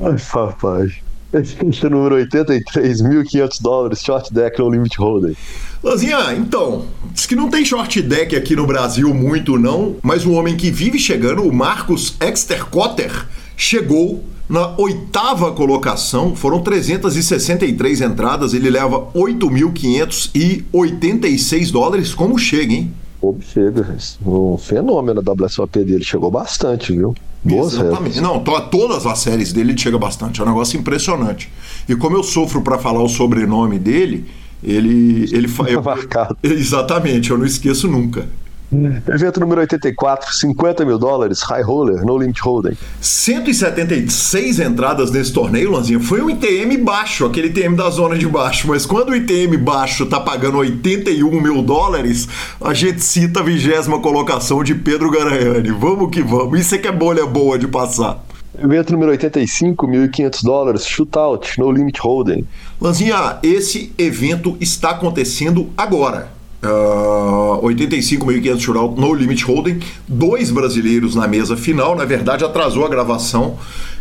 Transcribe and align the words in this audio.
Ai, 0.00 0.16
papai. 0.32 0.92
Esse 1.32 1.56
é 1.84 1.88
número 1.90 2.14
83, 2.14 3.02
1.500 3.02 3.60
dólares, 3.60 4.00
short 4.02 4.32
deck 4.32 4.58
no 4.58 4.70
limit 4.70 4.96
holder. 4.98 5.36
Lazinha, 5.82 6.32
então, 6.34 6.86
diz 7.12 7.26
que 7.26 7.36
não 7.36 7.50
tem 7.50 7.62
short 7.64 8.00
deck 8.00 8.34
aqui 8.34 8.56
no 8.56 8.66
Brasil 8.66 9.12
muito 9.12 9.58
não, 9.58 9.96
mas 10.02 10.24
um 10.24 10.32
homem 10.34 10.56
que 10.56 10.70
vive 10.70 10.98
chegando, 10.98 11.42
o 11.42 11.52
Marcos 11.52 12.16
Extercotter, 12.18 13.26
chegou 13.56 14.24
na 14.48 14.74
oitava 14.78 15.52
colocação, 15.52 16.34
foram 16.34 16.62
363 16.62 18.00
entradas, 18.00 18.54
ele 18.54 18.70
leva 18.70 19.08
8.586 19.14 21.70
dólares, 21.70 22.14
como 22.14 22.38
chega, 22.38 22.72
hein? 22.72 22.90
Como 23.20 23.42
chega, 23.42 23.98
um 24.24 24.56
fenômeno 24.56 25.20
da 25.20 25.32
WSOP 25.32 25.84
dele, 25.84 26.02
chegou 26.02 26.30
bastante, 26.30 26.92
viu? 26.92 27.14
Boas 27.44 27.74
Exatamente. 27.74 28.20
Não, 28.20 28.40
to, 28.40 28.60
todas 28.62 29.06
as 29.06 29.18
séries 29.20 29.52
dele 29.52 29.72
ele 29.72 29.78
chega 29.78 29.98
bastante, 29.98 30.40
é 30.40 30.44
um 30.44 30.46
negócio 30.46 30.78
impressionante. 30.78 31.50
E 31.88 31.94
como 31.94 32.16
eu 32.16 32.22
sofro 32.22 32.62
para 32.62 32.78
falar 32.78 33.02
o 33.02 33.08
sobrenome 33.08 33.78
dele, 33.78 34.26
ele 34.62 35.28
ele 35.32 35.48
eu, 35.68 35.82
marcado. 35.82 36.36
Exatamente, 36.42 37.30
eu 37.30 37.38
não 37.38 37.46
esqueço 37.46 37.88
nunca. 37.88 38.28
Evento 38.70 39.40
número 39.40 39.62
84, 39.62 40.34
50 40.34 40.84
mil 40.84 40.98
dólares, 40.98 41.40
High 41.40 41.62
Roller, 41.62 42.04
No 42.04 42.18
Limit 42.18 42.38
Hold'em. 42.42 42.76
176 43.00 44.60
entradas 44.60 45.10
nesse 45.10 45.32
torneio, 45.32 45.70
Lanzinha. 45.70 45.98
Foi 45.98 46.20
um 46.20 46.28
ITM 46.28 46.76
baixo, 46.84 47.24
aquele 47.24 47.48
ITM 47.48 47.74
da 47.74 47.88
zona 47.88 48.18
de 48.18 48.26
baixo. 48.28 48.68
Mas 48.68 48.84
quando 48.84 49.08
o 49.08 49.16
ITM 49.16 49.56
baixo 49.56 50.04
tá 50.04 50.20
pagando 50.20 50.58
81 50.58 51.40
mil 51.40 51.62
dólares, 51.62 52.28
a 52.60 52.74
gente 52.74 53.00
cita 53.00 53.40
a 53.40 53.42
vigésima 53.42 54.00
colocação 54.00 54.62
de 54.62 54.74
Pedro 54.74 55.10
Garanhani. 55.10 55.70
Vamos 55.70 56.10
que 56.10 56.22
vamos. 56.22 56.60
Isso 56.60 56.74
é 56.74 56.78
que 56.78 56.88
é 56.88 56.92
bolha 56.92 57.24
boa 57.24 57.58
de 57.58 57.66
passar. 57.66 58.22
Evento 58.62 58.92
número 58.92 59.12
85, 59.12 59.86
1.500 59.86 60.42
dólares, 60.42 60.86
Shootout, 60.86 61.58
No 61.58 61.70
Limit 61.70 62.00
Hold'em. 62.00 62.44
Lanzinha, 62.78 63.38
esse 63.42 63.94
evento 63.96 64.58
está 64.60 64.90
acontecendo 64.90 65.70
agora. 65.76 66.37
Uh, 66.60 67.62
85.500 67.62 68.60
shootout 68.60 69.00
no 69.00 69.14
limit 69.14 69.44
holding, 69.44 69.78
dois 70.08 70.50
brasileiros 70.50 71.14
na 71.14 71.28
mesa 71.28 71.56
final. 71.56 71.94
Na 71.94 72.04
verdade, 72.04 72.44
atrasou 72.44 72.84
a 72.84 72.88
gravação 72.88 73.56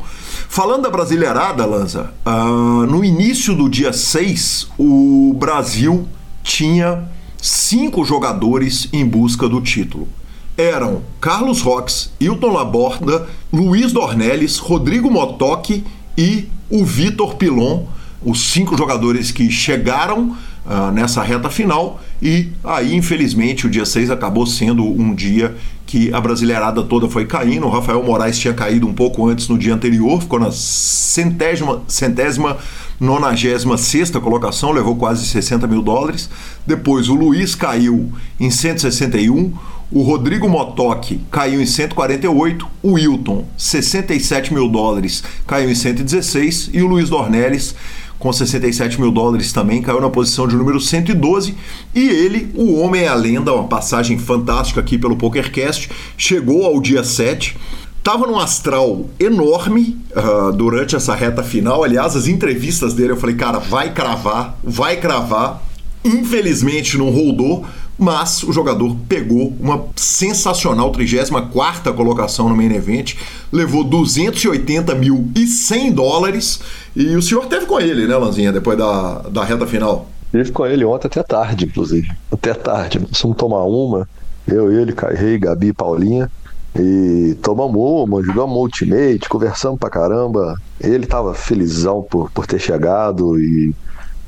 Falando 0.48 0.82
da 0.82 0.90
Brasileirada, 0.90 1.64
Lanza, 1.64 2.12
uh, 2.26 2.84
no 2.86 3.04
início 3.04 3.54
do 3.54 3.68
dia 3.68 3.92
6, 3.92 4.70
o 4.76 5.36
Brasil 5.38 6.08
tinha 6.42 7.08
cinco 7.40 8.04
jogadores 8.04 8.88
em 8.92 9.06
busca 9.06 9.48
do 9.48 9.60
título. 9.60 10.08
Eram 10.56 11.02
Carlos 11.20 11.62
Rox, 11.62 12.10
Hilton 12.20 12.52
Laborda, 12.52 13.28
Luiz 13.52 13.92
Dornelles, 13.92 14.58
Rodrigo 14.58 15.08
Motoc 15.08 15.70
e 16.18 16.48
o 16.68 16.84
Vitor 16.84 17.36
Pilon 17.36 17.86
os 18.22 18.50
cinco 18.52 18.76
jogadores 18.76 19.30
que 19.30 19.50
chegaram 19.50 20.36
uh, 20.66 20.90
nessa 20.92 21.22
reta 21.22 21.48
final 21.48 22.00
e 22.22 22.48
aí, 22.62 22.94
infelizmente, 22.94 23.66
o 23.66 23.70
dia 23.70 23.86
6 23.86 24.10
acabou 24.10 24.46
sendo 24.46 24.84
um 24.84 25.14
dia 25.14 25.54
que 25.86 26.12
a 26.12 26.20
brasileirada 26.20 26.82
toda 26.82 27.08
foi 27.08 27.24
caindo. 27.24 27.66
O 27.66 27.70
Rafael 27.70 28.02
Moraes 28.02 28.38
tinha 28.38 28.52
caído 28.52 28.86
um 28.86 28.92
pouco 28.92 29.26
antes 29.26 29.48
no 29.48 29.58
dia 29.58 29.74
anterior, 29.74 30.20
ficou 30.20 30.38
na 30.38 30.52
centésima, 30.52 31.82
centésima 31.88 32.58
nonagésima 33.00 33.78
sexta 33.78 34.20
colocação, 34.20 34.70
levou 34.70 34.94
quase 34.96 35.26
60 35.26 35.66
mil 35.66 35.82
dólares. 35.82 36.28
Depois 36.66 37.08
o 37.08 37.14
Luiz 37.14 37.54
caiu 37.54 38.12
em 38.38 38.50
161, 38.50 39.52
o 39.90 40.02
Rodrigo 40.02 40.48
Motoc 40.48 41.18
caiu 41.30 41.60
em 41.60 41.66
148, 41.66 42.68
o 42.82 42.92
Wilton 42.92 43.44
67 43.56 44.54
mil 44.54 44.68
dólares 44.68 45.24
caiu 45.46 45.70
em 45.70 45.74
116 45.74 46.70
e 46.72 46.82
o 46.82 46.86
Luiz 46.86 47.08
Dornelles 47.08 47.74
com 48.20 48.30
67 48.30 49.00
mil 49.00 49.10
dólares 49.10 49.50
também, 49.50 49.80
caiu 49.80 50.00
na 50.00 50.10
posição 50.10 50.46
de 50.46 50.54
número 50.54 50.78
112. 50.78 51.56
E 51.94 52.08
ele, 52.08 52.52
o 52.54 52.78
Homem 52.78 53.02
é 53.02 53.08
a 53.08 53.14
Lenda, 53.14 53.52
uma 53.52 53.66
passagem 53.66 54.18
fantástica 54.18 54.78
aqui 54.78 54.98
pelo 54.98 55.16
PokerCast, 55.16 55.90
chegou 56.18 56.66
ao 56.66 56.78
dia 56.80 57.02
7. 57.02 57.56
Tava 58.02 58.26
num 58.26 58.38
astral 58.38 59.06
enorme 59.18 59.98
uh, 60.14 60.52
durante 60.52 60.94
essa 60.94 61.14
reta 61.14 61.42
final. 61.42 61.82
Aliás, 61.82 62.14
as 62.14 62.28
entrevistas 62.28 62.92
dele 62.92 63.12
eu 63.12 63.16
falei, 63.16 63.36
cara, 63.36 63.58
vai 63.58 63.92
cravar, 63.92 64.58
vai 64.62 64.96
cravar. 64.98 65.62
Infelizmente 66.04 66.98
não 66.98 67.10
rodou, 67.10 67.64
mas 68.00 68.42
o 68.42 68.52
jogador 68.52 68.96
pegou 69.06 69.54
uma 69.60 69.84
sensacional 69.94 70.90
34 70.90 71.92
colocação 71.92 72.48
no 72.48 72.56
main 72.56 72.72
event, 72.72 73.14
levou 73.52 73.84
280 73.84 74.94
mil 74.94 75.30
e 75.36 75.46
100 75.46 75.92
dólares 75.92 76.60
e 76.96 77.14
o 77.14 77.20
senhor 77.20 77.44
teve 77.46 77.66
com 77.66 77.78
ele, 77.78 78.06
né, 78.06 78.16
Lanzinha, 78.16 78.50
depois 78.50 78.78
da, 78.78 79.18
da 79.28 79.44
reta 79.44 79.66
final? 79.66 80.08
Tive 80.30 80.50
com 80.50 80.64
ele 80.64 80.84
ontem 80.84 81.08
até 81.08 81.22
tarde, 81.22 81.66
inclusive. 81.66 82.10
Até 82.32 82.54
tarde. 82.54 83.00
Fomos 83.12 83.36
tomar 83.36 83.64
uma, 83.64 84.08
eu, 84.46 84.72
ele, 84.72 84.92
Cairrei, 84.92 85.38
Gabi 85.38 85.72
Paulinha. 85.72 86.30
E 86.78 87.36
tomamos 87.42 87.76
uma, 87.76 88.22
jogamos 88.22 88.56
ultimate, 88.56 89.28
conversamos 89.28 89.78
pra 89.78 89.90
caramba. 89.90 90.56
Ele 90.80 91.04
tava 91.04 91.34
felizão 91.34 92.00
por, 92.00 92.30
por 92.30 92.46
ter 92.46 92.60
chegado 92.60 93.38
e 93.38 93.74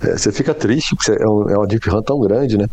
é, 0.03 0.19
você 0.19 0.33
fica 0.33 0.53
triste, 0.53 0.97
porque 0.97 1.13
é, 1.13 1.29
um, 1.29 1.49
é 1.49 1.57
uma 1.57 1.67
deep 1.67 1.89
run 1.89 2.03
tão 2.03 2.21
grande, 2.21 2.59
né? 2.59 2.67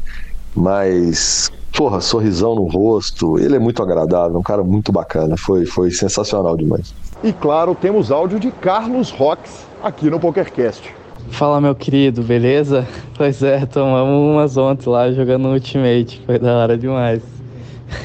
Mas, 0.59 1.49
porra, 1.71 2.01
sorrisão 2.01 2.53
no 2.53 2.65
rosto, 2.65 3.39
ele 3.39 3.55
é 3.55 3.59
muito 3.59 3.81
agradável, 3.81 4.37
um 4.37 4.43
cara 4.43 4.61
muito 4.61 4.91
bacana, 4.91 5.37
foi, 5.37 5.65
foi 5.65 5.89
sensacional 5.89 6.57
demais. 6.57 6.93
E 7.23 7.31
claro, 7.31 7.73
temos 7.73 8.11
áudio 8.11 8.37
de 8.41 8.51
Carlos 8.51 9.09
Rox 9.09 9.65
aqui 9.81 10.09
no 10.09 10.19
PokerCast. 10.19 10.93
Fala, 11.29 11.61
meu 11.61 11.73
querido, 11.73 12.21
beleza? 12.21 12.85
Pois 13.15 13.43
é, 13.43 13.65
tomamos 13.65 14.33
umas 14.33 14.55
ontem 14.55 14.89
lá 14.89 15.11
jogando 15.11 15.49
Ultimate, 15.49 16.21
foi 16.25 16.39
da 16.39 16.57
hora 16.57 16.77
demais. 16.77 17.21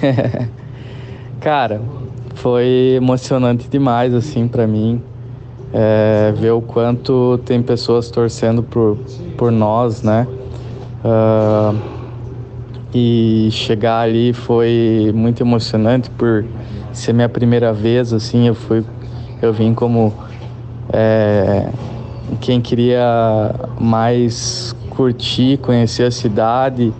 cara, 1.41 1.81
foi 2.35 2.95
emocionante 2.97 3.69
demais, 3.69 4.13
assim, 4.13 4.49
para 4.49 4.67
mim. 4.67 5.01
É, 5.73 6.33
ver 6.37 6.51
o 6.51 6.61
quanto 6.61 7.39
tem 7.45 7.63
pessoas 7.63 8.11
torcendo 8.11 8.63
por, 8.63 8.97
por 9.37 9.53
nós, 9.53 10.03
né? 10.03 10.27
Uh, 11.05 12.04
e 12.95 13.49
chegar 13.51 14.01
ali 14.01 14.33
foi 14.33 15.11
muito 15.15 15.43
emocionante 15.43 16.09
por 16.11 16.45
ser 16.93 17.13
minha 17.13 17.29
primeira 17.29 17.73
vez, 17.73 18.13
assim, 18.13 18.47
eu 18.47 18.55
fui 18.55 18.85
Eu 19.43 19.53
vim 19.53 19.75
como 19.75 20.15
é, 20.93 21.69
quem 22.41 22.61
queria 22.61 23.53
mais 23.81 24.75
curtir, 24.91 25.59
conhecer 25.59 26.05
a 26.05 26.11
cidade 26.11 26.93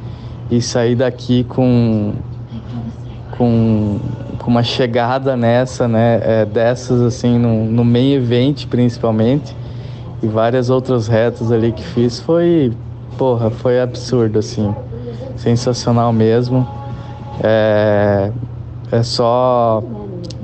e 0.51 0.61
sair 0.61 0.97
daqui 0.97 1.45
com, 1.45 2.13
com, 3.39 4.01
com 4.39 4.51
uma 4.51 4.63
chegada 4.63 5.37
nessa, 5.37 5.87
né? 5.87 6.21
É, 6.23 6.45
dessas 6.45 7.01
assim, 7.01 7.39
no, 7.39 7.65
no 7.65 7.85
main 7.85 8.15
event 8.15 8.67
principalmente 8.67 9.55
e 10.23 10.27
várias 10.27 10.71
outras 10.71 11.07
retas 11.07 11.53
ali 11.53 11.71
que 11.71 11.85
fiz 11.85 12.19
foi, 12.19 12.73
porra, 13.17 13.51
foi 13.51 13.81
absurdo 13.81 14.39
assim, 14.39 14.75
sensacional 15.37 16.13
mesmo. 16.13 16.67
É, 17.43 18.31
é 18.93 19.03
só 19.03 19.83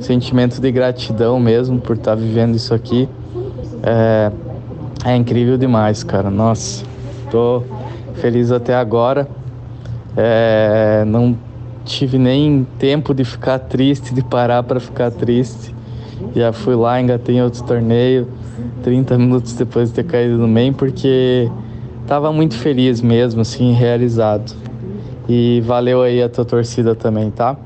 sentimento 0.00 0.60
de 0.60 0.72
gratidão 0.72 1.38
mesmo 1.38 1.78
por 1.80 1.96
estar 1.96 2.12
tá 2.12 2.14
vivendo 2.16 2.54
isso 2.54 2.74
aqui. 2.74 3.08
É, 3.82 4.32
é 5.04 5.16
incrível 5.16 5.56
demais, 5.56 6.02
cara. 6.02 6.30
Nossa, 6.30 6.84
tô 7.30 7.62
feliz 8.14 8.52
até 8.52 8.74
agora. 8.74 9.28
É, 10.16 11.04
não 11.06 11.36
tive 11.84 12.18
nem 12.18 12.66
tempo 12.78 13.14
de 13.14 13.24
ficar 13.24 13.58
triste, 13.58 14.12
de 14.12 14.22
parar 14.22 14.62
para 14.62 14.80
ficar 14.80 15.10
triste. 15.10 15.74
Já 16.34 16.52
fui 16.52 16.74
lá, 16.74 17.00
engatei 17.00 17.36
em 17.36 17.42
outro 17.42 17.62
torneio, 17.64 18.28
30 18.82 19.16
minutos 19.16 19.54
depois 19.54 19.88
de 19.88 19.94
ter 19.94 20.04
caído 20.04 20.36
no 20.36 20.46
main, 20.46 20.72
porque 20.72 21.50
tava 22.06 22.32
muito 22.32 22.56
feliz 22.56 23.00
mesmo, 23.00 23.40
assim, 23.40 23.72
realizado. 23.72 24.54
E 25.32 25.60
valeu 25.60 26.02
aí 26.02 26.20
a 26.20 26.28
tua 26.28 26.44
torcida 26.44 26.92
também, 26.92 27.30
tá? 27.30 27.56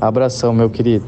Abração, 0.00 0.54
meu 0.54 0.70
querido. 0.70 1.04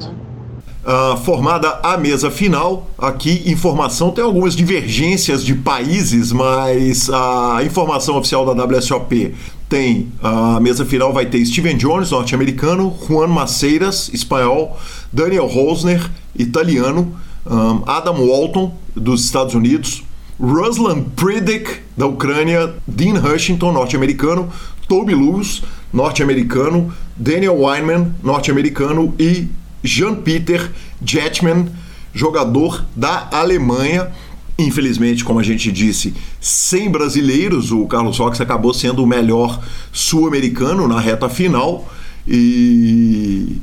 Uh, 0.84 1.16
formada 1.16 1.70
a 1.82 1.96
mesa 1.96 2.30
final. 2.30 2.90
Aqui, 2.98 3.42
informação, 3.46 4.10
tem 4.10 4.22
algumas 4.22 4.54
divergências 4.54 5.42
de 5.42 5.54
países, 5.54 6.32
mas 6.32 7.08
a 7.08 7.62
informação 7.64 8.18
oficial 8.18 8.44
da 8.44 8.62
WSOP 8.62 9.34
tem 9.70 10.12
a 10.22 10.60
mesa 10.60 10.84
final 10.84 11.14
vai 11.14 11.24
ter 11.24 11.42
Steven 11.46 11.78
Jones, 11.78 12.10
norte-americano, 12.10 12.94
Juan 13.08 13.28
Maceiras, 13.28 14.10
espanhol, 14.12 14.78
Daniel 15.10 15.46
Rosner, 15.46 16.10
italiano, 16.38 17.16
um, 17.46 17.82
Adam 17.86 18.16
Walton, 18.16 18.74
dos 18.94 19.24
Estados 19.24 19.54
Unidos, 19.54 20.04
Ruslan 20.38 21.04
Predick, 21.16 21.80
da 21.96 22.06
Ucrânia, 22.06 22.74
Dean 22.86 23.14
Hushington, 23.14 23.72
norte-americano, 23.72 24.50
Toby 24.86 25.14
Lewis, 25.14 25.62
norte-americano, 25.96 26.92
Daniel 27.16 27.58
Weinman, 27.58 28.14
norte-americano 28.22 29.14
e 29.18 29.48
Jean-Peter 29.82 30.70
Jetman, 31.02 31.70
jogador 32.12 32.84
da 32.94 33.28
Alemanha. 33.32 34.12
Infelizmente, 34.58 35.24
como 35.24 35.38
a 35.38 35.42
gente 35.42 35.72
disse, 35.72 36.14
sem 36.38 36.90
brasileiros, 36.90 37.72
o 37.72 37.86
Carlos 37.86 38.18
Rox 38.18 38.40
acabou 38.40 38.74
sendo 38.74 39.02
o 39.02 39.06
melhor 39.06 39.58
sul-americano 39.90 40.86
na 40.86 41.00
reta 41.00 41.30
final. 41.30 41.90
E. 42.28 43.56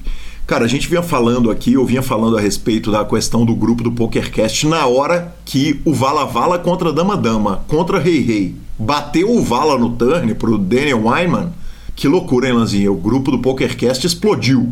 Cara, 0.48 0.66
a 0.66 0.68
gente 0.68 0.90
vinha 0.90 1.04
falando 1.04 1.52
aqui, 1.52 1.74
eu 1.74 1.86
vinha 1.86 2.02
falando 2.02 2.38
a 2.38 2.42
respeito 2.42 2.92
da 2.92 3.06
questão 3.06 3.46
do 3.46 3.56
grupo 3.56 3.84
do 3.84 3.92
PokerCast 3.92 4.68
na 4.68 4.86
hora 4.86 5.34
que 5.46 5.80
o 5.86 5.94
Vala 5.94 6.26
Vala 6.26 6.60
contra 6.60 6.92
Dama 6.92 7.16
Dama, 7.16 7.64
contra 7.68 8.00
Rei 8.00 8.22
Rei, 8.22 8.56
bateu 8.78 9.32
o 9.32 9.42
Vala 9.42 9.78
no 9.78 9.92
turn 9.92 10.34
pro 10.36 10.58
Daniel 10.58 11.06
Wyman. 11.06 11.63
Que 11.96 12.08
loucura, 12.08 12.48
hein, 12.48 12.54
Lanzinha? 12.54 12.92
O 12.92 12.96
grupo 12.96 13.32
do 13.32 13.40
PokerCast 13.40 14.06
explodiu. 14.06 14.72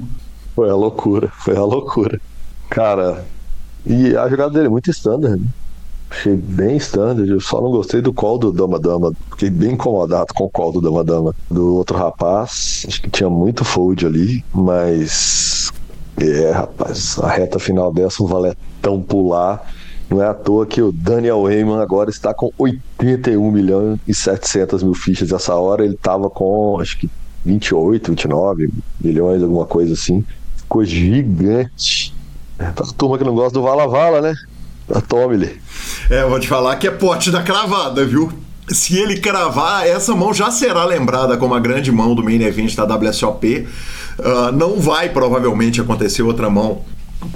Foi 0.56 0.70
a 0.70 0.76
loucura, 0.76 1.30
foi 1.30 1.56
a 1.56 1.64
loucura. 1.64 2.20
Cara, 2.70 3.26
e 3.86 4.16
a 4.16 4.28
jogada 4.28 4.52
dele 4.52 4.68
é 4.68 4.70
muito 4.70 4.90
standard, 4.90 5.40
né? 5.40 5.48
Achei 6.10 6.36
bem 6.36 6.76
standard, 6.76 7.30
eu 7.30 7.40
só 7.40 7.62
não 7.62 7.72
gostei 7.72 8.02
do 8.02 8.12
call 8.12 8.38
do 8.38 8.52
Dama 8.52 8.78
Dama. 8.78 9.14
Fiquei 9.32 9.50
bem 9.50 9.72
incomodado 9.72 10.34
com 10.34 10.44
o 10.44 10.50
call 10.50 10.74
do 10.74 10.82
Dama 10.82 11.06
Dama. 11.06 11.34
Do 11.50 11.76
outro 11.76 11.98
rapaz, 11.98 12.86
acho 12.86 13.02
que 13.02 13.10
tinha 13.10 13.30
muito 13.30 13.64
fold 13.64 14.06
ali, 14.06 14.44
mas. 14.54 15.72
É, 16.18 16.52
rapaz, 16.52 17.18
a 17.20 17.30
reta 17.30 17.58
final 17.60 17.94
dessa, 17.94 18.22
o 18.22 18.28
valetão 18.28 19.02
pular. 19.02 19.66
Não 20.12 20.22
é 20.22 20.28
à 20.28 20.34
toa 20.34 20.66
que 20.66 20.82
o 20.82 20.92
Daniel 20.92 21.50
Heyman 21.50 21.80
agora 21.80 22.10
está 22.10 22.34
com 22.34 22.52
81 22.58 23.50
milhões 23.50 23.98
e 24.06 24.14
700 24.14 24.84
mil 24.84 24.94
fichas. 24.94 25.32
Essa 25.32 25.56
hora 25.56 25.86
ele 25.86 25.94
estava 25.94 26.30
com, 26.30 26.78
acho 26.82 26.98
que 27.00 27.10
28, 27.46 28.12
29 28.12 28.70
milhões, 29.00 29.42
alguma 29.42 29.66
coisa 29.66 29.94
assim. 29.94 30.22
Ficou 30.58 30.84
gigante. 30.84 32.14
Pra 32.58 32.86
turma 32.98 33.18
que 33.18 33.24
não 33.24 33.34
gosta 33.34 33.54
do 33.54 33.62
Vala 33.64 33.88
Vala, 33.88 34.20
né? 34.20 34.36
Tome-lhe. 35.08 35.62
É, 36.10 36.26
vou 36.26 36.42
te 36.42 36.48
falar 36.50 36.76
que 36.76 36.88
é 36.88 36.92
pote 36.92 37.32
da 37.32 37.42
cravada, 37.42 38.06
viu? 38.06 38.34
Se 38.68 38.98
ele 38.98 39.18
cravar, 39.18 39.88
essa 39.88 40.14
mão 40.14 40.34
já 40.34 40.52
será 40.52 40.84
lembrada 40.84 41.38
como 41.38 41.56
a 41.56 41.60
grande 41.60 41.90
mão 41.90 42.14
do 42.14 42.22
main 42.22 42.42
event 42.42 42.76
da 42.76 42.84
WSOP. 42.84 43.66
Uh, 44.20 44.24
ah, 44.24 44.52
não 44.52 44.78
vai 44.78 45.08
provavelmente 45.08 45.80
acontecer 45.80 46.22
outra 46.22 46.50
mão 46.50 46.82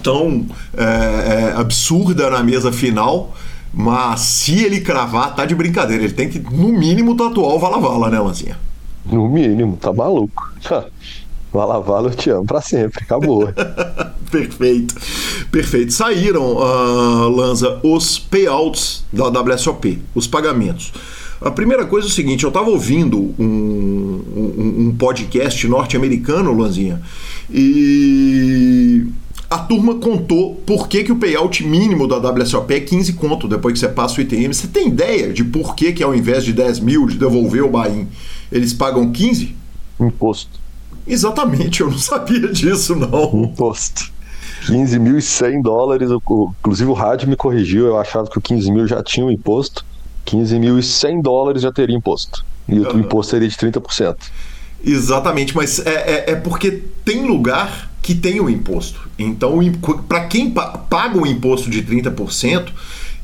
tão 0.04 0.46
é, 0.76 0.84
é, 0.84 1.54
absurda 1.56 2.30
na 2.30 2.44
mesa 2.44 2.72
final. 2.72 3.36
Mas 3.74 4.22
se 4.22 4.64
ele 4.64 4.80
cravar, 4.80 5.36
tá 5.36 5.46
de 5.46 5.54
brincadeira. 5.54 6.04
Ele 6.04 6.14
tem 6.14 6.30
que, 6.30 6.40
no 6.40 6.70
mínimo, 6.70 7.16
tatuar 7.16 7.56
o 7.56 7.60
Vala 7.60 7.78
Vala, 7.78 8.10
né, 8.10 8.20
Lanzinha? 8.20 8.58
No 9.06 9.28
mínimo, 9.28 9.76
tá 9.76 9.92
maluco. 9.92 10.54
Vala 11.52 11.80
Vala, 11.80 12.10
eu 12.10 12.16
te 12.16 12.30
amo 12.30 12.46
pra 12.46 12.62
sempre. 12.62 13.04
Acabou. 13.04 13.50
Perfeito. 14.32 14.96
Perfeito. 15.52 15.94
Saíram, 15.94 16.56
uh, 16.56 17.30
Lanza, 17.30 17.80
os 17.84 18.18
payouts 18.18 19.06
da 19.12 19.28
WSOP, 19.28 20.02
os 20.14 20.26
pagamentos. 20.26 20.94
A 21.42 21.52
primeira 21.52 21.86
coisa 21.86 22.08
é 22.08 22.10
o 22.10 22.12
seguinte, 22.12 22.44
eu 22.44 22.48
estava 22.48 22.70
ouvindo 22.70 23.36
um, 23.38 23.44
um, 23.46 24.76
um 24.88 24.96
podcast 24.98 25.68
norte-americano, 25.68 26.58
Lanzinha, 26.58 27.02
e 27.50 29.06
a 29.56 29.60
turma 29.60 29.96
contou 29.96 30.56
por 30.66 30.90
que, 30.90 31.06
que 31.06 31.14
o 31.14 31.16
payout 31.16 31.66
mínimo 31.66 32.08
da 32.08 32.18
WSOP 32.18 32.74
é 32.74 32.80
15 32.82 33.14
conto 33.14 33.48
depois 33.48 33.74
que 33.74 33.80
você 33.80 33.88
passa 33.88 34.20
o 34.20 34.22
ITM. 34.22 34.54
Você 34.54 34.68
tem 34.68 34.90
ideia 34.90 35.32
de 35.32 35.46
por 35.46 35.76
que, 35.76 35.94
que 35.94 36.04
ao 36.04 36.14
invés 36.14 36.44
de 36.44 36.52
10 36.52 36.82
mil 36.82 37.06
de 37.08 37.18
devolver 37.18 37.64
o 37.64 37.70
buy 37.70 38.06
eles 38.52 38.74
pagam 38.74 39.10
15? 39.10 39.56
Imposto. 39.98 40.60
Exatamente, 41.08 41.80
eu 41.80 41.90
não 41.90 41.98
sabia 41.98 42.50
disso, 42.52 42.98
não. 42.98 43.46
Imposto. 43.46 44.12
15.100 44.66 45.62
dólares, 45.62 46.10
inclusive 46.12 46.90
o 46.90 46.94
rádio 46.94 47.30
me 47.30 47.38
corrigiu, 47.38 47.86
eu 47.86 47.98
achava 47.98 48.28
que 48.30 48.38
o 48.38 48.42
15 48.42 48.72
mil 48.72 48.88
já 48.88 49.02
tinha 49.02 49.26
o 49.26 49.32
imposto, 49.32 49.86
15.100 50.26 51.22
dólares 51.22 51.62
já 51.62 51.72
teria 51.72 51.96
imposto, 51.96 52.44
e 52.68 52.80
o 52.80 53.00
imposto 53.00 53.32
seria 53.32 53.48
de 53.48 53.56
30%. 53.56 54.18
Exatamente, 54.84 55.56
mas 55.56 55.80
é, 55.80 55.92
é, 55.94 56.32
é 56.32 56.36
porque 56.36 56.84
tem 57.04 57.26
lugar 57.26 57.90
que 58.06 58.14
tem 58.14 58.40
o 58.40 58.48
imposto. 58.48 59.10
Então, 59.18 59.58
para 60.08 60.26
quem 60.26 60.52
paga 60.52 61.18
o 61.18 61.26
imposto 61.26 61.72
de 61.72 61.82
30%, 61.82 62.68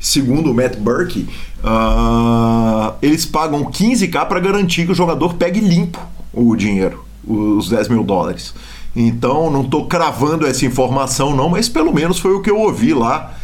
segundo 0.00 0.50
o 0.50 0.54
Matt 0.54 0.76
Burke, 0.76 1.28
uh, 1.62 2.92
eles 3.00 3.24
pagam 3.24 3.62
15k 3.66 4.26
para 4.26 4.40
garantir 4.40 4.84
que 4.84 4.90
o 4.90 4.94
jogador 4.94 5.34
pegue 5.34 5.60
limpo 5.60 6.04
o 6.32 6.56
dinheiro, 6.56 7.04
os 7.24 7.68
10 7.68 7.90
mil 7.90 8.02
dólares. 8.02 8.52
Então, 8.96 9.52
não 9.52 9.62
estou 9.62 9.86
cravando 9.86 10.48
essa 10.48 10.66
informação, 10.66 11.36
não, 11.36 11.48
mas 11.48 11.68
pelo 11.68 11.94
menos 11.94 12.18
foi 12.18 12.34
o 12.34 12.42
que 12.42 12.50
eu 12.50 12.58
ouvi 12.58 12.92
lá 12.92 13.34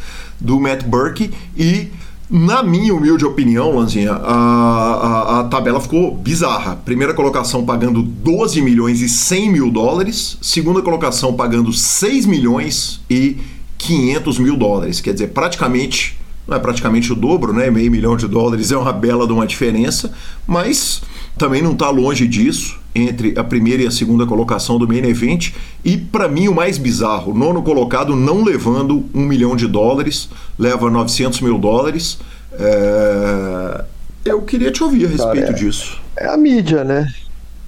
do 0.40 0.58
Matt 0.58 0.82
Burke. 0.82 1.30
E, 1.56 1.86
na 2.30 2.62
minha 2.62 2.94
humilde 2.94 3.24
opinião, 3.24 3.76
Lanzinha, 3.76 4.12
a, 4.12 4.34
a, 4.34 5.40
a 5.40 5.44
tabela 5.44 5.80
ficou 5.80 6.14
bizarra. 6.14 6.76
Primeira 6.84 7.14
colocação 7.14 7.64
pagando 7.64 8.02
12 8.02 8.60
milhões 8.60 9.00
e 9.00 9.08
100 9.08 9.50
mil 9.50 9.70
dólares, 9.70 10.36
segunda 10.42 10.82
colocação 10.82 11.32
pagando 11.34 11.72
6 11.72 12.26
milhões 12.26 13.00
e 13.08 13.38
500 13.78 14.38
mil 14.38 14.56
dólares. 14.56 15.00
Quer 15.00 15.14
dizer, 15.14 15.28
praticamente 15.28 16.18
não 16.46 16.56
é 16.56 16.60
praticamente 16.60 17.12
o 17.12 17.14
dobro, 17.14 17.52
né? 17.52 17.70
Meio 17.70 17.90
milhão 17.90 18.16
de 18.16 18.26
dólares 18.26 18.72
é 18.72 18.76
uma 18.76 18.92
bela 18.92 19.26
de 19.26 19.32
uma 19.34 19.46
diferença, 19.46 20.12
mas 20.46 21.02
também 21.38 21.62
não 21.62 21.72
está 21.72 21.88
longe 21.88 22.26
disso 22.26 22.78
entre 22.94 23.38
a 23.38 23.44
primeira 23.44 23.82
e 23.82 23.86
a 23.86 23.90
segunda 23.90 24.26
colocação 24.26 24.78
do 24.78 24.86
main 24.86 25.04
event. 25.04 25.52
E 25.84 25.96
para 25.96 26.28
mim 26.28 26.48
o 26.48 26.54
mais 26.54 26.76
bizarro, 26.76 27.32
nono 27.32 27.62
colocado 27.62 28.16
não 28.16 28.42
levando 28.42 29.04
um 29.14 29.22
milhão 29.22 29.54
de 29.54 29.66
dólares, 29.66 30.28
leva 30.58 30.90
900 30.90 31.40
mil 31.40 31.58
dólares. 31.58 32.18
É... 32.52 33.84
Eu 34.24 34.42
queria 34.42 34.70
te 34.70 34.82
ouvir 34.82 35.06
a 35.06 35.08
respeito 35.08 35.46
Cara, 35.46 35.50
é, 35.50 35.52
disso. 35.52 36.00
É 36.16 36.26
a 36.26 36.36
mídia, 36.36 36.84
né? 36.84 37.06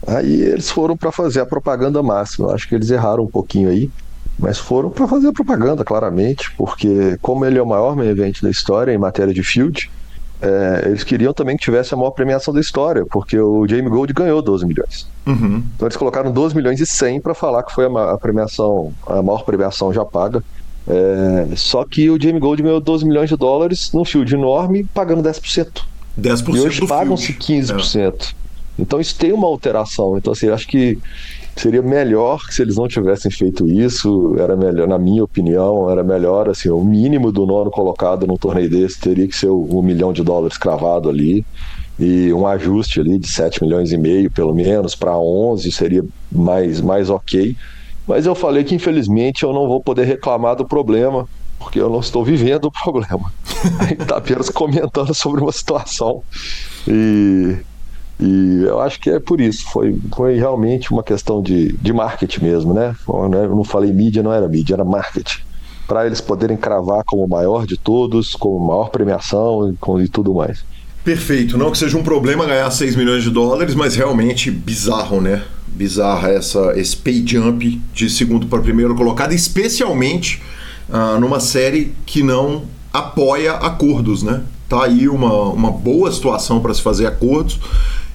Aí 0.07 0.43
eles 0.43 0.71
foram 0.71 0.97
para 0.97 1.13
fazer 1.13 1.41
a 1.41 1.47
propaganda 1.47 2.03
máxima. 2.03 2.49
Eu 2.49 2.55
acho 2.55 2.69
que 2.69 2.75
eles 2.75 2.91
erraram 2.91 3.25
um 3.25 3.29
pouquinho 3.29 3.69
aí. 3.69 3.91
Mas 4.39 4.59
foram 4.59 4.89
para 4.89 5.07
fazer 5.07 5.33
propaganda, 5.33 5.85
claramente, 5.85 6.51
porque 6.57 7.19
como 7.21 7.45
ele 7.45 7.59
é 7.59 7.63
o 7.63 7.67
maior 7.67 7.95
main 7.95 8.09
event 8.09 8.41
da 8.41 8.51
história 8.51 8.91
em 8.91 8.99
matéria 8.99 9.35
de 9.35 9.43
field, 9.43 9.91
é, 10.43 10.83
eles 10.87 11.05
queriam 11.05 11.33
também 11.33 11.57
que 11.57 11.63
tivesse 11.63 11.93
a 11.93 11.97
maior 11.97 12.11
premiação 12.11 12.53
da 12.53 12.61
história, 12.61 13.05
porque 13.05 13.39
o 13.39 13.67
Jamie 13.69 13.91
Gold 13.91 14.13
ganhou 14.13 14.41
12 14.41 14.67
milhões. 14.67 15.07
Uhum. 15.27 15.63
Então 15.77 15.87
eles 15.87 15.97
colocaram 15.97 16.33
12 16.33 16.57
milhões 16.57 16.81
e 16.81 16.87
100 16.87 17.21
para 17.21 17.35
falar 17.35 17.63
que 17.63 17.73
foi 17.73 17.87
a, 17.87 18.13
a, 18.13 18.19
premiação, 18.19 18.93
a 19.07 19.23
maior 19.23 19.45
premiação 19.45 19.93
já 19.93 20.05
paga 20.05 20.43
É, 20.89 21.55
só 21.57 21.85
que 21.85 22.09
o 22.11 22.21
Jamie 22.21 22.41
Gold 22.41 22.63
ganhou 22.63 22.81
12 22.81 23.05
milhões 23.05 23.29
de 23.29 23.37
dólares 23.37 23.93
num 23.93 24.05
field 24.05 24.35
enorme, 24.35 24.85
pagando 24.95 25.23
10%. 25.23 25.83
10% 26.19 26.55
e 26.55 26.61
hoje 26.61 26.87
pagam-se 26.87 27.35
15%. 27.35 28.35
É. 28.35 28.41
Então 28.79 28.99
isso 28.99 29.15
tem 29.17 29.33
uma 29.33 29.47
alteração. 29.47 30.17
Então, 30.17 30.33
assim, 30.33 30.49
acho 30.49 30.67
que 30.67 30.99
seria 31.57 31.83
melhor 31.83 32.41
se 32.51 32.63
eles 32.63 32.77
não 32.77 32.89
tivessem 32.89 33.31
feito 33.31 33.67
isso, 33.67 34.35
era 34.39 34.57
melhor, 34.57 34.89
na 34.89 34.99
minha 34.99 35.23
opinião, 35.23 35.91
era 35.91 36.03
melhor, 36.03 36.49
assim, 36.49 36.69
o 36.71 36.83
mínimo 36.83 37.31
do 37.31 37.47
nono 37.47 37.71
colocado 37.71 38.27
num 38.27 38.37
torneio 38.37 38.71
desse 38.71 39.01
teria 39.01 39.29
que 39.29 39.37
ser 39.37 39.51
um 39.51 39.83
milhão 39.83 40.13
de 40.13 40.23
dólares 40.23 40.57
cravado 40.57 41.09
ali, 41.09 41.45
e 41.99 42.33
um 42.33 42.47
ajuste 42.47 42.99
ali 42.99 43.19
de 43.19 43.29
7 43.29 43.63
milhões 43.63 43.93
e 43.93 43.99
meio, 43.99 44.31
pelo 44.31 44.55
menos, 44.55 44.95
para 44.95 45.19
11 45.19 45.71
seria 45.71 46.05
mais, 46.33 46.81
mais 46.81 47.11
ok. 47.11 47.55
Mas 48.07 48.25
eu 48.25 48.35
falei 48.35 48.65
que 48.65 48.75
infelizmente 48.75 49.43
eu 49.43 49.53
não 49.53 49.69
vou 49.69 49.81
poder 49.81 50.05
reclamar 50.05 50.57
do 50.57 50.65
problema, 50.65 51.29
porque 51.59 51.79
eu 51.79 51.91
não 51.91 52.01
estou 52.01 52.25
vivendo 52.25 52.65
o 52.65 52.73
problema. 52.73 53.31
Está 54.01 54.17
apenas 54.17 54.49
comentando 54.49 55.15
sobre 55.15 55.43
uma 55.43 55.53
situação. 55.53 56.23
E 56.89 57.59
e 58.21 58.65
eu 58.65 58.81
acho 58.81 59.01
que 59.01 59.09
é 59.09 59.19
por 59.19 59.41
isso, 59.41 59.65
foi, 59.71 59.99
foi 60.15 60.37
realmente 60.37 60.93
uma 60.93 61.03
questão 61.03 61.43
de, 61.43 61.73
de 61.73 61.93
marketing 61.93 62.45
mesmo, 62.45 62.75
né? 62.75 62.95
né? 63.31 63.45
Eu 63.45 63.57
não 63.57 63.65
falei 63.65 63.91
mídia, 63.93 64.23
não 64.23 64.33
era 64.33 64.47
mídia, 64.47 64.75
era 64.75 64.85
marketing. 64.85 65.41
Para 65.89 66.07
eles 66.07 66.21
poderem 66.21 66.57
cravar 66.57 67.03
como 67.05 67.25
o 67.25 67.29
maior 67.29 67.67
de 67.67 67.79
todos, 67.79 68.35
como 68.35 68.59
maior 68.59 68.91
premiação 68.91 69.71
e, 69.71 70.03
e 70.05 70.09
tudo 70.09 70.35
mais. 70.35 70.63
Perfeito. 71.03 71.57
Não 71.57 71.71
que 71.71 71.79
seja 71.79 71.97
um 71.97 72.03
problema 72.03 72.45
ganhar 72.45 72.71
6 72.71 72.95
milhões 72.95 73.23
de 73.23 73.31
dólares, 73.31 73.75
mas 73.75 73.97
realmente 73.97 74.51
bizarro, 74.51 75.21
né? 75.21 75.43
Bizarra 75.67 76.29
essa, 76.29 76.79
esse 76.79 76.97
pay 76.97 77.25
jump 77.27 77.81
de 77.95 78.11
segundo 78.11 78.47
para 78.47 78.61
primeiro 78.61 78.95
colocado, 78.95 79.33
especialmente 79.33 80.43
ah, 80.93 81.17
numa 81.19 81.41
série 81.41 81.95
que 82.05 82.23
não 82.23 82.65
apoia 82.93 83.55
acordos, 83.55 84.23
né? 84.23 84.43
Tá 84.69 84.85
aí 84.85 85.09
uma, 85.09 85.45
uma 85.45 85.71
boa 85.71 86.13
situação 86.13 86.61
para 86.61 86.75
se 86.75 86.83
fazer 86.83 87.07
acordos. 87.07 87.59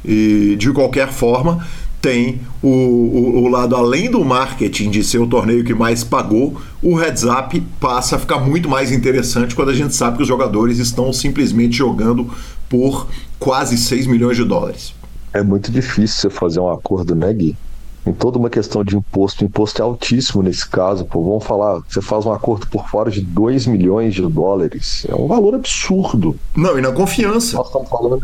E 0.07 0.55
de 0.57 0.71
qualquer 0.71 1.11
forma, 1.11 1.65
tem 2.05 2.39
o, 2.61 2.67
o, 2.67 3.43
o, 3.43 3.47
lado 3.47 3.75
além 3.75 4.11
do 4.11 4.23
marketing 4.23 4.91
de 4.91 5.03
ser 5.03 5.17
o 5.17 5.25
torneio 5.25 5.63
que 5.63 5.73
mais 5.73 6.03
pagou, 6.03 6.61
o 6.79 6.93
heads 6.93 7.23
up 7.23 7.59
passa 7.79 8.15
a 8.15 8.19
ficar 8.19 8.39
muito 8.39 8.69
mais 8.69 8.91
interessante 8.91 9.55
quando 9.55 9.69
a 9.69 9.73
gente 9.73 9.95
sabe 9.95 10.17
que 10.17 10.21
os 10.21 10.27
jogadores 10.27 10.77
estão 10.77 11.11
simplesmente 11.11 11.75
jogando 11.75 12.29
por 12.69 13.07
quase 13.39 13.75
6 13.75 14.05
milhões 14.05 14.37
de 14.37 14.43
dólares. 14.43 14.93
É 15.33 15.41
muito 15.41 15.71
difícil 15.71 16.21
você 16.21 16.29
fazer 16.29 16.59
um 16.59 16.69
acordo, 16.69 17.15
né, 17.15 17.33
Gui? 17.33 17.57
Em 18.05 18.13
toda 18.13 18.37
uma 18.37 18.51
questão 18.51 18.83
de 18.83 18.95
imposto, 18.95 19.43
o 19.43 19.47
imposto 19.47 19.81
é 19.81 19.83
altíssimo 19.83 20.43
nesse 20.43 20.69
caso. 20.69 21.05
Pô, 21.05 21.23
vamos 21.23 21.43
falar, 21.43 21.81
você 21.89 22.03
faz 22.03 22.23
um 22.23 22.31
acordo 22.31 22.67
por 22.67 22.87
fora 22.87 23.09
de 23.09 23.19
2 23.19 23.65
milhões 23.65 24.13
de 24.13 24.21
dólares. 24.21 25.07
É 25.09 25.15
um 25.15 25.25
valor 25.25 25.55
absurdo. 25.55 26.37
Não, 26.55 26.77
e 26.77 26.81
na 26.83 26.91
confiança. 26.91 27.57
Nós 27.57 27.65
estamos 27.65 27.89
falando 27.89 28.21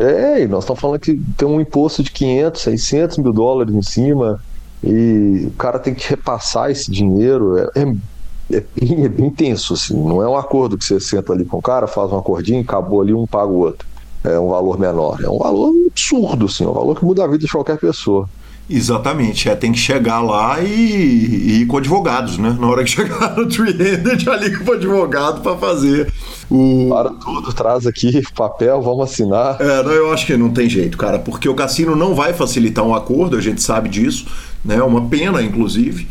é, 0.00 0.42
e 0.42 0.48
nós 0.48 0.64
estamos 0.64 0.80
falando 0.80 0.98
que 0.98 1.20
tem 1.36 1.46
um 1.46 1.60
imposto 1.60 2.02
de 2.02 2.10
500, 2.10 2.62
600 2.62 3.18
mil 3.18 3.32
dólares 3.34 3.74
em 3.74 3.82
cima 3.82 4.40
e 4.82 5.44
o 5.46 5.50
cara 5.58 5.78
tem 5.78 5.94
que 5.94 6.08
repassar 6.08 6.70
esse 6.70 6.90
dinheiro. 6.90 7.58
É, 7.58 7.82
é, 7.82 8.56
é, 8.56 8.64
bem, 8.74 9.04
é 9.04 9.08
bem 9.08 9.28
tenso, 9.28 9.74
assim. 9.74 9.94
Não 9.94 10.22
é 10.22 10.28
um 10.28 10.36
acordo 10.36 10.78
que 10.78 10.84
você 10.86 10.98
senta 10.98 11.34
ali 11.34 11.44
com 11.44 11.58
o 11.58 11.62
cara, 11.62 11.86
faz 11.86 12.10
um 12.10 12.18
acordinho, 12.18 12.62
acabou 12.62 13.02
ali, 13.02 13.12
um 13.12 13.26
paga 13.26 13.52
o 13.52 13.58
outro. 13.58 13.86
É 14.24 14.38
um 14.38 14.48
valor 14.48 14.78
menor. 14.78 15.20
É 15.22 15.28
um 15.28 15.38
valor 15.38 15.74
absurdo, 15.90 16.46
assim. 16.46 16.64
É 16.64 16.68
um 16.68 16.72
valor 16.72 16.96
que 16.96 17.04
muda 17.04 17.24
a 17.24 17.26
vida 17.26 17.44
de 17.44 17.52
qualquer 17.52 17.76
pessoa. 17.78 18.26
Exatamente, 18.70 19.48
é, 19.48 19.56
tem 19.56 19.72
que 19.72 19.78
chegar 19.78 20.20
lá 20.20 20.60
e, 20.60 20.66
e 20.70 21.60
ir 21.62 21.66
com 21.66 21.76
advogados, 21.76 22.38
né? 22.38 22.56
Na 22.58 22.68
hora 22.68 22.84
que 22.84 22.90
chegar 22.90 23.36
no 23.36 23.48
Tree-Handed, 23.48 24.24
já 24.24 24.36
liga 24.36 24.64
pro 24.64 24.74
advogado 24.74 25.42
para 25.42 25.56
fazer 25.58 26.10
o. 26.50 26.88
Para 26.88 27.10
tudo, 27.10 27.52
traz 27.52 27.86
aqui 27.86 28.22
papel, 28.34 28.82
vamos 28.82 29.10
assinar. 29.10 29.60
É, 29.60 29.82
não, 29.82 29.92
eu 29.92 30.12
acho 30.12 30.26
que 30.26 30.36
não 30.36 30.50
tem 30.50 30.68
jeito, 30.68 30.98
cara, 30.98 31.18
porque 31.18 31.48
o 31.48 31.54
cassino 31.54 31.94
não 31.94 32.14
vai 32.14 32.32
facilitar 32.32 32.84
um 32.84 32.94
acordo, 32.94 33.36
a 33.36 33.40
gente 33.40 33.62
sabe 33.62 33.88
disso, 33.88 34.26
né? 34.64 34.82
Uma 34.82 35.06
pena, 35.08 35.42
inclusive. 35.42 36.08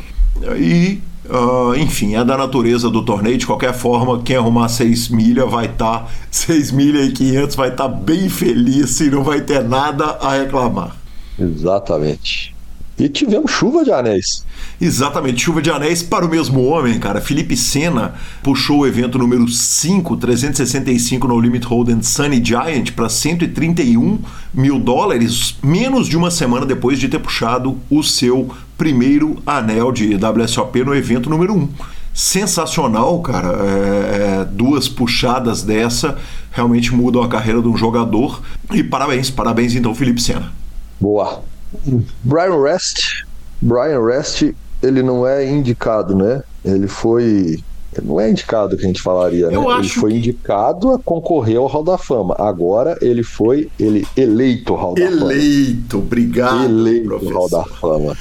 E 0.57 1.01
Uh, 1.29 1.75
enfim, 1.75 2.15
é 2.15 2.25
da 2.25 2.35
natureza 2.35 2.89
do 2.89 3.05
torneio. 3.05 3.37
De 3.37 3.45
qualquer 3.45 3.71
forma, 3.71 4.19
quem 4.23 4.35
arrumar 4.35 4.67
6 4.67 5.09
milha 5.09 5.45
vai 5.45 5.67
estar, 5.67 5.99
tá, 5.99 6.07
6 6.31 6.71
milha 6.71 7.03
e 7.03 7.11
500 7.11 7.55
vai 7.55 7.69
estar 7.69 7.87
tá 7.87 7.89
bem 7.89 8.27
feliz 8.29 8.99
e 8.99 9.11
não 9.11 9.23
vai 9.23 9.41
ter 9.41 9.63
nada 9.63 10.05
a 10.19 10.39
reclamar. 10.39 10.95
Exatamente. 11.37 12.55
E 12.99 13.07
tivemos 13.07 13.49
chuva 13.49 13.85
de 13.85 13.91
anéis. 13.93 14.43
Exatamente, 14.79 15.41
chuva 15.41 15.62
de 15.62 15.71
anéis 15.71 16.03
para 16.03 16.25
o 16.25 16.29
mesmo 16.29 16.65
homem, 16.65 16.99
cara. 16.99 17.21
Felipe 17.21 17.55
Senna 17.55 18.15
puxou 18.43 18.79
o 18.79 18.88
evento 18.88 19.17
número 19.17 19.47
5, 19.47 20.17
365 20.17 21.25
no 21.25 21.39
Limit 21.39 21.65
Hold'em 21.65 22.01
Sunny 22.01 22.43
Giant 22.43 22.91
para 22.91 23.07
131 23.07 24.19
mil 24.53 24.79
dólares, 24.79 25.55
menos 25.63 26.07
de 26.09 26.17
uma 26.17 26.29
semana 26.29 26.65
depois 26.65 26.99
de 26.99 27.07
ter 27.07 27.19
puxado 27.19 27.77
o 27.89 28.03
seu 28.03 28.49
primeiro 28.77 29.41
anel 29.45 29.93
de 29.93 30.15
WSOP 30.15 30.83
no 30.83 30.93
evento 30.93 31.29
número 31.29 31.53
1. 31.53 31.69
Sensacional, 32.13 33.21
cara. 33.21 33.47
É, 33.47 34.41
é, 34.41 34.45
duas 34.45 34.89
puxadas 34.89 35.63
dessa 35.63 36.17
realmente 36.51 36.93
mudam 36.93 37.23
a 37.23 37.29
carreira 37.29 37.62
de 37.62 37.67
um 37.69 37.77
jogador. 37.77 38.41
E 38.73 38.83
parabéns, 38.83 39.29
parabéns 39.29 39.73
então, 39.73 39.95
Felipe 39.95 40.21
Senna. 40.21 40.51
Boa. 40.99 41.43
Brian 42.23 42.62
Rest. 42.62 43.23
Brian 43.62 44.03
Rest, 44.05 44.53
ele 44.82 45.03
não 45.03 45.27
é 45.27 45.47
indicado, 45.47 46.15
né? 46.15 46.41
Ele 46.63 46.88
foi. 46.88 47.60
Ele 47.91 48.08
não 48.08 48.19
é 48.19 48.29
indicado 48.29 48.77
que 48.77 48.84
a 48.84 48.88
gente 48.88 49.01
falaria, 49.01 49.47
né? 49.47 49.55
Eu 49.55 49.71
ele 49.71 49.89
foi 49.89 50.12
que... 50.12 50.17
indicado 50.17 50.91
a 50.91 50.99
concorrer 50.99 51.58
ao 51.58 51.65
Hall 51.65 51.84
da 51.84 51.97
Fama. 51.97 52.36
Agora 52.38 52.97
ele 53.01 53.23
foi 53.23 53.69
ele 53.79 54.05
eleito 54.15 54.75
Hall 54.75 54.93
da 54.93 55.01
eleito. 55.01 55.19
Fama. 55.19 55.34
Eleito, 55.34 55.97
obrigado. 55.97 56.65
Eleito 56.65 57.08
professor. 57.08 57.34
Hall 57.34 57.49
da 57.49 57.63
Fama. 57.63 58.17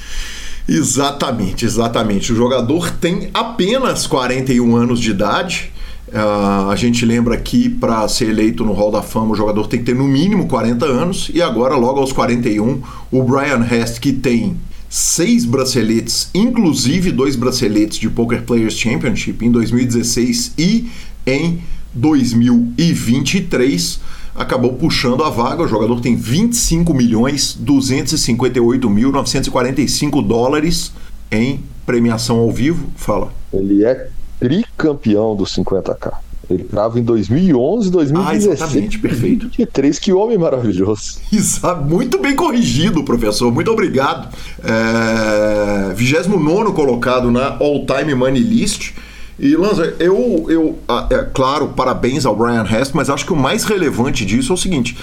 Exatamente, 0.67 1.65
exatamente. 1.65 2.31
O 2.31 2.35
jogador 2.35 2.91
tem 2.91 3.29
apenas 3.33 4.05
41 4.05 4.75
anos 4.75 4.99
de 4.99 5.11
idade. 5.11 5.71
Uh, 6.09 6.71
a 6.71 6.75
gente 6.75 7.05
lembra 7.05 7.37
que 7.37 7.69
para 7.69 8.07
ser 8.07 8.29
eleito 8.29 8.65
no 8.65 8.73
Hall 8.73 8.91
da 8.91 9.03
Fama 9.03 9.33
o 9.33 9.35
jogador 9.35 9.67
tem 9.67 9.79
que 9.79 9.85
ter 9.85 9.95
no 9.95 10.05
mínimo 10.05 10.47
40 10.47 10.83
anos 10.83 11.29
e 11.31 11.39
agora 11.39 11.75
logo 11.75 11.99
aos 11.99 12.11
41 12.11 12.81
o 13.11 13.23
Brian 13.23 13.63
Hest 13.63 13.99
que 13.99 14.11
tem 14.11 14.57
seis 14.89 15.45
braceletes, 15.45 16.31
inclusive 16.33 17.11
dois 17.11 17.35
braceletes 17.35 17.99
de 17.99 18.09
Poker 18.09 18.41
Players 18.41 18.73
Championship 18.73 19.45
em 19.45 19.51
2016 19.51 20.53
e 20.57 20.89
em 21.27 21.61
2023 21.93 23.99
acabou 24.35 24.73
puxando 24.73 25.23
a 25.23 25.29
vaga. 25.29 25.63
O 25.63 25.67
jogador 25.67 26.01
tem 26.01 26.15
25 26.15 26.91
milhões 26.93 27.55
258 27.59 28.89
mil 28.89 29.11
945 29.11 30.21
dólares 30.23 30.91
em 31.31 31.59
premiação 31.85 32.37
ao 32.37 32.51
vivo. 32.51 32.87
Fala. 32.95 33.31
Ele 33.53 33.83
é 33.83 34.09
tricampeão 34.39 35.35
do 35.35 35.43
50K. 35.43 36.13
Ele 36.49 36.63
estava 36.63 36.99
em 36.99 37.03
2011, 37.03 37.91
2016. 37.91 38.27
Ah, 38.27 38.53
exatamente, 38.53 38.97
perfeito. 38.97 39.41
2023, 39.41 39.99
que 39.99 40.11
homem 40.11 40.37
maravilhoso. 40.37 41.19
Exato, 41.31 41.83
muito 41.83 42.19
bem 42.19 42.35
corrigido, 42.35 43.03
professor, 43.03 43.51
muito 43.53 43.69
obrigado. 43.69 44.33
É, 44.63 45.93
29 45.93 46.71
colocado 46.73 47.29
na 47.29 47.57
All 47.59 47.85
Time 47.85 48.15
Money 48.15 48.41
List. 48.41 48.93
E 49.37 49.55
Lanza, 49.55 49.95
eu, 49.99 50.45
eu 50.49 50.79
é, 51.09 51.23
claro, 51.33 51.69
parabéns 51.69 52.25
ao 52.25 52.35
Brian 52.35 52.65
Hest, 52.65 52.93
mas 52.93 53.09
acho 53.09 53.25
que 53.25 53.31
o 53.31 53.37
mais 53.37 53.63
relevante 53.63 54.25
disso 54.25 54.51
é 54.51 54.55
o 54.55 54.57
seguinte: 54.57 54.97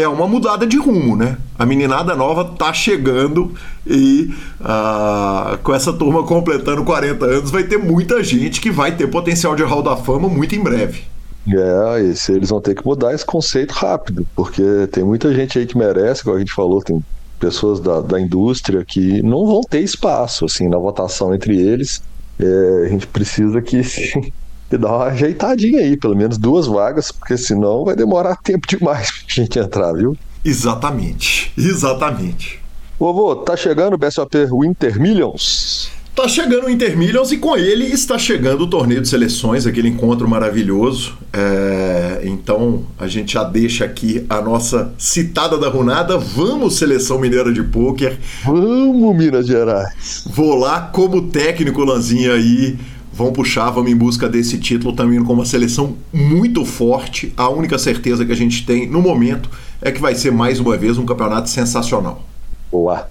é 0.00 0.08
uma 0.08 0.26
mudada 0.26 0.66
de 0.66 0.76
rumo, 0.76 1.16
né? 1.16 1.36
A 1.58 1.66
meninada 1.66 2.14
nova 2.14 2.44
tá 2.44 2.72
chegando 2.72 3.54
e 3.86 4.32
uh, 4.60 5.58
com 5.62 5.74
essa 5.74 5.92
turma 5.92 6.22
completando 6.22 6.84
40 6.84 7.24
anos 7.24 7.50
vai 7.50 7.64
ter 7.64 7.78
muita 7.78 8.22
gente 8.22 8.60
que 8.60 8.70
vai 8.70 8.96
ter 8.96 9.06
potencial 9.08 9.54
de 9.54 9.62
Hall 9.62 9.82
da 9.82 9.96
Fama 9.96 10.28
muito 10.28 10.54
em 10.54 10.62
breve. 10.62 11.02
É, 11.48 12.00
eles 12.32 12.50
vão 12.50 12.60
ter 12.60 12.74
que 12.74 12.84
mudar 12.84 13.14
esse 13.14 13.24
conceito 13.24 13.72
rápido, 13.72 14.26
porque 14.36 14.62
tem 14.92 15.02
muita 15.02 15.34
gente 15.34 15.58
aí 15.58 15.66
que 15.66 15.76
merece, 15.76 16.22
como 16.22 16.36
a 16.36 16.38
gente 16.38 16.52
falou, 16.52 16.82
tem 16.82 17.02
pessoas 17.38 17.80
da, 17.80 18.00
da 18.00 18.20
indústria 18.20 18.84
que 18.84 19.22
não 19.22 19.46
vão 19.46 19.62
ter 19.62 19.80
espaço 19.80 20.44
assim 20.44 20.68
na 20.68 20.76
votação 20.76 21.34
entre 21.34 21.58
eles. 21.58 22.02
É, 22.38 22.86
a 22.86 22.88
gente 22.88 23.06
precisa 23.06 23.60
que 23.60 23.80
e 24.70 24.78
dar 24.78 24.96
uma 24.96 25.04
ajeitadinha 25.06 25.80
aí, 25.80 25.96
pelo 25.96 26.16
menos 26.16 26.38
duas 26.38 26.66
vagas, 26.66 27.10
porque 27.10 27.36
senão 27.36 27.84
vai 27.84 27.96
demorar 27.96 28.36
tempo 28.42 28.66
demais 28.66 29.10
pra 29.10 29.24
gente 29.28 29.58
entrar, 29.58 29.92
viu? 29.92 30.16
Exatamente, 30.44 31.52
exatamente. 31.56 32.60
Vovô, 32.98 33.36
tá 33.36 33.56
chegando 33.56 33.94
o 33.94 33.98
BSOP 33.98 34.34
Winter 34.50 35.00
Millions? 35.00 35.90
Tá 36.14 36.26
chegando 36.28 36.66
o 36.66 36.70
Inter 36.70 36.98
Millions 36.98 37.30
e 37.30 37.38
com 37.38 37.56
ele 37.56 37.86
está 37.86 38.18
chegando 38.18 38.64
o 38.64 38.66
torneio 38.66 39.00
de 39.00 39.08
seleções, 39.08 39.64
aquele 39.66 39.88
encontro 39.88 40.28
maravilhoso. 40.28 41.16
É, 41.32 42.20
então 42.24 42.84
a 42.98 43.06
gente 43.06 43.34
já 43.34 43.44
deixa 43.44 43.84
aqui 43.84 44.26
a 44.28 44.42
nossa 44.42 44.92
citada 44.98 45.56
da 45.56 45.68
runada. 45.68 46.18
Vamos, 46.18 46.76
seleção 46.76 47.18
mineira 47.18 47.52
de 47.52 47.62
pôquer. 47.62 48.18
Vamos, 48.44 49.16
Minas 49.16 49.46
Gerais. 49.46 50.24
Vou 50.26 50.56
lá 50.56 50.82
como 50.92 51.28
técnico, 51.28 51.84
Lanzinha 51.84 52.34
aí 52.34 52.76
vão 53.20 53.32
puxar, 53.32 53.70
vamos 53.70 53.90
em 53.90 53.96
busca 53.96 54.28
desse 54.28 54.58
título 54.58 54.94
também 54.94 55.22
com 55.22 55.34
uma 55.34 55.44
seleção 55.44 55.96
muito 56.12 56.64
forte. 56.64 57.32
A 57.36 57.48
única 57.48 57.78
certeza 57.78 58.24
que 58.24 58.32
a 58.32 58.36
gente 58.36 58.64
tem 58.64 58.88
no 58.88 59.02
momento 59.02 59.50
é 59.82 59.92
que 59.92 60.00
vai 60.00 60.14
ser 60.14 60.32
mais 60.32 60.58
uma 60.58 60.76
vez 60.76 60.96
um 60.96 61.04
campeonato 61.04 61.50
sensacional. 61.50 62.26
Boa. 62.72 63.08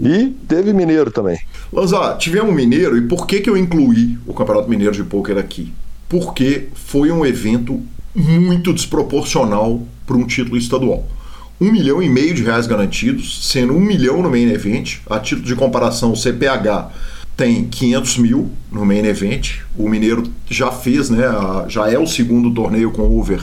E 0.00 0.28
teve 0.48 0.72
Mineiro 0.72 1.10
também. 1.10 1.38
Lanza, 1.70 2.14
tivemos 2.14 2.54
Mineiro 2.54 2.96
e 2.96 3.02
por 3.02 3.26
que, 3.26 3.40
que 3.40 3.50
eu 3.50 3.56
incluí 3.56 4.18
o 4.26 4.32
Campeonato 4.32 4.68
Mineiro 4.68 4.94
de 4.94 5.04
Pôquer 5.04 5.36
aqui? 5.36 5.72
Porque 6.08 6.68
foi 6.74 7.12
um 7.12 7.24
evento 7.24 7.82
muito 8.14 8.72
desproporcional 8.72 9.82
para 10.06 10.16
um 10.16 10.26
título 10.26 10.56
estadual. 10.56 11.06
Um 11.60 11.70
milhão 11.70 12.02
e 12.02 12.08
meio 12.08 12.32
de 12.32 12.42
reais 12.42 12.66
garantidos, 12.66 13.46
sendo 13.46 13.74
um 13.74 13.80
milhão 13.80 14.22
no 14.22 14.30
main 14.30 14.50
event. 14.50 15.00
A 15.08 15.18
título 15.20 15.46
de 15.46 15.54
comparação, 15.54 16.12
o 16.12 16.16
CPH 16.16 17.19
tem 17.40 17.64
500 17.64 18.18
mil 18.18 18.50
no 18.70 18.84
main 18.84 19.06
event. 19.06 19.60
O 19.74 19.88
Mineiro 19.88 20.24
já 20.46 20.70
fez, 20.70 21.08
né? 21.08 21.24
Já 21.68 21.90
é 21.90 21.98
o 21.98 22.06
segundo 22.06 22.50
torneio 22.50 22.90
com 22.90 23.00
over 23.18 23.40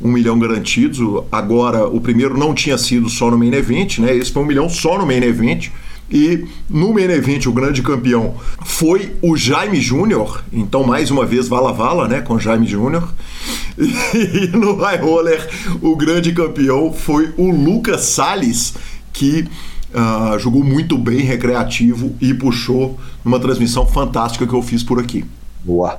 um 0.00 0.10
milhão 0.10 0.36
garantidos. 0.36 0.98
Agora, 1.30 1.86
o 1.86 2.00
primeiro 2.00 2.36
não 2.36 2.52
tinha 2.52 2.76
sido 2.76 3.08
só 3.08 3.30
no 3.30 3.38
main 3.38 3.54
event, 3.54 3.98
né? 3.98 4.12
Esse 4.16 4.32
foi 4.32 4.42
um 4.42 4.46
milhão 4.46 4.68
só 4.68 4.98
no 4.98 5.06
main 5.06 5.22
event. 5.22 5.68
E 6.10 6.44
no 6.68 6.92
main 6.92 7.04
event, 7.04 7.46
o 7.46 7.52
grande 7.52 7.82
campeão 7.82 8.34
foi 8.64 9.14
o 9.22 9.36
Jaime 9.36 9.80
Júnior. 9.80 10.42
Então, 10.52 10.82
mais 10.82 11.12
uma 11.12 11.24
vez, 11.24 11.46
vala 11.46 11.72
vala, 11.72 12.08
né? 12.08 12.20
Com 12.22 12.40
Jaime 12.40 12.66
Júnior. 12.66 13.08
E 13.78 14.48
no 14.56 14.74
high 14.76 14.96
roller, 14.96 15.48
o 15.80 15.94
grande 15.94 16.32
campeão 16.32 16.92
foi 16.92 17.32
o 17.36 17.50
Lucas 17.50 18.06
Salles, 18.06 18.74
que 19.12 19.46
uh, 19.94 20.38
jogou 20.38 20.64
muito 20.64 20.96
bem 20.98 21.20
recreativo 21.20 22.14
e 22.20 22.32
puxou 22.34 22.98
numa 23.24 23.40
transmissão 23.40 23.86
fantástica 23.86 24.46
que 24.46 24.54
eu 24.54 24.62
fiz 24.62 24.82
por 24.82 24.98
aqui. 24.98 25.24
Boa. 25.64 25.98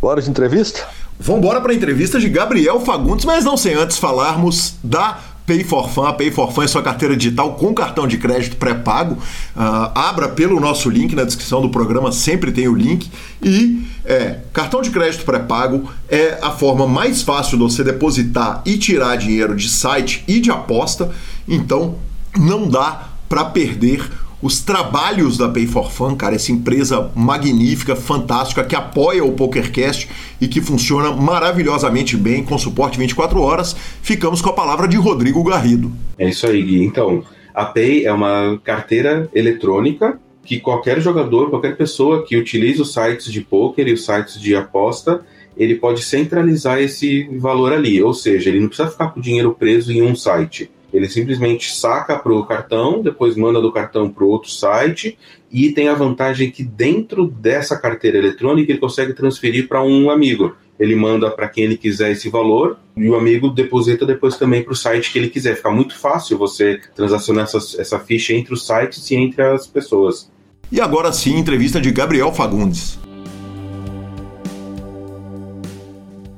Bora 0.00 0.20
de 0.20 0.30
entrevista? 0.30 0.86
Vamos 1.18 1.40
embora 1.40 1.60
para 1.60 1.72
a 1.72 1.74
entrevista 1.74 2.20
de 2.20 2.28
Gabriel 2.28 2.80
Fagundes, 2.80 3.24
mas 3.24 3.44
não 3.44 3.56
sem 3.56 3.74
antes 3.74 3.96
falarmos 3.96 4.74
da 4.84 5.18
Pay 5.46 5.64
for 5.64 5.88
Fun. 5.88 6.04
A 6.04 6.12
Pay 6.12 6.30
for 6.30 6.52
Fun 6.52 6.62
é 6.64 6.66
sua 6.66 6.82
carteira 6.82 7.16
digital 7.16 7.54
com 7.54 7.72
cartão 7.72 8.06
de 8.06 8.18
crédito 8.18 8.56
pré-pago. 8.56 9.14
Uh, 9.14 9.90
abra 9.94 10.28
pelo 10.28 10.60
nosso 10.60 10.90
link 10.90 11.14
na 11.14 11.24
descrição 11.24 11.62
do 11.62 11.70
programa, 11.70 12.10
sempre 12.10 12.50
tem 12.50 12.68
o 12.68 12.74
link. 12.74 13.08
E 13.42 13.86
é, 14.04 14.40
cartão 14.52 14.82
de 14.82 14.90
crédito 14.90 15.24
pré-pago 15.24 15.88
é 16.08 16.38
a 16.42 16.50
forma 16.50 16.86
mais 16.86 17.22
fácil 17.22 17.56
de 17.56 17.62
você 17.62 17.82
depositar 17.84 18.60
e 18.66 18.76
tirar 18.76 19.16
dinheiro 19.16 19.54
de 19.54 19.68
site 19.68 20.24
e 20.26 20.40
de 20.40 20.50
aposta. 20.50 21.10
Então 21.48 21.94
não 22.36 22.68
dá 22.68 23.08
para 23.28 23.44
perder 23.44 24.08
os 24.42 24.60
trabalhos 24.60 25.38
da 25.38 25.48
Pay 25.48 25.66
for 25.66 25.90
Fun, 25.90 26.14
cara, 26.14 26.34
essa 26.34 26.52
empresa 26.52 27.10
magnífica, 27.14 27.96
fantástica, 27.96 28.62
que 28.62 28.76
apoia 28.76 29.24
o 29.24 29.32
PokerCast 29.32 30.08
e 30.40 30.46
que 30.46 30.60
funciona 30.60 31.10
maravilhosamente 31.10 32.16
bem 32.16 32.44
com 32.44 32.58
suporte 32.58 32.98
24 32.98 33.40
horas. 33.40 33.74
Ficamos 34.02 34.42
com 34.42 34.50
a 34.50 34.52
palavra 34.52 34.86
de 34.86 34.96
Rodrigo 34.96 35.42
Garrido. 35.42 35.90
É 36.18 36.28
isso 36.28 36.46
aí, 36.46 36.62
Gui. 36.62 36.84
Então, 36.84 37.24
a 37.54 37.64
Pay 37.64 38.04
é 38.04 38.12
uma 38.12 38.60
carteira 38.62 39.28
eletrônica 39.34 40.20
que 40.44 40.60
qualquer 40.60 41.00
jogador, 41.00 41.50
qualquer 41.50 41.76
pessoa 41.76 42.24
que 42.24 42.36
utilize 42.36 42.80
os 42.80 42.92
sites 42.92 43.32
de 43.32 43.40
poker 43.40 43.88
e 43.88 43.94
os 43.94 44.04
sites 44.04 44.40
de 44.40 44.54
aposta, 44.54 45.22
ele 45.56 45.74
pode 45.74 46.02
centralizar 46.02 46.78
esse 46.78 47.28
valor 47.38 47.72
ali, 47.72 48.00
ou 48.00 48.14
seja, 48.14 48.50
ele 48.50 48.60
não 48.60 48.68
precisa 48.68 48.90
ficar 48.90 49.08
com 49.08 49.18
o 49.18 49.22
dinheiro 49.22 49.56
preso 49.58 49.90
em 49.90 50.02
um 50.02 50.14
site 50.14 50.70
ele 50.92 51.08
simplesmente 51.08 51.74
saca 51.74 52.16
para 52.16 52.32
o 52.32 52.46
cartão, 52.46 53.02
depois 53.02 53.36
manda 53.36 53.60
do 53.60 53.72
cartão 53.72 54.08
para 54.08 54.24
outro 54.24 54.50
site 54.50 55.18
e 55.50 55.70
tem 55.72 55.88
a 55.88 55.94
vantagem 55.94 56.50
que 56.50 56.62
dentro 56.62 57.26
dessa 57.26 57.76
carteira 57.76 58.18
eletrônica 58.18 58.70
ele 58.70 58.78
consegue 58.78 59.12
transferir 59.12 59.68
para 59.68 59.82
um 59.82 60.10
amigo. 60.10 60.54
Ele 60.78 60.94
manda 60.94 61.30
para 61.30 61.48
quem 61.48 61.64
ele 61.64 61.76
quiser 61.76 62.12
esse 62.12 62.28
valor 62.28 62.78
e 62.96 63.08
o 63.08 63.16
amigo 63.16 63.48
deposita 63.48 64.04
depois 64.04 64.36
também 64.36 64.62
para 64.62 64.72
o 64.72 64.76
site 64.76 65.10
que 65.10 65.18
ele 65.18 65.30
quiser. 65.30 65.56
Fica 65.56 65.70
muito 65.70 65.98
fácil 65.98 66.36
você 66.36 66.80
transacionar 66.94 67.44
essa, 67.44 67.80
essa 67.80 67.98
ficha 67.98 68.34
entre 68.34 68.52
os 68.52 68.66
sites 68.66 69.10
e 69.10 69.16
entre 69.16 69.42
as 69.42 69.66
pessoas. 69.66 70.30
E 70.70 70.80
agora 70.80 71.12
sim, 71.12 71.36
entrevista 71.38 71.80
de 71.80 71.90
Gabriel 71.90 72.32
Fagundes. 72.32 72.98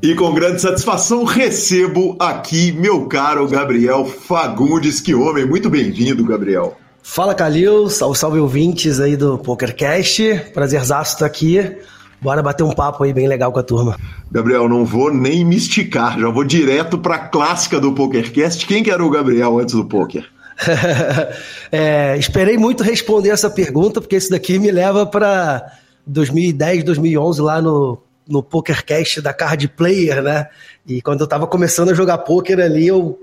E 0.00 0.14
com 0.14 0.32
grande 0.32 0.60
satisfação 0.60 1.24
recebo 1.24 2.16
aqui 2.20 2.70
meu 2.70 3.06
caro 3.06 3.48
Gabriel 3.48 4.06
Fagundes. 4.06 5.00
Que 5.00 5.12
homem, 5.12 5.44
muito 5.44 5.68
bem-vindo, 5.68 6.24
Gabriel. 6.24 6.76
Fala, 7.02 7.34
Calil, 7.34 7.90
salve, 7.90 8.16
salve 8.16 8.38
ouvintes 8.38 9.00
aí 9.00 9.16
do 9.16 9.36
PokerCast. 9.38 10.50
Prazerzaço 10.54 11.14
estar 11.14 11.26
aqui. 11.26 11.78
Bora 12.22 12.40
bater 12.44 12.62
um 12.62 12.70
papo 12.70 13.02
aí 13.02 13.12
bem 13.12 13.26
legal 13.26 13.50
com 13.50 13.58
a 13.58 13.62
turma. 13.62 13.98
Gabriel, 14.30 14.68
não 14.68 14.84
vou 14.84 15.12
nem 15.12 15.44
me 15.44 15.56
esticar, 15.56 16.16
já 16.16 16.28
vou 16.28 16.44
direto 16.44 16.96
para 16.96 17.16
a 17.16 17.28
clássica 17.28 17.80
do 17.80 17.92
PokerCast. 17.92 18.68
Quem 18.68 18.84
que 18.84 18.92
era 18.92 19.04
o 19.04 19.10
Gabriel 19.10 19.58
antes 19.58 19.74
do 19.74 19.84
poker? 19.84 20.24
é, 21.72 22.16
esperei 22.16 22.56
muito 22.56 22.84
responder 22.84 23.30
essa 23.30 23.50
pergunta, 23.50 24.00
porque 24.00 24.14
isso 24.14 24.30
daqui 24.30 24.60
me 24.60 24.70
leva 24.70 25.04
para 25.04 25.72
2010, 26.06 26.84
2011, 26.84 27.42
lá 27.42 27.60
no 27.60 27.98
no 28.28 28.42
PokerCast 28.42 29.20
da 29.20 29.32
Card 29.32 29.68
Player, 29.68 30.22
né? 30.22 30.48
E 30.86 31.00
quando 31.00 31.20
eu 31.20 31.24
estava 31.24 31.46
começando 31.46 31.90
a 31.90 31.94
jogar 31.94 32.18
poker 32.18 32.60
ali, 32.60 32.86
eu 32.86 33.18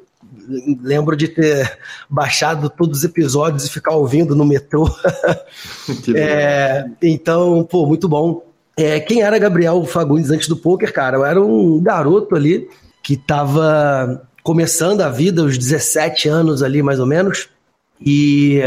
lembro 0.81 1.15
de 1.15 1.27
ter 1.27 1.77
baixado 2.09 2.69
todos 2.69 2.99
os 2.99 3.03
episódios 3.03 3.65
e 3.65 3.69
ficar 3.69 3.95
ouvindo 3.95 4.35
no 4.35 4.45
metrô. 4.45 4.89
é, 6.15 6.85
então, 7.01 7.63
pô, 7.63 7.85
muito 7.85 8.09
bom. 8.09 8.43
É, 8.77 8.99
quem 8.99 9.21
era 9.21 9.39
Gabriel 9.39 9.83
Fagundes 9.85 10.31
antes 10.31 10.47
do 10.47 10.57
poker, 10.57 10.91
cara? 10.91 11.17
Eu 11.17 11.25
era 11.25 11.41
um 11.41 11.81
garoto 11.81 12.35
ali 12.35 12.67
que 13.01 13.13
estava 13.13 14.27
começando 14.43 15.01
a 15.01 15.09
vida, 15.09 15.43
os 15.43 15.57
17 15.57 16.27
anos 16.27 16.61
ali, 16.61 16.81
mais 16.83 16.99
ou 16.99 17.05
menos, 17.05 17.49
e 17.99 18.59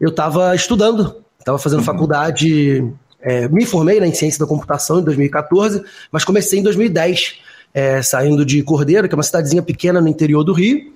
eu 0.00 0.10
estava 0.10 0.54
estudando, 0.54 1.16
estava 1.38 1.58
fazendo 1.58 1.78
uhum. 1.78 1.84
faculdade 1.84 2.84
é, 3.22 3.48
me 3.48 3.64
formei 3.64 4.00
né, 4.00 4.08
em 4.08 4.14
ciência 4.14 4.40
da 4.40 4.46
computação 4.46 4.98
em 4.98 5.04
2014, 5.04 5.82
mas 6.10 6.24
comecei 6.24 6.58
em 6.58 6.62
2010, 6.62 7.36
é, 7.72 8.02
saindo 8.02 8.44
de 8.44 8.62
Cordeiro, 8.62 9.08
que 9.08 9.14
é 9.14 9.16
uma 9.16 9.22
cidadezinha 9.22 9.62
pequena 9.62 10.00
no 10.00 10.08
interior 10.08 10.42
do 10.42 10.52
Rio, 10.52 10.92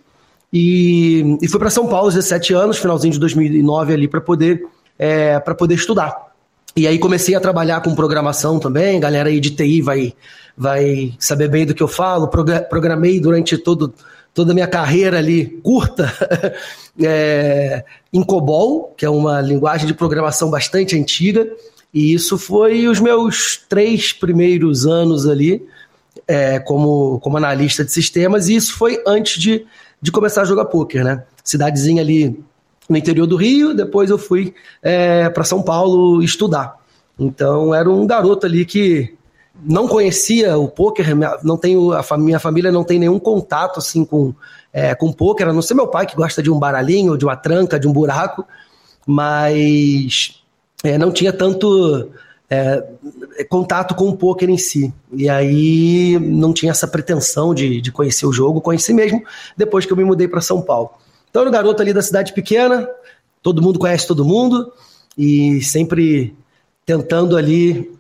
e, 0.53 1.39
e 1.41 1.49
fui 1.49 1.59
para 1.59 1.71
São 1.71 1.87
Paulo 1.87 2.07
aos 2.07 2.15
17 2.15 2.53
anos, 2.53 2.79
finalzinho 2.79 3.12
de 3.12 3.21
2009 3.21 3.95
ali, 3.95 4.09
para 4.09 4.21
poder, 4.21 4.67
é, 4.99 5.39
poder 5.39 5.75
estudar. 5.75 6.27
E 6.77 6.87
aí 6.87 6.99
comecei 6.99 7.35
a 7.35 7.41
trabalhar 7.41 7.81
com 7.81 7.95
programação 7.95 8.59
também, 8.59 9.01
galera 9.01 9.29
aí 9.29 9.41
de 9.41 9.51
TI 9.51 9.81
vai, 9.81 10.12
vai 10.57 11.15
saber 11.19 11.49
bem 11.49 11.65
do 11.65 11.75
que 11.75 11.83
eu 11.83 11.89
falo, 11.89 12.29
programei 12.29 13.19
durante 13.19 13.57
todo, 13.57 13.95
toda 14.35 14.53
a 14.53 14.55
minha 14.55 14.67
carreira 14.67 15.17
ali 15.19 15.59
curta 15.62 16.12
é, 17.01 17.83
em 18.12 18.23
COBOL, 18.23 18.93
que 18.95 19.07
é 19.07 19.11
uma 19.11 19.41
linguagem 19.41 19.87
de 19.87 19.95
programação 19.95 20.51
bastante 20.51 20.95
antiga, 20.99 21.49
e 21.92 22.12
isso 22.12 22.37
foi 22.37 22.87
os 22.88 23.01
meus 23.01 23.64
três 23.68 24.12
primeiros 24.12 24.87
anos 24.87 25.27
ali 25.27 25.66
é, 26.27 26.59
como, 26.59 27.18
como 27.20 27.37
analista 27.37 27.85
de 27.85 27.92
sistemas, 27.92 28.49
e 28.49 28.57
isso 28.57 28.77
foi 28.77 29.03
antes 29.07 29.40
de, 29.40 29.66
de 30.01 30.11
começar 30.12 30.42
a 30.42 30.44
jogar 30.44 30.66
poker, 30.66 31.05
né? 31.05 31.25
Cidadezinha 31.44 32.03
ali 32.03 32.42
no 32.88 32.96
interior 32.96 33.27
do 33.27 33.37
Rio, 33.37 33.75
depois 33.75 34.11
eu 34.11 34.18
fui 34.18 34.55
é, 34.83 35.29
para 35.29 35.44
São 35.44 35.62
Paulo 35.62 36.22
estudar. 36.22 36.77
Então 37.18 37.75
era 37.75 37.88
um 37.90 38.07
garoto 38.07 38.46
ali 38.46 38.64
que 38.64 39.14
não 39.64 39.88
conhecia 39.88 40.59
o 40.59 40.68
poker, 40.68 41.07
não 41.42 41.57
tenho 41.57 41.92
a 41.92 42.18
minha 42.18 42.38
família 42.38 42.70
não 42.70 42.85
tem 42.85 42.99
nenhum 42.99 43.18
contato 43.18 43.79
assim 43.79 44.05
com 44.05 44.35
é, 44.72 44.94
com 44.94 45.11
poker, 45.11 45.49
a 45.49 45.53
não 45.53 45.62
ser 45.62 45.72
meu 45.72 45.88
pai 45.88 46.05
que 46.05 46.14
gosta 46.14 46.42
de 46.42 46.51
um 46.51 46.59
baralhinho, 46.59 47.16
de 47.16 47.25
uma 47.25 47.35
tranca, 47.35 47.81
de 47.81 47.88
um 47.88 47.92
buraco, 47.92 48.44
mas 49.07 50.42
é, 50.85 50.99
não 50.99 51.11
tinha 51.11 51.33
tanto 51.33 52.11
é, 52.49 52.85
contato 53.49 53.95
com 53.95 54.09
o 54.09 54.17
poker 54.17 54.49
em 54.49 54.59
si. 54.59 54.93
E 55.12 55.29
aí 55.29 56.19
não 56.19 56.53
tinha 56.53 56.73
essa 56.73 56.87
pretensão 56.87 57.55
de, 57.55 57.81
de 57.81 57.93
conhecer 57.93 58.27
o 58.27 58.33
jogo, 58.33 58.61
conheci 58.61 58.93
mesmo 58.93 59.23
depois 59.57 59.85
que 59.85 59.93
eu 59.93 59.97
me 59.97 60.05
mudei 60.05 60.29
para 60.29 60.41
São 60.41 60.62
Paulo. 60.62 60.91
Então 61.31 61.43
era 61.43 61.51
um 61.51 61.53
garoto 61.53 61.83
ali 61.83 61.93
da 61.93 62.03
cidade 62.03 62.33
pequena, 62.33 62.89
todo 63.43 63.62
mundo 63.62 63.79
conhece 63.79 64.07
todo 64.07 64.25
mundo, 64.25 64.73
e 65.17 65.62
sempre 65.62 66.35
tentando 66.85 67.37
ali, 67.37 67.93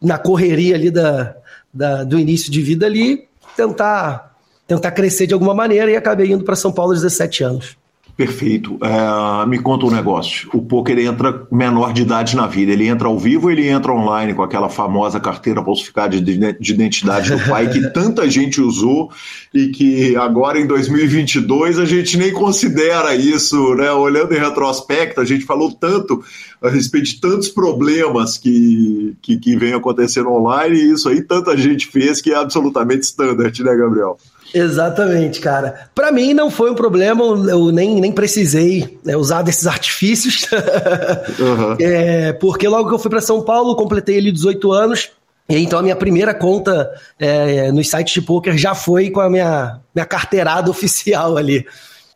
na 0.00 0.18
correria 0.18 0.74
ali 0.74 0.90
da, 0.90 1.34
da 1.72 2.04
do 2.04 2.18
início 2.18 2.52
de 2.52 2.60
vida 2.60 2.86
ali, 2.86 3.26
tentar, 3.56 4.36
tentar 4.66 4.90
crescer 4.92 5.26
de 5.26 5.34
alguma 5.34 5.54
maneira, 5.54 5.90
e 5.90 5.96
acabei 5.96 6.30
indo 6.30 6.44
para 6.44 6.54
São 6.54 6.72
Paulo 6.72 6.92
aos 6.92 7.02
17 7.02 7.42
anos. 7.42 7.76
Perfeito. 8.16 8.78
É, 8.80 9.46
me 9.46 9.58
conta 9.58 9.86
um 9.86 9.90
negócio. 9.90 10.48
O 10.54 10.62
poker 10.62 10.96
entra 11.00 11.46
menor 11.50 11.92
de 11.92 12.02
idade 12.02 12.36
na 12.36 12.46
vida. 12.46 12.70
Ele 12.70 12.86
entra 12.86 13.08
ao 13.08 13.18
vivo 13.18 13.46
ou 13.46 13.50
ele 13.50 13.68
entra 13.68 13.92
online 13.92 14.34
com 14.34 14.42
aquela 14.42 14.68
famosa 14.68 15.18
carteira 15.18 15.64
falsificada 15.64 16.20
de, 16.20 16.52
de 16.54 16.72
identidade 16.72 17.32
do 17.32 17.48
pai 17.48 17.68
que 17.68 17.90
tanta 17.90 18.28
gente 18.30 18.60
usou 18.60 19.10
e 19.52 19.68
que 19.68 20.14
agora 20.16 20.60
em 20.60 20.66
2022 20.66 21.80
a 21.80 21.84
gente 21.84 22.16
nem 22.16 22.32
considera 22.32 23.16
isso, 23.16 23.74
né? 23.74 23.90
Olhando 23.90 24.32
em 24.32 24.38
retrospecto, 24.38 25.20
a 25.20 25.24
gente 25.24 25.44
falou 25.44 25.72
tanto 25.72 26.22
a 26.62 26.68
respeito 26.68 27.06
de 27.06 27.20
tantos 27.20 27.48
problemas 27.48 28.38
que, 28.38 29.16
que, 29.20 29.38
que 29.38 29.56
vem 29.56 29.74
acontecendo 29.74 30.30
online 30.30 30.76
e 30.76 30.92
isso 30.92 31.08
aí 31.08 31.20
tanta 31.20 31.56
gente 31.56 31.88
fez 31.88 32.20
que 32.20 32.30
é 32.30 32.36
absolutamente 32.36 33.02
standard, 33.02 33.60
né, 33.62 33.76
Gabriel? 33.76 34.16
Exatamente, 34.54 35.40
cara. 35.40 35.88
Para 35.92 36.12
mim 36.12 36.32
não 36.32 36.48
foi 36.48 36.70
um 36.70 36.76
problema, 36.76 37.24
eu 37.24 37.72
nem, 37.72 38.00
nem 38.00 38.12
precisei 38.12 38.98
né, 39.04 39.16
usar 39.16 39.42
desses 39.42 39.66
artifícios, 39.66 40.46
uhum. 41.40 41.76
é, 41.80 42.32
porque 42.34 42.68
logo 42.68 42.88
que 42.88 42.94
eu 42.94 42.98
fui 43.00 43.10
para 43.10 43.20
São 43.20 43.42
Paulo, 43.42 43.74
completei 43.74 44.16
ali 44.16 44.30
18 44.30 44.70
anos, 44.70 45.10
e 45.48 45.56
então 45.58 45.80
a 45.80 45.82
minha 45.82 45.96
primeira 45.96 46.32
conta 46.32 46.88
é, 47.18 47.72
nos 47.72 47.90
sites 47.90 48.14
de 48.14 48.22
poker 48.22 48.56
já 48.56 48.76
foi 48.76 49.10
com 49.10 49.20
a 49.20 49.28
minha, 49.28 49.80
minha 49.92 50.06
carteirada 50.06 50.70
oficial 50.70 51.36
ali. 51.36 51.66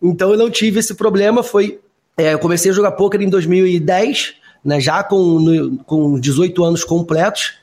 Então 0.01 0.31
eu 0.31 0.39
não 0.39 0.49
tive 0.49 0.79
esse 0.79 0.95
problema, 0.95 1.43
foi... 1.43 1.81
É, 2.17 2.35
eu 2.35 2.39
comecei 2.39 2.71
a 2.71 2.75
jogar 2.75 2.93
poker 2.93 3.21
em 3.21 3.29
2010, 3.29 4.35
né, 4.65 4.81
já 4.81 5.03
com, 5.03 5.41
no, 5.41 5.79
com 5.85 6.21
18 6.21 6.65
anos 6.65 6.85
completos, 6.85 7.55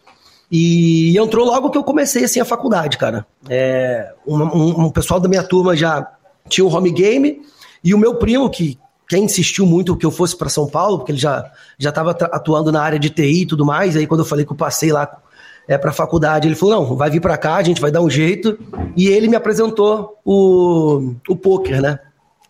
e 0.57 1.17
entrou 1.17 1.45
logo 1.45 1.69
que 1.69 1.77
eu 1.77 1.83
comecei 1.83 2.23
assim 2.23 2.39
a 2.39 2.45
faculdade, 2.45 2.97
cara. 2.97 3.27
É, 3.49 4.13
um, 4.25 4.41
um, 4.41 4.85
um, 4.85 4.89
pessoal 4.89 5.19
da 5.19 5.27
minha 5.27 5.43
turma 5.43 5.75
já 5.75 6.09
tinha 6.47 6.65
um 6.65 6.73
home 6.73 6.91
game 6.91 7.41
e 7.83 7.93
o 7.93 7.97
meu 7.97 8.15
primo 8.15 8.49
que 8.49 8.79
quem 9.09 9.25
insistiu 9.25 9.65
muito 9.65 9.97
que 9.97 10.05
eu 10.05 10.11
fosse 10.11 10.33
para 10.37 10.47
São 10.47 10.65
Paulo, 10.65 10.99
porque 10.99 11.11
ele 11.11 11.19
já 11.19 11.51
já 11.77 11.89
estava 11.89 12.11
atuando 12.11 12.71
na 12.71 12.81
área 12.81 12.97
de 12.97 13.09
TI 13.09 13.41
e 13.41 13.45
tudo 13.45 13.65
mais. 13.65 13.97
Aí 13.97 14.07
quando 14.07 14.21
eu 14.21 14.25
falei 14.25 14.45
que 14.45 14.53
eu 14.53 14.55
passei 14.55 14.93
lá 14.93 15.21
é, 15.67 15.77
para 15.77 15.89
a 15.89 15.93
faculdade, 15.93 16.47
ele 16.47 16.55
falou: 16.55 16.75
"Não, 16.75 16.95
vai 16.95 17.09
vir 17.09 17.19
para 17.19 17.37
cá, 17.37 17.55
a 17.55 17.63
gente 17.63 17.81
vai 17.81 17.91
dar 17.91 18.01
um 18.01 18.09
jeito". 18.09 18.57
E 18.95 19.09
ele 19.09 19.27
me 19.27 19.35
apresentou 19.35 20.17
o 20.23 21.15
o 21.27 21.35
poker, 21.35 21.81
né? 21.81 21.99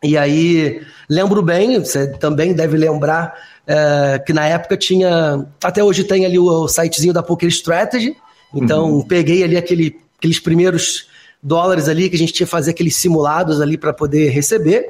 E 0.04 0.16
aí 0.16 0.80
lembro 1.10 1.42
bem, 1.42 1.80
você 1.80 2.08
também 2.08 2.54
deve 2.54 2.78
lembrar 2.78 3.34
é, 3.68 4.20
que 4.20 4.34
na 4.34 4.48
época 4.48 4.78
tinha. 4.78 5.46
Até 5.64 5.84
hoje 5.84 6.04
tem 6.04 6.26
ali 6.26 6.38
o, 6.38 6.46
o 6.46 6.68
sitezinho 6.68 7.14
da 7.14 7.24
Poker 7.24 7.50
Strategy. 7.50 8.16
Então 8.54 8.96
uhum. 8.96 9.02
peguei 9.02 9.44
ali 9.44 9.58
aquele, 9.58 9.98
aqueles 10.18 10.40
primeiros 10.40 11.08
dólares 11.42 11.90
ali 11.90 12.10
que 12.10 12.16
a 12.16 12.20
gente 12.20 12.34
tinha 12.34 12.46
que 12.46 12.52
fazer 12.52 12.72
aqueles 12.72 12.96
simulados 12.96 13.60
ali 13.62 13.78
para 13.78 13.94
poder 13.94 14.30
receber, 14.30 14.86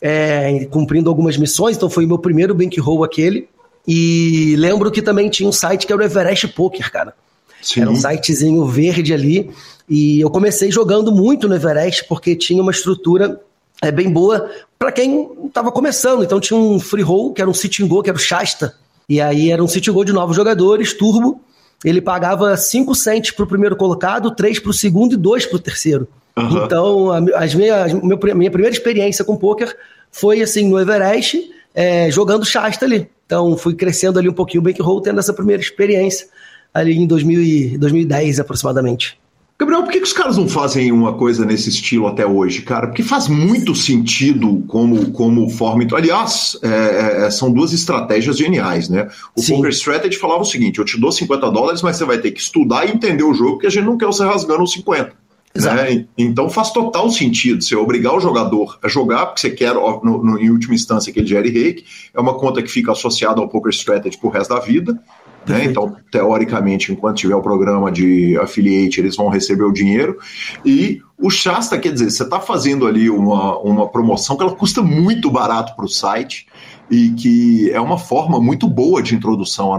é, 0.00 0.64
cumprindo 0.70 1.10
algumas 1.10 1.36
missões. 1.36 1.76
Então 1.76 1.90
foi 1.90 2.04
o 2.04 2.08
meu 2.08 2.18
primeiro 2.18 2.54
bankroll 2.54 3.04
aquele. 3.04 3.48
E 3.86 4.54
lembro 4.56 4.90
que 4.90 5.02
também 5.02 5.28
tinha 5.28 5.48
um 5.48 5.52
site 5.52 5.86
que 5.86 5.92
era 5.92 6.00
o 6.00 6.04
Everest 6.04 6.48
Poker, 6.48 6.90
cara. 6.90 7.14
Sim. 7.60 7.82
Era 7.82 7.90
um 7.90 7.96
sitezinho 7.96 8.64
verde 8.66 9.12
ali. 9.12 9.50
E 9.88 10.20
eu 10.20 10.30
comecei 10.30 10.70
jogando 10.70 11.12
muito 11.12 11.48
no 11.48 11.54
Everest 11.54 12.06
porque 12.08 12.34
tinha 12.34 12.62
uma 12.62 12.72
estrutura 12.72 13.40
é 13.86 13.92
bem 13.92 14.10
boa 14.10 14.50
para 14.78 14.92
quem 14.92 15.30
estava 15.46 15.70
começando. 15.72 16.24
Então 16.24 16.40
tinha 16.40 16.58
um 16.58 16.78
free 16.78 17.02
roll, 17.02 17.32
que 17.32 17.40
era 17.40 17.50
um 17.50 17.54
sitting 17.54 17.86
go, 17.86 18.02
que 18.02 18.10
era 18.10 18.16
o 18.16 18.20
Shasta. 18.20 18.74
E 19.08 19.20
aí 19.20 19.50
era 19.50 19.62
um 19.62 19.68
sitting 19.68 19.92
go 19.92 20.04
de 20.04 20.12
novos 20.12 20.36
jogadores, 20.36 20.92
turbo. 20.94 21.40
Ele 21.84 22.00
pagava 22.00 22.56
5 22.56 22.94
cents 22.94 23.30
para 23.30 23.44
o 23.44 23.48
primeiro 23.48 23.76
colocado, 23.76 24.30
3 24.30 24.58
para 24.58 24.70
o 24.70 24.74
segundo 24.74 25.14
e 25.14 25.16
2 25.16 25.46
para 25.46 25.56
o 25.56 25.58
terceiro. 25.58 26.08
Uhum. 26.36 26.64
Então, 26.64 27.10
a, 27.12 27.18
as 27.36 27.54
minha, 27.54 27.84
a 27.84 28.34
minha 28.34 28.50
primeira 28.50 28.74
experiência 28.74 29.24
com 29.24 29.36
poker 29.36 29.76
foi 30.10 30.40
assim 30.40 30.68
no 30.68 30.78
Everest, 30.78 31.50
é, 31.74 32.10
jogando 32.10 32.44
Shasta 32.44 32.84
ali. 32.84 33.08
Então, 33.26 33.56
fui 33.56 33.74
crescendo 33.74 34.18
ali 34.18 34.28
um 34.28 34.32
pouquinho 34.32 34.60
o 34.60 34.64
bankroll, 34.64 35.00
tendo 35.00 35.20
essa 35.20 35.32
primeira 35.32 35.62
experiência 35.62 36.26
ali 36.72 36.96
em 36.96 37.06
2000 37.06 37.78
2010 37.78 38.40
aproximadamente. 38.40 39.18
Gabriel, 39.56 39.84
por 39.84 39.92
que, 39.92 39.98
que 39.98 40.06
os 40.06 40.12
caras 40.12 40.36
não 40.36 40.48
fazem 40.48 40.90
uma 40.90 41.12
coisa 41.12 41.44
nesse 41.44 41.68
estilo 41.68 42.08
até 42.08 42.26
hoje, 42.26 42.62
cara? 42.62 42.88
Porque 42.88 43.04
faz 43.04 43.28
muito 43.28 43.72
sentido 43.72 44.64
como, 44.66 45.12
como 45.12 45.48
forma. 45.48 45.86
Aliás, 45.94 46.58
é, 46.60 47.26
é, 47.26 47.30
são 47.30 47.52
duas 47.52 47.72
estratégias 47.72 48.36
geniais, 48.36 48.88
né? 48.88 49.08
O 49.36 49.40
Sim. 49.40 49.54
Poker 49.54 49.70
Strategy 49.70 50.18
falava 50.18 50.42
o 50.42 50.44
seguinte: 50.44 50.80
eu 50.80 50.84
te 50.84 50.98
dou 50.98 51.12
50 51.12 51.50
dólares, 51.52 51.82
mas 51.82 51.96
você 51.96 52.04
vai 52.04 52.18
ter 52.18 52.32
que 52.32 52.40
estudar 52.40 52.84
e 52.84 52.92
entender 52.92 53.22
o 53.22 53.32
jogo, 53.32 53.52
porque 53.52 53.68
a 53.68 53.70
gente 53.70 53.84
não 53.84 53.96
quer 53.96 54.06
você 54.06 54.24
rasgando 54.24 54.64
os 54.64 54.72
50. 54.72 55.24
Né? 55.56 56.06
Então 56.18 56.50
faz 56.50 56.72
total 56.72 57.08
sentido 57.10 57.62
você 57.62 57.76
obrigar 57.76 58.12
o 58.12 58.18
jogador 58.18 58.76
a 58.82 58.88
jogar, 58.88 59.26
porque 59.26 59.40
você 59.40 59.50
quer, 59.50 59.72
no, 59.72 60.02
no, 60.02 60.36
em 60.36 60.50
última 60.50 60.74
instância, 60.74 61.12
que 61.12 61.20
ele 61.20 61.28
gere 61.28 61.48
rake. 61.48 61.84
É 62.12 62.20
uma 62.20 62.34
conta 62.34 62.60
que 62.60 62.68
fica 62.68 62.90
associada 62.90 63.40
ao 63.40 63.48
Poker 63.48 63.70
Strategy 63.70 64.18
pro 64.18 64.30
resto 64.30 64.52
da 64.52 64.58
vida. 64.58 65.00
Né? 65.46 65.64
Então, 65.64 65.94
teoricamente, 66.10 66.92
enquanto 66.92 67.18
tiver 67.18 67.34
o 67.34 67.42
programa 67.42 67.90
de 67.92 68.36
affiliate, 68.38 69.00
eles 69.00 69.16
vão 69.16 69.28
receber 69.28 69.64
o 69.64 69.72
dinheiro. 69.72 70.18
E 70.64 71.00
o 71.18 71.30
Shasta, 71.30 71.78
quer 71.78 71.92
dizer, 71.92 72.10
você 72.10 72.22
está 72.22 72.40
fazendo 72.40 72.86
ali 72.86 73.10
uma, 73.10 73.58
uma 73.58 73.88
promoção 73.88 74.36
que 74.36 74.42
ela 74.42 74.54
custa 74.54 74.82
muito 74.82 75.30
barato 75.30 75.74
para 75.76 75.84
o 75.84 75.88
site 75.88 76.46
e 76.90 77.10
que 77.10 77.70
é 77.70 77.80
uma 77.80 77.98
forma 77.98 78.40
muito 78.40 78.68
boa 78.68 79.02
de 79.02 79.14
introdução 79.14 79.70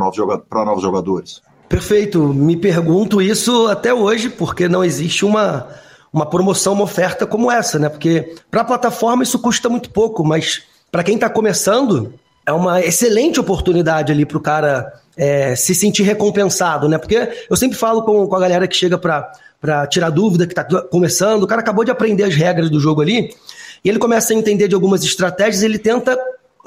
para 0.50 0.66
novos 0.66 0.82
jogadores. 0.82 1.42
Perfeito. 1.68 2.34
Me 2.34 2.56
pergunto 2.56 3.22
isso 3.22 3.68
até 3.68 3.94
hoje, 3.94 4.30
porque 4.30 4.68
não 4.68 4.84
existe 4.84 5.26
uma, 5.26 5.68
uma 6.14 6.26
promoção, 6.26 6.74
uma 6.74 6.84
oferta 6.84 7.26
como 7.26 7.52
essa, 7.52 7.80
né? 7.80 7.90
Porque 7.90 8.36
para 8.50 8.62
a 8.62 8.66
plataforma 8.66 9.24
isso 9.24 9.40
custa 9.40 9.68
muito 9.68 9.90
pouco, 9.90 10.24
mas 10.24 10.64
para 10.92 11.04
quem 11.04 11.16
está 11.16 11.30
começando, 11.30 12.14
é 12.46 12.54
uma 12.54 12.82
excelente 12.82 13.40
oportunidade 13.40 14.12
ali 14.12 14.26
para 14.26 14.38
o 14.38 14.42
cara 14.42 14.94
é, 15.18 15.56
se 15.56 15.74
sentir 15.74 16.04
recompensado, 16.04 16.90
né? 16.90 16.98
Porque 16.98 17.46
eu 17.50 17.56
sempre 17.56 17.78
falo 17.78 18.04
com, 18.04 18.28
com 18.28 18.36
a 18.36 18.40
galera 18.40 18.68
que 18.68 18.76
chega 18.76 18.98
para 18.98 19.88
tirar 19.88 20.10
dúvida, 20.10 20.46
que 20.46 20.54
está 20.54 20.64
começando, 20.64 21.44
o 21.44 21.48
cara 21.48 21.62
acabou 21.62 21.84
de 21.84 21.92
aprender 21.92 22.24
as 22.24 22.36
regras 22.36 22.70
do 22.70 22.80
jogo 22.80 23.02
ali, 23.02 23.34
e 23.84 23.90
ele 23.90 24.00
começa 24.00 24.34
a 24.34 24.36
entender 24.36 24.68
de 24.68 24.76
algumas 24.76 25.04
estratégias, 25.04 25.64
ele 25.64 25.78
tenta. 25.78 26.18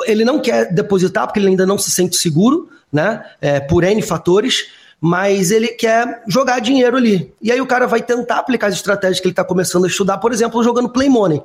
Ele 0.07 0.25
não 0.25 0.39
quer 0.39 0.73
depositar, 0.73 1.27
porque 1.27 1.41
ele 1.41 1.49
ainda 1.49 1.67
não 1.67 1.77
se 1.77 1.91
sente 1.91 2.17
seguro, 2.17 2.69
né? 2.93 3.25
É, 3.41 3.59
por 3.59 3.83
N 3.83 4.01
fatores, 4.01 4.69
mas 5.01 5.51
ele 5.51 5.69
quer 5.69 6.23
jogar 6.29 6.61
dinheiro 6.61 6.97
ali. 6.97 7.33
E 7.43 7.51
aí 7.51 7.61
o 7.61 7.67
cara 7.67 7.87
vai 7.87 8.01
tentar 8.01 8.39
aplicar 8.39 8.69
as 8.69 8.75
estratégias 8.75 9.19
que 9.19 9.27
ele 9.27 9.33
está 9.33 9.43
começando 9.43 9.85
a 9.85 9.89
estudar, 9.89 10.19
por 10.19 10.33
exemplo, 10.33 10.63
jogando 10.63 10.89
Play 10.89 11.09
Money 11.09 11.43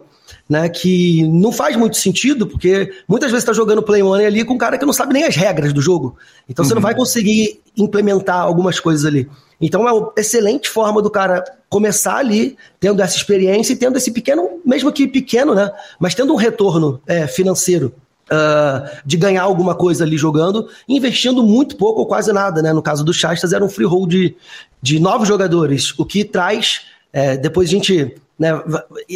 né? 0.49 0.67
Que 0.69 1.25
não 1.27 1.51
faz 1.51 1.75
muito 1.75 1.97
sentido, 1.97 2.47
porque 2.47 2.91
muitas 3.08 3.32
vezes 3.32 3.43
está 3.43 3.53
jogando 3.53 3.82
Play 3.82 4.03
Money 4.03 4.25
ali 4.25 4.45
com 4.45 4.53
um 4.53 4.58
cara 4.58 4.77
que 4.77 4.86
não 4.86 4.93
sabe 4.93 5.13
nem 5.13 5.23
as 5.23 5.36
regras 5.36 5.73
do 5.73 5.82
jogo. 5.82 6.17
Então 6.47 6.63
uhum. 6.63 6.69
você 6.69 6.75
não 6.75 6.82
uhum. 6.82 6.88
vai 6.88 6.95
conseguir 6.95 7.62
implementar 7.77 8.41
algumas 8.41 8.79
coisas 8.79 9.06
ali. 9.06 9.29
Então 9.60 9.88
é 9.88 9.91
uma 9.91 10.12
excelente 10.17 10.69
forma 10.69 11.01
do 11.01 11.10
cara 11.10 11.43
começar 11.69 12.17
ali, 12.17 12.58
tendo 12.79 13.01
essa 13.01 13.15
experiência 13.15 13.73
e 13.73 13.75
tendo 13.75 13.97
esse 13.97 14.12
pequeno, 14.12 14.60
mesmo 14.65 14.91
que 14.91 15.08
pequeno, 15.08 15.56
né? 15.56 15.71
Mas 15.99 16.13
tendo 16.13 16.34
um 16.34 16.38
retorno 16.38 17.01
é, 17.08 17.27
financeiro. 17.27 17.93
Uh, 18.32 18.89
de 19.06 19.17
ganhar 19.17 19.43
alguma 19.43 19.75
coisa 19.75 20.06
ali 20.06 20.17
jogando, 20.17 20.69
investindo 20.88 21.43
muito 21.43 21.75
pouco 21.75 21.99
ou 21.99 22.08
quase 22.08 22.32
nada, 22.32 22.62
né? 22.62 22.71
No 22.71 22.82
caso 22.82 23.03
do 23.03 23.13
Shastas 23.13 23.51
era 23.51 23.63
um 23.63 23.67
free 23.67 23.86
roll 23.86 24.08
de, 24.08 24.36
de 24.82 24.97
nove 24.97 25.25
jogadores, 25.25 25.93
o 25.99 26.06
que 26.06 26.23
traz. 26.23 26.84
É, 27.12 27.36
depois 27.36 27.67
a 27.67 27.71
gente 27.71 28.15
né? 28.38 28.50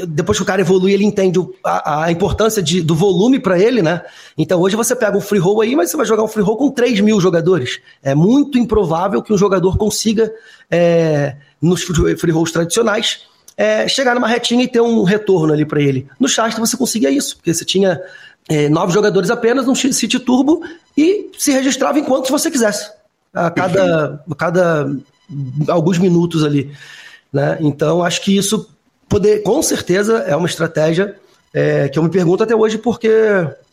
Depois 0.08 0.38
que 0.38 0.44
o 0.44 0.46
cara 0.46 0.62
evolui, 0.62 0.94
ele 0.94 1.04
entende 1.04 1.40
a, 1.64 2.06
a 2.06 2.12
importância 2.12 2.62
de, 2.62 2.82
do 2.82 2.96
volume 2.96 3.40
para 3.40 3.60
ele, 3.60 3.82
né? 3.82 4.04
Então 4.38 4.62
hoje 4.62 4.76
você 4.76 4.96
pega 4.96 5.18
um 5.18 5.22
free 5.22 5.40
roll 5.40 5.62
aí, 5.62 5.76
mas 5.76 5.90
você 5.90 5.98
vai 5.98 6.06
jogar 6.06 6.24
um 6.24 6.28
free 6.28 6.44
roll 6.44 6.58
com 6.58 6.70
3 6.70 7.00
mil 7.02 7.20
jogadores. 7.20 7.80
É 8.04 8.14
muito 8.14 8.58
improvável 8.58 9.22
que 9.22 9.34
um 9.34 9.38
jogador 9.38 9.78
consiga, 9.78 10.32
é, 10.70 11.36
nos 11.62 11.84
free 11.84 12.32
rolls 12.32 12.52
tradicionais, 12.52 13.22
é, 13.58 13.88
chegar 13.88 14.14
numa 14.14 14.28
retinha 14.28 14.64
e 14.64 14.68
ter 14.68 14.82
um 14.82 15.04
retorno 15.04 15.52
ali 15.52 15.66
para 15.66 15.82
ele. 15.82 16.08
No 16.20 16.28
Shasta 16.28 16.60
você 16.60 16.78
conseguia 16.78 17.10
isso, 17.10 17.38
porque 17.38 17.54
você 17.54 17.66
tinha 17.66 18.00
é, 18.48 18.70
nove 18.70 18.94
jogadores 18.94 19.32
apenas 19.32 19.66
num 19.66 19.76
City 19.76 20.20
Turbo 20.20 20.62
e 20.96 21.32
se 21.38 21.52
registrava 21.52 21.98
em 21.98 22.04
quantos 22.04 22.30
você 22.30 22.52
quisesse. 22.52 22.92
A 23.34 23.50
cada, 23.50 24.24
a 24.30 24.36
cada 24.36 24.90
alguns 25.68 25.98
minutos 25.98 26.44
ali. 26.44 26.72
Né? 27.34 27.58
Então 27.60 28.04
acho 28.04 28.22
que 28.22 28.38
isso 28.38 28.70
poder, 29.08 29.43
com 29.43 29.62
certeza 29.62 30.20
é 30.20 30.36
uma 30.36 30.48
estratégia 30.48 31.15
é, 31.54 31.89
que 31.89 31.98
eu 31.98 32.04
me 32.04 32.10
pergunto 32.10 32.43
até 32.43 32.56
hoje 32.56 32.78
porque 32.78 33.10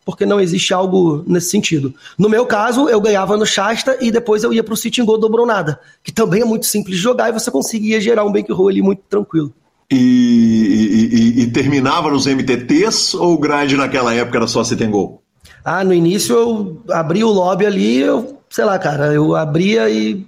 porque 0.04 0.26
não 0.26 0.38
existe 0.38 0.74
algo 0.74 1.24
nesse 1.26 1.48
sentido. 1.48 1.94
No 2.18 2.28
meu 2.28 2.44
caso, 2.44 2.88
eu 2.88 3.00
ganhava 3.00 3.36
no 3.36 3.46
Shasta 3.46 3.96
e 4.00 4.10
depois 4.10 4.44
eu 4.44 4.52
ia 4.52 4.62
para 4.62 4.74
o 4.74 4.76
City 4.76 5.02
Go 5.02 5.16
dobrou 5.16 5.46
nada, 5.46 5.80
que 6.02 6.12
também 6.12 6.42
é 6.42 6.44
muito 6.44 6.66
simples 6.66 6.96
de 6.96 7.02
jogar 7.02 7.30
e 7.30 7.32
você 7.32 7.50
conseguia 7.50 8.00
gerar 8.00 8.24
um 8.24 8.30
bankroll 8.30 8.68
ali 8.68 8.82
muito 8.82 9.00
tranquilo. 9.08 9.52
E, 9.90 9.96
e, 9.96 11.42
e, 11.42 11.46
terminava 11.52 12.10
nos 12.10 12.26
MTTs 12.26 13.16
ou 13.16 13.34
o 13.34 13.38
grind 13.38 13.72
naquela 13.72 14.14
época 14.14 14.38
era 14.38 14.46
só 14.46 14.64
City 14.64 14.86
Go? 14.86 15.22
Ah, 15.64 15.84
no 15.84 15.94
início 15.94 16.34
eu 16.34 16.82
abri 16.90 17.22
o 17.22 17.30
lobby 17.30 17.64
ali, 17.64 18.00
eu, 18.00 18.38
sei 18.50 18.64
lá, 18.64 18.78
cara, 18.78 19.12
eu 19.12 19.34
abria 19.36 19.88
e 19.88 20.26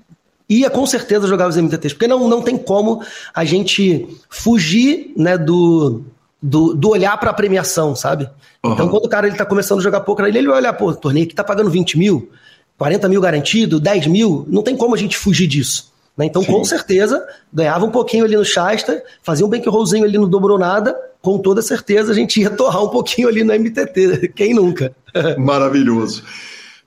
ia 0.48 0.70
com 0.70 0.86
certeza 0.86 1.26
jogar 1.26 1.48
os 1.48 1.56
MTTs, 1.56 1.94
porque 1.94 2.06
não, 2.06 2.28
não 2.28 2.42
tem 2.42 2.56
como 2.56 3.02
a 3.34 3.44
gente 3.44 4.06
fugir 4.28 5.12
né, 5.16 5.36
do, 5.36 6.02
do, 6.40 6.74
do 6.74 6.90
olhar 6.90 7.16
para 7.18 7.30
a 7.30 7.34
premiação, 7.34 7.96
sabe? 7.96 8.28
Uhum. 8.64 8.72
Então, 8.72 8.88
quando 8.88 9.04
o 9.04 9.08
cara 9.08 9.26
ele 9.26 9.36
tá 9.36 9.44
começando 9.44 9.80
a 9.80 9.82
jogar 9.82 10.00
poker, 10.00 10.26
ele, 10.26 10.38
ele 10.38 10.48
vai 10.48 10.58
olhar, 10.58 10.72
pô, 10.72 10.94
torneio 10.94 11.26
aqui 11.26 11.34
tá 11.34 11.44
pagando 11.44 11.70
20 11.70 11.98
mil, 11.98 12.30
40 12.78 13.08
mil 13.08 13.20
garantido, 13.20 13.80
10 13.80 14.06
mil, 14.06 14.46
não 14.48 14.62
tem 14.62 14.76
como 14.76 14.94
a 14.94 14.98
gente 14.98 15.16
fugir 15.16 15.46
disso. 15.46 15.92
Né? 16.16 16.26
Então, 16.26 16.42
Sim. 16.42 16.52
com 16.52 16.64
certeza, 16.64 17.26
ganhava 17.52 17.84
um 17.84 17.90
pouquinho 17.90 18.24
ali 18.24 18.36
no 18.36 18.44
Shasta, 18.44 19.02
fazia 19.22 19.44
um 19.44 19.48
bankrollzinho 19.48 20.04
ali 20.04 20.16
no 20.16 20.28
Dobrou 20.28 20.58
Nada, 20.58 20.96
com 21.20 21.38
toda 21.38 21.60
certeza 21.60 22.12
a 22.12 22.14
gente 22.14 22.40
ia 22.40 22.50
torrar 22.50 22.84
um 22.84 22.88
pouquinho 22.88 23.28
ali 23.28 23.42
no 23.42 23.52
MTT. 23.52 24.28
Quem 24.36 24.54
nunca? 24.54 24.94
Maravilhoso. 25.36 26.22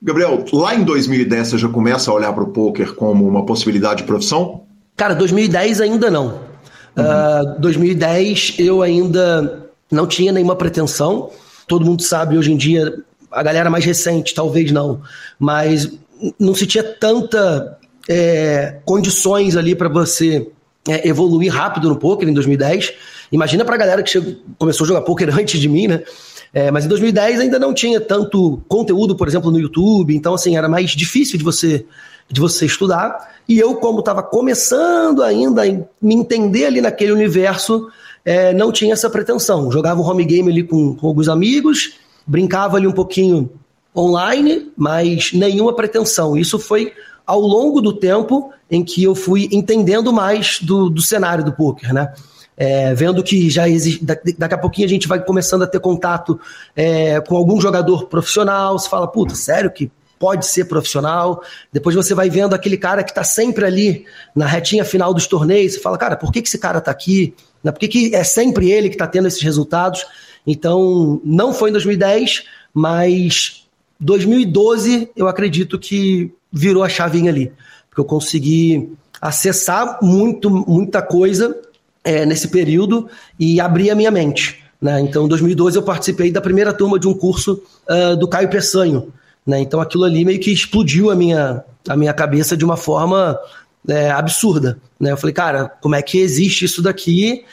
Gabriel, 0.02 0.44
lá 0.52 0.74
em 0.74 0.82
2010 0.82 1.48
você 1.48 1.58
já 1.58 1.68
começa 1.68 2.10
a 2.10 2.14
olhar 2.14 2.32
para 2.32 2.42
o 2.42 2.48
poker 2.48 2.94
como 2.94 3.26
uma 3.28 3.44
possibilidade 3.44 4.02
de 4.02 4.06
profissão? 4.06 4.62
Cara, 4.96 5.14
2010 5.14 5.80
ainda 5.80 6.10
não. 6.10 6.26
Uhum. 6.96 7.04
Uh, 7.04 7.06
ah, 7.06 7.56
2010 7.58 8.56
eu 8.58 8.82
ainda 8.82 9.68
não 9.90 10.06
tinha 10.06 10.32
nenhuma 10.32 10.56
pretensão. 10.56 11.30
Todo 11.66 11.84
mundo 11.84 12.02
sabe 12.02 12.38
hoje 12.38 12.52
em 12.52 12.56
dia, 12.56 13.02
a 13.30 13.42
galera 13.42 13.68
mais 13.68 13.84
recente 13.84 14.34
talvez 14.34 14.72
não, 14.72 15.02
mas 15.38 15.90
não 16.38 16.54
se 16.54 16.66
tinha 16.66 16.82
tanta 16.82 17.78
é, 18.08 18.78
condições 18.84 19.56
ali 19.56 19.74
para 19.74 19.88
você 19.88 20.48
é, 20.88 21.06
evoluir 21.08 21.52
rápido 21.52 21.88
no 21.88 21.96
poker 21.96 22.28
em 22.28 22.32
2010. 22.32 22.92
Imagina 23.30 23.64
para 23.64 23.74
a 23.74 23.78
galera 23.78 24.02
que 24.02 24.10
chegou, 24.10 24.34
começou 24.58 24.84
a 24.84 24.88
jogar 24.88 25.02
poker 25.02 25.28
antes 25.38 25.60
de 25.60 25.68
mim, 25.68 25.86
né? 25.86 26.02
É, 26.52 26.70
mas 26.70 26.84
em 26.84 26.88
2010 26.88 27.40
ainda 27.40 27.58
não 27.58 27.72
tinha 27.72 28.00
tanto 28.00 28.60
conteúdo, 28.66 29.14
por 29.14 29.28
exemplo, 29.28 29.50
no 29.50 29.60
YouTube, 29.60 30.14
então 30.14 30.34
assim 30.34 30.56
era 30.56 30.68
mais 30.68 30.90
difícil 30.90 31.38
de 31.38 31.44
você 31.44 31.86
de 32.30 32.40
você 32.40 32.64
estudar. 32.64 33.28
E 33.48 33.58
eu, 33.58 33.74
como 33.74 33.98
estava 34.00 34.22
começando 34.22 35.22
ainda 35.22 35.62
a 35.62 35.66
me 35.66 36.14
entender 36.14 36.66
ali 36.66 36.80
naquele 36.80 37.12
universo, 37.12 37.88
é, 38.24 38.52
não 38.52 38.70
tinha 38.70 38.92
essa 38.92 39.10
pretensão. 39.10 39.70
Jogava 39.72 40.00
um 40.00 40.04
home 40.04 40.24
game 40.24 40.50
ali 40.50 40.62
com, 40.62 40.94
com 40.94 41.08
alguns 41.08 41.28
amigos, 41.28 41.94
brincava 42.26 42.76
ali 42.76 42.86
um 42.86 42.92
pouquinho 42.92 43.50
online, 43.96 44.70
mas 44.76 45.32
nenhuma 45.32 45.74
pretensão. 45.74 46.36
Isso 46.36 46.58
foi 46.58 46.92
ao 47.26 47.40
longo 47.40 47.80
do 47.80 47.92
tempo 47.92 48.52
em 48.70 48.84
que 48.84 49.02
eu 49.02 49.14
fui 49.14 49.48
entendendo 49.50 50.12
mais 50.12 50.60
do, 50.60 50.88
do 50.88 51.02
cenário 51.02 51.44
do 51.44 51.52
poker, 51.52 51.92
né? 51.92 52.12
É, 52.62 52.92
vendo 52.92 53.22
que 53.22 53.48
já 53.48 53.66
existe, 53.66 54.04
daqui 54.04 54.54
a 54.54 54.58
pouquinho 54.58 54.86
a 54.86 54.90
gente 54.90 55.08
vai 55.08 55.24
começando 55.24 55.62
a 55.62 55.66
ter 55.66 55.80
contato 55.80 56.38
é, 56.76 57.18
com 57.22 57.34
algum 57.34 57.58
jogador 57.58 58.04
profissional, 58.04 58.78
você 58.78 58.86
fala, 58.86 59.08
puta, 59.08 59.34
sério 59.34 59.70
que 59.70 59.90
pode 60.18 60.44
ser 60.44 60.66
profissional. 60.66 61.42
Depois 61.72 61.96
você 61.96 62.14
vai 62.14 62.28
vendo 62.28 62.54
aquele 62.54 62.76
cara 62.76 63.02
que 63.02 63.12
está 63.12 63.24
sempre 63.24 63.64
ali 63.64 64.04
na 64.36 64.46
retinha 64.46 64.84
final 64.84 65.14
dos 65.14 65.26
torneios. 65.26 65.72
Você 65.72 65.80
fala, 65.80 65.96
cara, 65.96 66.16
por 66.16 66.30
que, 66.30 66.42
que 66.42 66.48
esse 66.48 66.58
cara 66.58 66.76
está 66.76 66.90
aqui? 66.90 67.34
Por 67.62 67.78
que, 67.78 67.88
que 67.88 68.14
é 68.14 68.22
sempre 68.22 68.70
ele 68.70 68.90
que 68.90 68.94
está 68.94 69.06
tendo 69.06 69.26
esses 69.26 69.42
resultados? 69.42 70.04
Então, 70.46 71.18
não 71.24 71.54
foi 71.54 71.70
em 71.70 71.72
2010, 71.72 72.44
mas 72.74 73.66
2012 73.98 75.10
eu 75.16 75.28
acredito 75.28 75.78
que 75.78 76.30
virou 76.52 76.84
a 76.84 76.90
chavinha 76.90 77.30
ali. 77.30 77.50
Porque 77.88 78.02
eu 78.02 78.04
consegui 78.04 78.92
acessar 79.18 79.98
muito, 80.02 80.50
muita 80.50 81.00
coisa 81.00 81.58
é, 82.04 82.24
nesse 82.24 82.48
período 82.48 83.08
e 83.38 83.60
abrir 83.60 83.90
a 83.90 83.94
minha 83.94 84.10
mente. 84.10 84.62
Né? 84.80 85.00
Então, 85.00 85.26
em 85.26 85.28
2012 85.28 85.76
eu 85.76 85.82
participei 85.82 86.30
da 86.30 86.40
primeira 86.40 86.72
turma 86.72 86.98
de 86.98 87.06
um 87.06 87.14
curso 87.14 87.62
uh, 87.88 88.16
do 88.16 88.26
Caio 88.26 88.48
Peçanho, 88.48 89.12
né? 89.46 89.60
Então 89.60 89.80
aquilo 89.80 90.04
ali 90.04 90.24
meio 90.24 90.38
que 90.38 90.52
explodiu 90.52 91.10
a 91.10 91.14
minha, 91.14 91.64
a 91.88 91.96
minha 91.96 92.12
cabeça 92.12 92.56
de 92.56 92.64
uma 92.64 92.76
forma 92.76 93.38
é, 93.88 94.10
absurda. 94.10 94.78
Né? 94.98 95.12
Eu 95.12 95.16
falei, 95.16 95.34
cara, 95.34 95.68
como 95.80 95.94
é 95.94 96.02
que 96.02 96.18
existe 96.18 96.64
isso 96.64 96.82
daqui, 96.82 97.44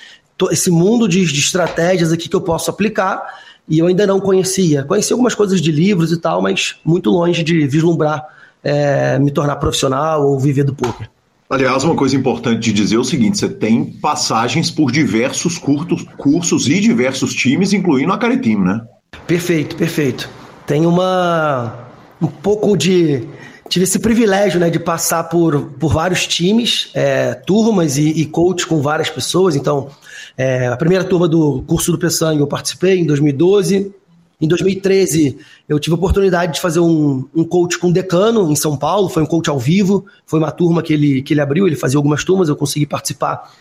esse 0.52 0.70
mundo 0.70 1.08
de, 1.08 1.26
de 1.26 1.40
estratégias 1.40 2.12
aqui 2.12 2.30
que 2.30 2.36
eu 2.36 2.42
posso 2.42 2.70
aplicar? 2.70 3.42
E 3.68 3.80
eu 3.80 3.88
ainda 3.88 4.08
não 4.08 4.20
conhecia. 4.20 4.84
Conheci 4.84 5.12
algumas 5.12 5.36
coisas 5.36 5.60
de 5.60 5.72
livros 5.72 6.12
e 6.12 6.18
tal, 6.18 6.42
mas 6.42 6.76
muito 6.86 7.10
longe 7.10 7.44
de 7.44 7.68
vislumbrar 7.68 8.26
é, 8.64 9.20
me 9.20 9.32
tornar 9.32 9.56
profissional 9.58 10.28
ou 10.28 10.40
viver 10.40 10.64
do 10.64 10.74
poker. 10.74 11.10
Aliás, 11.50 11.84
uma 11.86 11.96
coisa 11.96 12.16
importante 12.16 12.60
de 12.60 12.74
dizer 12.74 12.98
é 12.98 13.00
o 13.00 13.04
seguinte: 13.04 13.38
você 13.38 13.48
tem 13.48 13.86
passagens 13.86 14.70
por 14.70 14.92
diversos 14.92 15.58
curtos, 15.58 16.06
cursos 16.18 16.68
e 16.68 16.80
diversos 16.80 17.34
times, 17.34 17.72
incluindo 17.74 18.12
a 18.12 18.18
Caritim, 18.18 18.58
né? 18.58 18.82
Perfeito, 19.26 19.76
perfeito. 19.76 20.30
Tem 20.66 20.86
uma 20.86 21.88
um 22.22 22.28
pouco 22.28 22.76
de 22.76 23.24
tive 23.70 23.84
esse 23.84 24.00
privilégio 24.00 24.60
né, 24.60 24.70
de 24.70 24.80
passar 24.80 25.26
por, 25.26 25.72
por 25.80 25.94
vários 25.94 26.26
times, 26.26 26.90
é, 26.94 27.34
turmas 27.34 27.98
e, 27.98 28.10
e 28.10 28.26
coach 28.26 28.66
com 28.66 28.82
várias 28.82 29.10
pessoas. 29.10 29.56
Então, 29.56 29.90
é, 30.38 30.68
a 30.68 30.78
primeira 30.78 31.04
turma 31.04 31.28
do 31.28 31.64
curso 31.68 31.92
do 31.92 31.98
Peçanha 31.98 32.40
eu 32.40 32.48
participei 32.48 33.00
em 33.00 33.06
2012. 33.06 33.94
Em 34.40 34.48
2013, 34.48 35.38
eu 35.68 35.80
tive 35.80 35.96
a 35.96 35.98
oportunidade 35.98 36.54
de 36.54 36.62
fazer 36.62 36.80
um, 36.80 37.28
um 37.36 37.44
coach 37.44 37.80
com 37.80 37.88
o 37.88 37.94
decano 37.94 38.52
em 38.52 38.56
São 38.56 38.78
Paulo. 38.78 39.10
Foi 39.10 39.24
um 39.24 39.26
coach 39.26 39.50
ao 39.50 39.60
vivo, 39.60 40.06
foi 40.28 40.38
uma 40.38 40.52
turma 40.52 40.84
que 40.84 40.94
ele, 40.94 41.24
que 41.24 41.34
ele 41.34 41.42
abriu. 41.42 41.66
Ele 41.66 41.76
fazia 41.76 41.98
algumas 41.98 42.24
turmas, 42.24 42.48
eu 42.48 42.56
consegui 42.56 42.86
participar 42.86 43.52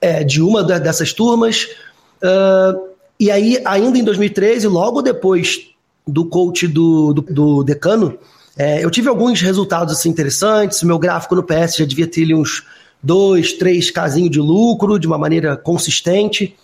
é, 0.00 0.24
de 0.24 0.42
uma 0.42 0.64
dessas 0.64 1.12
turmas. 1.12 1.68
Uh, 2.16 2.88
e 3.18 3.30
aí, 3.30 3.62
ainda 3.64 3.96
em 3.96 4.02
2013, 4.02 4.66
logo 4.66 5.02
depois 5.02 5.68
do 6.04 6.24
coach 6.24 6.66
do, 6.66 7.14
do, 7.14 7.22
do 7.22 7.62
decano, 7.62 8.18
é, 8.56 8.84
eu 8.84 8.90
tive 8.90 9.08
alguns 9.08 9.40
resultados 9.40 9.94
assim, 9.94 10.08
interessantes. 10.08 10.82
Meu 10.82 10.98
gráfico 10.98 11.36
no 11.36 11.44
PS 11.44 11.76
já 11.76 11.84
devia 11.84 12.08
ter 12.08 12.34
uns 12.34 12.64
dois, 13.00 13.52
três 13.52 13.88
casinhos 13.88 14.30
de 14.30 14.40
lucro 14.40 14.98
de 14.98 15.06
uma 15.06 15.16
maneira 15.16 15.56
consistente. 15.56 16.56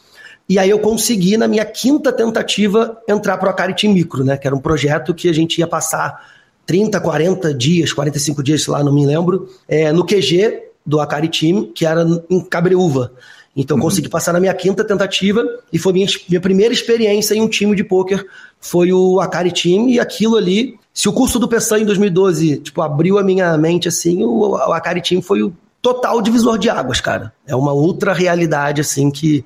E 0.50 0.58
aí 0.58 0.68
eu 0.68 0.80
consegui, 0.80 1.36
na 1.36 1.46
minha 1.46 1.64
quinta 1.64 2.10
tentativa, 2.10 3.00
entrar 3.08 3.38
para 3.38 3.46
o 3.46 3.50
Acari 3.50 3.72
Team 3.72 3.92
Micro, 3.92 4.24
né? 4.24 4.36
Que 4.36 4.48
era 4.48 4.56
um 4.56 4.58
projeto 4.58 5.14
que 5.14 5.28
a 5.28 5.32
gente 5.32 5.58
ia 5.58 5.66
passar 5.68 6.28
30, 6.66 7.00
40 7.00 7.54
dias, 7.54 7.92
45 7.92 8.42
dias, 8.42 8.64
sei 8.64 8.72
lá, 8.72 8.82
não 8.82 8.92
me 8.92 9.06
lembro, 9.06 9.48
é, 9.68 9.92
no 9.92 10.04
QG 10.04 10.60
do 10.84 10.98
Acari 10.98 11.28
Team, 11.28 11.70
que 11.72 11.86
era 11.86 12.04
em 12.28 12.40
Cabreúva. 12.40 13.12
Então 13.54 13.76
uhum. 13.76 13.84
consegui 13.84 14.08
passar 14.08 14.32
na 14.32 14.40
minha 14.40 14.52
quinta 14.52 14.82
tentativa 14.82 15.44
e 15.72 15.78
foi 15.78 15.92
minha, 15.92 16.08
minha 16.28 16.40
primeira 16.40 16.74
experiência 16.74 17.32
em 17.32 17.40
um 17.40 17.48
time 17.48 17.76
de 17.76 17.84
pôquer 17.84 18.26
foi 18.58 18.92
o 18.92 19.20
Akari 19.20 19.52
Team 19.52 19.88
e 19.88 20.00
aquilo 20.00 20.36
ali, 20.36 20.74
se 20.92 21.08
o 21.08 21.12
curso 21.12 21.38
do 21.38 21.46
Pessan 21.46 21.78
em 21.78 21.84
2012, 21.84 22.56
tipo, 22.56 22.82
abriu 22.82 23.18
a 23.18 23.22
minha 23.22 23.56
mente 23.56 23.86
assim, 23.86 24.24
o, 24.24 24.50
o 24.50 24.72
Akari 24.72 25.00
Team 25.00 25.22
foi 25.22 25.44
o 25.44 25.52
total 25.80 26.20
divisor 26.20 26.58
de 26.58 26.68
águas, 26.68 27.00
cara. 27.00 27.32
É 27.46 27.54
uma 27.54 27.72
outra 27.72 28.12
realidade 28.12 28.80
assim 28.80 29.12
que 29.12 29.44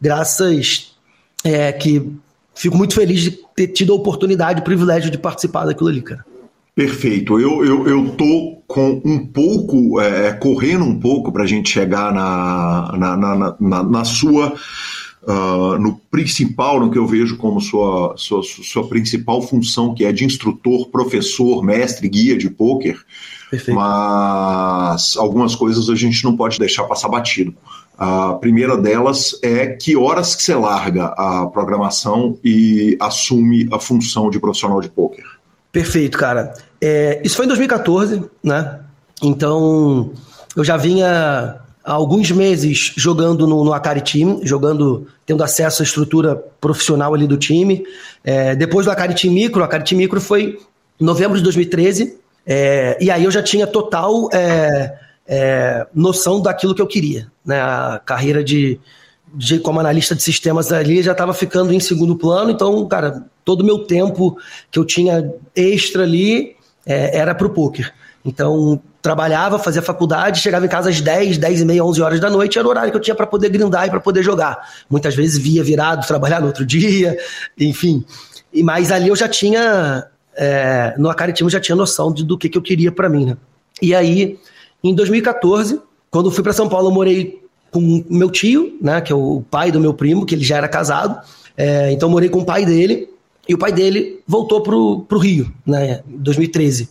graças 0.00 0.92
é, 1.44 1.72
que 1.72 2.10
fico 2.54 2.76
muito 2.76 2.94
feliz 2.94 3.20
de 3.20 3.30
ter 3.54 3.68
tido 3.68 3.92
a 3.92 3.96
oportunidade, 3.96 4.60
o 4.60 4.64
privilégio 4.64 5.10
de 5.10 5.18
participar 5.18 5.64
daquilo 5.64 5.88
ali, 5.88 6.02
cara. 6.02 6.24
Perfeito. 6.74 7.38
Eu, 7.38 7.64
eu, 7.64 7.88
eu 7.88 8.10
tô 8.10 8.62
com 8.66 9.02
um 9.04 9.26
pouco, 9.26 10.00
é, 10.00 10.32
correndo 10.32 10.84
um 10.84 10.98
pouco 10.98 11.32
para 11.32 11.42
a 11.44 11.46
gente 11.46 11.68
chegar 11.68 12.12
na, 12.12 12.96
na, 12.96 13.16
na, 13.16 13.56
na, 13.60 13.82
na 13.82 14.04
sua. 14.04 14.54
Uh, 15.22 15.78
no 15.78 16.00
principal, 16.10 16.80
no 16.80 16.90
que 16.90 16.96
eu 16.96 17.06
vejo 17.06 17.36
como 17.36 17.60
sua, 17.60 18.14
sua, 18.16 18.42
sua 18.42 18.88
principal 18.88 19.42
função, 19.42 19.94
que 19.94 20.06
é 20.06 20.12
de 20.12 20.24
instrutor, 20.24 20.88
professor, 20.88 21.62
mestre, 21.62 22.08
guia 22.08 22.38
de 22.38 22.48
pôquer. 22.48 22.98
Mas 23.68 25.16
algumas 25.18 25.54
coisas 25.54 25.90
a 25.90 25.94
gente 25.94 26.24
não 26.24 26.34
pode 26.34 26.58
deixar 26.58 26.84
passar 26.84 27.10
batido. 27.10 27.54
A 28.00 28.32
primeira 28.32 28.78
delas 28.78 29.38
é 29.42 29.66
que 29.66 29.94
horas 29.94 30.34
que 30.34 30.42
você 30.42 30.54
larga 30.54 31.08
a 31.18 31.46
programação 31.52 32.38
e 32.42 32.96
assume 32.98 33.68
a 33.70 33.78
função 33.78 34.30
de 34.30 34.40
profissional 34.40 34.80
de 34.80 34.88
pôquer. 34.88 35.26
Perfeito, 35.70 36.16
cara. 36.16 36.54
É, 36.80 37.20
isso 37.22 37.36
foi 37.36 37.44
em 37.44 37.48
2014, 37.48 38.24
né? 38.42 38.80
Então, 39.22 40.12
eu 40.56 40.64
já 40.64 40.78
vinha 40.78 41.60
há 41.84 41.92
alguns 41.92 42.30
meses 42.30 42.94
jogando 42.96 43.46
no, 43.46 43.62
no 43.64 43.74
Akari 43.74 44.00
Team, 44.00 44.40
jogando, 44.44 45.06
tendo 45.26 45.44
acesso 45.44 45.82
à 45.82 45.84
estrutura 45.84 46.42
profissional 46.58 47.12
ali 47.12 47.26
do 47.26 47.36
time. 47.36 47.84
É, 48.24 48.56
depois 48.56 48.86
do 48.86 48.92
Akari 48.92 49.14
Team 49.14 49.34
Micro, 49.34 49.60
o 49.60 49.64
Akari 49.64 49.84
Team 49.84 49.98
Micro 49.98 50.22
foi 50.22 50.58
em 50.98 51.04
novembro 51.04 51.36
de 51.36 51.42
2013, 51.42 52.16
é, 52.46 52.96
e 52.98 53.10
aí 53.10 53.24
eu 53.24 53.30
já 53.30 53.42
tinha 53.42 53.66
total 53.66 54.30
é, 54.32 54.94
é, 55.32 55.86
noção 55.94 56.42
daquilo 56.42 56.74
que 56.74 56.82
eu 56.82 56.88
queria, 56.88 57.30
né? 57.46 57.60
A 57.60 58.02
carreira 58.04 58.42
de, 58.42 58.80
de 59.32 59.60
como 59.60 59.78
analista 59.78 60.12
de 60.12 60.22
sistemas 60.24 60.72
ali 60.72 61.00
já 61.04 61.12
estava 61.12 61.32
ficando 61.32 61.72
em 61.72 61.78
segundo 61.78 62.16
plano, 62.16 62.50
então, 62.50 62.84
cara, 62.88 63.24
todo 63.44 63.60
o 63.60 63.64
meu 63.64 63.78
tempo 63.78 64.36
que 64.72 64.78
eu 64.80 64.84
tinha 64.84 65.32
extra 65.54 66.02
ali 66.02 66.56
é, 66.84 67.16
era 67.16 67.32
para 67.32 67.46
o 67.46 67.50
poker. 67.50 67.94
Então, 68.24 68.82
trabalhava, 69.00 69.56
fazia 69.56 69.80
faculdade, 69.80 70.40
chegava 70.40 70.66
em 70.66 70.68
casa 70.68 70.90
às 70.90 71.00
10, 71.00 71.38
10 71.38 71.60
e 71.60 71.64
meia, 71.64 71.84
11 71.84 72.02
horas 72.02 72.20
da 72.20 72.28
noite, 72.28 72.58
era 72.58 72.66
o 72.66 72.70
horário 72.70 72.90
que 72.90 72.96
eu 72.96 73.00
tinha 73.00 73.14
para 73.14 73.26
poder 73.26 73.50
grindar 73.50 73.86
e 73.86 73.90
para 73.90 74.00
poder 74.00 74.24
jogar. 74.24 74.58
Muitas 74.90 75.14
vezes 75.14 75.38
via 75.38 75.62
virado, 75.62 76.04
trabalhar 76.08 76.40
no 76.40 76.48
outro 76.48 76.66
dia, 76.66 77.16
enfim. 77.56 78.04
E 78.52 78.64
Mas 78.64 78.90
ali 78.90 79.08
eu 79.08 79.16
já 79.16 79.28
tinha, 79.28 80.08
é, 80.36 80.92
no 80.98 81.08
Acaritimo, 81.08 81.48
já 81.48 81.60
tinha 81.60 81.76
noção 81.76 82.12
de, 82.12 82.24
do 82.24 82.36
que, 82.36 82.48
que 82.48 82.58
eu 82.58 82.62
queria 82.62 82.90
para 82.90 83.08
mim. 83.08 83.26
Né? 83.26 83.36
E 83.80 83.94
aí, 83.94 84.36
em 84.82 84.94
2014, 84.94 85.80
quando 86.10 86.30
fui 86.30 86.42
para 86.42 86.52
São 86.52 86.68
Paulo, 86.68 86.88
eu 86.88 86.92
morei 86.92 87.40
com 87.70 88.04
meu 88.08 88.30
tio, 88.30 88.76
né, 88.80 89.00
que 89.00 89.12
é 89.12 89.16
o 89.16 89.44
pai 89.50 89.70
do 89.70 89.80
meu 89.80 89.94
primo, 89.94 90.26
que 90.26 90.34
ele 90.34 90.44
já 90.44 90.56
era 90.56 90.68
casado. 90.68 91.20
É, 91.56 91.92
então 91.92 92.08
morei 92.08 92.28
com 92.28 92.40
o 92.40 92.44
pai 92.44 92.64
dele 92.64 93.08
e 93.48 93.54
o 93.54 93.58
pai 93.58 93.72
dele 93.72 94.20
voltou 94.26 94.62
pro, 94.62 95.00
pro 95.08 95.18
Rio, 95.18 95.52
né, 95.66 96.02
em 96.08 96.18
2013. 96.18 96.88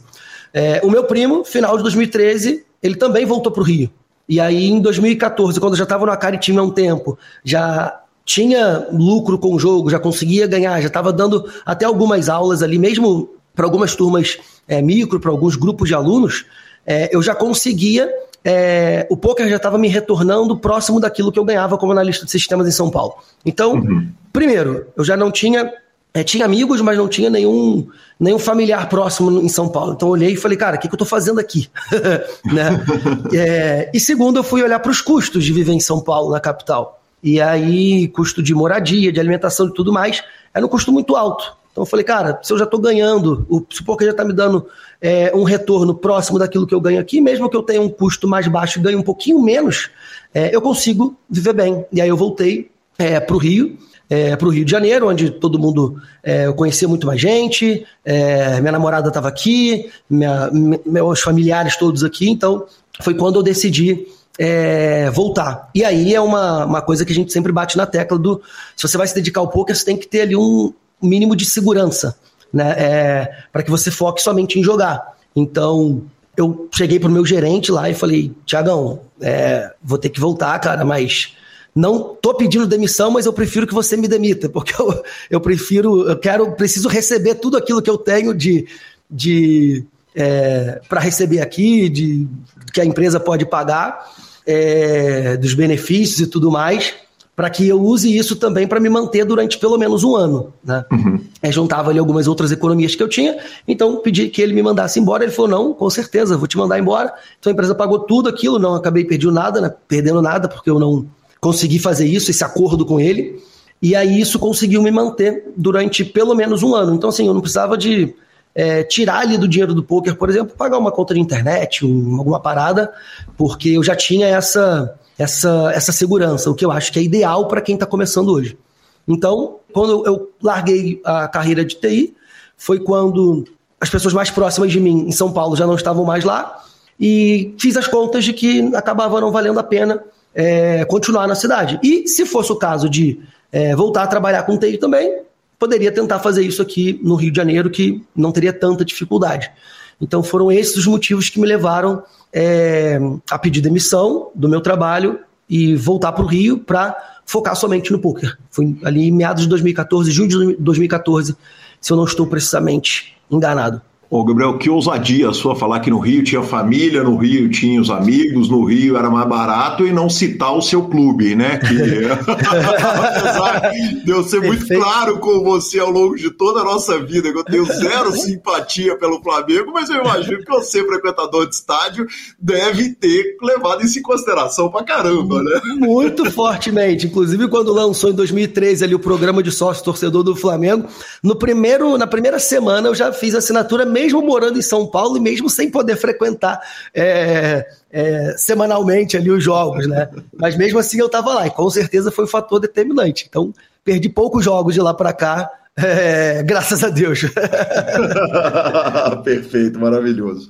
É, 0.53 0.81
o 0.83 0.89
meu 0.89 1.03
primo, 1.03 1.43
final 1.43 1.75
de 1.77 1.83
2013, 1.83 2.65
ele 2.81 2.95
também 2.95 3.25
voltou 3.25 3.51
pro 3.51 3.63
Rio. 3.63 3.89
E 4.27 4.39
aí 4.39 4.69
em 4.69 4.79
2014, 4.79 5.59
quando 5.59 5.73
eu 5.73 5.77
já 5.77 5.83
estava 5.83 6.05
no 6.05 6.11
Acari 6.11 6.39
há 6.55 6.61
um 6.61 6.69
tempo, 6.69 7.17
já 7.43 7.99
tinha 8.23 8.87
lucro 8.91 9.39
com 9.39 9.55
o 9.55 9.59
jogo, 9.59 9.89
já 9.89 9.99
conseguia 9.99 10.45
ganhar, 10.45 10.79
já 10.81 10.87
estava 10.87 11.11
dando 11.11 11.49
até 11.65 11.85
algumas 11.85 12.29
aulas 12.29 12.61
ali, 12.61 12.77
mesmo 12.77 13.29
para 13.55 13.65
algumas 13.65 13.95
turmas 13.95 14.37
é, 14.67 14.81
micro, 14.81 15.19
para 15.19 15.31
alguns 15.31 15.55
grupos 15.55 15.89
de 15.89 15.95
alunos, 15.95 16.45
é, 16.89 17.15
eu 17.15 17.21
já 17.21 17.35
conseguia 17.35 18.11
é, 18.43 19.05
o 19.09 19.17
poker 19.17 19.47
já 19.47 19.57
estava 19.57 19.77
me 19.77 19.87
retornando 19.87 20.57
próximo 20.57 20.99
daquilo 20.99 21.31
que 21.31 21.37
eu 21.37 21.45
ganhava 21.45 21.77
como 21.77 21.91
analista 21.91 22.25
de 22.25 22.31
sistemas 22.31 22.67
em 22.67 22.71
São 22.71 22.89
Paulo. 22.89 23.15
Então, 23.45 23.73
uhum. 23.73 24.09
primeiro, 24.31 24.87
eu 24.95 25.03
já 25.03 25.15
não 25.15 25.31
tinha. 25.31 25.71
É, 26.11 26.23
tinha 26.23 26.43
amigos, 26.43 26.81
mas 26.81 26.97
não 26.97 27.07
tinha 27.07 27.29
nenhum, 27.29 27.87
nenhum 28.19 28.39
familiar 28.39 28.89
próximo 28.89 29.39
em 29.41 29.47
São 29.47 29.69
Paulo. 29.69 29.93
Então 29.93 30.07
eu 30.07 30.13
olhei 30.13 30.33
e 30.33 30.35
falei, 30.35 30.57
cara, 30.57 30.75
o 30.75 30.79
que, 30.79 30.87
que 30.87 30.93
eu 30.93 30.95
estou 30.95 31.07
fazendo 31.07 31.39
aqui? 31.39 31.69
né? 32.51 32.83
é, 33.31 33.91
e 33.93 33.99
segundo, 33.99 34.39
eu 34.39 34.43
fui 34.43 34.63
olhar 34.63 34.79
para 34.79 34.89
os 34.89 35.01
custos 35.01 35.45
de 35.45 35.53
viver 35.53 35.73
em 35.73 35.79
São 35.79 36.01
Paulo, 36.01 36.31
na 36.31 36.39
capital. 36.39 36.99
E 37.21 37.39
aí, 37.39 38.07
custo 38.07 38.41
de 38.41 38.55
moradia, 38.55 39.11
de 39.11 39.19
alimentação 39.19 39.67
e 39.67 39.73
tudo 39.73 39.93
mais, 39.93 40.23
era 40.51 40.65
um 40.65 40.69
custo 40.69 40.91
muito 40.91 41.15
alto. 41.15 41.55
Então 41.71 41.83
eu 41.83 41.85
falei, 41.85 42.03
cara, 42.03 42.39
se 42.41 42.51
eu 42.51 42.57
já 42.57 42.63
estou 42.63 42.79
ganhando, 42.79 43.45
o 43.47 43.61
poker 43.85 44.07
já 44.07 44.11
está 44.11 44.25
me 44.25 44.33
dando 44.33 44.65
é, 45.01 45.31
um 45.33 45.43
retorno 45.43 45.95
próximo 45.95 46.37
daquilo 46.37 46.67
que 46.67 46.75
eu 46.75 46.81
ganho 46.81 46.99
aqui, 46.99 47.21
mesmo 47.21 47.49
que 47.49 47.55
eu 47.55 47.63
tenha 47.63 47.81
um 47.81 47.89
custo 47.89 48.27
mais 48.27 48.47
baixo 48.47 48.79
e 48.79 48.81
ganhe 48.81 48.95
um 48.95 49.01
pouquinho 49.01 49.41
menos, 49.41 49.89
é, 50.33 50.53
eu 50.53 50.61
consigo 50.61 51.15
viver 51.29 51.53
bem. 51.53 51.85
E 51.91 52.01
aí 52.01 52.09
eu 52.09 52.17
voltei 52.17 52.69
é, 52.97 53.19
para 53.19 53.35
o 53.35 53.39
Rio, 53.39 53.77
é, 54.09 54.35
para 54.35 54.47
o 54.47 54.51
Rio 54.51 54.65
de 54.65 54.71
Janeiro, 54.71 55.07
onde 55.07 55.29
todo 55.29 55.59
mundo, 55.59 56.01
é, 56.23 56.47
eu 56.47 56.53
conhecia 56.53 56.87
muito 56.87 57.07
mais 57.07 57.21
gente, 57.21 57.85
é, 58.03 58.59
minha 58.59 58.71
namorada 58.71 59.07
estava 59.07 59.27
aqui, 59.27 59.89
minha, 60.09 60.49
meus 60.85 61.21
familiares 61.21 61.77
todos 61.77 62.03
aqui, 62.03 62.29
então 62.29 62.65
foi 63.01 63.13
quando 63.13 63.35
eu 63.35 63.43
decidi 63.43 64.07
é, 64.37 65.09
voltar. 65.11 65.69
E 65.73 65.85
aí 65.85 66.13
é 66.13 66.19
uma, 66.19 66.65
uma 66.65 66.81
coisa 66.81 67.05
que 67.05 67.11
a 67.11 67.15
gente 67.15 67.31
sempre 67.31 67.51
bate 67.51 67.77
na 67.77 67.85
tecla 67.85 68.17
do 68.17 68.41
se 68.75 68.87
você 68.87 68.97
vai 68.97 69.07
se 69.07 69.15
dedicar 69.15 69.41
ao 69.41 69.49
poker, 69.49 69.75
você 69.75 69.85
tem 69.85 69.95
que 69.95 70.07
ter 70.07 70.21
ali 70.21 70.35
um 70.35 70.73
mínimo 71.01 71.35
de 71.35 71.45
segurança 71.45 72.17
né? 72.51 72.75
É, 72.77 73.35
para 73.51 73.63
que 73.63 73.71
você 73.71 73.91
foque 73.91 74.21
somente 74.21 74.59
em 74.59 74.63
jogar. 74.63 75.17
Então, 75.35 76.03
eu 76.35 76.69
cheguei 76.73 76.99
pro 76.99 77.09
meu 77.09 77.25
gerente 77.25 77.71
lá 77.71 77.89
e 77.89 77.93
falei, 77.93 78.33
Tiagão, 78.45 79.01
é, 79.21 79.71
vou 79.83 79.97
ter 79.97 80.09
que 80.09 80.19
voltar, 80.19 80.57
cara, 80.59 80.83
mas 80.85 81.35
não 81.75 82.15
tô 82.15 82.33
pedindo 82.33 82.65
demissão, 82.65 83.11
mas 83.11 83.25
eu 83.25 83.33
prefiro 83.33 83.67
que 83.67 83.73
você 83.73 83.95
me 83.95 84.07
demita, 84.07 84.47
porque 84.49 84.73
eu, 84.79 85.03
eu 85.29 85.41
prefiro, 85.41 86.09
eu 86.09 86.17
quero, 86.17 86.51
preciso 86.53 86.87
receber 86.87 87.35
tudo 87.35 87.57
aquilo 87.57 87.81
que 87.81 87.89
eu 87.89 87.97
tenho 87.97 88.33
de, 88.33 88.67
de 89.09 89.85
é, 90.15 90.81
para 90.87 90.99
receber 90.99 91.41
aqui, 91.41 91.89
de 91.89 92.27
que 92.73 92.81
a 92.81 92.85
empresa 92.85 93.19
pode 93.19 93.45
pagar, 93.45 94.11
é, 94.45 95.37
dos 95.37 95.53
benefícios 95.53 96.21
e 96.21 96.27
tudo 96.27 96.49
mais 96.49 96.93
para 97.39 97.49
que 97.49 97.65
eu 97.65 97.81
use 97.81 98.13
isso 98.17 98.35
também 98.35 98.67
para 98.67 98.81
me 98.81 98.89
manter 98.89 99.23
durante 99.23 99.57
pelo 99.57 99.77
menos 99.77 100.03
um 100.03 100.13
ano. 100.13 100.53
Né? 100.61 100.83
Uhum. 100.91 101.21
É, 101.41 101.49
juntava 101.49 101.89
ali 101.89 101.97
algumas 101.97 102.27
outras 102.27 102.51
economias 102.51 102.95
que 102.95 103.01
eu 103.01 103.07
tinha, 103.07 103.37
então 103.65 104.01
pedi 104.01 104.27
que 104.27 104.41
ele 104.41 104.53
me 104.53 104.61
mandasse 104.61 104.99
embora. 104.99 105.23
Ele 105.23 105.31
falou: 105.31 105.49
não, 105.49 105.73
com 105.73 105.89
certeza, 105.89 106.35
vou 106.35 106.49
te 106.49 106.57
mandar 106.57 106.77
embora. 106.77 107.13
Então 107.39 107.49
a 107.49 107.53
empresa 107.53 107.73
pagou 107.73 107.99
tudo 107.99 108.27
aquilo, 108.27 108.59
não 108.59 108.75
acabei 108.75 109.05
perdendo 109.05 109.31
nada, 109.31 109.61
né? 109.61 109.73
perdendo 109.87 110.21
nada, 110.21 110.49
porque 110.49 110.69
eu 110.69 110.77
não 110.77 111.07
consegui 111.39 111.79
fazer 111.79 112.07
isso, 112.07 112.29
esse 112.29 112.43
acordo 112.43 112.85
com 112.85 112.99
ele. 112.99 113.41
E 113.81 113.95
aí 113.95 114.19
isso 114.19 114.37
conseguiu 114.37 114.83
me 114.83 114.91
manter 114.91 115.45
durante 115.55 116.03
pelo 116.03 116.35
menos 116.35 116.61
um 116.61 116.75
ano. 116.75 116.93
Então, 116.93 117.09
assim, 117.09 117.25
eu 117.25 117.33
não 117.33 117.39
precisava 117.39 117.77
de 117.77 118.13
é, 118.53 118.83
tirar 118.83 119.19
ali 119.19 119.37
do 119.37 119.47
dinheiro 119.47 119.73
do 119.73 119.81
poker, 119.81 120.17
por 120.17 120.29
exemplo, 120.29 120.57
pagar 120.57 120.77
uma 120.77 120.91
conta 120.91 121.13
de 121.13 121.21
internet, 121.21 121.85
um, 121.85 122.17
alguma 122.17 122.41
parada, 122.41 122.91
porque 123.37 123.69
eu 123.69 123.81
já 123.81 123.95
tinha 123.95 124.27
essa 124.27 124.93
essa, 125.19 125.71
essa 125.75 125.91
segurança, 125.91 126.49
o 126.49 126.55
que 126.55 126.63
eu 126.63 126.71
acho 126.71 126.93
que 126.93 126.97
é 126.97 127.03
ideal 127.03 127.47
para 127.49 127.59
quem 127.59 127.75
está 127.75 127.85
começando 127.85 128.29
hoje. 128.29 128.57
Então, 129.05 129.57
quando 129.73 130.05
eu 130.05 130.31
larguei 130.41 131.01
a 131.03 131.27
carreira 131.27 131.65
de 131.65 131.75
TI, 131.75 132.15
foi 132.57 132.79
quando 132.79 133.43
as 133.81 133.89
pessoas 133.89 134.13
mais 134.13 134.31
próximas 134.31 134.71
de 134.71 134.79
mim 134.79 135.07
em 135.07 135.11
São 135.11 135.31
Paulo 135.31 135.57
já 135.57 135.67
não 135.67 135.75
estavam 135.75 136.05
mais 136.05 136.23
lá 136.23 136.63
e 136.97 137.53
fiz 137.59 137.75
as 137.75 137.85
contas 137.85 138.23
de 138.23 138.31
que 138.31 138.73
acabava 138.73 139.19
não 139.19 139.31
valendo 139.31 139.59
a 139.59 139.63
pena 139.63 140.01
é, 140.33 140.85
continuar 140.85 141.27
na 141.27 141.35
cidade. 141.35 141.79
E 141.83 142.07
se 142.07 142.25
fosse 142.25 142.51
o 142.53 142.55
caso 142.55 142.89
de 142.89 143.19
é, 143.51 143.75
voltar 143.75 144.03
a 144.03 144.07
trabalhar 144.07 144.43
com 144.43 144.57
TI 144.57 144.77
também, 144.77 145.21
poderia 145.57 145.91
tentar 145.91 146.19
fazer 146.19 146.43
isso 146.43 146.61
aqui 146.61 146.97
no 147.03 147.15
Rio 147.15 147.31
de 147.31 147.37
Janeiro, 147.37 147.69
que 147.69 148.01
não 148.15 148.31
teria 148.31 148.53
tanta 148.53 148.85
dificuldade. 148.85 149.51
Então 149.99 150.23
foram 150.23 150.51
esses 150.51 150.77
os 150.77 150.87
motivos 150.87 151.29
que 151.29 151.39
me 151.39 151.47
levaram 151.47 152.03
é, 152.31 152.99
a 153.29 153.37
pedir 153.37 153.61
demissão 153.61 154.31
do 154.33 154.47
meu 154.47 154.61
trabalho 154.61 155.19
e 155.49 155.75
voltar 155.75 156.11
para 156.11 156.23
o 156.23 156.27
Rio 156.27 156.59
para 156.59 156.95
focar 157.25 157.55
somente 157.55 157.91
no 157.91 157.99
poker. 157.99 158.37
Foi 158.49 158.77
ali 158.83 159.07
em 159.07 159.11
meados 159.11 159.43
de 159.43 159.49
2014, 159.49 160.11
junho 160.11 160.29
de 160.29 160.55
2014, 160.57 161.35
se 161.81 161.91
eu 161.91 161.97
não 161.97 162.05
estou 162.05 162.27
precisamente 162.27 163.17
enganado. 163.29 163.81
Ô, 164.11 164.23
Gabriel, 164.23 164.57
que 164.57 164.71
ousadia 164.71 165.29
a 165.29 165.33
sua 165.33 165.55
falar 165.55 165.81
que 165.81 165.91
no 165.91 165.99
Rio 165.99 166.23
tinha 166.23 166.41
família, 166.41 167.03
no 167.03 167.15
Rio 167.15 167.47
tinha 167.47 167.79
os 167.79 167.91
amigos, 167.91 168.49
no 168.49 168.65
Rio 168.65 168.97
era 168.97 169.07
mais 169.07 169.29
barato 169.29 169.85
e 169.85 169.91
não 169.91 170.09
citar 170.09 170.51
o 170.57 170.63
seu 170.63 170.87
clube, 170.87 171.35
né? 171.35 171.59
Que 171.59 172.05
apesar 172.09 173.69
de 174.03 174.09
eu 174.09 174.23
ser 174.23 174.41
muito 174.41 174.65
claro 174.67 175.19
com 175.19 175.43
você 175.43 175.77
ao 175.77 175.91
longo 175.91 176.15
de 176.15 176.31
toda 176.31 176.61
a 176.61 176.63
nossa 176.63 176.97
vida, 176.97 177.31
que 177.31 177.37
eu 177.37 177.43
tenho 177.43 177.65
zero 177.65 178.11
simpatia 178.17 178.97
pelo 178.97 179.21
Flamengo, 179.21 179.71
mas 179.71 179.91
eu 179.91 179.97
imagino 179.97 180.39
que 180.39 180.49
você, 180.49 180.83
frequentador 180.83 181.47
de 181.47 181.53
estádio, 181.53 182.07
deve 182.39 182.95
ter 182.95 183.37
levado 183.43 183.85
isso 183.85 183.99
em 183.99 184.01
consideração 184.01 184.71
pra 184.71 184.83
caramba, 184.83 185.43
né? 185.43 185.61
Muito 185.77 186.31
fortemente. 186.31 187.05
Inclusive, 187.05 187.47
quando 187.47 187.71
lançou 187.71 188.09
em 188.09 188.15
2013 188.15 188.85
ali 188.85 188.95
o 188.95 188.99
programa 188.99 189.43
de 189.43 189.51
sócio 189.51 189.83
torcedor 189.83 190.23
do 190.23 190.35
Flamengo, 190.35 190.87
no 191.21 191.35
primeiro, 191.35 191.95
na 191.95 192.07
primeira 192.07 192.39
semana 192.39 192.87
eu 192.87 192.95
já 192.95 193.13
fiz 193.13 193.35
assinatura 193.35 193.85
mesmo 193.99 194.21
morando 194.21 194.57
em 194.57 194.61
São 194.61 194.87
Paulo 194.87 195.17
e 195.17 195.19
mesmo 195.19 195.49
sem 195.49 195.69
poder 195.69 195.97
frequentar 195.97 196.59
é, 196.93 197.67
é, 197.91 198.35
semanalmente 198.37 199.17
ali 199.17 199.29
os 199.29 199.43
jogos, 199.43 199.87
né? 199.87 200.09
Mas 200.37 200.55
mesmo 200.55 200.79
assim 200.79 200.99
eu 200.99 201.07
estava 201.07 201.33
lá 201.33 201.47
e 201.47 201.51
com 201.51 201.69
certeza 201.69 202.11
foi 202.11 202.23
um 202.25 202.27
fator 202.27 202.59
determinante. 202.59 203.25
Então, 203.27 203.53
perdi 203.83 204.07
poucos 204.07 204.45
jogos 204.45 204.73
de 204.73 204.81
lá 204.81 204.93
para 204.93 205.11
cá, 205.11 205.49
é, 205.75 206.41
graças 206.43 206.83
a 206.83 206.89
Deus. 206.89 207.21
Perfeito, 209.23 209.79
maravilhoso. 209.79 210.49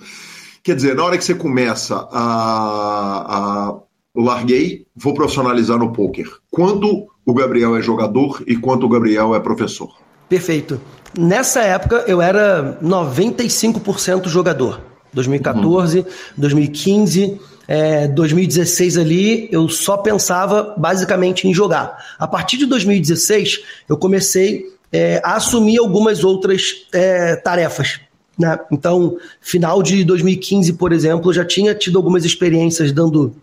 Quer 0.62 0.76
dizer, 0.76 0.96
na 0.96 1.04
hora 1.04 1.18
que 1.18 1.24
você 1.24 1.34
começa 1.34 1.96
a, 2.12 3.72
a 3.72 3.80
larguei, 4.16 4.86
vou 4.96 5.14
profissionalizar 5.14 5.78
no 5.78 5.92
poker. 5.92 6.28
Quando 6.52 7.08
o 7.26 7.34
Gabriel 7.34 7.76
é 7.76 7.82
jogador 7.82 8.44
e 8.46 8.56
quando 8.56 8.84
o 8.84 8.90
Gabriel 8.90 9.34
é 9.34 9.40
professor? 9.40 9.90
Perfeito. 10.28 10.80
Nessa 11.18 11.62
época 11.62 12.04
eu 12.08 12.22
era 12.22 12.78
95% 12.84 14.28
jogador. 14.28 14.82
2014, 15.12 16.00
uhum. 16.00 16.06
2015, 16.38 17.40
é, 17.68 18.08
2016 18.08 18.98
ali, 18.98 19.50
eu 19.52 19.68
só 19.68 19.98
pensava 19.98 20.74
basicamente 20.78 21.48
em 21.48 21.54
jogar. 21.54 21.98
A 22.18 22.28
partir 22.28 22.58
de 22.58 22.66
2016, 22.66 23.60
eu 23.88 23.98
comecei 23.98 24.66
é, 24.92 25.22
a 25.24 25.36
assumir 25.36 25.80
algumas 25.80 26.24
outras 26.24 26.86
é, 26.94 27.36
tarefas. 27.36 28.00
Né? 28.38 28.58
Então, 28.72 29.18
final 29.42 29.84
de 29.84 30.04
2015, 30.04 30.74
por 30.74 30.92
exemplo, 30.92 31.30
eu 31.30 31.34
já 31.34 31.46
tinha 31.46 31.76
tido 31.76 31.98
algumas 31.98 32.24
experiências 32.24 32.92
dando, 32.92 33.36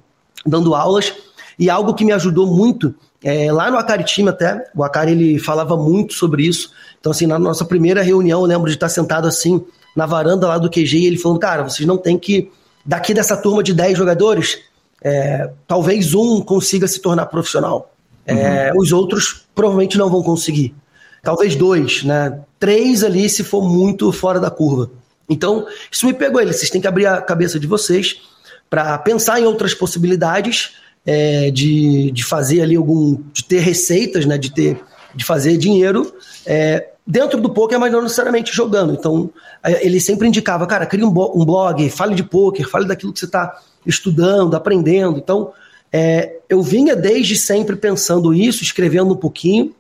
dando 0.45 0.75
aulas, 0.75 1.13
e 1.59 1.71
algo 1.71 1.95
que 1.95 2.05
me 2.05 2.13
ajudou 2.13 2.47
muito 2.47 2.95
é, 3.27 3.51
lá 3.51 3.73
no 3.73 3.77
Acari 3.77 4.05
Team 4.05 4.29
até, 4.29 4.71
o 4.73 4.85
Acari 4.85 5.11
ele 5.11 5.37
falava 5.41 5.77
muito 5.77 6.15
sobre 6.15 6.47
isso. 6.47 6.71
Então, 7.01 7.11
assim, 7.11 7.27
na 7.27 7.41
nossa 7.41 7.65
primeira 7.65 8.01
reunião, 8.01 8.43
eu 8.43 8.47
lembro 8.47 8.69
de 8.69 8.77
estar 8.77 8.89
sentado 8.89 9.27
assim, 9.27 9.65
na 9.97 10.07
varanda 10.07 10.47
lá 10.47 10.59
do 10.59 10.71
QG, 10.71 10.97
e 10.97 11.07
ele 11.07 11.19
falando, 11.19 11.41
cara, 11.41 11.65
vocês 11.65 11.85
não 11.85 11.99
tem 11.99 12.17
que, 12.17 12.53
daqui 12.85 13.13
dessa 13.13 13.37
turma 13.37 13.65
de 13.65 13.75
10 13.75 13.99
jogadores, 13.99 14.61
é, 15.03 15.51
talvez 15.67 16.15
um 16.15 16.41
consiga 16.41 16.87
se 16.87 17.01
tornar 17.01 17.27
profissional. 17.27 17.93
É, 18.25 18.71
uhum. 18.73 18.81
Os 18.81 18.93
outros 18.93 19.45
provavelmente 19.57 19.99
não 19.99 20.09
vão 20.09 20.23
conseguir. 20.23 20.73
Talvez 21.21 21.57
dois, 21.57 22.05
né? 22.05 22.39
Três 22.61 23.03
ali 23.03 23.29
se 23.29 23.43
for 23.43 23.69
muito 23.69 24.13
fora 24.13 24.39
da 24.39 24.53
curva. 24.53 24.89
Então, 25.29 25.67
isso 25.91 26.07
me 26.07 26.15
pegou 26.15 26.41
ele. 26.41 26.53
Vocês 26.53 26.71
têm 26.71 26.81
que 26.81 26.87
abrir 26.87 27.07
a 27.07 27.21
cabeça 27.21 27.59
de 27.59 27.67
vocês 27.67 28.21
para 28.71 28.97
pensar 28.99 29.41
em 29.41 29.47
outras 29.47 29.75
possibilidades 29.75 30.77
é, 31.07 31.51
de, 31.51 32.11
de 32.11 32.25
fazer 32.25 32.61
ali 32.61 32.77
algum. 32.77 33.19
de 33.33 33.45
ter 33.45 33.61
receitas, 33.61 34.27
né? 34.27 34.37
De 34.37 34.53
ter. 34.53 34.79
de 35.15 35.25
fazer 35.25 35.57
dinheiro. 35.57 36.13
É, 36.45 36.89
dentro 37.07 37.41
do 37.41 37.51
poker, 37.51 37.79
mas 37.79 37.93
não 37.93 38.03
necessariamente 38.03 38.53
jogando. 38.55 38.93
Então, 38.93 39.31
ele 39.81 40.01
sempre 40.01 40.27
indicava, 40.27 40.67
cara, 40.67 40.85
cria 40.85 41.07
um, 41.07 41.11
blog, 41.13 41.89
fale 41.91 42.15
de 42.15 42.25
poker, 42.25 42.69
fale 42.69 42.87
daquilo 42.87 43.13
que 43.13 43.21
você 43.21 43.27
está 43.27 43.57
estudando, 43.87 44.55
aprendendo. 44.55 45.19
Então, 45.19 45.53
é, 45.93 46.39
eu 46.49 46.61
vinha 46.63 46.97
desde 46.97 47.37
sempre 47.37 47.77
pensando 47.77 48.35
isso, 48.35 48.63
escrevendo 48.63 49.13
um 49.13 49.17
pouquinho, 49.17 49.73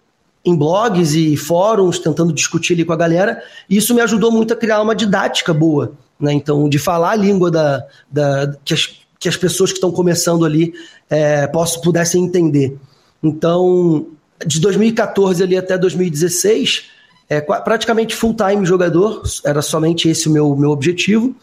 em 0.44 0.54
blogs 0.54 1.14
e 1.14 1.36
fóruns, 1.36 1.98
tentando 1.98 2.32
discutir 2.32 2.74
ali 2.74 2.84
com 2.84 2.92
a 2.92 2.96
galera, 2.96 3.42
e 3.68 3.76
isso 3.76 3.92
me 3.92 4.00
ajudou 4.00 4.30
muito 4.30 4.54
a 4.54 4.56
criar 4.56 4.80
uma 4.80 4.94
didática 4.94 5.52
boa, 5.52 5.94
né? 6.20 6.32
Então, 6.32 6.68
de 6.68 6.78
falar 6.78 7.10
a 7.10 7.16
língua 7.16 7.50
da, 7.50 7.84
da 8.08 8.56
que, 8.64 8.72
as, 8.72 9.00
que 9.18 9.28
as 9.28 9.36
pessoas 9.36 9.70
que 9.70 9.76
estão 9.76 9.90
começando 9.90 10.44
ali 10.44 10.74
é, 11.08 11.46
posso, 11.46 11.80
pudessem 11.80 12.24
entender. 12.24 12.76
Então, 13.22 14.06
de 14.46 14.60
2014 14.60 15.42
ali 15.42 15.56
até 15.56 15.78
2016, 15.78 16.84
é, 17.28 17.40
praticamente 17.40 18.14
full-time 18.14 18.64
jogador, 18.64 19.22
era 19.44 19.62
somente 19.62 20.08
esse 20.08 20.28
o 20.28 20.32
meu, 20.32 20.54
meu 20.54 20.70
objetivo. 20.70 21.34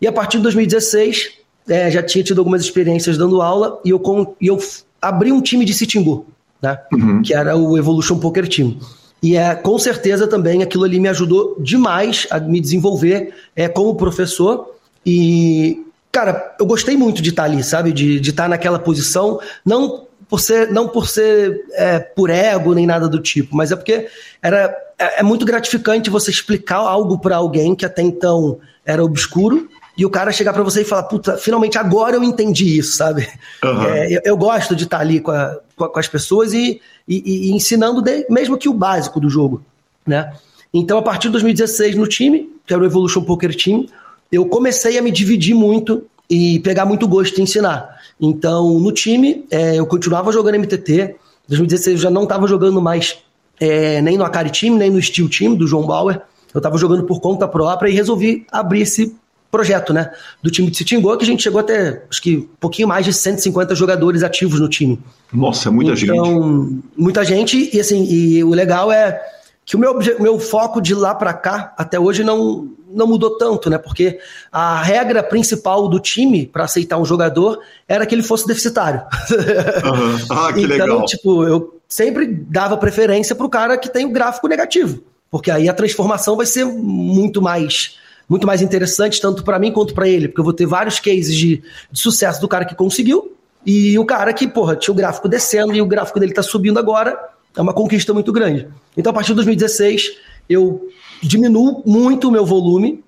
E 0.00 0.06
a 0.06 0.12
partir 0.12 0.36
de 0.38 0.44
2016, 0.44 1.30
é, 1.68 1.90
já 1.90 2.02
tinha 2.02 2.24
tido 2.24 2.38
algumas 2.38 2.62
experiências 2.62 3.16
dando 3.16 3.40
aula 3.40 3.80
e 3.84 3.90
eu, 3.90 3.98
com, 3.98 4.34
e 4.40 4.48
eu 4.48 4.58
abri 5.00 5.32
um 5.32 5.40
time 5.40 5.64
de 5.64 5.74
sitting 5.74 6.24
né? 6.60 6.78
Uhum. 6.92 7.22
Que 7.22 7.34
era 7.34 7.56
o 7.56 7.76
Evolution 7.76 8.18
Poker 8.18 8.48
Team. 8.48 8.78
E 9.22 9.36
é, 9.36 9.54
com 9.54 9.78
certeza 9.78 10.26
também 10.26 10.62
aquilo 10.62 10.84
ali 10.84 10.98
me 10.98 11.08
ajudou 11.08 11.56
demais 11.60 12.26
a 12.30 12.40
me 12.40 12.60
desenvolver 12.60 13.34
é, 13.54 13.68
como 13.68 13.94
professor. 13.94 14.74
E, 15.04 15.84
cara, 16.12 16.54
eu 16.60 16.66
gostei 16.66 16.96
muito 16.96 17.22
de 17.22 17.30
estar 17.30 17.44
ali, 17.44 17.64
sabe? 17.64 17.90
De, 17.90 18.20
de 18.20 18.30
estar 18.30 18.48
naquela 18.48 18.78
posição, 18.78 19.40
não 19.64 20.06
por 20.28 20.40
ser, 20.40 20.70
não 20.70 20.86
por 20.86 21.08
ser 21.08 21.64
é, 21.72 21.98
por 21.98 22.30
ego 22.30 22.74
nem 22.74 22.86
nada 22.86 23.08
do 23.08 23.18
tipo, 23.18 23.56
mas 23.56 23.72
é 23.72 23.76
porque 23.76 24.08
era, 24.40 24.74
é, 24.98 25.20
é 25.20 25.22
muito 25.22 25.44
gratificante 25.44 26.08
você 26.08 26.30
explicar 26.30 26.76
algo 26.76 27.18
para 27.18 27.36
alguém 27.36 27.74
que 27.74 27.84
até 27.84 28.02
então 28.02 28.58
era 28.84 29.04
obscuro 29.04 29.68
e 29.96 30.06
o 30.06 30.10
cara 30.10 30.32
chegar 30.32 30.52
para 30.52 30.62
você 30.62 30.82
e 30.82 30.84
falar, 30.84 31.02
puta, 31.04 31.36
finalmente 31.36 31.76
agora 31.76 32.16
eu 32.16 32.24
entendi 32.24 32.78
isso, 32.78 32.96
sabe? 32.96 33.28
Uhum. 33.62 33.82
É, 33.84 34.10
eu, 34.10 34.20
eu, 34.24 34.36
gosto 34.36 34.74
de 34.74 34.84
estar 34.84 35.00
ali 35.00 35.20
com, 35.20 35.30
a, 35.30 35.58
com, 35.76 35.98
as 35.98 36.08
pessoas 36.08 36.54
e, 36.54 36.80
e, 37.06 37.48
e 37.48 37.52
ensinando 37.52 38.00
de, 38.00 38.26
mesmo 38.30 38.56
que 38.56 38.68
o 38.68 38.74
básico 38.74 39.20
do 39.20 39.28
jogo, 39.28 39.62
né? 40.06 40.32
Então, 40.72 40.96
a 40.96 41.02
partir 41.02 41.28
de 41.28 41.32
2016 41.32 41.96
no 41.96 42.06
time, 42.06 42.50
que 42.66 42.72
era 42.72 42.82
o 42.82 42.86
Evolution 42.86 43.22
Poker 43.22 43.54
Team, 43.54 43.86
eu 44.32 44.46
comecei 44.46 44.98
a 44.98 45.02
me 45.02 45.10
dividir 45.10 45.54
muito 45.54 46.04
e 46.28 46.58
pegar 46.60 46.86
muito 46.86 47.06
gosto 47.06 47.38
em 47.38 47.44
ensinar. 47.44 48.00
Então, 48.18 48.80
no 48.80 48.90
time, 48.90 49.44
é, 49.50 49.78
eu 49.78 49.86
continuava 49.86 50.32
jogando 50.32 50.58
MTT. 50.58 51.02
Em 51.02 51.48
2016 51.48 51.96
eu 51.96 52.02
já 52.02 52.10
não 52.10 52.22
estava 52.22 52.46
jogando 52.46 52.80
mais 52.80 53.18
é, 53.60 54.00
nem 54.00 54.16
no 54.16 54.24
Akari 54.24 54.50
Team, 54.50 54.76
nem 54.76 54.90
no 54.90 55.02
Steel 55.02 55.28
Team 55.28 55.54
do 55.54 55.66
João 55.66 55.86
Bauer. 55.86 56.22
Eu 56.54 56.58
estava 56.58 56.78
jogando 56.78 57.04
por 57.04 57.20
conta 57.20 57.46
própria 57.46 57.90
e 57.90 57.94
resolvi 57.94 58.46
abrir 58.50 58.82
esse 58.82 59.14
projeto, 59.50 59.92
né? 59.92 60.10
Do 60.42 60.50
time 60.50 60.70
de 60.70 60.78
Sitingô, 60.78 61.14
que 61.18 61.24
a 61.24 61.26
gente 61.26 61.42
chegou 61.42 61.60
até, 61.60 62.02
acho 62.10 62.22
que, 62.22 62.38
um 62.38 62.48
pouquinho 62.58 62.88
mais 62.88 63.04
de 63.04 63.12
150 63.12 63.74
jogadores 63.74 64.22
ativos 64.22 64.58
no 64.58 64.68
time. 64.68 64.98
Nossa, 65.30 65.68
é 65.68 65.72
muita 65.72 65.92
então, 65.92 65.96
gente. 65.96 66.18
Então, 66.18 66.82
muita 66.96 67.22
gente, 67.22 67.70
e 67.70 67.78
assim, 67.78 68.02
e 68.04 68.42
o 68.42 68.50
legal 68.50 68.90
é 68.90 69.20
que 69.66 69.76
o 69.76 69.78
meu, 69.78 69.98
meu 70.18 70.38
foco 70.40 70.80
de 70.80 70.94
lá 70.94 71.14
para 71.14 71.34
cá, 71.34 71.74
até 71.76 72.00
hoje, 72.00 72.24
não, 72.24 72.70
não 72.94 73.06
mudou 73.06 73.36
tanto, 73.36 73.68
né? 73.70 73.78
Porque 73.78 74.18
a 74.50 74.82
regra 74.82 75.22
principal 75.22 75.88
do 75.88 75.98
time 75.98 76.46
para 76.46 76.64
aceitar 76.64 76.98
um 76.98 77.04
jogador 77.04 77.60
era 77.88 78.06
que 78.06 78.14
ele 78.14 78.22
fosse 78.22 78.46
deficitário. 78.46 79.02
Uhum. 79.30 80.12
Ah, 80.30 80.52
que 80.52 80.60
então, 80.62 80.76
legal. 80.76 81.04
tipo, 81.04 81.44
eu 81.44 81.80
sempre 81.88 82.26
dava 82.26 82.76
preferência 82.76 83.34
pro 83.34 83.48
cara 83.48 83.76
que 83.76 83.88
tem 83.88 84.04
o 84.04 84.10
gráfico 84.10 84.48
negativo. 84.48 85.02
Porque 85.30 85.50
aí 85.50 85.68
a 85.68 85.74
transformação 85.74 86.36
vai 86.36 86.46
ser 86.46 86.64
muito 86.64 87.40
mais 87.40 87.96
muito 88.28 88.46
mais 88.46 88.62
interessante, 88.62 89.20
tanto 89.20 89.44
para 89.44 89.58
mim 89.58 89.70
quanto 89.70 89.92
para 89.92 90.08
ele, 90.08 90.28
porque 90.28 90.40
eu 90.40 90.44
vou 90.44 90.54
ter 90.54 90.64
vários 90.64 90.98
cases 90.98 91.36
de, 91.36 91.62
de, 91.90 92.00
sucesso 92.00 92.40
do 92.40 92.48
cara 92.48 92.64
que 92.64 92.74
conseguiu 92.74 93.36
e 93.66 93.98
o 93.98 94.06
cara 94.06 94.32
que, 94.32 94.48
porra, 94.48 94.74
tinha 94.74 94.92
o 94.92 94.96
gráfico 94.96 95.28
descendo 95.28 95.74
e 95.74 95.82
o 95.82 95.86
gráfico 95.86 96.18
dele 96.18 96.32
tá 96.32 96.42
subindo 96.42 96.78
agora, 96.78 97.18
é 97.54 97.60
uma 97.60 97.74
conquista 97.74 98.14
muito 98.14 98.32
grande. 98.32 98.68
Então, 98.96 99.10
a 99.10 99.14
partir 99.14 99.28
de 99.28 99.34
2016, 99.36 100.16
eu 100.48 100.88
diminuo 101.22 101.82
muito 101.86 102.28
o 102.28 102.30
meu 102.30 102.44
volume 102.44 103.02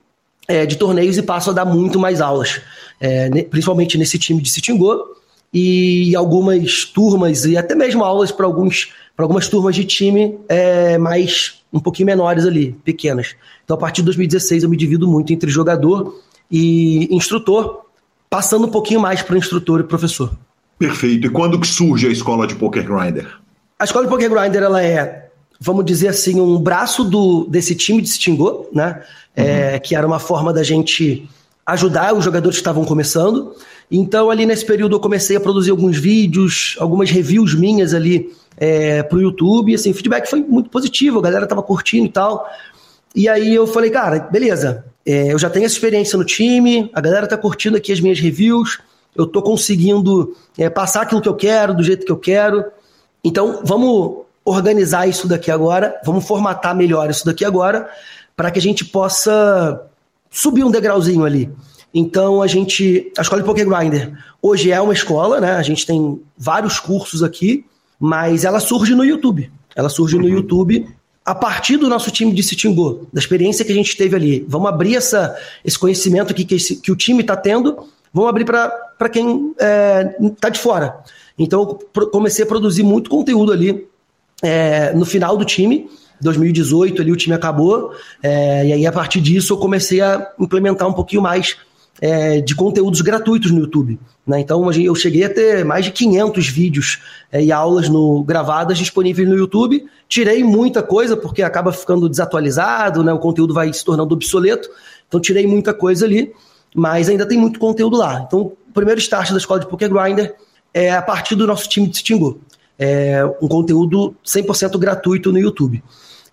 é, 0.46 0.66
de 0.66 0.76
torneios 0.76 1.16
e 1.16 1.22
passo 1.22 1.50
a 1.50 1.52
dar 1.52 1.64
muito 1.64 1.98
mais 1.98 2.20
aulas, 2.20 2.60
é, 3.00 3.28
principalmente 3.44 3.96
nesse 3.98 4.18
time 4.18 4.40
de 4.42 4.50
Sitingô 4.50 5.16
e 5.52 6.14
algumas 6.16 6.84
turmas 6.84 7.44
e 7.44 7.56
até 7.56 7.74
mesmo 7.74 8.02
aulas 8.02 8.32
para 8.32 8.46
alguns 8.46 8.92
para 9.16 9.24
algumas 9.24 9.46
turmas 9.46 9.76
de 9.76 9.84
time 9.84 10.36
é, 10.48 10.98
mais 10.98 11.62
um 11.72 11.78
pouquinho 11.80 12.06
menores 12.06 12.44
ali, 12.44 12.72
pequenas. 12.84 13.36
Então, 13.64 13.76
a 13.76 13.80
partir 13.80 14.02
de 14.02 14.06
2016, 14.06 14.64
eu 14.64 14.68
me 14.68 14.76
divido 14.76 15.06
muito 15.06 15.32
entre 15.32 15.50
jogador 15.50 16.20
e 16.50 17.08
instrutor, 17.14 17.84
passando 18.28 18.66
um 18.66 18.70
pouquinho 18.70 19.00
mais 19.00 19.22
para 19.22 19.38
instrutor 19.38 19.80
e 19.80 19.84
professor. 19.84 20.32
Perfeito. 20.78 21.26
E 21.26 21.30
quando 21.30 21.58
que 21.60 21.66
surge 21.66 22.06
a 22.06 22.10
escola 22.10 22.46
de 22.46 22.54
Poker 22.54 22.84
Grinder? 22.84 23.38
A 23.78 23.84
escola 23.84 24.04
de 24.04 24.10
Poker 24.10 24.30
Grinder 24.30 24.62
ela 24.62 24.82
é, 24.82 25.23
vamos 25.60 25.84
dizer 25.84 26.08
assim, 26.08 26.40
um 26.40 26.58
braço 26.58 27.04
do, 27.04 27.46
desse 27.46 27.74
time 27.74 28.02
de 28.02 28.08
Stingô, 28.08 28.68
né? 28.72 29.02
É, 29.36 29.42
uhum. 29.42 29.48
É, 29.48 29.78
que 29.78 29.96
era 29.96 30.06
uma 30.06 30.18
forma 30.18 30.52
da 30.52 30.62
gente 30.62 31.28
ajudar 31.66 32.14
os 32.14 32.24
jogadores 32.24 32.56
que 32.56 32.60
estavam 32.60 32.84
começando. 32.84 33.54
Então, 33.90 34.30
ali 34.30 34.46
nesse 34.46 34.64
período, 34.64 34.96
eu 34.96 35.00
comecei 35.00 35.36
a 35.36 35.40
produzir 35.40 35.70
alguns 35.70 35.96
vídeos, 35.96 36.76
algumas 36.78 37.10
reviews 37.10 37.54
minhas 37.54 37.94
ali 37.94 38.32
é, 38.56 39.02
pro 39.02 39.20
YouTube, 39.20 39.72
e 39.72 39.74
assim, 39.74 39.90
o 39.90 39.94
feedback 39.94 40.28
foi 40.28 40.40
muito 40.42 40.70
positivo, 40.70 41.18
a 41.18 41.22
galera 41.22 41.46
tava 41.46 41.62
curtindo 41.62 42.06
e 42.06 42.10
tal. 42.10 42.48
E 43.14 43.28
aí 43.28 43.54
eu 43.54 43.66
falei, 43.66 43.90
cara, 43.90 44.20
beleza, 44.20 44.84
é, 45.06 45.32
eu 45.32 45.38
já 45.38 45.50
tenho 45.50 45.66
essa 45.66 45.74
experiência 45.74 46.18
no 46.18 46.24
time, 46.24 46.90
a 46.94 47.00
galera 47.00 47.26
tá 47.26 47.36
curtindo 47.36 47.76
aqui 47.76 47.92
as 47.92 48.00
minhas 48.00 48.18
reviews, 48.18 48.78
eu 49.14 49.26
tô 49.26 49.42
conseguindo 49.42 50.34
é, 50.58 50.68
passar 50.68 51.02
aquilo 51.02 51.20
que 51.20 51.28
eu 51.28 51.34
quero, 51.34 51.74
do 51.74 51.82
jeito 51.82 52.04
que 52.04 52.12
eu 52.12 52.16
quero. 52.16 52.64
Então, 53.22 53.60
vamos 53.64 54.23
organizar 54.44 55.08
isso 55.08 55.26
daqui 55.26 55.50
agora, 55.50 55.98
vamos 56.04 56.26
formatar 56.26 56.74
melhor 56.76 57.08
isso 57.10 57.24
daqui 57.24 57.44
agora, 57.44 57.88
para 58.36 58.50
que 58.50 58.58
a 58.58 58.62
gente 58.62 58.84
possa 58.84 59.80
subir 60.30 60.64
um 60.64 60.70
degrauzinho 60.70 61.24
ali. 61.24 61.50
Então 61.92 62.42
a 62.42 62.46
gente, 62.46 63.12
a 63.16 63.22
escola 63.22 63.40
de 63.40 63.46
Poker 63.46 63.68
Grinder 63.68 64.12
hoje 64.42 64.70
é 64.70 64.80
uma 64.80 64.92
escola, 64.92 65.40
né? 65.40 65.52
A 65.52 65.62
gente 65.62 65.86
tem 65.86 66.20
vários 66.36 66.78
cursos 66.80 67.22
aqui 67.22 67.64
mas 67.98 68.44
ela 68.44 68.60
surge 68.60 68.94
no 68.94 69.04
YouTube. 69.04 69.50
Ela 69.74 69.88
surge 69.88 70.16
uhum. 70.16 70.22
no 70.22 70.28
YouTube 70.28 70.86
a 71.24 71.34
partir 71.34 71.78
do 71.78 71.88
nosso 71.88 72.10
time 72.10 72.34
de 72.34 72.42
Sitingô, 72.42 73.06
da 73.10 73.18
experiência 73.18 73.64
que 73.64 73.72
a 73.72 73.74
gente 73.74 73.96
teve 73.96 74.14
ali. 74.14 74.44
Vamos 74.46 74.68
abrir 74.68 74.94
essa, 74.94 75.34
esse 75.64 75.78
conhecimento 75.78 76.34
que, 76.34 76.44
que, 76.44 76.56
esse, 76.56 76.76
que 76.76 76.92
o 76.92 76.96
time 76.96 77.22
está 77.22 77.34
tendo, 77.34 77.88
vamos 78.12 78.28
abrir 78.28 78.44
para 78.44 79.08
quem 79.10 79.52
está 79.52 80.48
é, 80.48 80.50
de 80.50 80.58
fora. 80.58 81.02
Então, 81.38 81.78
eu 81.96 82.06
comecei 82.08 82.44
a 82.44 82.46
produzir 82.46 82.82
muito 82.82 83.08
conteúdo 83.08 83.52
ali 83.52 83.88
é, 84.44 84.92
no 84.92 85.04
final 85.04 85.36
do 85.36 85.44
time. 85.44 85.88
2018 86.20 87.02
ali 87.02 87.10
o 87.10 87.16
time 87.16 87.34
acabou, 87.34 87.92
é, 88.22 88.66
e 88.66 88.72
aí 88.72 88.86
a 88.86 88.92
partir 88.92 89.20
disso 89.20 89.52
eu 89.52 89.58
comecei 89.58 90.00
a 90.00 90.30
implementar 90.38 90.88
um 90.88 90.92
pouquinho 90.92 91.20
mais 91.20 91.56
é, 92.00 92.40
de 92.40 92.54
conteúdos 92.54 93.00
gratuitos 93.00 93.50
no 93.50 93.60
YouTube. 93.60 93.98
Né? 94.26 94.40
Então 94.40 94.70
eu 94.72 94.94
cheguei 94.94 95.24
a 95.24 95.28
ter 95.28 95.64
mais 95.64 95.84
de 95.84 95.90
500 95.90 96.48
vídeos 96.48 97.02
é, 97.30 97.42
e 97.42 97.52
aulas 97.52 97.88
no, 97.88 98.22
gravadas 98.22 98.78
disponíveis 98.78 99.28
no 99.28 99.36
YouTube. 99.36 99.84
Tirei 100.08 100.42
muita 100.44 100.82
coisa 100.82 101.16
porque 101.16 101.42
acaba 101.42 101.72
ficando 101.72 102.08
desatualizado, 102.08 103.02
né? 103.02 103.12
o 103.12 103.18
conteúdo 103.18 103.52
vai 103.52 103.72
se 103.72 103.84
tornando 103.84 104.14
obsoleto. 104.14 104.68
Então 105.08 105.20
tirei 105.20 105.46
muita 105.46 105.74
coisa 105.74 106.06
ali, 106.06 106.32
mas 106.74 107.08
ainda 107.08 107.26
tem 107.26 107.38
muito 107.38 107.58
conteúdo 107.58 107.96
lá. 107.96 108.24
Então 108.26 108.40
o 108.40 108.72
primeiro 108.72 109.00
start 109.00 109.30
da 109.30 109.38
escola 109.38 109.60
de 109.60 109.66
Poker 109.66 109.90
Grinder 109.90 110.34
é 110.72 110.92
a 110.92 111.02
partir 111.02 111.34
do 111.34 111.46
nosso 111.46 111.68
time 111.68 111.86
de 111.86 111.98
Stingo. 111.98 112.40
É 112.78 113.24
um 113.40 113.48
conteúdo 113.48 114.14
100% 114.24 114.78
gratuito 114.78 115.32
no 115.32 115.38
YouTube. 115.38 115.82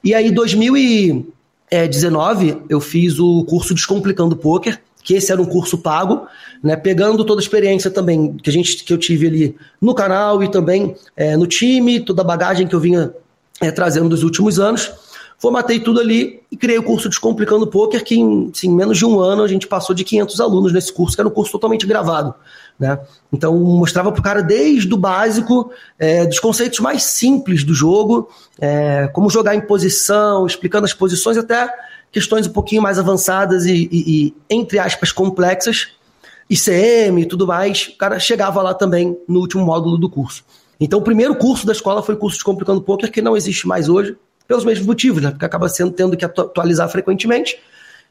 E 0.03 0.15
aí, 0.15 0.29
em 0.29 0.33
2019, 0.33 2.63
eu 2.67 2.79
fiz 2.79 3.19
o 3.19 3.43
curso 3.45 3.73
Descomplicando 3.73 4.35
Poker, 4.35 4.81
que 5.03 5.15
esse 5.15 5.31
era 5.31 5.41
um 5.41 5.45
curso 5.45 5.77
pago, 5.77 6.27
né, 6.63 6.75
pegando 6.75 7.23
toda 7.23 7.41
a 7.41 7.43
experiência 7.43 7.89
também 7.89 8.35
que 8.37 8.49
a 8.49 8.53
gente 8.53 8.83
que 8.83 8.93
eu 8.93 8.97
tive 8.97 9.27
ali 9.27 9.55
no 9.79 9.95
canal 9.95 10.43
e 10.43 10.49
também 10.49 10.95
é, 11.15 11.35
no 11.35 11.47
time, 11.47 11.99
toda 11.99 12.21
a 12.21 12.25
bagagem 12.25 12.67
que 12.67 12.75
eu 12.75 12.79
vinha 12.79 13.13
é, 13.59 13.71
trazendo 13.71 14.09
dos 14.09 14.23
últimos 14.23 14.59
anos. 14.59 14.91
Formatei 15.37 15.79
tudo 15.79 15.99
ali 15.99 16.41
e 16.51 16.57
criei 16.57 16.77
o 16.77 16.83
curso 16.83 17.09
Descomplicando 17.09 17.65
Poker, 17.65 18.03
que 18.03 18.15
em 18.15 18.51
assim, 18.53 18.69
menos 18.69 18.97
de 18.97 19.05
um 19.05 19.19
ano 19.19 19.43
a 19.43 19.47
gente 19.47 19.65
passou 19.65 19.95
de 19.95 20.03
500 20.03 20.39
alunos 20.39 20.71
nesse 20.71 20.93
curso, 20.93 21.15
que 21.15 21.21
era 21.21 21.27
um 21.27 21.31
curso 21.31 21.51
totalmente 21.51 21.87
gravado. 21.87 22.35
Né? 22.79 22.99
Então 23.31 23.57
mostrava 23.57 24.11
para 24.11 24.19
o 24.19 24.23
cara 24.23 24.41
desde 24.41 24.91
o 24.93 24.97
básico, 24.97 25.71
é, 25.99 26.25
dos 26.25 26.39
conceitos 26.39 26.79
mais 26.79 27.03
simples 27.03 27.63
do 27.63 27.73
jogo, 27.73 28.29
é, 28.59 29.07
como 29.13 29.29
jogar 29.29 29.55
em 29.55 29.61
posição, 29.61 30.45
explicando 30.45 30.85
as 30.85 30.93
posições, 30.93 31.37
até 31.37 31.71
questões 32.11 32.47
um 32.47 32.51
pouquinho 32.51 32.81
mais 32.81 32.99
avançadas 32.99 33.65
e, 33.65 33.87
e, 33.91 34.25
e 34.25 34.35
entre 34.49 34.79
aspas, 34.79 35.11
complexas, 35.11 35.89
ICM 36.49 37.21
e 37.21 37.25
tudo 37.25 37.47
mais, 37.47 37.87
o 37.87 37.97
cara 37.97 38.19
chegava 38.19 38.61
lá 38.61 38.73
também 38.73 39.17
no 39.27 39.39
último 39.39 39.63
módulo 39.63 39.97
do 39.97 40.09
curso. 40.09 40.43
Então, 40.81 40.99
o 40.99 41.03
primeiro 41.03 41.35
curso 41.35 41.65
da 41.65 41.71
escola 41.71 42.01
foi 42.01 42.15
o 42.15 42.17
curso 42.17 42.39
de 42.39 42.43
Complicando 42.43 42.81
Poker, 42.81 43.11
que 43.11 43.21
não 43.21 43.37
existe 43.37 43.67
mais 43.67 43.87
hoje, 43.87 44.17
pelos 44.47 44.65
mesmos 44.65 44.87
motivos, 44.87 45.21
né? 45.21 45.29
Porque 45.29 45.45
acaba 45.45 45.69
sendo 45.69 45.91
tendo 45.91 46.17
que 46.17 46.25
atualizar 46.25 46.89
frequentemente. 46.89 47.57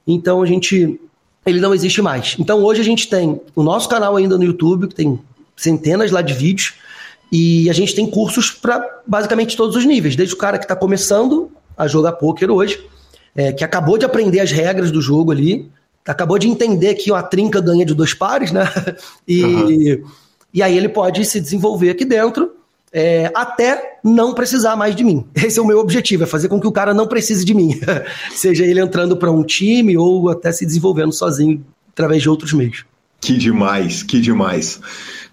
Então, 0.06 0.40
a 0.40 0.46
gente. 0.46 0.98
Ele 1.44 1.60
não 1.60 1.74
existe 1.74 2.02
mais. 2.02 2.36
Então, 2.38 2.62
hoje 2.62 2.80
a 2.80 2.84
gente 2.84 3.08
tem 3.08 3.40
o 3.54 3.62
nosso 3.62 3.88
canal 3.88 4.16
ainda 4.16 4.36
no 4.36 4.44
YouTube, 4.44 4.88
que 4.88 4.94
tem 4.94 5.18
centenas 5.56 6.10
lá 6.10 6.22
de 6.22 6.34
vídeos, 6.34 6.74
E 7.32 7.70
a 7.70 7.72
gente 7.72 7.94
tem 7.94 8.10
cursos 8.10 8.50
para 8.50 9.02
basicamente 9.06 9.56
todos 9.56 9.76
os 9.76 9.84
níveis, 9.84 10.16
desde 10.16 10.34
o 10.34 10.38
cara 10.38 10.58
que 10.58 10.64
está 10.64 10.74
começando 10.74 11.48
a 11.78 11.86
jogar 11.86 12.12
pôquer 12.12 12.50
hoje, 12.50 12.84
é, 13.36 13.52
que 13.52 13.62
acabou 13.62 13.96
de 13.96 14.04
aprender 14.04 14.40
as 14.40 14.50
regras 14.50 14.90
do 14.90 15.00
jogo 15.00 15.30
ali, 15.30 15.70
acabou 16.04 16.38
de 16.38 16.48
entender 16.48 16.94
que 16.94 17.12
uma 17.12 17.22
trinca 17.22 17.60
ganha 17.60 17.86
de 17.86 17.94
dois 17.94 18.12
pares, 18.14 18.50
né? 18.50 18.64
E, 19.28 19.44
uhum. 19.44 20.04
e 20.52 20.60
aí 20.60 20.76
ele 20.76 20.88
pode 20.88 21.24
se 21.24 21.40
desenvolver 21.40 21.90
aqui 21.90 22.04
dentro 22.04 22.50
é, 22.92 23.30
até 23.34 23.98
não 24.02 24.34
precisar 24.34 24.76
mais 24.76 24.96
de 24.96 25.04
mim. 25.04 25.24
Esse 25.34 25.58
é 25.58 25.62
o 25.62 25.66
meu 25.66 25.78
objetivo, 25.78 26.24
é 26.24 26.26
fazer 26.26 26.48
com 26.48 26.60
que 26.60 26.66
o 26.66 26.72
cara 26.72 26.92
não 26.92 27.06
precise 27.06 27.44
de 27.44 27.54
mim. 27.54 27.78
Seja 28.34 28.64
ele 28.64 28.80
entrando 28.80 29.16
para 29.16 29.30
um 29.30 29.42
time 29.42 29.96
ou 29.96 30.28
até 30.28 30.50
se 30.52 30.66
desenvolvendo 30.66 31.12
sozinho 31.12 31.64
através 31.92 32.22
de 32.22 32.28
outros 32.28 32.52
meios. 32.52 32.84
Que 33.20 33.36
demais, 33.36 34.02
que 34.02 34.20
demais. 34.20 34.80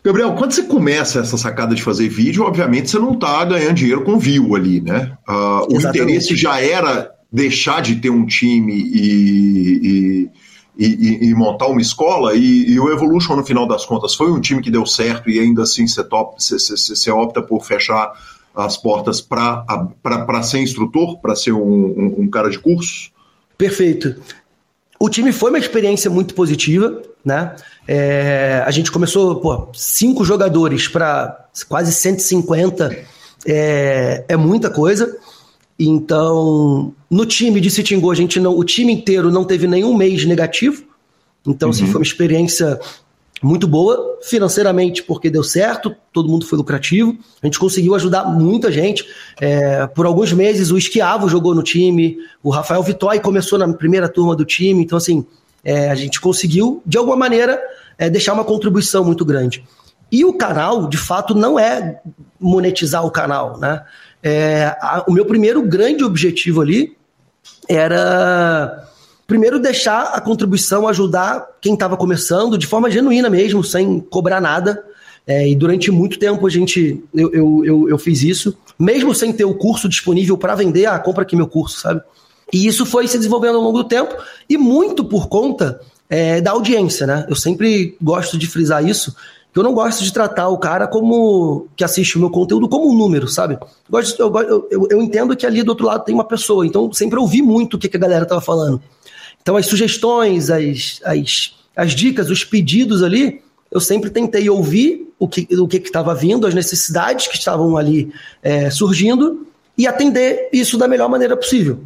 Gabriel, 0.04 0.34
quando 0.34 0.52
você 0.52 0.64
começa 0.64 1.20
essa 1.20 1.38
sacada 1.38 1.74
de 1.74 1.82
fazer 1.82 2.08
vídeo, 2.10 2.44
obviamente 2.44 2.90
você 2.90 3.00
não 3.00 3.14
está 3.14 3.44
ganhando 3.44 3.76
dinheiro 3.76 4.04
com 4.04 4.20
view 4.20 4.56
ali, 4.56 4.82
né? 4.82 5.14
Uh, 5.28 5.76
o 5.76 5.82
interesse 5.82 6.36
já 6.36 6.62
era 6.62 7.12
deixar 7.32 7.82
de 7.82 7.96
ter 7.96 8.10
um 8.10 8.26
time 8.26 8.74
e, 8.74 9.80
e, 9.84 10.07
e, 10.78 11.30
e 11.30 11.34
montar 11.34 11.68
uma 11.68 11.82
escola, 11.82 12.36
e, 12.36 12.80
o 12.80 12.92
Evolution, 12.92 13.36
no 13.36 13.46
final 13.46 13.68
das 13.68 13.86
contas, 13.86 14.14
foi 14.14 14.32
um 14.32 14.40
time 14.40 14.62
que 14.62 14.70
deu 14.70 14.86
certo 14.86 15.30
e 15.30 15.40
ainda 15.40 15.64
assim 15.64 15.86
você 15.88 17.12
opta 17.12 17.42
por 17.42 17.64
fechar 17.66 18.14
as 18.56 18.78
portas 18.78 19.22
para 19.22 20.44
ser 20.44 20.60
instrutor, 20.60 21.20
para 21.20 21.36
ser 21.36 21.54
um, 21.54 21.60
um, 21.60 22.16
um 22.20 22.30
cara 22.30 22.50
de 22.50 22.60
curso? 22.60 23.12
Perfeito. 23.58 24.16
O 25.00 25.10
time 25.10 25.32
foi 25.32 25.50
uma 25.52 25.60
experiência 25.60 26.10
muito 26.10 26.34
positiva, 26.34 27.02
né? 27.24 27.56
É, 27.88 28.64
a 28.66 28.72
gente 28.72 28.92
começou, 28.92 29.40
pô, 29.40 29.70
cinco 29.74 30.26
jogadores 30.26 30.88
para 30.88 31.48
quase 31.70 31.92
150 31.92 32.98
é, 33.46 34.26
é 34.28 34.36
muita 34.36 34.70
coisa. 34.70 35.18
Então, 35.80 36.94
no 37.10 37.26
time 37.26 37.62
de 37.62 37.70
Citingô, 37.70 38.10
a 38.10 38.16
gente 38.16 38.40
não, 38.40 38.58
o 38.58 38.64
time 38.64 38.92
inteiro 38.92 39.32
não 39.32 39.44
teve 39.44 39.68
nenhum 39.68 39.96
mês 39.96 40.26
negativo. 40.26 40.84
Então, 41.46 41.70
assim, 41.70 41.82
uhum. 41.82 41.86
assim, 41.86 41.92
foi 41.92 42.02
uma 42.02 42.06
experiência 42.06 42.80
muito 43.42 43.68
boa 43.68 44.18
financeiramente, 44.24 45.04
porque 45.04 45.30
deu 45.30 45.44
certo, 45.44 45.96
todo 46.12 46.30
mundo 46.30 46.46
foi 46.46 46.58
lucrativo. 46.58 47.16
A 47.42 47.46
gente 47.46 47.60
conseguiu 47.60 47.94
ajudar 47.96 48.26
muita 48.26 48.72
gente. 48.72 49.06
É, 49.40 49.86
por 49.88 50.06
alguns 50.06 50.34
meses, 50.34 50.72
o 50.72 50.78
Esquiavo 50.78 51.30
jogou 51.30 51.54
no 51.54 51.62
time, 51.62 52.18
o 52.42 52.50
Rafael 52.50 52.82
Vitói 52.82 53.20
começou 53.20 53.60
na 53.60 53.72
primeira 53.72 54.10
turma 54.10 54.36
do 54.36 54.44
time. 54.44 54.84
Então, 54.84 54.98
assim, 54.98 55.26
é, 55.64 55.90
a 55.90 55.96
gente 55.96 56.20
conseguiu, 56.20 56.82
de 56.86 56.98
alguma 56.98 57.16
maneira, 57.16 57.62
é, 57.98 58.10
deixar 58.10 58.34
uma 58.34 58.44
contribuição 58.44 59.04
muito 59.04 59.24
grande. 59.24 59.64
E 60.12 60.24
o 60.24 60.34
canal, 60.34 60.88
de 60.88 60.98
fato, 60.98 61.36
não 61.36 61.60
é 61.60 62.00
monetizar 62.40 63.06
o 63.06 63.12
canal, 63.12 63.60
né? 63.60 63.84
É, 64.22 64.76
a, 64.82 65.04
o 65.08 65.14
meu 65.14 65.26
primeiro 65.26 65.62
grande 65.62 66.04
objetivo 66.04 66.62
ali 66.62 66.96
era 67.68 68.88
primeiro 69.26 69.60
deixar 69.60 70.14
a 70.14 70.22
contribuição 70.22 70.88
ajudar 70.88 71.46
quem 71.62 71.74
estava 71.74 71.98
começando 71.98 72.58
de 72.58 72.66
forma 72.66 72.90
genuína 72.90 73.30
mesmo, 73.30 73.64
sem 73.64 74.00
cobrar 74.00 74.40
nada. 74.40 74.84
É, 75.26 75.48
e 75.48 75.54
durante 75.56 75.92
muito 75.92 76.18
tempo 76.18 76.48
a 76.48 76.50
gente 76.50 77.04
eu, 77.14 77.34
eu, 77.34 77.66
eu, 77.66 77.90
eu, 77.90 77.98
fiz 77.98 78.24
isso, 78.24 78.58
mesmo 78.80 79.14
sem 79.14 79.34
ter 79.34 79.44
o 79.44 79.54
curso 79.54 79.90
disponível 79.90 80.38
para 80.38 80.56
vender, 80.56 80.86
ah, 80.86 80.98
compra 80.98 81.24
aqui 81.24 81.36
meu 81.36 81.48
curso, 81.48 81.82
sabe? 81.82 82.02
E 82.54 82.66
isso 82.66 82.86
foi 82.86 83.10
se 83.10 83.18
desenvolvendo 83.18 83.58
ao 83.58 83.62
longo 83.62 83.84
do 83.84 83.90
tempo 83.90 84.16
e 84.50 84.58
muito 84.58 85.04
por 85.04 85.28
conta 85.28 85.82
é, 86.10 86.40
da 86.40 86.52
audiência, 86.52 87.06
né? 87.06 87.26
Eu 87.28 87.36
sempre 87.36 87.98
gosto 88.02 88.38
de 88.38 88.48
frisar 88.48 88.86
isso, 88.86 89.14
eu 89.60 89.64
não 89.64 89.74
gosto 89.74 90.04
de 90.04 90.12
tratar 90.12 90.50
o 90.50 90.58
cara 90.58 90.88
como 90.88 91.68
que 91.76 91.84
assiste 91.84 92.18
o 92.18 92.20
meu 92.20 92.30
conteúdo 92.30 92.68
como 92.68 92.90
um 92.90 92.98
número, 92.98 93.28
sabe? 93.28 93.56
Eu, 93.56 93.90
gosto, 93.90 94.22
eu, 94.22 94.68
eu, 94.70 94.88
eu 94.92 95.02
entendo 95.02 95.36
que 95.36 95.46
ali 95.46 95.64
do 95.64 95.70
outro 95.70 95.86
lado 95.86 96.04
tem 96.04 96.14
uma 96.14 96.26
pessoa, 96.26 96.66
então 96.66 96.92
sempre 96.94 97.20
ouvi 97.20 97.42
muito 97.42 97.76
o 97.76 97.78
que, 97.78 97.90
que 97.90 97.98
a 97.98 98.00
galera 98.00 98.26
tava 98.26 98.42
falando. 98.42 98.82
Então, 99.42 99.56
as 99.56 99.66
sugestões, 99.66 100.50
as, 100.50 101.00
as, 101.04 101.56
as 101.76 101.94
dicas, 101.94 102.30
os 102.30 102.44
pedidos 102.44 103.02
ali, 103.02 103.42
eu 103.72 103.80
sempre 103.80 104.10
tentei 104.10 104.50
ouvir 104.50 105.14
o 105.18 105.28
que 105.28 105.48
o 105.56 105.68
que 105.68 105.78
estava 105.78 106.14
vindo, 106.14 106.46
as 106.46 106.54
necessidades 106.54 107.28
que 107.28 107.38
estavam 107.38 107.78
ali 107.78 108.12
é, 108.44 108.70
surgindo 108.70 109.48
e 109.78 109.88
atender 109.88 110.50
isso 110.52 110.78
da 110.78 110.88
melhor 110.88 111.10
maneira 111.10 111.36
possível. 111.36 111.80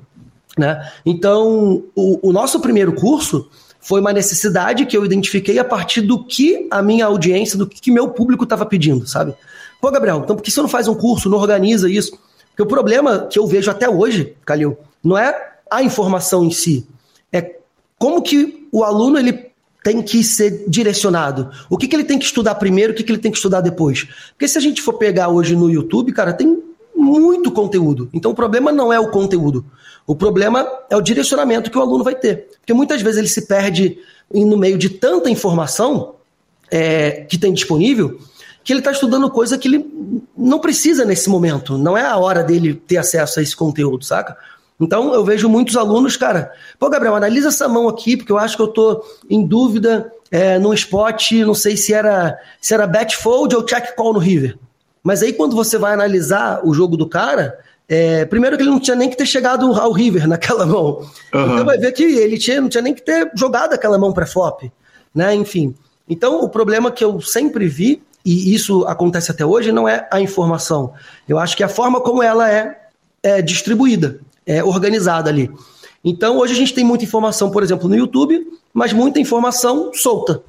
Né? 0.57 0.91
Então, 1.05 1.83
o, 1.95 2.29
o 2.29 2.33
nosso 2.33 2.59
primeiro 2.59 2.93
curso 2.93 3.49
foi 3.81 3.99
uma 3.99 4.13
necessidade 4.13 4.85
que 4.85 4.95
eu 4.95 5.03
identifiquei 5.03 5.57
a 5.57 5.65
partir 5.65 6.01
do 6.01 6.23
que 6.23 6.67
a 6.69 6.81
minha 6.81 7.05
audiência, 7.05 7.57
do 7.57 7.67
que, 7.67 7.91
meu 7.91 8.09
público 8.09 8.43
estava 8.43 8.65
pedindo, 8.65 9.07
sabe? 9.07 9.33
Pô, 9.81 9.89
Gabriel, 9.91 10.21
então 10.23 10.35
por 10.35 10.43
que 10.43 10.51
você 10.51 10.61
não 10.61 10.69
faz 10.69 10.87
um 10.87 10.93
curso, 10.93 11.29
não 11.29 11.39
organiza 11.39 11.89
isso? 11.89 12.17
Porque 12.49 12.61
o 12.61 12.67
problema 12.67 13.27
que 13.29 13.39
eu 13.39 13.47
vejo 13.47 13.71
até 13.71 13.89
hoje, 13.89 14.35
Calil, 14.45 14.77
não 15.03 15.17
é 15.17 15.35
a 15.69 15.81
informação 15.81 16.43
em 16.45 16.51
si, 16.51 16.87
é 17.31 17.55
como 17.97 18.21
que 18.21 18.67
o 18.71 18.83
aluno 18.83 19.17
ele 19.17 19.51
tem 19.83 20.01
que 20.01 20.23
ser 20.23 20.65
direcionado. 20.67 21.49
O 21.69 21.77
que, 21.77 21.87
que 21.87 21.95
ele 21.95 22.03
tem 22.03 22.19
que 22.19 22.25
estudar 22.25 22.55
primeiro, 22.55 22.93
o 22.93 22.95
que, 22.95 23.03
que 23.03 23.11
ele 23.11 23.21
tem 23.21 23.31
que 23.31 23.37
estudar 23.37 23.61
depois. 23.61 24.07
Porque 24.31 24.47
se 24.47 24.57
a 24.57 24.61
gente 24.61 24.81
for 24.81 24.93
pegar 24.93 25.29
hoje 25.29 25.55
no 25.55 25.71
YouTube, 25.71 26.11
cara, 26.11 26.33
tem 26.33 26.61
muito 26.95 27.51
conteúdo. 27.51 28.07
Então 28.13 28.31
o 28.31 28.35
problema 28.35 28.71
não 28.71 28.93
é 28.93 28.99
o 28.99 29.09
conteúdo. 29.09 29.65
O 30.05 30.15
problema 30.15 30.67
é 30.89 30.95
o 30.95 31.01
direcionamento 31.01 31.69
que 31.69 31.77
o 31.77 31.81
aluno 31.81 32.03
vai 32.03 32.15
ter. 32.15 32.49
Porque 32.59 32.73
muitas 32.73 33.01
vezes 33.01 33.17
ele 33.17 33.27
se 33.27 33.47
perde 33.47 33.99
no 34.33 34.57
meio 34.57 34.77
de 34.77 34.89
tanta 34.89 35.29
informação 35.29 36.15
é, 36.69 37.25
que 37.29 37.37
tem 37.37 37.53
disponível 37.53 38.19
que 38.63 38.71
ele 38.71 38.79
está 38.79 38.91
estudando 38.91 39.29
coisa 39.29 39.57
que 39.57 39.67
ele 39.67 39.85
não 40.37 40.59
precisa 40.59 41.03
nesse 41.03 41.29
momento. 41.29 41.77
Não 41.77 41.97
é 41.97 42.05
a 42.05 42.17
hora 42.17 42.43
dele 42.43 42.73
ter 42.73 42.97
acesso 42.97 43.39
a 43.39 43.43
esse 43.43 43.55
conteúdo, 43.55 44.05
saca? 44.05 44.37
Então 44.79 45.13
eu 45.13 45.23
vejo 45.23 45.47
muitos 45.47 45.77
alunos, 45.77 46.17
cara, 46.17 46.51
pô, 46.79 46.89
Gabriel, 46.89 47.15
analisa 47.15 47.49
essa 47.49 47.67
mão 47.67 47.87
aqui, 47.87 48.17
porque 48.17 48.31
eu 48.31 48.37
acho 48.37 48.55
que 48.55 48.63
eu 48.63 48.67
tô 48.67 49.03
em 49.29 49.45
dúvida 49.45 50.11
é, 50.31 50.57
num 50.57 50.73
spot, 50.73 51.33
não 51.45 51.53
sei 51.53 51.77
se 51.77 51.93
era 51.93 52.39
se 52.59 52.73
era 52.73 52.87
bet 52.87 53.15
fold 53.15 53.55
ou 53.55 53.63
check 53.63 53.95
call 53.95 54.13
no 54.13 54.19
River. 54.19 54.57
Mas 55.03 55.21
aí 55.21 55.33
quando 55.33 55.55
você 55.55 55.77
vai 55.77 55.93
analisar 55.93 56.61
o 56.63 56.73
jogo 56.73 56.97
do 56.97 57.07
cara, 57.07 57.59
é, 57.93 58.23
primeiro 58.23 58.55
que 58.55 58.63
ele 58.63 58.69
não 58.69 58.79
tinha 58.79 58.95
nem 58.95 59.09
que 59.09 59.17
ter 59.17 59.25
chegado 59.25 59.73
ao 59.73 59.91
River 59.91 60.25
naquela 60.25 60.65
mão. 60.65 61.05
Uhum. 61.33 61.53
Então 61.53 61.65
vai 61.65 61.77
ver 61.77 61.91
que 61.91 62.03
ele 62.03 62.37
tinha, 62.37 62.61
não 62.61 62.69
tinha 62.69 62.81
nem 62.81 62.93
que 62.93 63.01
ter 63.01 63.29
jogado 63.35 63.73
aquela 63.73 63.97
mão 63.97 64.13
pré-flop, 64.13 64.71
né? 65.13 65.35
Enfim. 65.35 65.75
Então 66.07 66.41
o 66.41 66.47
problema 66.47 66.89
que 66.89 67.03
eu 67.03 67.19
sempre 67.19 67.67
vi, 67.67 68.01
e 68.23 68.55
isso 68.55 68.85
acontece 68.85 69.29
até 69.31 69.45
hoje, 69.45 69.73
não 69.73 69.89
é 69.89 70.07
a 70.09 70.21
informação. 70.21 70.93
Eu 71.27 71.37
acho 71.37 71.57
que 71.57 71.63
a 71.63 71.67
forma 71.67 71.99
como 71.99 72.23
ela 72.23 72.49
é, 72.49 72.79
é 73.21 73.41
distribuída 73.41 74.21
é, 74.45 74.63
organizada 74.63 75.29
ali. 75.29 75.51
Então, 76.01 76.37
hoje 76.37 76.53
a 76.53 76.55
gente 76.55 76.73
tem 76.73 76.85
muita 76.85 77.03
informação, 77.03 77.51
por 77.51 77.61
exemplo, 77.61 77.89
no 77.89 77.95
YouTube, 77.95 78.41
mas 78.73 78.93
muita 78.93 79.19
informação 79.19 79.91
solta. 79.93 80.41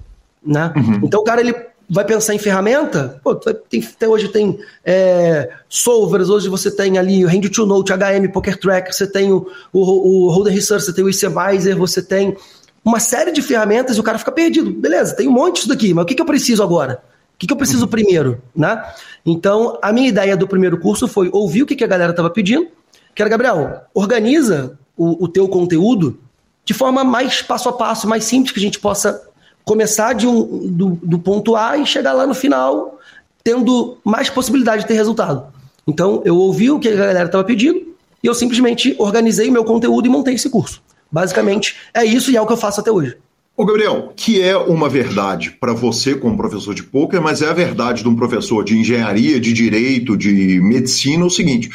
Né? 0.46 0.72
Uhum. 0.76 1.00
Então, 1.02 1.20
o 1.20 1.24
cara 1.24 1.40
ele 1.40 1.52
vai 1.92 2.06
pensar 2.06 2.34
em 2.34 2.38
ferramenta, 2.38 3.20
pô, 3.22 3.34
tem, 3.34 3.82
tem, 3.82 4.08
hoje 4.08 4.28
tem 4.28 4.58
é, 4.82 5.50
solvers, 5.68 6.30
hoje 6.30 6.48
você 6.48 6.70
tem 6.70 6.96
ali 6.96 7.22
o 7.22 7.28
Hand 7.28 7.50
to 7.54 7.66
Note, 7.66 7.92
HM, 7.92 8.32
Poker 8.32 8.58
Track, 8.58 8.96
você 8.96 9.06
tem 9.06 9.30
o, 9.30 9.46
o, 9.70 9.80
o 9.80 10.30
Holder 10.30 10.54
Research, 10.54 10.86
você 10.86 10.92
tem 10.94 11.04
o 11.04 11.10
Equalizer, 11.10 11.76
você 11.76 12.02
tem 12.02 12.34
uma 12.82 12.98
série 12.98 13.30
de 13.30 13.42
ferramentas 13.42 13.98
e 13.98 14.00
o 14.00 14.02
cara 14.02 14.18
fica 14.18 14.32
perdido. 14.32 14.72
Beleza, 14.72 15.14
tem 15.14 15.28
um 15.28 15.32
monte 15.32 15.56
disso 15.56 15.68
daqui, 15.68 15.92
mas 15.92 16.04
o 16.04 16.06
que, 16.06 16.14
que 16.14 16.22
eu 16.22 16.26
preciso 16.26 16.62
agora? 16.62 17.02
O 17.34 17.38
que, 17.38 17.46
que 17.46 17.52
eu 17.52 17.58
preciso 17.58 17.82
uhum. 17.82 17.90
primeiro? 17.90 18.40
Né? 18.56 18.82
Então, 19.26 19.78
a 19.82 19.92
minha 19.92 20.08
ideia 20.08 20.34
do 20.34 20.48
primeiro 20.48 20.78
curso 20.78 21.06
foi 21.06 21.28
ouvir 21.30 21.64
o 21.64 21.66
que, 21.66 21.76
que 21.76 21.84
a 21.84 21.88
galera 21.88 22.12
estava 22.12 22.30
pedindo, 22.30 22.68
que 23.14 23.20
era, 23.20 23.28
Gabriel, 23.28 23.82
organiza 23.92 24.78
o, 24.96 25.24
o 25.24 25.28
teu 25.28 25.46
conteúdo 25.46 26.18
de 26.64 26.72
forma 26.72 27.04
mais 27.04 27.42
passo 27.42 27.68
a 27.68 27.72
passo, 27.74 28.08
mais 28.08 28.24
simples, 28.24 28.50
que 28.50 28.60
a 28.60 28.62
gente 28.62 28.80
possa 28.80 29.28
começar 29.64 30.12
de 30.12 30.26
um, 30.26 30.68
do, 30.68 30.98
do 31.02 31.18
ponto 31.18 31.56
A 31.56 31.76
e 31.76 31.86
chegar 31.86 32.12
lá 32.12 32.26
no 32.26 32.34
final 32.34 32.98
tendo 33.44 33.98
mais 34.04 34.30
possibilidade 34.30 34.82
de 34.82 34.88
ter 34.88 34.94
resultado. 34.94 35.52
Então, 35.86 36.22
eu 36.24 36.36
ouvi 36.36 36.70
o 36.70 36.78
que 36.78 36.88
a 36.88 36.94
galera 36.94 37.26
estava 37.26 37.44
pedindo 37.44 37.80
e 38.22 38.26
eu 38.26 38.34
simplesmente 38.34 38.94
organizei 38.98 39.50
meu 39.50 39.64
conteúdo 39.64 40.06
e 40.06 40.10
montei 40.10 40.34
esse 40.34 40.48
curso. 40.48 40.80
Basicamente, 41.10 41.76
é 41.92 42.04
isso 42.04 42.30
e 42.30 42.36
é 42.36 42.40
o 42.40 42.46
que 42.46 42.52
eu 42.52 42.56
faço 42.56 42.80
até 42.80 42.90
hoje. 42.90 43.16
Ô 43.54 43.66
Gabriel, 43.66 44.12
que 44.16 44.40
é 44.40 44.56
uma 44.56 44.88
verdade 44.88 45.50
para 45.50 45.74
você 45.74 46.14
como 46.14 46.36
professor 46.36 46.74
de 46.74 46.82
poker, 46.82 47.20
mas 47.20 47.42
é 47.42 47.48
a 47.48 47.52
verdade 47.52 48.02
de 48.02 48.08
um 48.08 48.16
professor 48.16 48.64
de 48.64 48.78
engenharia, 48.78 49.38
de 49.38 49.52
direito, 49.52 50.16
de 50.16 50.58
medicina, 50.62 51.24
é 51.24 51.26
o 51.26 51.30
seguinte: 51.30 51.68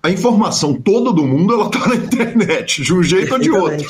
a 0.00 0.08
informação 0.08 0.74
toda 0.74 1.12
do 1.12 1.26
mundo 1.26 1.52
ela 1.52 1.66
está 1.66 1.88
na 1.88 1.96
internet, 1.98 2.82
de 2.82 2.94
um 2.94 3.02
jeito 3.02 3.32
ou 3.32 3.40
de 3.40 3.50
outro. 3.50 3.88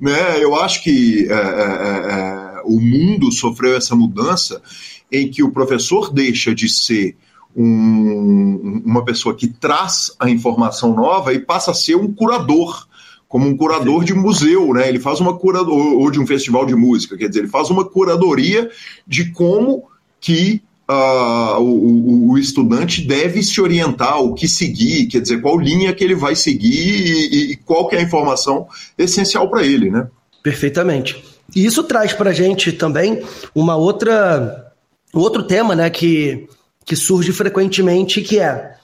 Né? 0.00 0.42
Eu 0.42 0.54
acho 0.54 0.82
que 0.82 1.28
é, 1.28 1.34
é, 1.34 1.36
é, 1.36 2.12
é, 2.12 2.49
o 2.64 2.80
mundo 2.80 3.30
sofreu 3.32 3.76
essa 3.76 3.94
mudança 3.94 4.62
em 5.10 5.28
que 5.28 5.42
o 5.42 5.50
professor 5.50 6.12
deixa 6.12 6.54
de 6.54 6.68
ser 6.68 7.16
um, 7.56 8.82
uma 8.84 9.04
pessoa 9.04 9.34
que 9.34 9.48
traz 9.48 10.12
a 10.18 10.30
informação 10.30 10.94
nova 10.94 11.32
e 11.32 11.38
passa 11.38 11.72
a 11.72 11.74
ser 11.74 11.96
um 11.96 12.12
curador 12.12 12.88
como 13.28 13.46
um 13.46 13.56
curador 13.56 14.04
de 14.04 14.12
museu, 14.12 14.74
né? 14.74 14.88
Ele 14.88 14.98
faz 14.98 15.20
uma 15.20 15.36
curador 15.36 15.94
ou 15.94 16.10
de 16.10 16.18
um 16.18 16.26
festival 16.26 16.66
de 16.66 16.74
música, 16.74 17.16
quer 17.16 17.28
dizer, 17.28 17.40
ele 17.40 17.48
faz 17.48 17.70
uma 17.70 17.84
curadoria 17.84 18.68
de 19.06 19.30
como 19.30 19.84
que 20.20 20.60
uh, 20.90 21.60
o, 21.60 22.30
o, 22.32 22.38
estudante 22.38 23.02
deve 23.02 23.40
se 23.44 23.60
orientar 23.60 24.20
o 24.20 24.34
que 24.34 24.48
seguir, 24.48 25.06
quer 25.06 25.20
dizer, 25.20 25.40
qual 25.40 25.58
linha 25.58 25.92
que 25.92 26.02
ele 26.02 26.16
vai 26.16 26.34
seguir 26.34 26.72
e, 26.74 27.52
e 27.52 27.56
qual 27.56 27.86
que 27.86 27.94
é 27.94 28.00
a 28.00 28.02
informação 28.02 28.66
essencial 28.98 29.48
para 29.48 29.64
ele, 29.64 29.90
né? 29.90 30.08
Perfeitamente. 30.42 31.22
E 31.54 31.64
isso 31.64 31.82
traz 31.84 32.12
para 32.12 32.30
a 32.30 32.32
gente 32.32 32.72
também 32.72 33.22
uma 33.54 33.76
outra, 33.76 34.72
um 35.14 35.18
outro 35.18 35.42
tema, 35.42 35.74
né, 35.74 35.90
que, 35.90 36.48
que 36.84 36.94
surge 36.96 37.32
frequentemente, 37.32 38.22
que 38.22 38.38
é, 38.38 38.74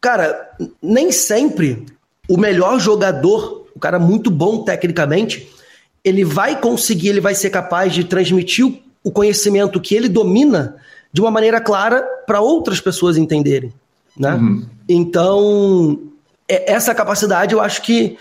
cara, 0.00 0.50
nem 0.82 1.12
sempre 1.12 1.86
o 2.28 2.36
melhor 2.36 2.80
jogador, 2.80 3.66
o 3.74 3.78
cara 3.78 3.98
muito 3.98 4.30
bom 4.30 4.64
tecnicamente, 4.64 5.48
ele 6.04 6.24
vai 6.24 6.60
conseguir, 6.60 7.08
ele 7.08 7.20
vai 7.20 7.34
ser 7.34 7.50
capaz 7.50 7.92
de 7.92 8.04
transmitir 8.04 8.82
o 9.02 9.10
conhecimento 9.10 9.80
que 9.80 9.94
ele 9.94 10.08
domina 10.08 10.76
de 11.12 11.20
uma 11.20 11.30
maneira 11.30 11.60
clara 11.60 12.02
para 12.26 12.40
outras 12.40 12.80
pessoas 12.80 13.16
entenderem, 13.16 13.72
né? 14.16 14.34
Uhum. 14.34 14.66
Então, 14.88 16.00
é, 16.48 16.72
essa 16.72 16.94
capacidade 16.94 17.54
eu 17.54 17.60
acho 17.60 17.82
que 17.82 18.18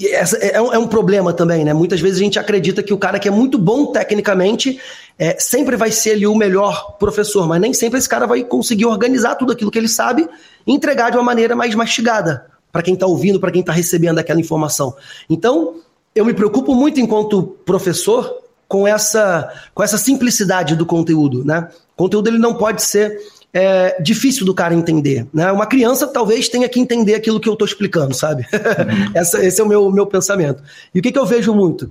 é, 0.00 0.56
é, 0.56 0.60
um 0.60 0.88
problema 0.88 1.32
também, 1.32 1.64
né? 1.64 1.72
Muitas 1.72 2.00
vezes 2.00 2.18
a 2.18 2.24
gente 2.24 2.38
acredita 2.38 2.82
que 2.82 2.92
o 2.92 2.98
cara 2.98 3.18
que 3.18 3.28
é 3.28 3.30
muito 3.30 3.58
bom 3.58 3.86
tecnicamente 3.86 4.80
é, 5.18 5.36
sempre 5.38 5.76
vai 5.76 5.90
ser 5.90 6.12
ali 6.12 6.26
o 6.26 6.34
melhor 6.34 6.96
professor, 6.98 7.46
mas 7.46 7.60
nem 7.60 7.72
sempre 7.72 7.98
esse 7.98 8.08
cara 8.08 8.26
vai 8.26 8.42
conseguir 8.42 8.86
organizar 8.86 9.36
tudo 9.36 9.52
aquilo 9.52 9.70
que 9.70 9.78
ele 9.78 9.88
sabe 9.88 10.28
e 10.66 10.72
entregar 10.72 11.10
de 11.10 11.16
uma 11.16 11.22
maneira 11.22 11.54
mais 11.54 11.74
mastigada 11.74 12.46
para 12.72 12.82
quem 12.82 12.94
está 12.94 13.06
ouvindo, 13.06 13.38
para 13.38 13.52
quem 13.52 13.60
está 13.60 13.72
recebendo 13.72 14.18
aquela 14.18 14.40
informação. 14.40 14.96
Então, 15.30 15.76
eu 16.14 16.24
me 16.24 16.34
preocupo 16.34 16.74
muito 16.74 17.00
enquanto 17.00 17.42
professor 17.64 18.42
com 18.66 18.88
essa, 18.88 19.52
com 19.72 19.82
essa 19.82 19.98
simplicidade 19.98 20.74
do 20.74 20.84
conteúdo, 20.84 21.44
né? 21.44 21.68
O 21.94 22.02
conteúdo 22.02 22.28
ele 22.28 22.38
não 22.38 22.54
pode 22.54 22.82
ser 22.82 23.16
é, 23.54 24.02
difícil 24.02 24.44
do 24.44 24.52
cara 24.52 24.74
entender. 24.74 25.24
Né? 25.32 25.50
Uma 25.52 25.66
criança 25.66 26.08
talvez 26.08 26.48
tenha 26.48 26.68
que 26.68 26.80
entender 26.80 27.14
aquilo 27.14 27.38
que 27.38 27.48
eu 27.48 27.52
estou 27.52 27.66
explicando, 27.66 28.12
sabe? 28.12 28.44
Essa, 29.14 29.42
esse 29.44 29.60
é 29.60 29.64
o 29.64 29.68
meu, 29.68 29.90
meu 29.92 30.06
pensamento. 30.06 30.60
E 30.92 30.98
o 30.98 31.02
que, 31.02 31.12
que 31.12 31.18
eu 31.18 31.24
vejo 31.24 31.54
muito? 31.54 31.90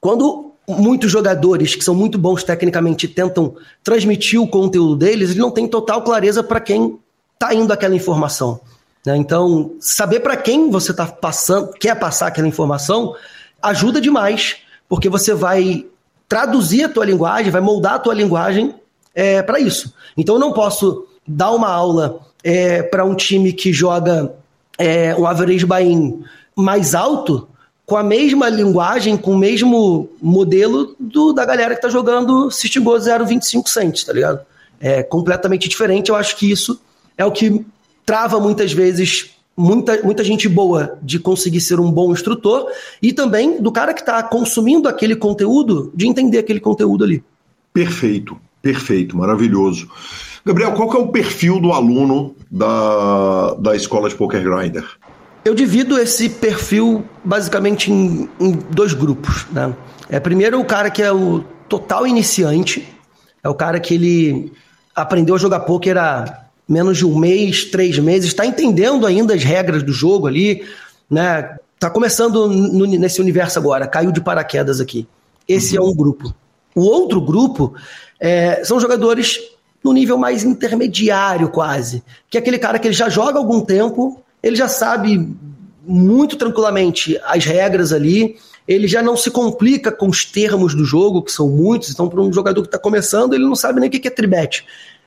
Quando 0.00 0.52
muitos 0.68 1.10
jogadores 1.10 1.76
que 1.76 1.84
são 1.84 1.94
muito 1.94 2.18
bons 2.18 2.42
tecnicamente 2.42 3.06
tentam 3.06 3.54
transmitir 3.82 4.40
o 4.40 4.48
conteúdo 4.48 4.96
deles, 4.96 5.30
eles 5.30 5.36
não 5.36 5.52
têm 5.52 5.68
total 5.68 6.02
clareza 6.02 6.42
para 6.42 6.58
quem 6.58 6.98
está 7.34 7.54
indo 7.54 7.72
aquela 7.72 7.94
informação. 7.94 8.60
Né? 9.06 9.16
Então, 9.16 9.76
saber 9.78 10.20
para 10.20 10.36
quem 10.36 10.68
você 10.68 10.90
está 10.90 11.06
passando, 11.06 11.72
quer 11.74 11.94
passar 11.94 12.26
aquela 12.26 12.48
informação, 12.48 13.14
ajuda 13.62 14.00
demais, 14.00 14.56
porque 14.88 15.08
você 15.08 15.32
vai 15.32 15.86
traduzir 16.28 16.84
a 16.84 16.88
tua 16.88 17.04
linguagem, 17.04 17.52
vai 17.52 17.60
moldar 17.60 17.94
a 17.94 17.98
tua 17.98 18.14
linguagem 18.14 18.74
é, 19.14 19.42
para 19.42 19.60
isso. 19.60 19.94
Então 20.16 20.36
eu 20.36 20.40
não 20.40 20.52
posso 20.52 21.06
dar 21.26 21.52
uma 21.52 21.68
aula 21.68 22.20
é, 22.42 22.82
para 22.82 23.04
um 23.04 23.14
time 23.14 23.52
que 23.52 23.72
joga 23.72 24.34
é, 24.78 25.14
um 25.14 25.26
average 25.26 25.64
buy-in 25.64 26.22
mais 26.56 26.94
alto 26.94 27.48
com 27.86 27.96
a 27.96 28.02
mesma 28.02 28.48
linguagem, 28.48 29.16
com 29.16 29.32
o 29.32 29.38
mesmo 29.38 30.08
modelo 30.20 30.94
do, 30.98 31.32
da 31.32 31.44
galera 31.44 31.74
que 31.74 31.78
está 31.78 31.88
jogando 31.88 32.48
Go 32.48 32.48
0,25 32.48 33.68
cents, 33.68 34.04
tá 34.04 34.12
ligado? 34.12 34.40
É 34.80 35.02
completamente 35.02 35.68
diferente. 35.68 36.08
Eu 36.08 36.16
acho 36.16 36.36
que 36.36 36.50
isso 36.50 36.80
é 37.16 37.24
o 37.24 37.30
que 37.30 37.64
trava 38.04 38.40
muitas 38.40 38.72
vezes 38.72 39.34
muita, 39.56 40.02
muita 40.02 40.24
gente 40.24 40.48
boa 40.48 40.98
de 41.02 41.18
conseguir 41.18 41.60
ser 41.60 41.78
um 41.78 41.90
bom 41.90 42.12
instrutor 42.12 42.70
e 43.00 43.12
também 43.12 43.60
do 43.60 43.70
cara 43.70 43.94
que 43.94 44.00
está 44.00 44.22
consumindo 44.22 44.88
aquele 44.88 45.16
conteúdo 45.16 45.92
de 45.94 46.06
entender 46.06 46.38
aquele 46.38 46.60
conteúdo 46.60 47.04
ali. 47.04 47.22
Perfeito. 47.72 48.36
Perfeito, 48.64 49.14
maravilhoso. 49.14 49.86
Gabriel, 50.42 50.72
qual 50.72 50.88
que 50.88 50.96
é 50.96 50.98
o 50.98 51.08
perfil 51.08 51.60
do 51.60 51.70
aluno 51.70 52.34
da, 52.50 53.52
da 53.58 53.76
escola 53.76 54.08
de 54.08 54.14
Poker 54.14 54.42
Grinder? 54.42 54.84
Eu 55.44 55.54
divido 55.54 55.98
esse 55.98 56.30
perfil 56.30 57.04
basicamente 57.22 57.92
em, 57.92 58.26
em 58.40 58.52
dois 58.70 58.94
grupos. 58.94 59.44
Né? 59.52 59.74
É, 60.08 60.18
primeiro, 60.18 60.58
o 60.58 60.64
cara 60.64 60.90
que 60.90 61.02
é 61.02 61.12
o 61.12 61.44
total 61.68 62.06
iniciante, 62.06 62.88
é 63.42 63.48
o 63.50 63.54
cara 63.54 63.78
que 63.78 63.92
ele 63.92 64.50
aprendeu 64.96 65.34
a 65.34 65.38
jogar 65.38 65.60
poker 65.60 65.98
há 65.98 66.46
menos 66.66 66.96
de 66.96 67.04
um 67.04 67.18
mês, 67.18 67.66
três 67.66 67.98
meses, 67.98 68.28
está 68.28 68.46
entendendo 68.46 69.06
ainda 69.06 69.34
as 69.34 69.44
regras 69.44 69.82
do 69.82 69.92
jogo 69.92 70.26
ali, 70.26 70.64
né? 71.10 71.54
Tá 71.78 71.90
começando 71.90 72.48
no, 72.48 72.86
nesse 72.86 73.20
universo 73.20 73.58
agora, 73.58 73.86
caiu 73.86 74.10
de 74.10 74.22
paraquedas 74.22 74.80
aqui. 74.80 75.06
Esse 75.46 75.78
uhum. 75.78 75.86
é 75.86 75.90
um 75.90 75.94
grupo. 75.94 76.34
O 76.74 76.80
outro 76.80 77.20
grupo 77.20 77.74
é, 78.20 78.64
são 78.64 78.80
jogadores 78.80 79.40
no 79.82 79.92
nível 79.92 80.16
mais 80.16 80.44
intermediário, 80.44 81.48
quase. 81.50 82.02
Que 82.30 82.38
é 82.38 82.40
aquele 82.40 82.58
cara 82.58 82.78
que 82.78 82.88
ele 82.88 82.94
já 82.94 83.08
joga 83.08 83.38
algum 83.38 83.60
tempo, 83.60 84.22
ele 84.42 84.56
já 84.56 84.68
sabe 84.68 85.28
muito 85.86 86.36
tranquilamente 86.36 87.20
as 87.24 87.44
regras 87.44 87.92
ali, 87.92 88.36
ele 88.66 88.88
já 88.88 89.02
não 89.02 89.16
se 89.16 89.30
complica 89.30 89.92
com 89.92 90.08
os 90.08 90.24
termos 90.24 90.74
do 90.74 90.84
jogo, 90.84 91.22
que 91.22 91.30
são 91.30 91.48
muitos, 91.48 91.90
então 91.90 92.08
para 92.08 92.22
um 92.22 92.32
jogador 92.32 92.62
que 92.62 92.68
está 92.68 92.78
começando, 92.78 93.34
ele 93.34 93.44
não 93.44 93.54
sabe 93.54 93.80
nem 93.80 93.88
o 93.88 93.92
que 93.92 94.08
é 94.08 94.10
tribet. 94.10 94.64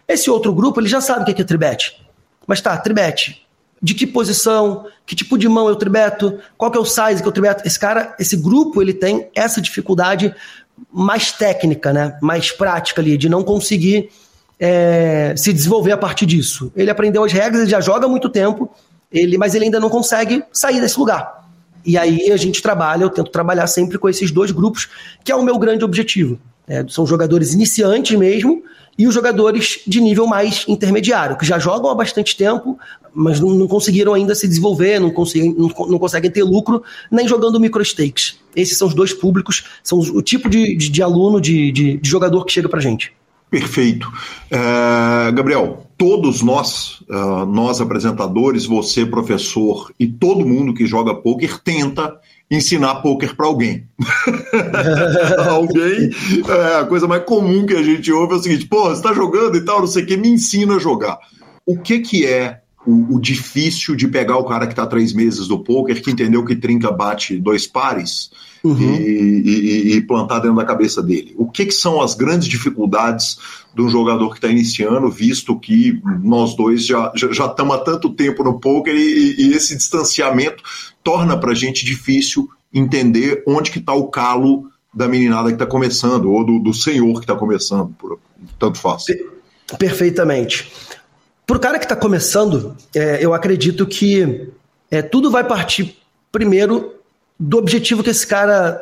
Esse 0.08 0.30
outro 0.30 0.54
grupo, 0.54 0.80
ele 0.80 0.88
já 0.88 1.02
sabe 1.02 1.24
o 1.24 1.36
que 1.36 1.42
é 1.42 1.46
tribet. 1.46 2.00
Mas 2.46 2.62
tá, 2.62 2.78
tribet. 2.78 3.46
De 3.82 3.94
que 3.94 4.08
posição, 4.08 4.86
que 5.06 5.16
tipo 5.16 5.38
de 5.38 5.50
mão 5.50 5.68
eu 5.68 5.76
tribeto, 5.76 6.40
qual 6.58 6.72
que 6.72 6.78
é 6.78 6.82
o 6.82 6.86
size 6.86 7.22
que 7.22 7.28
eu 7.28 7.32
tribeto. 7.32 7.68
Esse 7.68 7.80
cara, 7.80 8.16
esse 8.20 8.38
grupo, 8.38 8.82
ele 8.82 8.94
tem 8.94 9.30
essa 9.36 9.60
dificuldade 9.60 10.34
mais 10.92 11.32
técnica, 11.32 11.92
né? 11.92 12.18
mais 12.22 12.52
prática 12.52 13.02
ali, 13.02 13.18
de 13.18 13.30
não 13.30 13.44
conseguir 13.44 14.10
é, 14.60 15.34
se 15.36 15.54
desenvolver 15.54 15.92
a 15.92 15.98
partir 15.98 16.26
disso. 16.26 16.72
Ele 16.76 16.90
aprendeu 16.90 17.24
as 17.24 17.32
regras, 17.32 17.62
ele 17.62 17.72
já 17.72 17.82
joga 17.82 18.06
há 18.06 18.10
muito 18.10 18.30
tempo, 18.30 18.70
ele, 19.12 19.38
mas 19.38 19.56
ele 19.56 19.66
ainda 19.66 19.80
não 19.80 19.90
consegue 19.90 20.44
sair 20.52 20.82
desse 20.82 21.00
lugar. 21.00 21.48
E 21.86 21.98
aí 21.98 22.32
a 22.32 22.38
gente 22.38 22.62
trabalha, 22.62 23.04
eu 23.04 23.10
tento 23.10 23.32
trabalhar 23.32 23.68
sempre 23.68 23.98
com 23.98 24.10
esses 24.10 24.32
dois 24.32 24.52
grupos, 24.52 24.90
que 25.24 25.32
é 25.32 25.36
o 25.36 25.44
meu 25.44 25.58
grande 25.58 25.86
objetivo. 25.86 26.38
É, 26.68 26.86
são 26.90 27.06
jogadores 27.08 27.54
iniciantes 27.54 28.18
mesmo, 28.18 28.62
e 28.98 29.08
os 29.08 29.14
jogadores 29.14 29.80
de 29.86 30.02
nível 30.02 30.26
mais 30.26 30.66
intermediário, 30.68 31.38
que 31.38 31.46
já 31.46 31.60
jogam 31.60 31.92
há 31.92 31.96
bastante 31.96 32.36
tempo, 32.36 32.78
mas 33.14 33.40
não, 33.40 33.50
não 33.50 33.68
conseguiram 33.68 34.14
ainda 34.14 34.34
se 34.34 34.48
desenvolver, 34.48 35.00
não 35.00 35.12
conseguem, 35.12 35.54
não, 35.58 35.72
não, 35.88 36.00
conseguem 36.00 36.32
ter 36.32 36.44
lucro, 36.44 36.84
nem 37.12 37.28
jogando 37.28 37.60
micro 37.60 37.84
stakes. 37.84 38.40
Esses 38.56 38.78
são 38.78 38.88
os 38.88 38.94
dois 38.94 39.14
públicos, 39.14 39.66
são 39.84 40.00
o 40.00 40.22
tipo 40.22 40.50
de, 40.50 40.76
de, 40.76 40.90
de 40.90 41.04
aluno, 41.04 41.40
de, 41.40 41.72
de, 41.72 41.98
de, 41.98 42.10
jogador 42.10 42.44
que 42.46 42.54
chega 42.54 42.68
pra 42.68 42.80
gente. 42.80 43.14
Perfeito. 43.50 44.08
Uh, 44.52 45.32
Gabriel, 45.34 45.88
todos 45.98 46.42
nós, 46.42 47.02
uh, 47.10 47.46
nós 47.46 47.80
apresentadores, 47.80 48.66
você 48.66 49.06
professor 49.06 49.92
e 50.00 50.06
todo 50.06 50.46
mundo 50.46 50.74
que 50.74 50.86
joga 50.86 51.16
poker 51.16 51.60
tenta 51.60 52.20
ensinar 52.50 52.96
poker 52.96 53.36
para 53.36 53.46
alguém. 53.46 53.88
alguém, 55.50 56.12
é, 56.48 56.76
a 56.80 56.86
coisa 56.86 57.08
mais 57.08 57.24
comum 57.24 57.66
que 57.66 57.74
a 57.74 57.84
gente 57.84 58.12
ouve 58.12 58.34
é 58.34 58.38
o 58.38 58.42
seguinte: 58.42 58.66
pô, 58.66 58.84
você 58.84 58.94
está 58.94 59.14
jogando 59.14 59.58
e 59.58 59.66
tal, 59.66 59.80
não 59.80 59.88
sei 59.88 60.04
o 60.04 60.06
que, 60.06 60.18
me 60.18 60.30
ensina 60.30 60.76
a 60.76 60.80
jogar. 60.80 61.20
O 61.66 61.78
que 61.78 62.00
que 62.00 62.26
é 62.26 62.62
o, 62.86 63.16
o 63.16 63.20
difícil 63.20 63.96
de 63.96 64.08
pegar 64.08 64.38
o 64.38 64.46
cara 64.46 64.66
que 64.66 64.74
está 64.74 64.86
três 64.86 65.14
meses 65.14 65.48
do 65.48 65.64
poker, 65.64 66.02
que 66.02 66.12
entendeu 66.12 66.46
que 66.46 66.56
trinca 66.56 66.92
bate 66.92 67.38
dois 67.38 67.68
pares 67.68 68.32
uhum. 68.72 68.96
e, 68.96 69.42
e, 69.46 69.96
e, 69.96 70.02
plantar 70.02 70.40
dentro 70.40 70.58
da 70.58 70.66
cabeça 70.66 71.02
dele? 71.02 71.34
O 71.38 71.50
que 71.50 71.66
que 71.66 71.74
são 71.74 72.02
as 72.02 72.14
grandes 72.14 72.48
dificuldades 72.48 73.38
de 73.74 73.82
um 73.82 73.90
jogador 73.90 74.30
que 74.30 74.38
está 74.38 74.48
iniciando, 74.48 75.10
visto 75.10 75.58
que 75.60 76.02
nós 76.24 76.56
dois 76.56 76.86
já 76.86 77.12
estamos 77.14 77.38
já, 77.38 77.46
já 77.46 77.74
há 77.74 77.78
tanto 77.80 78.10
tempo 78.10 78.44
no 78.44 78.60
poker 78.60 78.96
e, 78.96 79.36
e 79.38 79.54
esse 79.54 79.76
distanciamento 79.76 80.64
torna 81.04 81.38
para 81.38 81.52
a 81.52 81.56
gente 81.56 81.86
difícil 81.86 82.50
entender 82.74 83.44
onde 83.48 83.72
que 83.72 83.80
está 83.80 83.94
o 83.94 84.08
calo 84.08 84.66
da 84.94 85.08
meninada 85.08 85.50
que 85.50 85.56
está 85.56 85.66
começando, 85.66 86.32
ou 86.32 86.44
do, 86.44 86.60
do 86.60 86.74
senhor 86.74 87.14
que 87.14 87.20
está 87.20 87.36
começando, 87.36 87.94
por, 88.00 88.20
tanto 88.58 88.80
faz. 88.80 89.06
Perfeitamente. 89.78 90.72
Para 91.46 91.58
o 91.58 91.60
cara 91.60 91.78
que 91.78 91.86
está 91.86 91.96
começando, 91.96 92.76
é, 92.96 93.24
eu 93.24 93.34
acredito 93.34 93.86
que 93.86 94.50
é, 94.90 95.02
tudo 95.02 95.30
vai 95.30 95.44
partir 95.44 95.98
primeiro 96.32 96.94
do 97.40 97.58
objetivo 97.58 98.04
que 98.04 98.10
esse 98.10 98.26
cara 98.26 98.82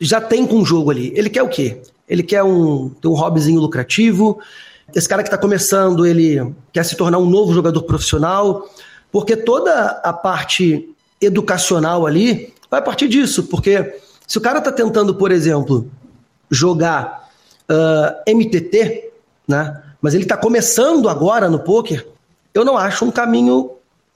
já 0.00 0.20
tem 0.20 0.46
com 0.46 0.60
o 0.60 0.64
jogo 0.64 0.90
ali. 0.90 1.12
Ele 1.14 1.30
quer 1.30 1.42
o 1.42 1.48
quê? 1.48 1.80
Ele 2.08 2.22
quer 2.22 2.42
um, 2.42 2.90
ter 2.90 3.08
um 3.08 3.14
hobbyzinho 3.14 3.60
lucrativo. 3.60 4.38
Esse 4.94 5.08
cara 5.08 5.22
que 5.22 5.28
está 5.28 5.38
começando, 5.38 6.06
ele 6.06 6.54
quer 6.72 6.84
se 6.84 6.96
tornar 6.96 7.18
um 7.18 7.28
novo 7.28 7.54
jogador 7.54 7.82
profissional, 7.82 8.68
porque 9.10 9.36
toda 9.36 10.00
a 10.04 10.12
parte 10.12 10.88
educacional 11.20 12.06
ali 12.06 12.52
vai 12.70 12.82
partir 12.82 13.08
disso, 13.08 13.44
porque 13.44 13.98
se 14.26 14.36
o 14.36 14.40
cara 14.40 14.58
está 14.58 14.70
tentando, 14.72 15.14
por 15.14 15.30
exemplo, 15.30 15.88
jogar 16.50 17.30
uh, 17.70 17.72
ah, 17.72 18.22
MTT, 18.26 19.10
né, 19.46 19.82
mas 20.00 20.14
ele 20.14 20.24
está 20.24 20.36
começando 20.36 21.08
agora 21.08 21.48
no 21.48 21.60
poker, 21.60 22.06
eu 22.52 22.64
não 22.64 22.76
acho 22.76 23.04
um 23.04 23.10
caminho 23.10 23.70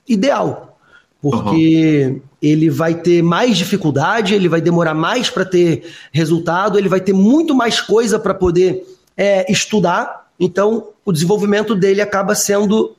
ideal, 0.06 0.78
porque 1.20 2.06
uhum. 2.06 2.27
Ele 2.40 2.70
vai 2.70 2.94
ter 2.94 3.22
mais 3.22 3.56
dificuldade, 3.56 4.34
ele 4.34 4.48
vai 4.48 4.60
demorar 4.60 4.94
mais 4.94 5.28
para 5.28 5.44
ter 5.44 5.92
resultado, 6.12 6.78
ele 6.78 6.88
vai 6.88 7.00
ter 7.00 7.12
muito 7.12 7.54
mais 7.54 7.80
coisa 7.80 8.18
para 8.18 8.34
poder 8.34 8.86
é, 9.16 9.50
estudar 9.50 10.28
então 10.38 10.88
o 11.04 11.12
desenvolvimento 11.12 11.74
dele 11.74 12.00
acaba 12.00 12.34
sendo 12.34 12.94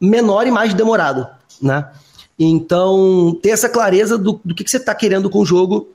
menor 0.00 0.46
e 0.46 0.50
mais 0.50 0.74
demorado, 0.74 1.26
né? 1.62 1.88
Então, 2.38 3.38
ter 3.42 3.50
essa 3.50 3.68
clareza 3.68 4.16
do, 4.16 4.40
do 4.44 4.54
que, 4.54 4.64
que 4.64 4.70
você 4.70 4.78
está 4.78 4.94
querendo 4.94 5.28
com 5.28 5.40
o 5.40 5.46
jogo 5.46 5.90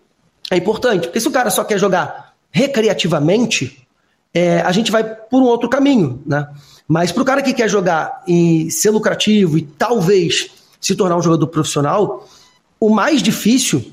é 0.51 0.57
importante. 0.57 1.07
Porque 1.07 1.19
se 1.19 1.27
o 1.27 1.31
cara 1.31 1.49
só 1.49 1.63
quer 1.63 1.79
jogar 1.79 2.33
recreativamente, 2.51 3.85
é, 4.31 4.61
a 4.61 4.71
gente 4.71 4.91
vai 4.91 5.03
por 5.03 5.41
um 5.41 5.45
outro 5.45 5.67
caminho, 5.67 6.21
né? 6.25 6.47
Mas 6.87 7.11
para 7.11 7.23
o 7.23 7.25
cara 7.25 7.41
que 7.41 7.51
quer 7.51 7.67
jogar 7.67 8.23
e 8.27 8.69
ser 8.69 8.91
lucrativo 8.91 9.57
e 9.57 9.63
talvez 9.63 10.51
se 10.79 10.95
tornar 10.95 11.17
um 11.17 11.21
jogador 11.21 11.47
profissional, 11.47 12.27
o 12.85 12.93
mais 12.93 13.21
difícil 13.23 13.83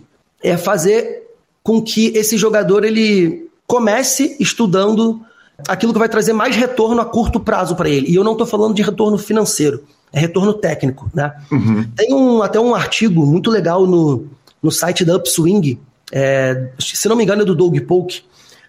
é 0.43 0.57
fazer 0.57 1.23
com 1.63 1.81
que 1.81 2.09
esse 2.09 2.37
jogador 2.37 2.85
ele 2.85 3.49
comece 3.67 4.37
estudando 4.39 5.21
aquilo 5.67 5.93
que 5.93 5.99
vai 5.99 6.09
trazer 6.09 6.33
mais 6.33 6.57
retorno 6.57 7.01
a 7.01 7.05
curto 7.05 7.41
prazo 7.41 7.75
para 7.75 7.89
ele. 7.89 8.11
E 8.11 8.15
eu 8.15 8.25
não 8.25 8.33
estou 8.33 8.47
falando 8.47 8.75
de 8.75 8.83
retorno 8.83 9.17
financeiro, 9.17 9.85
é 10.13 10.21
retorno 10.21 10.53
técnico. 10.53 11.11
Né? 11.15 11.33
Uhum. 11.51 11.85
Tem 11.97 12.13
um, 12.13 12.43
até 12.43 12.61
um 12.61 12.75
artigo 12.75 13.25
muito 13.25 13.51
legal 13.51 13.87
no, 13.87 14.27
no 14.63 14.71
site 14.71 15.05
da 15.05 15.17
Upswing, 15.17 15.79
é, 16.13 16.69
se 16.79 17.09
não 17.09 17.17
me 17.17 17.25
engano 17.25 17.43
é 17.43 17.45
do 17.45 17.55
Doug 17.55 17.79
Polk, 17.81 18.23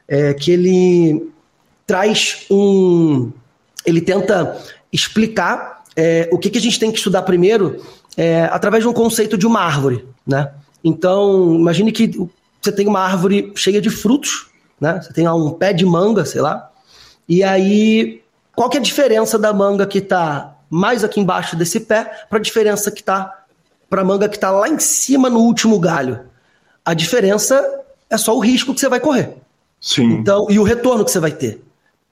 é, 0.07 0.33
que 0.33 0.51
ele 0.51 1.29
traz 1.85 2.45
um. 2.49 3.31
Ele 3.85 3.99
tenta 3.99 4.57
explicar 4.91 5.83
é, 5.95 6.29
o 6.31 6.37
que, 6.37 6.49
que 6.49 6.57
a 6.57 6.61
gente 6.61 6.79
tem 6.79 6.91
que 6.91 6.97
estudar 6.97 7.23
primeiro 7.23 7.83
é, 8.17 8.45
através 8.45 8.83
de 8.83 8.89
um 8.89 8.93
conceito 8.93 9.37
de 9.37 9.45
uma 9.45 9.61
árvore. 9.61 10.07
Né? 10.25 10.51
Então, 10.83 11.55
imagine 11.55 11.91
que 11.91 12.11
você 12.61 12.71
tem 12.71 12.87
uma 12.87 12.99
árvore 12.99 13.51
cheia 13.55 13.81
de 13.81 13.89
frutos, 13.89 14.47
né? 14.79 15.01
Você 15.01 15.13
tem 15.13 15.25
lá 15.25 15.35
um 15.35 15.51
pé 15.51 15.73
de 15.73 15.85
manga, 15.85 16.25
sei 16.25 16.41
lá. 16.41 16.71
E 17.27 17.43
aí, 17.43 18.21
qual 18.55 18.69
que 18.69 18.77
é 18.77 18.79
a 18.79 18.83
diferença 18.83 19.37
da 19.37 19.53
manga 19.53 19.85
que 19.85 19.99
está 19.99 20.55
mais 20.69 21.03
aqui 21.03 21.19
embaixo 21.19 21.55
desse 21.55 21.79
pé 21.79 22.25
para 22.29 22.39
a 22.39 22.41
diferença 22.41 22.91
que 22.91 23.01
está 23.01 23.43
para 23.89 24.01
a 24.01 24.05
manga 24.05 24.27
que 24.27 24.35
está 24.35 24.49
lá 24.49 24.67
em 24.67 24.79
cima 24.79 25.29
no 25.29 25.39
último 25.39 25.79
galho? 25.79 26.21
A 26.85 26.93
diferença 26.93 27.81
é 28.09 28.17
só 28.17 28.35
o 28.35 28.39
risco 28.39 28.73
que 28.73 28.79
você 28.79 28.89
vai 28.89 28.99
correr. 28.99 29.35
Sim. 29.79 30.13
Então, 30.13 30.47
e 30.49 30.59
o 30.59 30.63
retorno 30.63 31.03
que 31.03 31.11
você 31.11 31.19
vai 31.19 31.31
ter. 31.31 31.61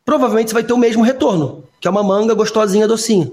Provavelmente 0.06 0.50
você 0.50 0.56
vai 0.56 0.64
ter 0.64 0.74
o 0.74 0.78
mesmo 0.78 1.04
retorno, 1.04 1.64
que 1.80 1.88
é 1.88 1.92
uma 1.92 2.04
manga 2.04 2.34
gostosinha, 2.34 2.88
docinha. 2.88 3.32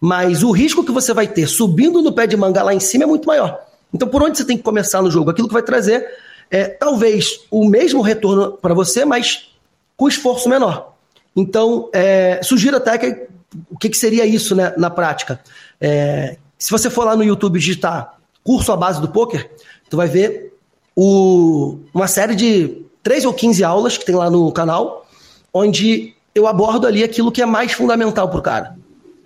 Mas 0.00 0.42
o 0.42 0.50
risco 0.50 0.84
que 0.84 0.92
você 0.92 1.12
vai 1.12 1.26
ter 1.26 1.46
subindo 1.46 2.02
no 2.02 2.12
pé 2.12 2.26
de 2.26 2.36
manga 2.36 2.62
lá 2.62 2.74
em 2.74 2.80
cima 2.80 3.04
é 3.04 3.06
muito 3.06 3.26
maior. 3.26 3.60
Então, 3.92 4.08
por 4.08 4.22
onde 4.22 4.36
você 4.36 4.44
tem 4.44 4.56
que 4.56 4.62
começar 4.62 5.00
no 5.00 5.10
jogo? 5.10 5.30
Aquilo 5.30 5.48
que 5.48 5.54
vai 5.54 5.62
trazer 5.62 6.06
é, 6.50 6.64
talvez 6.64 7.40
o 7.50 7.68
mesmo 7.68 8.02
retorno 8.02 8.52
para 8.52 8.74
você, 8.74 9.04
mas 9.04 9.50
com 9.96 10.08
esforço 10.08 10.48
menor. 10.48 10.94
Então, 11.34 11.88
é, 11.92 12.40
sugiro 12.42 12.76
até 12.76 12.98
que 12.98 13.26
o 13.70 13.78
que, 13.78 13.88
que 13.88 13.96
seria 13.96 14.26
isso 14.26 14.54
né, 14.54 14.74
na 14.76 14.90
prática. 14.90 15.40
É, 15.80 16.36
se 16.58 16.70
você 16.70 16.90
for 16.90 17.04
lá 17.04 17.16
no 17.16 17.24
YouTube 17.24 17.58
digitar 17.58 18.14
curso 18.42 18.72
à 18.72 18.76
base 18.76 19.00
do 19.00 19.08
poker, 19.08 19.50
tu 19.88 19.96
vai 19.96 20.08
ver 20.08 20.54
o, 20.94 21.78
uma 21.92 22.06
série 22.06 22.34
de 22.34 22.82
3 23.02 23.24
ou 23.24 23.34
15 23.34 23.64
aulas 23.64 23.98
que 23.98 24.04
tem 24.04 24.14
lá 24.14 24.30
no 24.30 24.50
canal, 24.52 25.06
onde 25.52 26.14
eu 26.34 26.46
abordo 26.46 26.86
ali 26.86 27.02
aquilo 27.02 27.32
que 27.32 27.42
é 27.42 27.46
mais 27.46 27.72
fundamental 27.72 28.28
para 28.28 28.38
o 28.38 28.42
cara. 28.42 28.76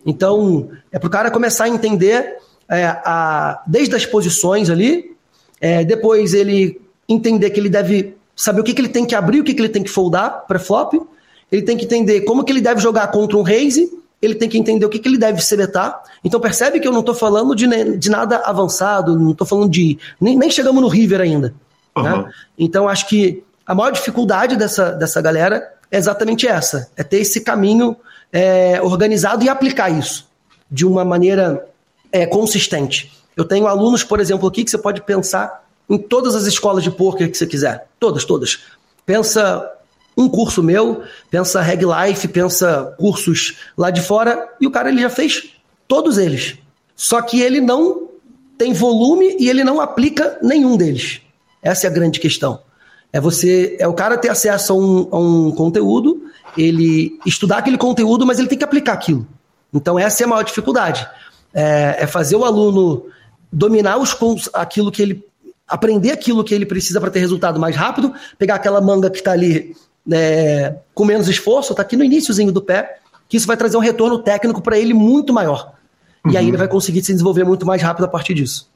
Então, 0.04 0.70
é 0.90 0.98
para 0.98 1.06
o 1.06 1.10
cara 1.10 1.30
começar 1.30 1.64
a 1.64 1.68
entender 1.68 2.36
é, 2.68 2.84
a, 2.86 3.62
desde 3.66 3.94
as 3.94 4.06
posições 4.06 4.70
ali, 4.70 5.16
é, 5.60 5.84
depois 5.84 6.32
ele 6.34 6.80
entender 7.08 7.50
que 7.50 7.60
ele 7.60 7.68
deve 7.68 8.14
saber 8.34 8.60
o 8.60 8.64
que, 8.64 8.72
que 8.72 8.80
ele 8.80 8.88
tem 8.88 9.04
que 9.04 9.14
abrir, 9.14 9.40
o 9.40 9.44
que, 9.44 9.52
que 9.52 9.60
ele 9.60 9.68
tem 9.68 9.82
que 9.82 9.90
foldar 9.90 10.46
para 10.46 10.58
flop, 10.58 10.94
ele 11.50 11.62
tem 11.62 11.76
que 11.76 11.84
entender 11.84 12.22
como 12.22 12.44
que 12.44 12.52
ele 12.52 12.60
deve 12.60 12.80
jogar 12.80 13.08
contra 13.08 13.36
um 13.36 13.42
raise, 13.42 13.90
ele 14.22 14.34
tem 14.34 14.48
que 14.48 14.58
entender 14.58 14.84
o 14.84 14.88
que, 14.88 14.98
que 14.98 15.08
ele 15.08 15.18
deve 15.18 15.42
seletar. 15.42 16.02
Então 16.22 16.40
percebe 16.40 16.78
que 16.78 16.86
eu 16.86 16.92
não 16.92 17.00
estou 17.00 17.14
falando 17.14 17.54
de, 17.54 17.66
de 17.96 18.10
nada 18.10 18.36
avançado, 18.38 19.18
não 19.18 19.32
estou 19.32 19.46
falando 19.46 19.70
de. 19.70 19.98
Nem, 20.20 20.36
nem 20.36 20.50
chegamos 20.50 20.80
no 20.80 20.88
River 20.88 21.20
ainda. 21.20 21.54
Uhum. 21.96 22.02
Né? 22.02 22.30
Então 22.58 22.88
acho 22.88 23.08
que 23.08 23.42
a 23.66 23.74
maior 23.74 23.90
dificuldade 23.90 24.56
dessa, 24.56 24.92
dessa 24.92 25.20
galera 25.20 25.72
é 25.90 25.96
exatamente 25.96 26.46
essa: 26.46 26.90
é 26.96 27.02
ter 27.02 27.18
esse 27.18 27.40
caminho 27.40 27.96
é, 28.32 28.80
organizado 28.82 29.44
e 29.44 29.48
aplicar 29.48 29.90
isso 29.90 30.28
de 30.70 30.86
uma 30.86 31.04
maneira 31.04 31.66
é, 32.12 32.26
consistente. 32.26 33.12
Eu 33.36 33.44
tenho 33.44 33.66
alunos, 33.66 34.04
por 34.04 34.20
exemplo, 34.20 34.48
aqui 34.48 34.64
que 34.64 34.70
você 34.70 34.78
pode 34.78 35.02
pensar 35.02 35.64
em 35.88 35.98
todas 35.98 36.34
as 36.34 36.44
escolas 36.44 36.84
de 36.84 36.90
poker 36.90 37.30
que 37.30 37.36
você 37.36 37.46
quiser. 37.46 37.88
Todas, 37.98 38.24
todas. 38.24 38.60
Pensa 39.04 39.68
um 40.16 40.28
curso 40.28 40.62
meu, 40.62 41.02
pensa 41.30 41.60
Reg 41.60 41.82
Life, 41.84 42.28
pensa 42.28 42.94
cursos 42.98 43.56
lá 43.76 43.90
de 43.90 44.00
fora, 44.00 44.48
e 44.60 44.66
o 44.66 44.70
cara 44.70 44.88
ele 44.90 45.00
já 45.00 45.10
fez 45.10 45.54
todos 45.88 46.18
eles. 46.18 46.58
Só 46.94 47.22
que 47.22 47.40
ele 47.40 47.60
não 47.60 48.08
tem 48.58 48.72
volume 48.72 49.36
e 49.38 49.48
ele 49.48 49.64
não 49.64 49.80
aplica 49.80 50.38
nenhum 50.42 50.76
deles. 50.76 51.22
Essa 51.62 51.86
é 51.86 51.90
a 51.90 51.92
grande 51.92 52.20
questão. 52.20 52.60
É 53.12 53.18
você, 53.20 53.76
é 53.80 53.88
o 53.88 53.94
cara 53.94 54.18
ter 54.18 54.28
acesso 54.28 54.72
a 54.72 54.76
um, 54.76 55.08
a 55.10 55.18
um 55.18 55.50
conteúdo, 55.50 56.19
ele 56.56 57.18
estudar 57.26 57.58
aquele 57.58 57.78
conteúdo, 57.78 58.26
mas 58.26 58.38
ele 58.38 58.48
tem 58.48 58.58
que 58.58 58.64
aplicar 58.64 58.92
aquilo. 58.92 59.26
Então 59.72 59.98
essa 59.98 60.22
é 60.22 60.26
a 60.26 60.28
maior 60.28 60.42
dificuldade. 60.42 61.06
É, 61.52 61.96
é 62.00 62.06
fazer 62.06 62.36
o 62.36 62.44
aluno 62.44 63.06
dominar 63.52 63.98
os, 63.98 64.16
aquilo 64.52 64.90
que 64.90 65.02
ele 65.02 65.24
aprender 65.66 66.10
aquilo 66.10 66.42
que 66.42 66.52
ele 66.52 66.66
precisa 66.66 67.00
para 67.00 67.10
ter 67.10 67.20
resultado 67.20 67.60
mais 67.60 67.76
rápido, 67.76 68.12
pegar 68.36 68.56
aquela 68.56 68.80
manga 68.80 69.08
que 69.08 69.18
está 69.18 69.32
ali 69.32 69.76
é, 70.10 70.74
com 70.94 71.04
menos 71.04 71.28
esforço, 71.28 71.72
está 71.72 71.82
aqui 71.82 71.96
no 71.96 72.04
iníciozinho 72.04 72.50
do 72.50 72.60
pé, 72.60 72.98
que 73.28 73.36
isso 73.36 73.46
vai 73.46 73.56
trazer 73.56 73.76
um 73.76 73.80
retorno 73.80 74.18
técnico 74.18 74.60
para 74.60 74.78
ele 74.78 74.92
muito 74.92 75.32
maior. 75.32 75.72
Uhum. 76.24 76.32
E 76.32 76.36
aí 76.36 76.44
uhum. 76.44 76.50
ele 76.50 76.56
vai 76.56 76.68
conseguir 76.68 77.02
se 77.02 77.12
desenvolver 77.12 77.44
muito 77.44 77.66
mais 77.66 77.80
rápido 77.82 78.04
a 78.04 78.08
partir 78.08 78.34
disso. 78.34 78.69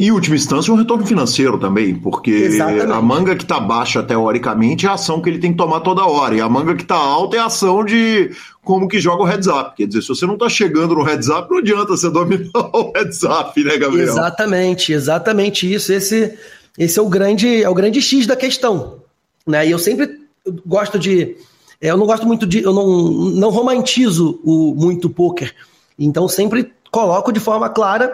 Em 0.00 0.10
última 0.10 0.34
instância, 0.34 0.72
um 0.72 0.76
retorno 0.76 1.04
financeiro 1.04 1.58
também, 1.58 1.94
porque 1.94 2.30
Exatamente. 2.30 2.90
a 2.90 3.02
manga 3.02 3.36
que 3.36 3.42
está 3.42 3.60
baixa, 3.60 4.02
teoricamente, 4.02 4.86
é 4.86 4.88
a 4.88 4.94
ação 4.94 5.20
que 5.20 5.28
ele 5.28 5.38
tem 5.38 5.50
que 5.50 5.58
tomar 5.58 5.80
toda 5.80 6.06
hora. 6.06 6.34
E 6.34 6.40
a 6.40 6.48
manga 6.48 6.74
que 6.74 6.80
está 6.80 6.96
alta 6.96 7.36
é 7.36 7.38
a 7.38 7.44
ação 7.44 7.84
de 7.84 8.30
como 8.64 8.88
que 8.88 8.98
joga 8.98 9.22
o 9.22 9.26
heads 9.26 9.46
up. 9.46 9.76
Quer 9.76 9.86
dizer, 9.86 10.00
se 10.00 10.08
você 10.08 10.24
não 10.24 10.34
está 10.34 10.48
chegando 10.48 10.94
no 10.94 11.02
heads 11.02 11.28
up, 11.28 11.50
não 11.50 11.58
adianta 11.58 11.88
você 11.88 12.08
dominar 12.08 12.48
o 12.72 12.92
heads 12.96 13.22
up, 13.24 13.62
né, 13.62 13.76
Gabriel? 13.76 14.08
Exatamente, 14.08 14.90
exatamente 14.94 15.70
isso. 15.70 15.92
Esse, 15.92 16.34
esse 16.78 16.98
é 16.98 17.02
o 17.02 17.08
grande, 17.10 17.62
é 17.62 17.68
o 17.68 17.74
grande 17.74 18.00
X 18.00 18.26
da 18.26 18.36
questão. 18.36 19.02
Né? 19.46 19.68
E 19.68 19.70
eu 19.70 19.78
sempre 19.78 20.18
gosto 20.64 20.98
de. 20.98 21.36
Eu 21.78 21.98
não 21.98 22.06
gosto 22.06 22.26
muito 22.26 22.46
de. 22.46 22.62
Eu 22.62 22.72
não, 22.72 22.86
não 23.32 23.50
romantizo 23.50 24.40
o, 24.42 24.74
muito 24.74 25.08
o 25.08 25.10
poker. 25.10 25.54
Então 25.98 26.26
sempre 26.26 26.72
coloco 26.90 27.30
de 27.30 27.38
forma 27.38 27.68
clara 27.68 28.10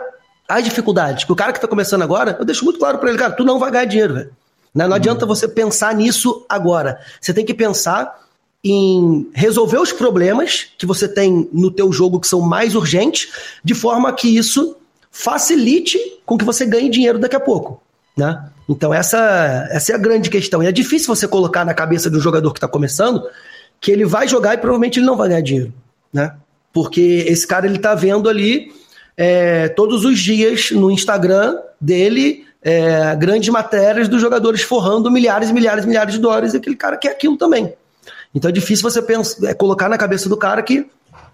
as 0.49 0.65
dificuldades. 0.65 1.25
Que 1.25 1.33
o 1.33 1.37
cara 1.37 1.53
que 1.53 1.59
está 1.59 1.69
começando 1.69 2.03
agora, 2.03 2.37
eu 2.39 2.45
deixo 2.45 2.65
muito 2.65 2.79
claro 2.79 2.99
para 2.99 3.09
ele, 3.09 3.19
cara, 3.19 3.33
tu 3.33 3.45
não 3.45 3.59
vai 3.59 3.71
ganhar 3.71 3.85
dinheiro, 3.85 4.15
velho. 4.15 4.31
Não, 4.75 4.85
né? 4.85 4.89
não 4.89 4.97
adianta 4.97 5.25
uhum. 5.25 5.29
você 5.29 5.49
pensar 5.49 5.95
nisso 5.95 6.45
agora. 6.49 7.01
Você 7.21 7.33
tem 7.33 7.45
que 7.45 7.55
pensar 7.55 8.21
em 8.63 9.31
resolver 9.33 9.79
os 9.79 9.93
problemas 9.93 10.67
que 10.77 10.85
você 10.85 11.09
tem 11.09 11.49
no 11.53 11.71
teu 11.71 11.93
jogo 11.93 12.21
que 12.21 12.27
são 12.27 12.41
mais 12.41 12.75
urgentes, 12.75 13.33
de 13.65 13.75
forma 13.75 14.13
que 14.13 14.37
isso 14.37 14.77
facilite 15.11 15.99
com 16.27 16.37
que 16.37 16.45
você 16.45 16.67
ganhe 16.67 16.91
dinheiro 16.91 17.19
daqui 17.19 17.37
a 17.37 17.41
pouco, 17.41 17.81
né? 18.17 18.45
Então 18.69 18.93
essa, 18.93 19.69
essa 19.71 19.93
é 19.93 19.95
a 19.95 19.99
grande 19.99 20.29
questão. 20.29 20.63
E 20.63 20.67
é 20.67 20.73
difícil 20.73 21.07
você 21.07 21.29
colocar 21.29 21.65
na 21.65 21.73
cabeça 21.73 22.11
de 22.11 22.17
um 22.17 22.21
jogador 22.21 22.53
que 22.53 22.59
está 22.59 22.69
começando 22.69 23.23
que 23.81 23.91
ele 23.91 24.05
vai 24.05 24.27
jogar 24.27 24.55
e 24.55 24.59
provavelmente 24.59 24.99
ele 24.99 25.07
não 25.07 25.17
vai 25.17 25.29
ganhar 25.29 25.43
dinheiro, 25.43 25.73
né? 26.13 26.35
Porque 26.73 27.25
esse 27.29 27.47
cara 27.47 27.67
ele 27.67 27.77
está 27.77 27.95
vendo 27.95 28.29
ali 28.29 28.73
é, 29.17 29.69
todos 29.69 30.05
os 30.05 30.19
dias 30.19 30.71
no 30.71 30.91
Instagram 30.91 31.59
dele 31.81 32.45
é, 32.63 33.15
grandes 33.17 33.49
matérias 33.49 34.09
dos 34.09 34.21
jogadores 34.21 34.63
forrando 34.63 35.11
milhares 35.11 35.51
e 35.51 35.53
milhares 35.53 35.85
e 35.85 35.89
milhares 35.89 36.15
de 36.15 36.21
dólares 36.21 36.53
e 36.53 36.57
aquele 36.57 36.77
cara 36.77 36.97
quer 36.97 37.11
aquilo 37.11 37.37
também. 37.37 37.73
Então 38.35 38.49
é 38.49 38.53
difícil 38.53 38.83
você 38.83 39.01
pensar, 39.01 39.47
é, 39.49 39.55
colocar 39.55 39.89
na 39.89 39.97
cabeça 39.97 40.29
do 40.29 40.37
cara 40.37 40.63
que 40.63 40.87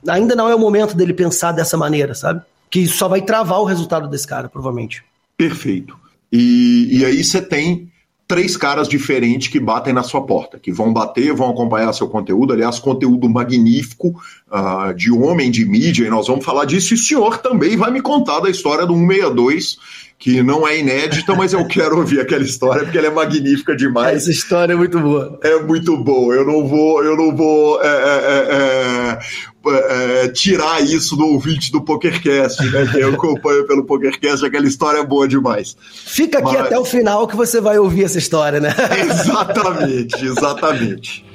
ainda 0.07 0.37
não 0.37 0.49
é 0.49 0.55
o 0.55 0.59
momento 0.59 0.97
dele 0.97 1.13
pensar 1.13 1.53
dessa 1.53 1.77
maneira, 1.77 2.15
sabe? 2.15 2.43
Que 2.71 2.81
isso 2.81 2.97
só 2.97 3.09
vai 3.09 3.23
travar 3.23 3.61
o 3.61 3.65
resultado 3.65 4.09
desse 4.09 4.27
cara, 4.27 4.49
provavelmente. 4.49 5.03
Perfeito. 5.37 5.97
E, 6.31 6.89
e 6.99 7.05
aí 7.05 7.23
você 7.23 7.43
tem 7.43 7.92
três 8.33 8.57
caras 8.57 8.89
diferentes 8.89 9.49
que 9.49 9.61
batem 9.61 9.93
na 9.93 10.03
sua 10.03 10.23
porta, 10.23 10.59
que 10.59 10.73
vão 10.73 10.91
bater, 10.91 11.35
vão 11.35 11.51
acompanhar 11.51 11.93
seu 11.93 12.09
conteúdo. 12.09 12.55
Aliás, 12.55 12.79
conteúdo 12.79 13.29
magnífico 13.29 14.19
uh, 14.51 14.95
de 14.95 15.13
homem 15.13 15.51
de 15.51 15.67
mídia, 15.67 16.07
e 16.07 16.09
nós 16.09 16.29
vamos 16.29 16.43
falar 16.43 16.65
disso. 16.65 16.95
E 16.95 16.97
o 16.97 16.99
senhor 16.99 17.43
também 17.43 17.77
vai 17.77 17.91
me 17.91 18.01
contar 18.01 18.41
da 18.41 18.49
história 18.49 18.87
do 18.87 18.95
162, 18.95 19.77
que 20.19 20.43
não 20.43 20.67
é 20.67 20.79
inédita, 20.79 21.35
mas 21.35 21.53
eu 21.53 21.67
quero 21.67 21.99
ouvir 21.99 22.21
aquela 22.21 22.43
história 22.43 22.85
porque 22.85 22.97
ela 22.97 23.09
é 23.09 23.11
magnífica 23.11 23.77
demais. 23.77 24.17
Essa 24.17 24.31
história 24.31 24.73
é 24.73 24.77
muito 24.77 24.99
boa. 24.99 25.39
É 25.43 25.61
muito 25.61 25.95
boa. 25.99 26.35
Eu 26.35 26.47
não 26.47 26.67
vou, 26.67 27.05
eu 27.05 27.15
não 27.15 27.37
vou 27.37 27.83
é, 27.83 27.87
é, 27.87 28.47
é, 28.51 29.19
é, 29.67 30.25
é 30.25 30.29
tirar 30.29 30.83
isso 30.83 31.17
do 31.17 31.27
ouvinte 31.27 31.71
do 31.71 31.81
PokerCast, 31.83 32.65
né? 32.71 32.87
Que 32.91 33.01
eu 33.01 33.15
acompanho 33.15 33.67
pelo 33.67 33.85
PokerCast, 33.85 34.45
aquela 34.45 34.67
história 34.67 34.99
é 34.99 35.05
boa 35.05 35.29
demais. 35.29 35.77
Fica 35.93 36.39
aqui 36.39 36.57
Mas... 36.57 36.67
até 36.67 36.79
o 36.79 36.85
final 36.85 37.27
que 37.27 37.37
você 37.37 37.61
vai 37.61 37.79
ouvir 37.79 38.05
essa 38.05 38.19
história, 38.19 38.61
né? 38.61 38.75
Exatamente, 39.11 40.25
exatamente. 40.25 41.33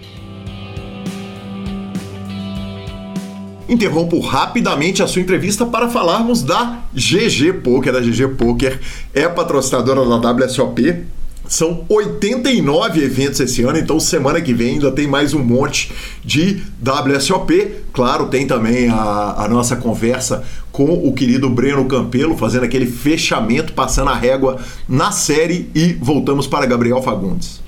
interrompo 3.70 4.20
rapidamente 4.20 5.04
a 5.04 5.08
sua 5.08 5.22
entrevista 5.22 5.66
para 5.66 5.90
falarmos 5.90 6.42
da 6.42 6.80
GG 6.94 7.62
Poker. 7.64 7.96
A 7.96 8.00
GG 8.00 8.36
Poker 8.38 8.80
é 9.14 9.28
patrocinadora 9.28 10.06
da 10.06 10.32
WSOP. 10.32 11.06
São 11.48 11.86
89 11.88 13.02
eventos 13.02 13.40
esse 13.40 13.64
ano, 13.64 13.78
então 13.78 14.00
semana 14.00 14.42
que 14.42 14.54
vem 14.54 14.74
ainda 14.74 14.92
tem 14.92 15.08
mais 15.08 15.34
um 15.34 15.44
monte 15.44 15.92
de 16.24 16.62
WSOP. 16.82 17.74
Claro, 17.94 18.28
tem 18.28 18.46
também 18.46 18.90
a, 18.90 19.46
a 19.46 19.48
nossa 19.48 19.76
conversa 19.76 20.44
com 20.72 20.86
o 20.86 21.14
querido 21.14 21.50
Breno 21.50 21.86
Campelo, 21.86 22.38
fazendo 22.38 22.66
aquele 22.66 22.86
fechamento, 22.86 23.74
passando 23.74 24.10
a 24.10 24.16
régua 24.16 24.60
na 24.88 25.12
série 25.12 25.70
e 25.74 25.94
voltamos 25.94 26.48
para 26.48 26.66
Gabriel 26.66 27.02
Fagundes. 27.02 27.62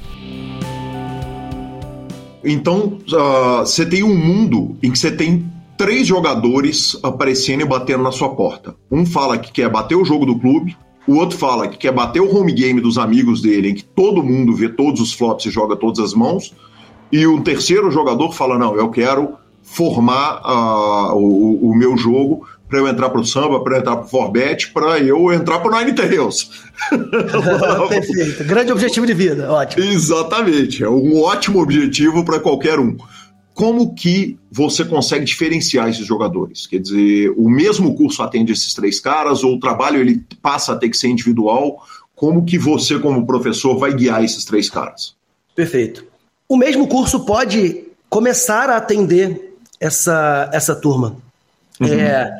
Então, 2.43 2.97
uh, 3.11 3.59
você 3.59 3.85
tem 3.85 4.03
um 4.03 4.15
mundo 4.15 4.77
em 4.83 4.91
que 4.91 4.99
você 4.99 5.11
tem 5.11 5.45
três 5.77 6.05
jogadores 6.05 6.97
aparecendo 7.01 7.61
e 7.61 7.65
batendo 7.65 8.03
na 8.03 8.11
sua 8.11 8.29
porta. 8.35 8.75
Um 8.91 9.05
fala 9.05 9.37
que 9.37 9.51
quer 9.51 9.69
bater 9.69 9.95
o 9.95 10.03
jogo 10.03 10.25
do 10.25 10.37
clube, 10.37 10.77
o 11.09 11.15
outro 11.15 11.39
fala 11.39 11.67
que 11.67 11.75
quer 11.75 11.91
bater 11.91 12.21
o 12.21 12.37
home 12.37 12.53
game 12.53 12.79
dos 12.79 12.99
amigos 12.99 13.41
dele, 13.41 13.69
em 13.69 13.73
que 13.73 13.83
todo 13.83 14.23
mundo 14.23 14.53
vê 14.53 14.69
todos 14.69 15.01
os 15.01 15.11
flops 15.11 15.47
e 15.47 15.49
joga 15.49 15.75
todas 15.75 15.97
as 15.97 16.13
mãos, 16.13 16.53
e 17.11 17.25
o 17.25 17.41
terceiro 17.41 17.89
jogador 17.89 18.31
fala: 18.31 18.59
não, 18.59 18.75
eu 18.75 18.89
quero 18.89 19.33
formar 19.63 20.39
uh, 20.45 21.15
o, 21.15 21.71
o, 21.71 21.75
meu 21.75 21.97
jogo 21.97 22.47
para 22.67 22.77
eu 22.77 22.87
entrar 22.87 23.09
para 23.09 23.21
o 23.21 23.25
samba, 23.25 23.59
para 23.63 23.77
eu 23.77 23.79
entrar 23.79 23.95
para 23.95 24.05
o 24.05 24.07
Forbet, 24.07 24.71
para 24.71 24.99
eu 24.99 25.33
entrar 25.33 25.57
para 25.59 25.71
o 25.71 25.79
Nine 25.79 25.93
Tails. 25.93 26.51
Perfeito. 27.89 28.43
Grande 28.43 28.71
objetivo 28.71 29.07
de 29.07 29.13
vida, 29.15 29.51
ótimo. 29.51 29.83
Exatamente. 29.83 30.83
É 30.83 30.89
um 30.89 31.19
ótimo 31.23 31.59
objetivo 31.59 32.23
para 32.23 32.39
qualquer 32.39 32.79
um. 32.79 32.95
Como 33.53 33.93
que 33.93 34.37
você 34.51 34.85
consegue 34.85 35.25
diferenciar 35.25 35.89
esses 35.89 36.05
jogadores? 36.05 36.65
Quer 36.65 36.79
dizer, 36.79 37.33
o 37.35 37.49
mesmo 37.49 37.95
curso 37.95 38.23
atende 38.23 38.53
esses 38.53 38.73
três 38.73 38.99
caras 38.99 39.43
ou 39.43 39.55
o 39.55 39.59
trabalho 39.59 39.99
ele 39.99 40.23
passa 40.41 40.73
a 40.73 40.75
ter 40.75 40.89
que 40.89 40.97
ser 40.97 41.09
individual? 41.09 41.83
Como 42.15 42.45
que 42.45 42.57
você, 42.57 42.99
como 42.99 43.25
professor, 43.25 43.77
vai 43.77 43.93
guiar 43.93 44.23
esses 44.23 44.45
três 44.45 44.69
caras? 44.69 45.15
Perfeito. 45.55 46.05
O 46.47 46.57
mesmo 46.57 46.87
curso 46.87 47.25
pode 47.25 47.83
começar 48.09 48.69
a 48.69 48.77
atender 48.77 49.55
essa, 49.79 50.49
essa 50.53 50.75
turma. 50.75 51.17
Uhum. 51.79 51.87
É, 51.87 52.31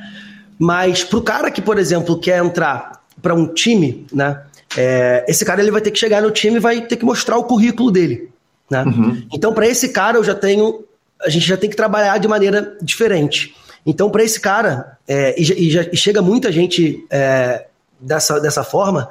mas 0.58 1.04
para 1.04 1.20
o 1.20 1.22
cara 1.22 1.52
que, 1.52 1.62
por 1.62 1.78
exemplo, 1.78 2.20
quer 2.20 2.44
entrar 2.44 3.02
para 3.22 3.34
um 3.34 3.48
time, 3.48 4.06
né? 4.12 4.42
É, 4.78 5.26
esse 5.28 5.44
cara 5.44 5.62
ele 5.62 5.72
vai 5.72 5.82
ter 5.82 5.92
que 5.92 6.00
chegar 6.00 6.22
no 6.22 6.32
time 6.32 6.58
e 6.58 6.60
vai 6.60 6.82
ter 6.82 6.96
que 6.96 7.06
mostrar 7.06 7.38
o 7.38 7.44
currículo 7.44 7.92
dele. 7.92 8.30
Né? 8.70 8.84
Uhum. 8.84 9.24
Então, 9.34 9.54
para 9.54 9.68
esse 9.68 9.90
cara, 9.90 10.18
eu 10.18 10.24
já 10.24 10.36
tenho. 10.36 10.84
A 11.22 11.30
gente 11.30 11.48
já 11.48 11.58
tem 11.58 11.70
que 11.70 11.76
trabalhar 11.76 12.18
de 12.18 12.28
maneira 12.28 12.78
diferente. 12.82 13.56
Então, 13.86 14.10
para 14.10 14.24
esse 14.24 14.40
cara, 14.40 14.98
é, 15.08 15.40
e, 15.40 15.68
e, 15.68 15.72
já, 15.72 15.82
e, 15.92 15.98
chega 15.98 16.22
muita 16.22 16.52
gente 16.52 17.06
é, 17.10 17.66
dessa, 18.00 18.40
dessa 18.40 18.64
forma, 18.64 19.10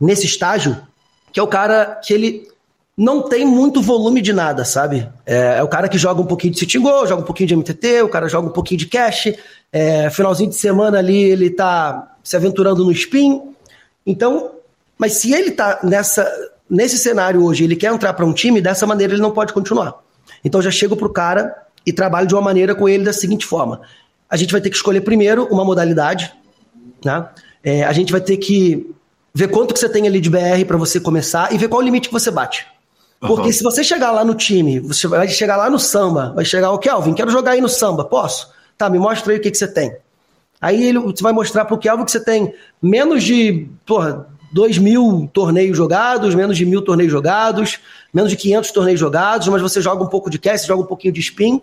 nesse 0.00 0.26
estágio, 0.26 0.76
que 1.32 1.40
é 1.40 1.42
o 1.42 1.48
cara 1.48 2.00
que 2.02 2.12
ele 2.12 2.48
não 2.96 3.22
tem 3.22 3.46
muito 3.46 3.80
volume 3.80 4.20
de 4.20 4.32
nada, 4.32 4.64
sabe? 4.64 5.08
É, 5.24 5.56
é, 5.58 5.62
o 5.62 5.68
cara 5.68 5.88
que 5.88 5.96
joga 5.96 6.20
um 6.20 6.26
pouquinho 6.26 6.52
de 6.52 6.58
Sitting 6.58 6.80
Go, 6.80 7.06
joga 7.06 7.22
um 7.22 7.24
pouquinho 7.24 7.48
de 7.48 7.56
MTT, 7.56 8.02
o 8.02 8.08
cara 8.08 8.28
joga 8.28 8.48
um 8.48 8.52
pouquinho 8.52 8.78
de 8.78 8.86
cash, 8.86 9.32
é, 9.72 10.10
finalzinho 10.10 10.50
de 10.50 10.56
semana 10.56 10.98
ali 10.98 11.16
ele 11.22 11.48
tá 11.50 12.16
se 12.22 12.36
aventurando 12.36 12.84
no 12.84 12.92
spin. 12.92 13.54
Então, 14.06 14.52
mas 14.98 15.14
se 15.14 15.32
ele 15.32 15.50
tá 15.52 15.80
nessa, 15.82 16.30
nesse 16.68 16.98
cenário 16.98 17.42
hoje, 17.42 17.64
ele 17.64 17.74
quer 17.74 17.92
entrar 17.92 18.12
para 18.12 18.26
um 18.26 18.34
time, 18.34 18.60
dessa 18.60 18.86
maneira 18.86 19.14
ele 19.14 19.22
não 19.22 19.30
pode 19.30 19.52
continuar. 19.52 19.94
Então 20.44 20.60
já 20.60 20.70
chego 20.70 20.96
pro 20.96 21.10
cara 21.10 21.54
e 21.84 21.92
trabalho 21.92 22.26
de 22.26 22.34
uma 22.34 22.42
maneira 22.42 22.74
com 22.74 22.88
ele 22.88 23.04
da 23.04 23.12
seguinte 23.12 23.46
forma: 23.46 23.80
a 24.28 24.36
gente 24.36 24.52
vai 24.52 24.60
ter 24.60 24.70
que 24.70 24.76
escolher 24.76 25.00
primeiro 25.00 25.46
uma 25.50 25.64
modalidade, 25.64 26.32
né? 27.04 27.28
É, 27.62 27.84
a 27.84 27.92
gente 27.92 28.12
vai 28.12 28.20
ter 28.20 28.36
que 28.36 28.90
ver 29.34 29.48
quanto 29.48 29.74
que 29.74 29.80
você 29.80 29.88
tem 29.88 30.06
ali 30.06 30.20
de 30.20 30.30
BR 30.30 30.64
para 30.66 30.76
você 30.76 30.98
começar 30.98 31.52
e 31.52 31.58
ver 31.58 31.68
qual 31.68 31.80
o 31.80 31.84
limite 31.84 32.08
que 32.08 32.12
você 32.12 32.30
bate. 32.30 32.66
Porque 33.20 33.48
uhum. 33.48 33.52
se 33.52 33.62
você 33.62 33.84
chegar 33.84 34.12
lá 34.12 34.24
no 34.24 34.34
time, 34.34 34.80
você 34.80 35.06
vai 35.06 35.28
chegar 35.28 35.56
lá 35.56 35.68
no 35.68 35.78
samba, 35.78 36.32
vai 36.34 36.44
chegar 36.44 36.70
o 36.70 36.78
Kelvin, 36.78 37.12
quero 37.12 37.30
jogar 37.30 37.52
aí 37.52 37.60
no 37.60 37.68
samba, 37.68 38.02
posso? 38.02 38.50
Tá, 38.78 38.88
me 38.88 38.98
mostra 38.98 39.32
aí 39.32 39.38
o 39.38 39.42
que, 39.42 39.50
que 39.50 39.58
você 39.58 39.68
tem. 39.68 39.94
Aí 40.58 40.82
ele, 40.82 40.98
você 40.98 41.22
vai 41.22 41.32
mostrar 41.32 41.66
pro 41.66 41.76
Kelvin 41.76 42.04
que 42.04 42.10
você 42.10 42.24
tem 42.24 42.54
menos 42.80 43.22
de, 43.22 43.68
porra, 43.84 44.26
2 44.50 44.78
mil 44.78 45.28
torneios 45.32 45.76
jogados, 45.76 46.34
menos 46.34 46.56
de 46.56 46.66
mil 46.66 46.82
torneios 46.82 47.12
jogados, 47.12 47.78
menos 48.12 48.30
de 48.30 48.36
500 48.36 48.70
torneios 48.72 49.00
jogados, 49.00 49.48
mas 49.48 49.62
você 49.62 49.80
joga 49.80 50.02
um 50.02 50.08
pouco 50.08 50.28
de 50.28 50.38
cast, 50.38 50.66
joga 50.66 50.82
um 50.82 50.86
pouquinho 50.86 51.12
de 51.12 51.20
spin. 51.20 51.60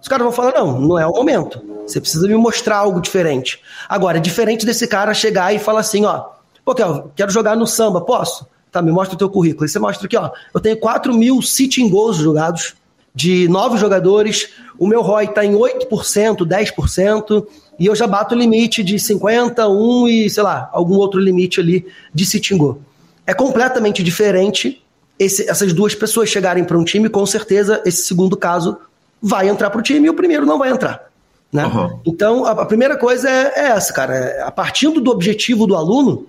Os 0.00 0.08
caras 0.08 0.24
vão 0.24 0.32
falar: 0.32 0.52
não, 0.52 0.80
não 0.80 0.98
é 0.98 1.06
o 1.06 1.12
momento. 1.12 1.62
Você 1.86 2.00
precisa 2.00 2.26
me 2.26 2.34
mostrar 2.34 2.78
algo 2.78 3.00
diferente. 3.00 3.60
Agora, 3.88 4.18
é 4.18 4.20
diferente 4.20 4.64
desse 4.64 4.86
cara 4.86 5.12
chegar 5.14 5.54
e 5.54 5.58
falar 5.58 5.80
assim: 5.80 6.04
ó, 6.04 6.26
pô, 6.64 6.74
Kelvin, 6.74 7.04
quero 7.14 7.30
jogar 7.30 7.56
no 7.56 7.66
samba, 7.66 8.00
posso? 8.00 8.46
Tá, 8.70 8.82
me 8.82 8.90
mostra 8.90 9.14
o 9.14 9.18
teu 9.18 9.30
currículo. 9.30 9.68
Você 9.68 9.78
mostra 9.78 10.06
aqui, 10.06 10.16
ó. 10.16 10.30
Eu 10.52 10.60
tenho 10.60 10.76
4 10.76 11.14
mil 11.14 11.40
sitting 11.40 11.88
goals 11.88 12.16
jogados 12.16 12.74
de 13.14 13.48
nove 13.48 13.78
jogadores. 13.78 14.48
O 14.78 14.86
meu 14.86 15.00
ROI 15.00 15.26
está 15.26 15.44
em 15.44 15.52
8%, 15.52 16.38
10%, 16.38 17.46
e 17.78 17.86
eu 17.86 17.94
já 17.94 18.06
bato 18.06 18.34
o 18.34 18.38
limite 18.38 18.82
de 18.82 18.98
50, 18.98 19.68
1 19.68 20.08
e, 20.08 20.30
sei 20.30 20.42
lá, 20.42 20.70
algum 20.72 20.96
outro 20.96 21.20
limite 21.20 21.60
ali 21.60 21.86
de 22.12 22.24
sitting 22.24 22.56
goal. 22.56 22.80
É 23.26 23.34
completamente 23.34 24.02
diferente 24.02 24.82
esse, 25.18 25.48
essas 25.48 25.72
duas 25.72 25.94
pessoas 25.94 26.28
chegarem 26.28 26.64
para 26.64 26.78
um 26.78 26.84
time, 26.84 27.08
com 27.08 27.24
certeza 27.24 27.82
esse 27.84 28.04
segundo 28.04 28.36
caso 28.36 28.76
vai 29.20 29.48
entrar 29.48 29.70
para 29.70 29.78
o 29.78 29.82
time 29.82 30.06
e 30.06 30.10
o 30.10 30.14
primeiro 30.14 30.44
não 30.44 30.58
vai 30.58 30.70
entrar. 30.70 31.08
Né? 31.52 31.64
Uhum. 31.64 32.00
Então, 32.04 32.44
a, 32.44 32.50
a, 32.50 32.66
primeira 32.66 32.96
coisa 32.96 33.30
é, 33.30 33.52
é 33.54 33.66
essa, 33.68 33.92
cara. 33.92 34.14
É, 34.14 34.42
a 34.42 34.50
partir 34.50 34.88
do 34.90 35.10
objetivo 35.10 35.66
do 35.66 35.76
aluno, 35.76 36.26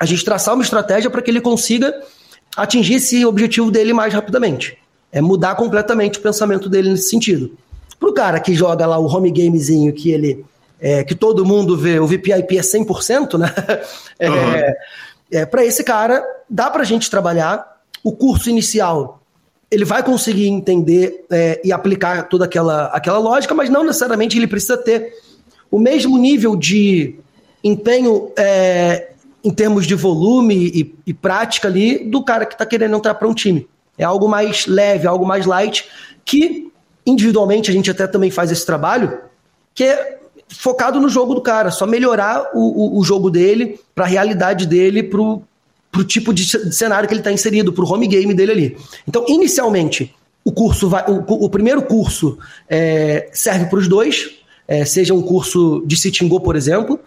a 0.00 0.04
gente 0.04 0.24
traçar 0.24 0.54
uma 0.54 0.64
estratégia 0.64 1.08
para 1.08 1.22
que 1.22 1.30
ele 1.30 1.40
consiga 1.40 1.94
atingir 2.56 2.94
esse 2.94 3.24
objetivo 3.24 3.70
dele 3.70 3.92
mais 3.92 4.12
rapidamente. 4.12 4.76
É 5.12 5.20
mudar 5.20 5.54
completamente 5.54 6.18
o 6.18 6.22
pensamento 6.22 6.68
dele 6.68 6.90
nesse 6.90 7.08
sentido. 7.08 7.52
Para 8.00 8.08
o 8.08 8.12
cara 8.12 8.40
que 8.40 8.52
joga 8.52 8.84
lá 8.84 8.98
o 8.98 9.06
home 9.06 9.30
gamezinho 9.30 9.92
que 9.92 10.10
ele 10.10 10.44
é, 10.80 11.04
que 11.04 11.14
todo 11.14 11.44
mundo 11.44 11.76
vê, 11.76 11.98
o 11.98 12.06
VPIP 12.06 12.58
é 12.58 12.62
100%, 12.62 13.38
né? 13.38 13.52
É, 14.16 14.30
uhum. 14.30 14.74
é, 15.32 15.44
para 15.44 15.64
esse 15.64 15.82
cara, 15.82 16.24
dá 16.48 16.70
para 16.70 16.82
a 16.82 16.84
gente 16.84 17.10
trabalhar. 17.10 17.80
O 18.02 18.12
curso 18.12 18.48
inicial, 18.48 19.20
ele 19.68 19.84
vai 19.84 20.04
conseguir 20.04 20.46
entender 20.46 21.24
é, 21.30 21.60
e 21.64 21.72
aplicar 21.72 22.28
toda 22.28 22.44
aquela, 22.44 22.86
aquela 22.86 23.18
lógica, 23.18 23.54
mas 23.54 23.68
não 23.68 23.82
necessariamente 23.82 24.38
ele 24.38 24.46
precisa 24.46 24.76
ter 24.76 25.12
o 25.68 25.80
mesmo 25.80 26.16
nível 26.16 26.54
de 26.54 27.16
empenho 27.64 28.30
é, 28.38 29.08
em 29.42 29.50
termos 29.50 29.86
de 29.86 29.94
volume 29.94 30.54
e, 30.54 30.94
e 31.08 31.12
prática 31.12 31.66
ali 31.66 32.04
do 32.04 32.22
cara 32.22 32.46
que 32.46 32.54
está 32.54 32.64
querendo 32.64 32.96
entrar 32.96 33.14
para 33.14 33.26
um 33.26 33.34
time. 33.34 33.66
É 33.98 34.04
algo 34.04 34.28
mais 34.28 34.66
leve, 34.66 35.06
algo 35.06 35.26
mais 35.26 35.44
light, 35.44 35.88
que 36.24 36.70
individualmente 37.04 37.70
a 37.70 37.74
gente 37.74 37.90
até 37.90 38.06
também 38.06 38.30
faz 38.30 38.50
esse 38.50 38.64
trabalho, 38.64 39.18
que 39.74 39.84
é 39.84 40.20
focado 40.48 41.00
no 41.00 41.08
jogo 41.08 41.34
do 41.34 41.40
cara, 41.40 41.70
só 41.70 41.86
melhorar 41.86 42.50
o, 42.54 42.96
o, 42.96 42.98
o 42.98 43.04
jogo 43.04 43.30
dele, 43.30 43.80
para 43.94 44.04
a 44.04 44.08
realidade 44.08 44.66
dele, 44.66 45.02
para 45.02 45.20
o 45.20 46.04
tipo 46.06 46.32
de 46.32 46.44
cenário 46.72 47.08
que 47.08 47.14
ele 47.14 47.20
está 47.20 47.32
inserido, 47.32 47.72
para 47.72 47.84
o 47.84 47.90
home 47.90 48.06
game 48.06 48.34
dele 48.34 48.52
ali. 48.52 48.76
Então, 49.06 49.24
inicialmente, 49.28 50.14
o 50.44 50.52
curso 50.52 50.88
vai, 50.88 51.04
o, 51.08 51.44
o 51.44 51.48
primeiro 51.48 51.82
curso 51.82 52.38
é, 52.68 53.28
serve 53.32 53.66
para 53.66 53.78
os 53.78 53.88
dois, 53.88 54.30
é, 54.68 54.84
seja 54.84 55.14
um 55.14 55.22
curso 55.22 55.82
de 55.86 55.96
sitting 55.96 56.28
go, 56.28 56.40
por 56.40 56.56
exemplo, 56.56 57.00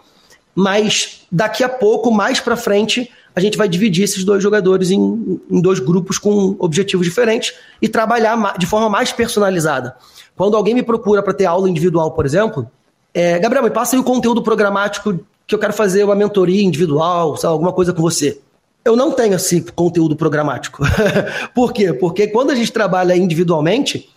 mas 0.54 1.20
daqui 1.30 1.62
a 1.62 1.68
pouco, 1.68 2.10
mais 2.10 2.40
para 2.40 2.56
frente, 2.56 3.08
a 3.34 3.40
gente 3.40 3.56
vai 3.56 3.68
dividir 3.68 4.02
esses 4.02 4.24
dois 4.24 4.42
jogadores 4.42 4.90
em, 4.90 5.40
em, 5.48 5.60
dois 5.60 5.78
grupos 5.78 6.18
com 6.18 6.56
objetivos 6.58 7.06
diferentes 7.06 7.54
e 7.80 7.88
trabalhar 7.88 8.58
de 8.58 8.66
forma 8.66 8.90
mais 8.90 9.12
personalizada. 9.12 9.94
Quando 10.36 10.56
alguém 10.56 10.74
me 10.74 10.82
procura 10.82 11.22
para 11.22 11.32
ter 11.32 11.44
aula 11.46 11.70
individual, 11.70 12.10
por 12.12 12.26
exemplo, 12.26 12.68
é, 13.12 13.38
Gabriel, 13.38 13.64
me 13.64 13.70
passa 13.70 13.96
aí 13.96 14.00
o 14.00 14.04
conteúdo 14.04 14.42
programático 14.42 15.18
que 15.46 15.54
eu 15.54 15.58
quero 15.58 15.72
fazer 15.72 16.04
uma 16.04 16.14
mentoria 16.14 16.62
individual, 16.62 17.36
sabe, 17.36 17.52
alguma 17.52 17.72
coisa 17.72 17.92
com 17.92 18.02
você. 18.02 18.38
Eu 18.84 18.94
não 18.94 19.10
tenho 19.12 19.34
esse 19.34 19.62
conteúdo 19.72 20.14
programático. 20.14 20.82
por 21.54 21.72
quê? 21.72 21.92
Porque 21.92 22.26
quando 22.26 22.50
a 22.50 22.54
gente 22.54 22.70
trabalha 22.70 23.16
individualmente, 23.16 24.08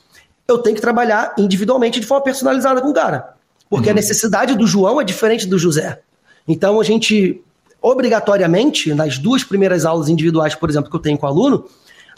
eu 0.48 0.58
tenho 0.58 0.76
que 0.76 0.82
trabalhar 0.82 1.34
individualmente 1.38 2.00
de 2.00 2.06
forma 2.06 2.24
personalizada 2.24 2.82
com 2.82 2.90
o 2.90 2.94
cara. 2.94 3.36
Porque 3.70 3.88
uhum. 3.88 3.94
a 3.94 3.96
necessidade 3.96 4.56
do 4.56 4.68
João 4.68 5.00
é 5.00 5.04
diferente 5.04 5.48
do 5.48 5.58
José. 5.58 6.02
Então 6.46 6.80
a 6.80 6.84
gente, 6.84 7.42
obrigatoriamente, 7.82 8.94
nas 8.94 9.18
duas 9.18 9.44
primeiras 9.44 9.86
aulas 9.86 10.10
individuais, 10.10 10.54
por 10.54 10.70
exemplo, 10.70 10.90
que 10.90 10.96
eu 10.96 11.02
tenho 11.02 11.18
com 11.18 11.26
o 11.26 11.30
aluno, 11.30 11.66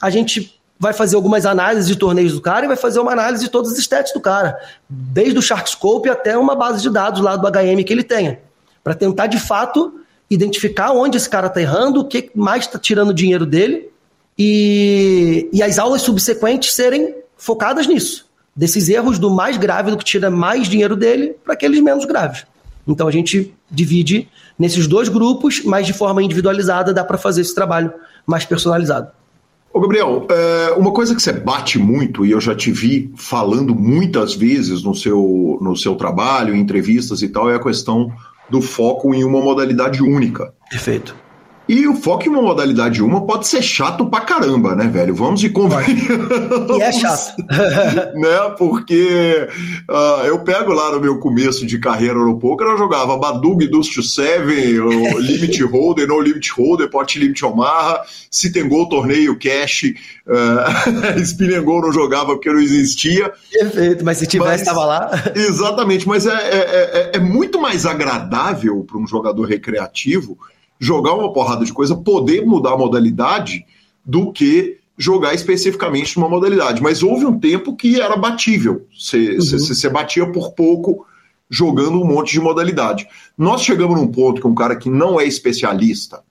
a 0.02 0.10
gente 0.10 0.60
vai 0.80 0.94
fazer 0.94 1.16
algumas 1.16 1.46
análises 1.46 1.88
de 1.88 1.96
torneios 1.96 2.34
do 2.34 2.42
cara 2.42 2.66
e 2.66 2.68
vai 2.68 2.76
fazer 2.76 3.00
uma 3.00 3.12
análise 3.12 3.44
de 3.44 3.50
todos 3.50 3.72
os 3.72 3.78
stats 3.78 4.12
do 4.14 4.20
cara, 4.20 4.58
desde 4.90 5.38
o 5.38 5.42
Sharkscope 5.42 6.10
até 6.10 6.38
uma 6.38 6.56
base 6.56 6.82
de 6.82 6.90
dados 6.90 7.22
lá 7.22 7.36
do 7.36 7.48
HM 7.48 7.84
que 7.84 7.94
ele 7.94 8.04
tenha, 8.04 8.40
para 8.84 8.94
tentar 8.94 9.28
de 9.28 9.40
fato 9.40 10.00
identificar 10.30 10.92
onde 10.92 11.18
esse 11.18 11.30
cara 11.30 11.48
está 11.48 11.62
errando, 11.62 12.02
o 12.02 12.06
que 12.06 12.32
mais 12.36 12.66
está 12.66 12.80
tirando 12.80 13.14
dinheiro 13.14 13.46
dele 13.46 13.90
e, 14.38 15.48
e 15.54 15.62
as 15.62 15.78
aulas 15.78 16.02
subsequentes 16.02 16.74
serem 16.74 17.16
focadas 17.38 17.88
nisso. 17.88 18.26
desses 18.56 18.90
erros 18.90 19.18
do 19.18 19.30
mais 19.30 19.58
grave, 19.58 19.92
do 19.92 19.98
que 19.98 20.04
tira 20.04 20.30
mais 20.30 20.68
dinheiro 20.68 20.96
dele, 20.96 21.36
para 21.44 21.54
aqueles 21.54 21.80
menos 21.82 22.06
graves. 22.06 22.46
Então 22.88 23.08
a 23.08 23.12
gente 23.12 23.54
divide 23.70 24.30
nesses 24.58 24.88
dois 24.88 25.10
grupos, 25.10 25.64
mas 25.64 25.88
de 25.88 25.94
forma 25.94 26.22
individualizada 26.22 26.94
dá 26.94 27.04
para 27.04 27.18
fazer 27.18 27.42
esse 27.42 27.56
trabalho 27.56 27.94
mais 28.26 28.46
personalizado. 28.46 29.12
Ô 29.74 29.80
Gabriel, 29.80 30.28
é, 30.30 30.72
uma 30.74 30.92
coisa 30.92 31.16
que 31.16 31.22
você 31.22 31.34
bate 31.34 31.80
muito, 31.80 32.24
e 32.24 32.30
eu 32.30 32.40
já 32.40 32.54
te 32.54 32.72
vi 32.72 33.12
falando 33.16 33.74
muitas 33.74 34.36
vezes 34.36 34.84
no 34.84 34.94
seu, 34.94 35.58
no 35.60 35.76
seu 35.76 35.96
trabalho, 35.96 36.54
em 36.54 36.60
entrevistas 36.60 37.24
e 37.24 37.28
tal, 37.28 37.50
é 37.50 37.56
a 37.56 37.60
questão 37.60 38.14
do 38.48 38.62
foco 38.62 39.16
em 39.16 39.24
uma 39.24 39.42
modalidade 39.42 40.04
única. 40.04 40.54
Perfeito. 40.70 41.16
E 41.68 41.88
o 41.88 41.96
foco 41.96 42.26
em 42.26 42.30
uma 42.30 42.42
modalidade 42.42 43.02
uma 43.02 43.26
pode 43.26 43.48
ser 43.48 43.62
chato 43.62 44.06
pra 44.08 44.20
caramba, 44.20 44.76
né, 44.76 44.86
velho? 44.88 45.16
Vamos 45.16 45.40
de 45.40 45.50
convenhamos. 45.50 46.78
E 46.78 46.82
é 46.82 46.92
chato. 46.92 47.36
né? 48.20 48.56
Porque 48.58 49.48
uh, 49.90 50.26
eu 50.26 50.40
pego 50.40 50.74
lá 50.74 50.92
no 50.92 51.00
meu 51.00 51.20
começo 51.20 51.66
de 51.66 51.80
carreira 51.80 52.20
no 52.20 52.38
poker, 52.38 52.68
eu 52.68 52.78
jogava 52.78 53.18
Badug, 53.18 53.66
Dust 53.68 53.94
to 53.94 54.04
Seven, 54.04 54.78
Limit 55.20 55.64
Holder, 55.64 56.06
No 56.06 56.20
Limit 56.20 56.52
Holder, 56.52 56.90
Pot 56.90 57.18
Limit 57.18 57.46
Omaha, 57.46 58.02
se 58.30 58.52
tem 58.52 58.68
gol, 58.68 58.90
torneio, 58.90 59.40
cash, 59.40 59.84
uh, 60.28 61.20
Spin 61.22 61.56
and 61.56 61.64
Go 61.64 61.82
não 61.82 61.94
jogava 61.94 62.34
porque 62.34 62.52
não 62.52 62.60
existia. 62.60 63.32
Perfeito, 63.50 64.04
mas 64.04 64.18
se 64.18 64.28
tivesse, 64.28 64.64
estava 64.64 64.84
lá. 64.84 65.12
Exatamente, 65.34 66.06
mas 66.06 66.26
é, 66.26 66.34
é, 66.34 66.58
é, 66.58 67.12
é 67.14 67.20
muito 67.20 67.62
mais 67.62 67.86
agradável 67.86 68.84
para 68.84 68.98
um 68.98 69.08
jogador 69.08 69.46
recreativo 69.46 70.38
jogar 70.84 71.14
uma 71.14 71.32
porrada 71.32 71.64
de 71.64 71.72
coisa, 71.72 71.96
poder 71.96 72.46
mudar 72.46 72.74
a 72.74 72.78
modalidade 72.78 73.66
do 74.06 74.32
que 74.32 74.78
jogar 74.98 75.34
especificamente 75.34 76.18
numa 76.18 76.30
modalidade. 76.30 76.82
Mas 76.82 77.02
houve 77.02 77.26
um 77.26 77.40
tempo 77.40 77.76
que 77.76 78.02
era 78.02 78.18
batível. 78.18 78.86
Você 78.98 79.38
uhum. 79.88 79.94
batia 79.94 80.30
por 80.32 80.52
pouco 80.52 81.06
jogando 81.50 82.02
um 82.02 82.06
monte 82.06 82.34
de 82.34 82.40
modalidade. 82.42 83.08
Nós 83.38 83.64
chegamos 83.64 84.00
num 84.00 84.08
ponto 84.08 84.42
que 84.42 84.48
um 84.48 84.56
cara 84.56 84.76
que 84.76 84.90
não 84.90 85.20
é 85.20 85.26
especialista 85.26 86.22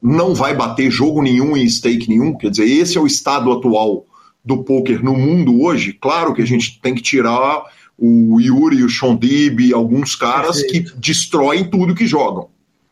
não 0.00 0.32
vai 0.32 0.54
bater 0.54 0.90
jogo 0.90 1.20
nenhum 1.20 1.56
em 1.56 1.68
stake 1.68 2.08
nenhum. 2.08 2.36
Quer 2.36 2.50
dizer, 2.50 2.64
esse 2.64 2.96
é 2.96 3.00
o 3.00 3.06
estado 3.06 3.52
atual 3.52 4.06
do 4.44 4.62
poker 4.62 5.02
no 5.04 5.14
mundo 5.14 5.60
hoje. 5.60 5.92
Claro 5.92 6.32
que 6.32 6.40
a 6.40 6.46
gente 6.46 6.80
tem 6.80 6.94
que 6.94 7.02
tirar 7.02 7.64
o 7.98 8.40
Yuri, 8.40 8.84
o 8.84 8.88
Shondib, 8.88 9.74
alguns 9.74 10.14
caras 10.14 10.62
Perfeito. 10.62 10.94
que 10.94 11.00
destroem 11.00 11.68
tudo 11.68 11.94
que 11.94 12.06
jogam. 12.06 12.48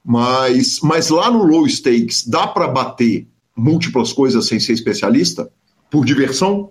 Mas, 0.06 0.78
mas 0.80 1.10
lá 1.10 1.28
no 1.28 1.42
low 1.42 1.68
stakes, 1.68 2.24
dá 2.24 2.46
para 2.46 2.68
bater 2.68 3.26
múltiplas 3.56 4.12
coisas 4.12 4.46
sem 4.46 4.60
ser 4.60 4.72
especialista? 4.72 5.50
Por 5.90 6.04
diversão? 6.04 6.70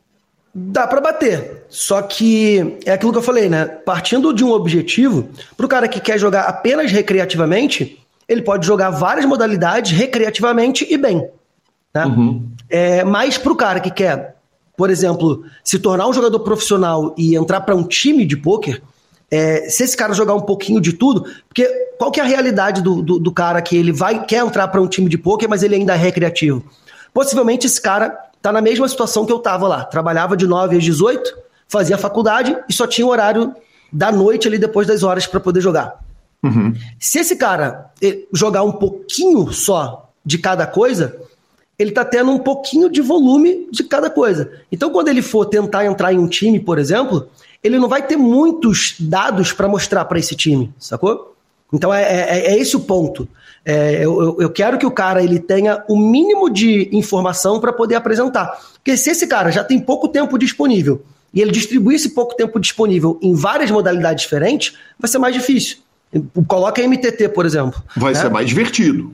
Dá 0.54 0.88
para 0.88 1.02
bater. 1.02 1.66
Só 1.68 2.02
que 2.02 2.78
é 2.86 2.94
aquilo 2.94 3.12
que 3.12 3.18
eu 3.18 3.24
falei, 3.24 3.50
né? 3.50 3.66
Partindo 3.66 4.34
de 4.34 4.42
um 4.42 4.52
objetivo, 4.52 5.28
para 5.58 5.66
o 5.66 5.70
cara 5.70 5.86
que 5.90 6.00
quer 6.00 6.18
jogar 6.18 6.44
apenas 6.44 6.94
recreativamente, 6.94 8.00
ele 8.26 8.42
pode 8.42 8.66
jogar 8.66 8.90
várias 8.92 9.26
modalidades 9.26 9.92
recreativamente 9.92 10.88
e 10.90 10.98
bem. 10.98 11.28
Né? 11.94 12.06
Uhum. 12.06 12.50
É, 12.70 13.04
mas 13.04 13.38
para 13.38 13.52
o 13.52 13.56
cara 13.56 13.82
que 13.82 13.92
quer, 13.92 14.38
por 14.78 14.90
exemplo, 14.90 15.44
se 15.62 15.78
tornar 15.78 16.08
um 16.08 16.14
jogador 16.14 16.40
profissional 16.40 17.14
e 17.18 17.36
entrar 17.36 17.60
para 17.62 17.76
um 17.76 17.84
time 17.84 18.26
de 18.26 18.38
pôquer, 18.38 18.82
é, 19.30 19.70
se 19.70 19.84
esse 19.84 19.98
cara 19.98 20.14
jogar 20.14 20.36
um 20.36 20.42
pouquinho 20.42 20.80
de 20.80 20.94
tudo, 20.94 21.26
porque 21.48 21.66
qual 21.98 22.12
que 22.12 22.20
é 22.20 22.24
a 22.24 22.28
realidade 22.28 22.82
do, 22.82 23.02
do, 23.02 23.20
do 23.20 23.32
cara 23.32 23.62
que 23.62 23.76
ele 23.76 23.92
vai 23.92 24.26
quer 24.26 24.46
entrar 24.46 24.68
para 24.68 24.82
um 24.82 24.88
time 24.88 25.10
de 25.10 25.18
poker, 25.18 25.50
mas 25.50 25.64
ele 25.64 25.76
ainda 25.76 25.94
é 25.94 25.98
recreativo? 25.98 26.64
Possivelmente 27.14 27.66
esse 27.66 27.82
cara 27.82 28.10
tá 28.42 28.52
na 28.52 28.62
mesma 28.62 28.88
situação 28.88 29.26
que 29.26 29.32
eu 29.32 29.40
tava 29.40 29.68
lá. 29.68 29.84
Trabalhava 29.86 30.38
de 30.38 30.46
9 30.46 30.78
às 30.78 30.84
18, 30.84 31.36
fazia 31.68 31.98
faculdade 31.98 32.56
e 32.70 32.74
só 32.74 32.86
tinha 32.86 33.08
o 33.08 33.10
horário 33.10 33.56
da 33.92 34.12
noite 34.12 34.48
ali 34.48 34.58
depois 34.58 34.88
das 34.88 35.02
horas 35.02 35.26
para 35.26 35.40
poder 35.40 35.62
jogar. 35.62 36.00
Uhum. 36.44 36.74
Se 37.00 37.18
esse 37.18 37.38
cara 37.38 37.92
jogar 38.32 38.64
um 38.64 38.74
pouquinho 38.74 39.52
só 39.52 40.12
de 40.24 40.38
cada 40.38 40.68
coisa, 40.68 41.16
ele 41.78 41.92
tá 41.92 42.06
tendo 42.06 42.32
um 42.32 42.40
pouquinho 42.40 42.90
de 42.90 43.02
volume 43.02 43.68
de 43.72 43.84
cada 43.84 44.10
coisa. 44.10 44.52
Então, 44.72 44.92
quando 44.92 45.08
ele 45.08 45.22
for 45.22 45.46
tentar 45.46 45.86
entrar 45.86 46.14
em 46.14 46.20
um 46.20 46.28
time, 46.28 46.60
por 46.60 46.78
exemplo, 46.78 47.28
ele 47.66 47.80
não 47.80 47.90
vai 47.90 48.06
ter 48.06 48.16
muitos 48.16 48.96
dados 49.00 49.52
para 49.52 49.68
mostrar 49.68 50.06
para 50.06 50.20
esse 50.20 50.36
time, 50.36 50.72
sacou? 50.78 51.36
Então 51.74 51.92
é, 51.92 52.04
é, 52.04 52.54
é 52.54 52.60
esse 52.60 52.76
o 52.76 52.80
ponto. 52.80 53.28
É, 53.66 54.06
eu, 54.06 54.38
eu, 54.40 54.50
quero 54.52 54.78
que 54.78 54.86
o 54.86 54.92
cara 54.92 55.24
ele 55.24 55.40
tenha 55.40 55.84
o 55.90 55.98
mínimo 55.98 56.48
de 56.48 56.88
informação 56.92 57.60
para 57.60 57.74
poder 57.74 57.96
apresentar. 57.96 58.56
Porque 58.76 58.96
se 58.96 59.10
esse 59.10 59.26
cara 59.26 59.52
já 59.52 59.64
tem 59.64 59.80
pouco 59.80 60.08
tempo 60.08 60.38
disponível 60.38 61.04
e 61.34 61.42
ele 61.42 61.52
distribui 61.52 61.96
esse 61.96 62.10
pouco 62.10 62.36
tempo 62.36 62.60
disponível 62.60 63.18
em 63.20 63.34
várias 63.34 63.72
modalidades 63.72 64.22
diferentes, 64.22 64.78
vai 65.00 65.10
ser 65.10 65.18
mais 65.18 65.34
difícil. 65.34 65.78
Coloca 66.48 66.88
MTT, 66.88 67.30
por 67.30 67.48
exemplo. 67.48 67.82
Vai 67.98 68.14
né? 68.14 68.22
ser 68.22 68.30
mais 68.30 68.48
divertido 68.48 69.12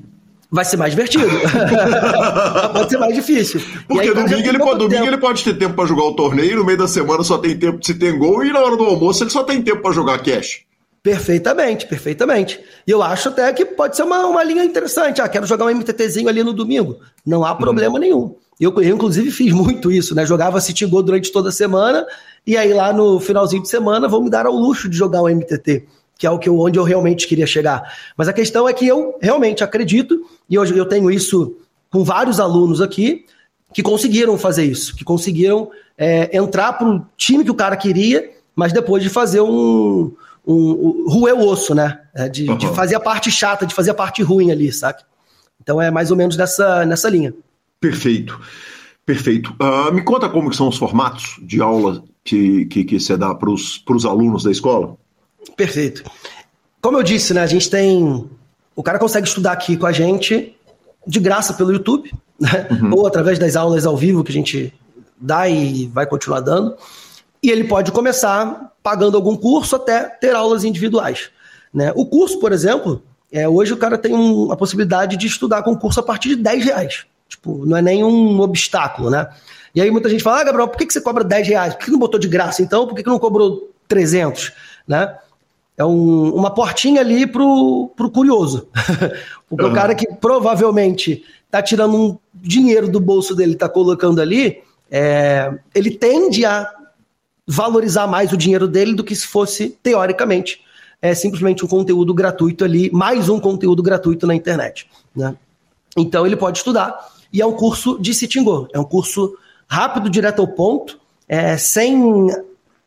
vai 0.51 0.65
ser 0.65 0.75
mais 0.75 0.91
divertido. 0.91 1.25
pode 2.73 2.89
ser 2.89 2.97
mais 2.97 3.15
difícil. 3.15 3.61
Porque 3.87 4.09
aí, 4.09 4.13
domingo, 4.13 4.49
ele 4.49 4.59
pode, 4.59 4.79
domingo 4.79 5.05
ele 5.05 5.17
pode 5.17 5.43
ter 5.43 5.57
tempo 5.57 5.75
para 5.75 5.85
jogar 5.87 6.03
o 6.03 6.13
torneio, 6.13 6.57
no 6.57 6.65
meio 6.65 6.77
da 6.77 6.87
semana 6.87 7.23
só 7.23 7.37
tem 7.37 7.57
tempo 7.57 7.79
de 7.79 7.87
se 7.87 7.93
ter 7.93 8.17
gol, 8.17 8.43
e 8.43 8.51
na 8.51 8.59
hora 8.59 8.75
do 8.75 8.83
almoço 8.83 9.23
ele 9.23 9.29
só 9.29 9.43
tem 9.43 9.61
tempo 9.61 9.81
para 9.81 9.93
jogar 9.93 10.19
cash. 10.19 10.63
Perfeitamente, 11.01 11.87
perfeitamente. 11.87 12.59
E 12.85 12.91
eu 12.91 13.01
acho 13.01 13.29
até 13.29 13.51
que 13.53 13.65
pode 13.65 13.95
ser 13.95 14.03
uma, 14.03 14.27
uma 14.27 14.43
linha 14.43 14.63
interessante. 14.63 15.19
Ah, 15.19 15.27
quero 15.27 15.47
jogar 15.47 15.65
um 15.65 15.69
MTTzinho 15.69 16.29
ali 16.29 16.43
no 16.43 16.53
domingo. 16.53 16.97
Não 17.25 17.43
há 17.43 17.55
problema 17.55 17.95
uhum. 17.95 17.99
nenhum. 17.99 18.35
Eu, 18.59 18.71
eu, 18.75 18.95
inclusive, 18.95 19.31
fiz 19.31 19.51
muito 19.51 19.91
isso, 19.91 20.13
né? 20.13 20.23
Jogava 20.27 20.61
City 20.61 20.85
Go 20.85 21.01
durante 21.01 21.31
toda 21.31 21.49
a 21.49 21.51
semana, 21.51 22.05
e 22.45 22.55
aí 22.55 22.71
lá 22.71 22.93
no 22.93 23.19
finalzinho 23.19 23.63
de 23.63 23.69
semana 23.69 24.07
vou 24.07 24.21
me 24.21 24.29
dar 24.29 24.45
ao 24.45 24.53
luxo 24.53 24.87
de 24.87 24.95
jogar 24.95 25.23
o 25.23 25.25
um 25.25 25.35
MTT 25.35 25.87
que 26.21 26.27
é 26.27 26.29
o 26.29 26.37
que 26.37 26.47
eu, 26.47 26.59
onde 26.59 26.77
eu 26.77 26.83
realmente 26.83 27.27
queria 27.27 27.47
chegar. 27.47 27.81
Mas 28.15 28.27
a 28.27 28.33
questão 28.33 28.69
é 28.69 28.73
que 28.73 28.85
eu 28.85 29.17
realmente 29.19 29.63
acredito, 29.63 30.23
e 30.47 30.59
hoje 30.59 30.77
eu 30.77 30.85
tenho 30.85 31.09
isso 31.09 31.57
com 31.89 32.03
vários 32.03 32.39
alunos 32.39 32.79
aqui, 32.79 33.25
que 33.73 33.81
conseguiram 33.81 34.37
fazer 34.37 34.63
isso, 34.63 34.95
que 34.95 35.03
conseguiram 35.03 35.71
é, 35.97 36.37
entrar 36.37 36.73
para 36.73 36.87
o 36.87 37.03
time 37.17 37.43
que 37.43 37.49
o 37.49 37.55
cara 37.55 37.75
queria, 37.75 38.29
mas 38.55 38.71
depois 38.71 39.01
de 39.01 39.09
fazer 39.09 39.41
um, 39.41 40.13
um, 40.45 41.05
um 41.07 41.09
ruer 41.09 41.33
o 41.33 41.43
osso, 41.43 41.73
né? 41.73 42.01
É, 42.13 42.29
de, 42.29 42.47
uhum. 42.47 42.55
de, 42.55 42.67
fazer 42.67 42.93
a 42.93 42.99
parte 42.99 43.31
chata, 43.31 43.65
de 43.65 43.73
fazer 43.73 43.89
a 43.89 43.95
parte 43.95 44.21
ruim 44.21 44.51
ali, 44.51 44.71
sabe? 44.71 44.99
Então 45.59 45.81
é 45.81 45.89
mais 45.89 46.11
ou 46.11 46.17
menos 46.17 46.37
nessa, 46.37 46.85
nessa 46.85 47.09
linha. 47.09 47.33
Perfeito. 47.79 48.39
Perfeito. 49.03 49.55
Uh, 49.59 49.91
me 49.91 50.03
conta 50.03 50.29
como 50.29 50.53
são 50.53 50.67
os 50.67 50.77
formatos 50.77 51.39
de 51.41 51.59
aula 51.59 52.03
que, 52.23 52.67
que, 52.67 52.83
que 52.83 52.99
você 52.99 53.17
dá 53.17 53.33
para 53.33 53.49
os 53.49 54.05
alunos 54.05 54.43
da 54.43 54.51
escola? 54.51 55.01
Perfeito. 55.55 56.03
Como 56.81 56.97
eu 56.97 57.03
disse, 57.03 57.33
né, 57.33 57.41
a 57.41 57.47
gente 57.47 57.69
tem. 57.69 58.29
O 58.75 58.83
cara 58.83 58.97
consegue 58.97 59.27
estudar 59.27 59.51
aqui 59.51 59.77
com 59.77 59.85
a 59.85 59.91
gente 59.91 60.55
de 61.05 61.19
graça 61.19 61.53
pelo 61.53 61.71
YouTube, 61.71 62.11
né? 62.39 62.67
Uhum. 62.71 62.93
ou 62.95 63.07
através 63.07 63.37
das 63.37 63.55
aulas 63.55 63.85
ao 63.85 63.97
vivo 63.97 64.23
que 64.23 64.31
a 64.31 64.33
gente 64.33 64.73
dá 65.19 65.47
e 65.47 65.87
vai 65.87 66.05
continuar 66.05 66.39
dando. 66.39 66.75
E 67.43 67.49
ele 67.49 67.63
pode 67.63 67.91
começar 67.91 68.71
pagando 68.83 69.15
algum 69.15 69.35
curso 69.35 69.75
até 69.75 70.03
ter 70.03 70.35
aulas 70.35 70.63
individuais. 70.63 71.29
Né? 71.73 71.91
O 71.95 72.05
curso, 72.05 72.39
por 72.39 72.51
exemplo, 72.51 73.03
é, 73.31 73.47
hoje 73.47 73.73
o 73.73 73.77
cara 73.77 73.97
tem 73.97 74.13
um, 74.13 74.51
a 74.51 74.57
possibilidade 74.57 75.17
de 75.17 75.27
estudar 75.27 75.63
com 75.63 75.75
curso 75.75 75.99
a 75.99 76.03
partir 76.03 76.29
de 76.29 76.35
10 76.37 76.65
reais. 76.65 77.05
Tipo, 77.29 77.65
não 77.65 77.77
é 77.77 77.81
nenhum 77.81 78.39
obstáculo, 78.41 79.09
né? 79.09 79.27
E 79.73 79.81
aí 79.81 79.89
muita 79.89 80.09
gente 80.09 80.21
fala, 80.21 80.41
ah, 80.41 80.43
Gabriel, 80.43 80.67
por 80.67 80.77
que, 80.77 80.85
que 80.85 80.93
você 80.93 80.99
cobra 80.99 81.23
10 81.23 81.47
reais? 81.47 81.73
Por 81.75 81.85
que 81.85 81.91
não 81.91 81.99
botou 81.99 82.19
de 82.19 82.27
graça 82.27 82.61
então? 82.61 82.85
Por 82.85 82.95
que, 82.95 83.03
que 83.03 83.09
não 83.09 83.17
cobrou 83.17 83.71
300? 83.87 84.51
Né? 84.85 85.15
É 85.81 85.85
um, 85.85 86.33
uma 86.33 86.51
portinha 86.51 87.01
ali 87.01 87.25
pro, 87.25 87.91
pro 87.95 88.11
curioso. 88.11 88.67
Porque 89.49 89.65
uhum. 89.65 89.71
o 89.71 89.73
cara 89.73 89.95
que 89.95 90.07
provavelmente 90.15 91.23
tá 91.49 91.61
tirando 91.61 91.95
um 91.95 92.17
dinheiro 92.33 92.87
do 92.87 92.99
bolso 92.99 93.35
dele, 93.35 93.55
tá 93.55 93.67
colocando 93.67 94.21
ali, 94.21 94.59
é, 94.89 95.51
ele 95.73 95.91
tende 95.91 96.45
a 96.45 96.71
valorizar 97.47 98.07
mais 98.07 98.31
o 98.31 98.37
dinheiro 98.37 98.67
dele 98.67 98.93
do 98.93 99.03
que 99.03 99.15
se 99.15 99.25
fosse, 99.25 99.77
teoricamente, 99.81 100.61
é 101.01 101.15
simplesmente 101.15 101.65
um 101.65 101.67
conteúdo 101.67 102.13
gratuito 102.13 102.63
ali, 102.63 102.91
mais 102.91 103.27
um 103.27 103.39
conteúdo 103.39 103.81
gratuito 103.81 104.27
na 104.27 104.35
internet. 104.35 104.87
Né? 105.15 105.35
Então 105.97 106.25
ele 106.25 106.37
pode 106.37 106.59
estudar. 106.59 107.09
E 107.33 107.41
é 107.41 107.45
um 107.45 107.53
curso 107.53 107.97
de 107.99 108.13
Citingô. 108.13 108.67
É 108.71 108.79
um 108.79 108.83
curso 108.83 109.35
rápido, 109.67 110.09
direto 110.09 110.41
ao 110.41 110.47
ponto, 110.47 110.99
é, 111.27 111.57
sem 111.57 112.27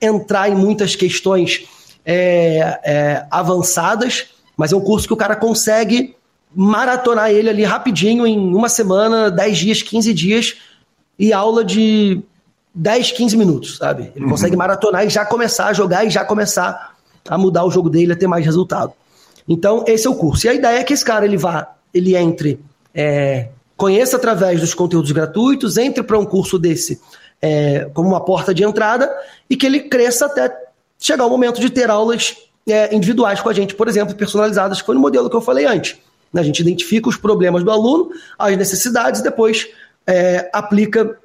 entrar 0.00 0.48
em 0.48 0.54
muitas 0.54 0.94
questões 0.94 1.66
é, 2.04 2.80
é, 2.84 3.26
avançadas, 3.30 4.26
mas 4.56 4.72
é 4.72 4.76
um 4.76 4.80
curso 4.80 5.06
que 5.06 5.14
o 5.14 5.16
cara 5.16 5.36
consegue 5.36 6.14
maratonar 6.54 7.30
ele 7.30 7.48
ali 7.48 7.64
rapidinho, 7.64 8.26
em 8.26 8.38
uma 8.38 8.68
semana, 8.68 9.30
10 9.30 9.58
dias, 9.58 9.82
15 9.82 10.14
dias, 10.14 10.56
e 11.18 11.32
aula 11.32 11.64
de 11.64 12.22
10, 12.74 13.12
15 13.12 13.36
minutos, 13.36 13.76
sabe? 13.78 14.12
Ele 14.14 14.24
uhum. 14.24 14.32
consegue 14.32 14.56
maratonar 14.56 15.04
e 15.04 15.10
já 15.10 15.24
começar 15.24 15.66
a 15.66 15.72
jogar 15.72 16.04
e 16.04 16.10
já 16.10 16.24
começar 16.24 16.94
a 17.28 17.38
mudar 17.38 17.64
o 17.64 17.70
jogo 17.70 17.90
dele, 17.90 18.12
a 18.12 18.16
ter 18.16 18.26
mais 18.26 18.44
resultado. 18.44 18.92
Então, 19.48 19.84
esse 19.86 20.06
é 20.06 20.10
o 20.10 20.14
curso. 20.14 20.46
E 20.46 20.48
a 20.48 20.54
ideia 20.54 20.78
é 20.78 20.84
que 20.84 20.92
esse 20.92 21.04
cara 21.04 21.24
ele 21.24 21.36
vá, 21.36 21.74
ele 21.92 22.16
entre, 22.16 22.60
é, 22.94 23.48
conheça 23.76 24.16
através 24.16 24.60
dos 24.60 24.74
conteúdos 24.74 25.10
gratuitos, 25.10 25.76
entre 25.76 26.02
para 26.02 26.18
um 26.18 26.24
curso 26.24 26.58
desse 26.58 27.00
é, 27.44 27.90
como 27.92 28.08
uma 28.08 28.24
porta 28.24 28.54
de 28.54 28.64
entrada 28.64 29.10
e 29.50 29.56
que 29.56 29.66
ele 29.66 29.80
cresça 29.80 30.24
até 30.26 30.48
chegar 31.04 31.26
o 31.26 31.28
momento 31.28 31.60
de 31.60 31.68
ter 31.68 31.90
aulas 31.90 32.34
é, 32.66 32.94
individuais 32.94 33.38
com 33.42 33.50
a 33.50 33.52
gente, 33.52 33.74
por 33.74 33.88
exemplo, 33.88 34.14
personalizadas, 34.14 34.80
que 34.80 34.86
foi 34.86 34.94
no 34.94 35.00
modelo 35.02 35.28
que 35.28 35.36
eu 35.36 35.40
falei 35.42 35.66
antes. 35.66 35.98
Né? 36.32 36.40
A 36.40 36.44
gente 36.44 36.60
identifica 36.60 37.10
os 37.10 37.16
problemas 37.18 37.62
do 37.62 37.70
aluno, 37.70 38.10
as 38.38 38.56
necessidades, 38.56 39.20
e 39.20 39.22
depois 39.22 39.68
é, 40.06 40.48
aplica 40.50 41.18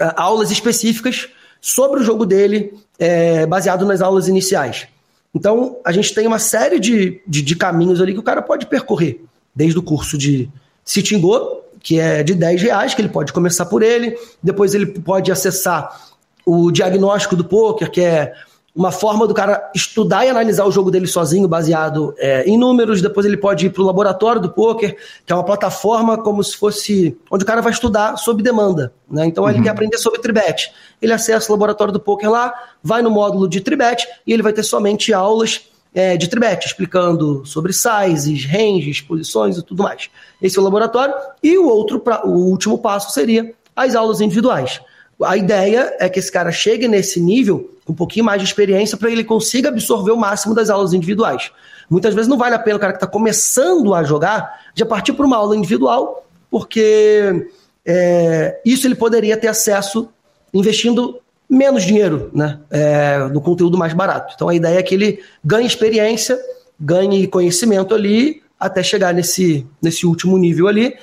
é, 0.00 0.10
aulas 0.16 0.50
específicas 0.50 1.28
sobre 1.60 2.00
o 2.00 2.02
jogo 2.02 2.24
dele, 2.24 2.72
é, 2.98 3.44
baseado 3.44 3.84
nas 3.84 4.00
aulas 4.00 4.26
iniciais. 4.26 4.88
Então, 5.34 5.76
a 5.84 5.92
gente 5.92 6.14
tem 6.14 6.26
uma 6.26 6.38
série 6.38 6.80
de, 6.80 7.20
de, 7.26 7.42
de, 7.42 7.56
caminhos 7.56 8.00
ali 8.00 8.14
que 8.14 8.20
o 8.20 8.22
cara 8.22 8.40
pode 8.40 8.64
percorrer, 8.64 9.20
desde 9.54 9.78
o 9.78 9.82
curso 9.82 10.16
de 10.16 10.48
Sitting 10.82 11.20
Go, 11.20 11.60
que 11.82 12.00
é 12.00 12.22
de 12.22 12.34
10 12.34 12.62
reais, 12.62 12.94
que 12.94 13.02
ele 13.02 13.10
pode 13.10 13.34
começar 13.34 13.66
por 13.66 13.82
ele, 13.82 14.16
depois 14.42 14.74
ele 14.74 14.86
pode 14.86 15.30
acessar 15.30 16.08
o 16.46 16.70
diagnóstico 16.70 17.36
do 17.36 17.44
poker, 17.44 17.90
que 17.90 18.00
é 18.00 18.32
uma 18.76 18.92
forma 18.92 19.26
do 19.26 19.32
cara 19.32 19.70
estudar 19.74 20.26
e 20.26 20.28
analisar 20.28 20.66
o 20.66 20.70
jogo 20.70 20.90
dele 20.90 21.06
sozinho, 21.06 21.48
baseado 21.48 22.14
é, 22.18 22.44
em 22.44 22.58
números. 22.58 23.00
Depois 23.00 23.24
ele 23.24 23.38
pode 23.38 23.66
ir 23.66 23.70
para 23.70 23.82
o 23.82 23.86
laboratório 23.86 24.40
do 24.40 24.50
poker, 24.50 24.96
que 25.24 25.32
é 25.32 25.34
uma 25.34 25.44
plataforma 25.44 26.18
como 26.18 26.44
se 26.44 26.54
fosse 26.54 27.16
onde 27.30 27.42
o 27.42 27.46
cara 27.46 27.62
vai 27.62 27.72
estudar 27.72 28.18
sob 28.18 28.42
demanda. 28.42 28.92
Né? 29.10 29.24
Então 29.24 29.44
uhum. 29.44 29.50
ele 29.50 29.62
quer 29.62 29.70
aprender 29.70 29.96
sobre 29.96 30.20
tribet. 30.20 30.70
Ele 31.00 31.12
acessa 31.12 31.50
o 31.50 31.54
laboratório 31.54 31.92
do 31.92 31.98
poker 31.98 32.30
lá, 32.30 32.52
vai 32.82 33.00
no 33.00 33.10
módulo 33.10 33.48
de 33.48 33.62
tribet 33.62 34.06
e 34.26 34.32
ele 34.32 34.42
vai 34.42 34.52
ter 34.52 34.62
somente 34.62 35.14
aulas 35.14 35.70
é, 35.94 36.14
de 36.14 36.28
tribet, 36.28 36.66
explicando 36.66 37.46
sobre 37.46 37.72
sizes, 37.72 38.44
ranges, 38.44 39.00
posições 39.00 39.56
e 39.56 39.62
tudo 39.62 39.82
mais. 39.82 40.10
Esse 40.42 40.58
é 40.58 40.60
o 40.60 40.64
laboratório. 40.64 41.14
E 41.42 41.56
o 41.56 41.66
outro, 41.66 41.98
pra, 41.98 42.26
o 42.26 42.50
último 42.50 42.76
passo 42.76 43.10
seria 43.10 43.54
as 43.74 43.94
aulas 43.94 44.20
individuais. 44.20 44.82
A 45.22 45.36
ideia 45.36 45.94
é 45.98 46.08
que 46.08 46.18
esse 46.18 46.30
cara 46.30 46.52
chegue 46.52 46.86
nesse 46.86 47.20
nível 47.20 47.74
com 47.84 47.92
um 47.92 47.96
pouquinho 47.96 48.24
mais 48.24 48.42
de 48.42 48.46
experiência 48.46 48.96
para 48.98 49.10
ele 49.10 49.22
consiga 49.22 49.68
absorver 49.68 50.10
o 50.10 50.16
máximo 50.16 50.54
das 50.54 50.68
aulas 50.68 50.92
individuais. 50.92 51.52
Muitas 51.88 52.14
vezes 52.14 52.28
não 52.28 52.36
vale 52.36 52.54
a 52.54 52.58
pena 52.58 52.76
o 52.76 52.80
cara 52.80 52.92
que 52.92 52.96
está 52.96 53.06
começando 53.06 53.94
a 53.94 54.02
jogar 54.02 54.60
já 54.74 54.84
partir 54.84 55.12
para 55.12 55.24
uma 55.24 55.36
aula 55.36 55.56
individual, 55.56 56.26
porque 56.50 57.48
é, 57.84 58.60
isso 58.64 58.86
ele 58.86 58.96
poderia 58.96 59.36
ter 59.36 59.46
acesso 59.46 60.08
investindo 60.52 61.20
menos 61.48 61.84
dinheiro 61.84 62.28
né, 62.34 62.58
é, 62.70 63.18
no 63.32 63.40
conteúdo 63.40 63.78
mais 63.78 63.94
barato. 63.94 64.32
Então 64.34 64.48
a 64.48 64.54
ideia 64.54 64.80
é 64.80 64.82
que 64.82 64.94
ele 64.94 65.20
ganhe 65.44 65.66
experiência, 65.66 66.36
ganhe 66.78 67.28
conhecimento 67.28 67.94
ali, 67.94 68.42
até 68.58 68.82
chegar 68.82 69.14
nesse, 69.14 69.64
nesse 69.80 70.06
último 70.06 70.36
nível 70.36 70.66
ali, 70.66 70.96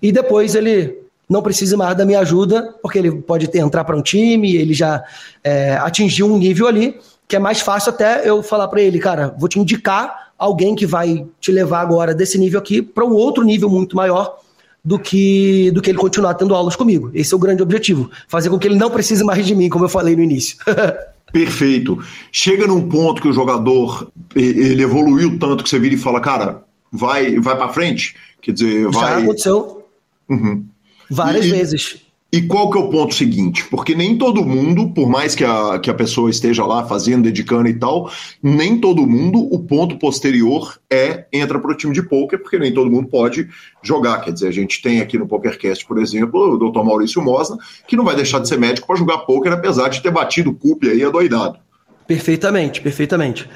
e 0.00 0.10
depois 0.10 0.54
ele 0.54 0.98
não 1.30 1.40
precise 1.40 1.76
mais 1.76 1.96
da 1.96 2.04
minha 2.04 2.18
ajuda, 2.18 2.74
porque 2.82 2.98
ele 2.98 3.12
pode 3.12 3.46
ter, 3.46 3.58
entrar 3.58 3.84
para 3.84 3.96
um 3.96 4.02
time, 4.02 4.56
ele 4.56 4.74
já 4.74 5.04
é, 5.44 5.76
atingiu 5.76 6.26
um 6.26 6.36
nível 6.36 6.66
ali, 6.66 6.98
que 7.28 7.36
é 7.36 7.38
mais 7.38 7.60
fácil 7.60 7.90
até 7.90 8.28
eu 8.28 8.42
falar 8.42 8.66
para 8.66 8.82
ele, 8.82 8.98
cara, 8.98 9.32
vou 9.38 9.48
te 9.48 9.60
indicar 9.60 10.32
alguém 10.36 10.74
que 10.74 10.84
vai 10.84 11.24
te 11.40 11.52
levar 11.52 11.82
agora 11.82 12.12
desse 12.12 12.36
nível 12.36 12.58
aqui 12.58 12.82
para 12.82 13.04
um 13.04 13.12
outro 13.12 13.44
nível 13.44 13.68
muito 13.70 13.94
maior 13.94 14.38
do 14.84 14.98
que 14.98 15.70
do 15.70 15.80
que 15.80 15.90
ele 15.90 15.98
continuar 15.98 16.34
tendo 16.34 16.54
aulas 16.54 16.74
comigo. 16.74 17.10
Esse 17.14 17.32
é 17.32 17.36
o 17.36 17.40
grande 17.40 17.62
objetivo, 17.62 18.10
fazer 18.26 18.50
com 18.50 18.58
que 18.58 18.66
ele 18.66 18.76
não 18.76 18.90
precise 18.90 19.22
mais 19.22 19.46
de 19.46 19.54
mim, 19.54 19.68
como 19.68 19.84
eu 19.84 19.88
falei 19.88 20.16
no 20.16 20.22
início. 20.24 20.56
Perfeito. 21.32 22.02
Chega 22.32 22.66
num 22.66 22.88
ponto 22.88 23.22
que 23.22 23.28
o 23.28 23.32
jogador 23.32 24.10
ele 24.34 24.82
evoluiu 24.82 25.38
tanto 25.38 25.62
que 25.62 25.70
você 25.70 25.78
vira 25.78 25.94
e 25.94 25.98
fala, 25.98 26.20
cara, 26.20 26.64
vai 26.90 27.38
vai 27.38 27.56
para 27.56 27.68
frente, 27.68 28.16
quer 28.42 28.50
dizer, 28.50 28.88
vai. 28.88 29.00
Já 29.00 29.18
aconteceu. 29.18 29.86
Uhum. 30.28 30.64
Várias 31.10 31.46
e, 31.46 31.50
vezes. 31.50 31.96
E 32.32 32.42
qual 32.42 32.70
que 32.70 32.78
é 32.78 32.80
o 32.80 32.88
ponto 32.88 33.12
seguinte? 33.12 33.66
Porque 33.68 33.92
nem 33.92 34.16
todo 34.16 34.44
mundo, 34.44 34.90
por 34.90 35.08
mais 35.08 35.34
que 35.34 35.44
a, 35.44 35.80
que 35.80 35.90
a 35.90 35.94
pessoa 35.94 36.30
esteja 36.30 36.64
lá 36.64 36.86
fazendo, 36.86 37.24
dedicando 37.24 37.68
e 37.68 37.74
tal, 37.74 38.08
nem 38.40 38.78
todo 38.78 39.04
mundo, 39.04 39.40
o 39.52 39.58
ponto 39.58 39.98
posterior 39.98 40.78
é 40.88 41.26
entra 41.32 41.58
para 41.58 41.72
o 41.72 41.76
time 41.76 41.92
de 41.92 42.04
poker, 42.04 42.40
porque 42.40 42.56
nem 42.56 42.72
todo 42.72 42.88
mundo 42.88 43.08
pode 43.08 43.48
jogar. 43.82 44.20
Quer 44.20 44.32
dizer, 44.32 44.46
a 44.46 44.52
gente 44.52 44.80
tem 44.80 45.00
aqui 45.00 45.18
no 45.18 45.26
PokerCast, 45.26 45.84
por 45.84 45.98
exemplo, 45.98 46.54
o 46.54 46.70
Dr. 46.70 46.84
Maurício 46.84 47.20
Mosna, 47.20 47.58
que 47.88 47.96
não 47.96 48.04
vai 48.04 48.14
deixar 48.14 48.38
de 48.38 48.46
ser 48.46 48.58
médico 48.58 48.86
para 48.86 48.96
jogar 48.96 49.18
poker, 49.18 49.52
apesar 49.52 49.88
de 49.88 50.00
ter 50.00 50.12
batido 50.12 50.50
o 50.50 50.54
cupe 50.54 50.88
aí 50.88 51.02
adoidado. 51.02 51.58
Perfeitamente, 52.06 52.80
perfeitamente. 52.80 53.50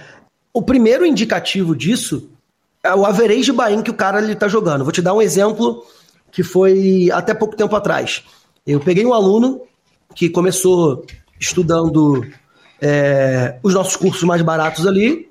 O 0.53 0.63
primeiro 0.63 1.07
indicativo 1.07 1.77
disso 1.77 2.29
é 2.83 2.93
o 2.93 3.07
average 3.07 3.53
buy-in 3.53 3.83
que 3.83 3.91
o 3.91 3.95
cara 3.95 4.21
está 4.33 4.49
jogando. 4.49 4.83
Vou 4.83 4.93
te 4.93 5.01
dar 5.01 5.15
um 5.15 5.23
exemplo 5.23 5.85
que 6.35 6.43
foi 6.43 7.09
até 7.13 7.33
pouco 7.33 7.55
tempo 7.55 7.75
atrás. 7.77 8.25
Eu 8.67 8.81
peguei 8.81 9.07
um 9.07 9.15
aluno 9.15 9.61
que 10.17 10.29
começou 10.29 11.07
estudando 11.39 12.27
é, 12.83 13.57
os 13.63 13.73
nossos 13.73 13.95
cursos 13.95 14.25
mais 14.25 14.43
baratos 14.43 14.85
ali. 14.85 15.29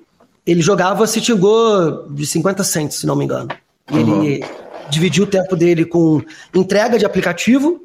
Ele 0.48 0.62
jogava 0.62 1.06
City 1.06 1.34
Go 1.34 2.08
de 2.10 2.26
50 2.26 2.64
cents, 2.64 2.96
se 2.96 3.06
não 3.06 3.18
me 3.18 3.26
engano. 3.26 3.50
Uhum. 3.92 4.24
Ele 4.24 4.46
dividiu 4.90 5.26
o 5.26 5.28
tempo 5.28 5.58
dele 5.58 5.84
com 5.84 6.22
entrega 6.56 6.98
de 6.98 7.06
aplicativo 7.06 7.84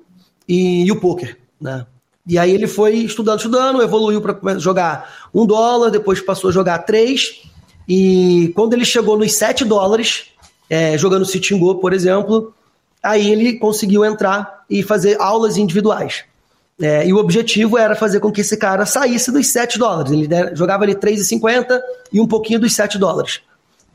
e, 0.48 0.84
e 0.84 0.92
o 0.92 1.00
poker, 1.00 1.36
né? 1.60 1.86
E 2.24 2.38
aí 2.38 2.52
ele 2.52 2.68
foi 2.68 2.98
estudando, 2.98 3.38
estudando, 3.38 3.82
evoluiu 3.82 4.20
para 4.20 4.58
jogar 4.58 5.28
um 5.34 5.44
dólar, 5.44 5.90
depois 5.90 6.20
passou 6.20 6.50
a 6.50 6.52
jogar 6.52 6.78
três. 6.80 7.42
E 7.88 8.52
quando 8.54 8.74
ele 8.74 8.84
chegou 8.84 9.18
nos 9.18 9.34
sete 9.34 9.64
dólares, 9.64 10.26
é, 10.70 10.96
jogando 10.96 11.26
Go, 11.58 11.76
por 11.76 11.92
exemplo, 11.92 12.54
Aí 13.02 13.30
ele 13.30 13.54
conseguiu 13.54 14.04
entrar 14.04 14.64
e 14.68 14.82
fazer 14.82 15.16
aulas 15.20 15.56
individuais. 15.56 16.24
É, 16.80 17.06
e 17.06 17.12
o 17.12 17.16
objetivo 17.16 17.76
era 17.76 17.96
fazer 17.96 18.20
com 18.20 18.30
que 18.30 18.40
esse 18.40 18.56
cara 18.56 18.86
saísse 18.86 19.32
dos 19.32 19.48
7 19.48 19.78
dólares. 19.78 20.12
Ele 20.12 20.28
jogava 20.54 20.84
ali 20.84 20.94
3,50 20.94 21.80
e 22.12 22.20
um 22.20 22.26
pouquinho 22.26 22.60
dos 22.60 22.74
7 22.74 22.98
dólares. 22.98 23.40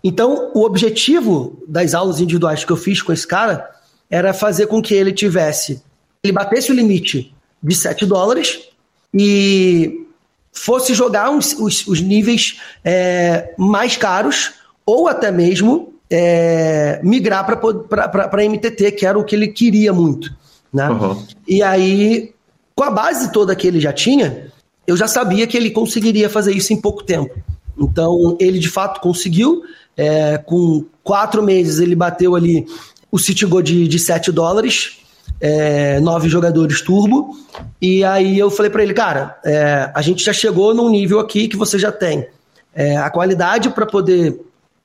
Então, 0.03 0.51
o 0.53 0.65
objetivo 0.65 1.63
das 1.65 1.93
aulas 1.93 2.19
individuais 2.19 2.65
que 2.65 2.71
eu 2.71 2.77
fiz 2.77 3.01
com 3.01 3.13
esse 3.13 3.25
cara 3.25 3.69
era 4.09 4.33
fazer 4.33 4.67
com 4.67 4.81
que 4.81 4.93
ele 4.93 5.13
tivesse, 5.13 5.81
ele 6.21 6.33
batesse 6.33 6.71
o 6.71 6.75
limite 6.75 7.33
de 7.61 7.73
7 7.73 8.05
dólares 8.05 8.67
e 9.13 10.05
fosse 10.51 10.93
jogar 10.93 11.31
os, 11.31 11.53
os, 11.53 11.87
os 11.87 12.01
níveis 12.01 12.59
é, 12.83 13.53
mais 13.57 13.95
caros 13.95 14.53
ou 14.85 15.07
até 15.07 15.31
mesmo 15.31 15.92
é, 16.09 16.99
migrar 17.03 17.45
para 17.45 18.45
MTT, 18.45 18.91
que 18.91 19.05
era 19.05 19.17
o 19.17 19.23
que 19.23 19.35
ele 19.35 19.47
queria 19.47 19.91
muito. 19.91 20.33
Né? 20.71 20.89
Uhum. 20.89 21.23
E 21.47 21.61
aí, 21.61 22.33
com 22.75 22.83
a 22.83 22.91
base 22.91 23.31
toda 23.31 23.55
que 23.55 23.67
ele 23.67 23.79
já 23.79 23.93
tinha, 23.93 24.51
eu 24.85 24.97
já 24.97 25.07
sabia 25.07 25.47
que 25.47 25.55
ele 25.55 25.71
conseguiria 25.71 26.29
fazer 26.29 26.53
isso 26.53 26.73
em 26.73 26.81
pouco 26.81 27.03
tempo. 27.03 27.33
Então, 27.77 28.37
ele 28.39 28.59
de 28.59 28.69
fato 28.69 29.01
conseguiu. 29.01 29.63
É, 29.95 30.39
com 30.39 30.85
quatro 31.03 31.43
meses, 31.43 31.79
ele 31.79 31.95
bateu 31.95 32.35
ali 32.35 32.65
o 33.11 33.19
City 33.19 33.45
Go 33.45 33.61
de, 33.61 33.87
de 33.87 33.99
7 33.99 34.31
dólares, 34.31 34.97
é, 35.39 35.99
nove 35.99 36.27
jogadores 36.27 36.81
turbo. 36.81 37.37
E 37.79 38.03
aí 38.03 38.39
eu 38.39 38.49
falei 38.49 38.71
para 38.71 38.81
ele, 38.81 38.93
cara, 38.93 39.39
é, 39.45 39.91
a 39.93 40.01
gente 40.01 40.23
já 40.23 40.33
chegou 40.33 40.73
num 40.73 40.89
nível 40.89 41.19
aqui 41.19 41.47
que 41.47 41.55
você 41.55 41.77
já 41.77 41.91
tem 41.91 42.27
é, 42.73 42.97
a 42.97 43.09
qualidade 43.09 43.69
para 43.69 43.85
poder 43.85 44.39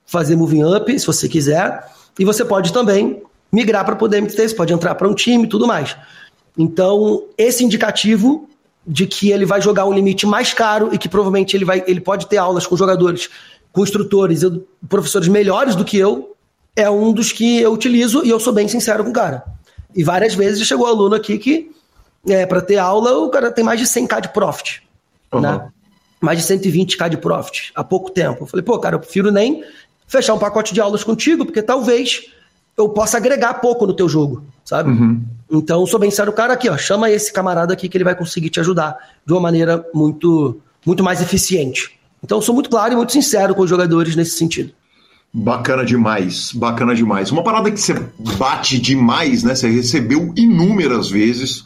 fazer 0.09 0.35
moving 0.35 0.65
up, 0.65 0.99
se 0.99 1.07
você 1.07 1.29
quiser, 1.29 1.87
e 2.19 2.25
você 2.25 2.45
pode 2.45 2.73
também 2.73 3.23
migrar 3.53 3.85
para 3.85 3.95
poder 3.95 4.21
MTT, 4.21 4.49
você 4.49 4.55
pode 4.55 4.73
entrar 4.73 4.95
para 4.95 5.07
um 5.07 5.15
time 5.15 5.45
e 5.45 5.49
tudo 5.49 5.67
mais. 5.67 5.95
Então, 6.57 7.25
esse 7.37 7.63
indicativo 7.63 8.49
de 8.87 9.07
que 9.07 9.31
ele 9.31 9.45
vai 9.45 9.61
jogar 9.61 9.85
um 9.85 9.93
limite 9.93 10.27
mais 10.27 10.55
caro 10.55 10.89
e 10.93 10.99
que 10.99 11.09
provavelmente 11.09 11.55
ele, 11.55 11.65
vai, 11.65 11.85
ele 11.87 12.01
pode 12.01 12.27
ter 12.27 12.39
aulas 12.39 12.67
com 12.67 12.75
jogadores, 12.75 13.29
com 13.71 13.83
instrutores 13.83 14.43
e 14.43 14.63
professores 14.89 15.29
melhores 15.29 15.77
do 15.77 15.85
que 15.85 15.99
eu, 15.99 16.35
é 16.75 16.89
um 16.89 17.13
dos 17.13 17.31
que 17.31 17.61
eu 17.61 17.73
utilizo 17.73 18.25
e 18.25 18.31
eu 18.31 18.41
sou 18.41 18.53
bem 18.53 18.67
sincero 18.67 19.05
com 19.05 19.11
o 19.11 19.13
cara. 19.13 19.45
E 19.95 20.03
várias 20.03 20.35
vezes 20.35 20.67
chegou 20.67 20.87
aluno 20.87 21.15
aqui 21.15 21.37
que, 21.37 21.71
é, 22.27 22.47
para 22.47 22.63
ter 22.63 22.79
aula, 22.79 23.19
o 23.19 23.29
cara 23.29 23.51
tem 23.51 23.65
mais 23.65 23.79
de 23.79 23.87
100k 23.87 24.23
de 24.23 24.29
profit. 24.33 24.83
Uhum. 25.33 25.41
Né? 25.41 25.69
Mais 26.21 26.39
de 26.39 26.55
120k 26.55 27.11
de 27.11 27.19
profit 27.19 27.73
há 27.75 27.85
pouco 27.85 28.11
tempo. 28.11 28.45
Eu 28.45 28.47
falei, 28.47 28.65
pô, 28.65 28.79
cara, 28.79 28.97
eu 28.97 29.01
prefiro 29.01 29.31
nem 29.31 29.63
fechar 30.09 30.35
um 30.35 30.39
pacote 30.39 30.75
de 30.75 30.81
aulas 30.81 31.05
contigo, 31.05 31.45
porque 31.45 31.63
talvez 31.63 32.25
eu 32.77 32.89
possa 32.89 33.19
agregar 33.19 33.55
pouco 33.55 33.87
no 33.87 33.95
teu 33.95 34.09
jogo, 34.09 34.43
sabe? 34.65 34.91
Uhum. 34.91 35.23
Então, 35.51 35.87
sou 35.87 36.01
bem 36.01 36.11
sério, 36.11 36.33
cara 36.33 36.55
aqui, 36.55 36.69
ó, 36.69 36.77
chama 36.77 37.11
esse 37.11 37.33
camarada 37.33 37.73
aqui 37.73 37.89
que 37.89 37.97
ele 37.97 38.05
vai 38.05 38.15
conseguir 38.15 38.51
te 38.51 38.59
ajudar 38.59 38.97
de 39.25 39.33
uma 39.33 39.41
maneira 39.41 39.85
muito, 39.95 40.61
muito 40.85 41.05
mais 41.05 41.21
eficiente. 41.21 41.99
Então, 42.25 42.41
sou 42.41 42.55
muito 42.55 42.71
claro 42.71 42.93
e 42.93 42.97
muito 42.97 43.13
sincero 43.13 43.55
com 43.55 43.63
os 43.63 43.71
jogadores 43.71 44.17
nesse 44.17 44.33
sentido. 44.33 44.73
Bacana 45.33 45.85
demais, 45.85 46.53
bacana 46.53 46.95
demais. 46.95 47.31
Uma 47.31 47.45
parada 47.45 47.71
que 47.71 47.79
você 47.79 47.95
bate 48.39 48.81
demais, 48.81 49.43
né? 49.43 49.55
Você 49.55 49.69
recebeu 49.69 50.33
inúmeras 50.35 51.11
vezes 51.11 51.65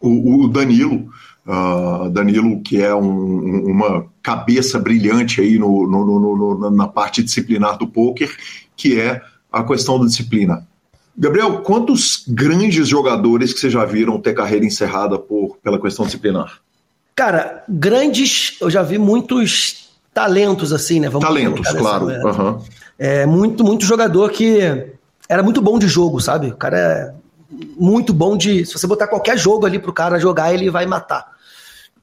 o, 0.00 0.44
o 0.44 0.48
Danilo 0.48 1.08
Uh, 1.48 2.10
Danilo, 2.10 2.60
que 2.60 2.82
é 2.82 2.94
um, 2.94 3.70
uma 3.70 4.04
cabeça 4.28 4.78
brilhante 4.78 5.40
aí 5.40 5.58
no, 5.58 5.86
no, 5.86 6.36
no, 6.36 6.70
na 6.70 6.86
parte 6.86 7.22
disciplinar 7.22 7.78
do 7.78 7.88
poker, 7.88 8.30
que 8.76 9.00
é 9.00 9.22
a 9.50 9.64
questão 9.64 9.98
da 9.98 10.04
disciplina. 10.04 10.66
Gabriel, 11.16 11.62
quantos 11.62 12.24
grandes 12.28 12.86
jogadores 12.86 13.54
que 13.54 13.58
vocês 13.58 13.72
já 13.72 13.86
viram 13.86 14.20
ter 14.20 14.34
carreira 14.34 14.66
encerrada 14.66 15.18
por, 15.18 15.56
pela 15.62 15.80
questão 15.80 16.04
disciplinar? 16.04 16.60
Cara, 17.16 17.64
grandes, 17.66 18.58
eu 18.60 18.68
já 18.68 18.82
vi 18.82 18.98
muitos 18.98 19.88
talentos, 20.12 20.74
assim, 20.74 21.00
né? 21.00 21.08
Vamos 21.08 21.26
talentos, 21.26 21.66
claro. 21.70 22.06
Uhum. 22.08 22.62
É, 22.98 23.24
muito, 23.24 23.64
muito 23.64 23.86
jogador 23.86 24.30
que 24.30 24.60
era 25.26 25.42
muito 25.42 25.62
bom 25.62 25.78
de 25.78 25.88
jogo, 25.88 26.20
sabe? 26.20 26.48
O 26.48 26.56
cara 26.56 26.78
é 26.78 27.14
muito 27.78 28.12
bom 28.12 28.36
de. 28.36 28.66
Se 28.66 28.74
você 28.74 28.86
botar 28.86 29.06
qualquer 29.06 29.38
jogo 29.38 29.64
ali 29.64 29.78
pro 29.78 29.90
cara 29.90 30.20
jogar, 30.20 30.52
ele 30.52 30.70
vai 30.70 30.84
matar. 30.84 31.32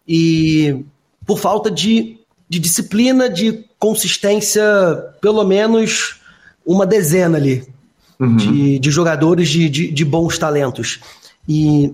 E 0.07 0.83
por 1.25 1.39
falta 1.39 1.71
de, 1.71 2.17
de 2.47 2.59
disciplina, 2.59 3.29
de 3.29 3.65
consistência, 3.79 4.63
pelo 5.21 5.43
menos 5.43 6.19
uma 6.65 6.85
dezena 6.85 7.37
ali 7.37 7.67
uhum. 8.19 8.35
de, 8.35 8.79
de, 8.79 8.91
jogadores 8.91 9.49
de, 9.49 9.69
de, 9.69 9.91
de, 9.91 10.05
bons 10.05 10.37
talentos. 10.37 10.99
E 11.47 11.93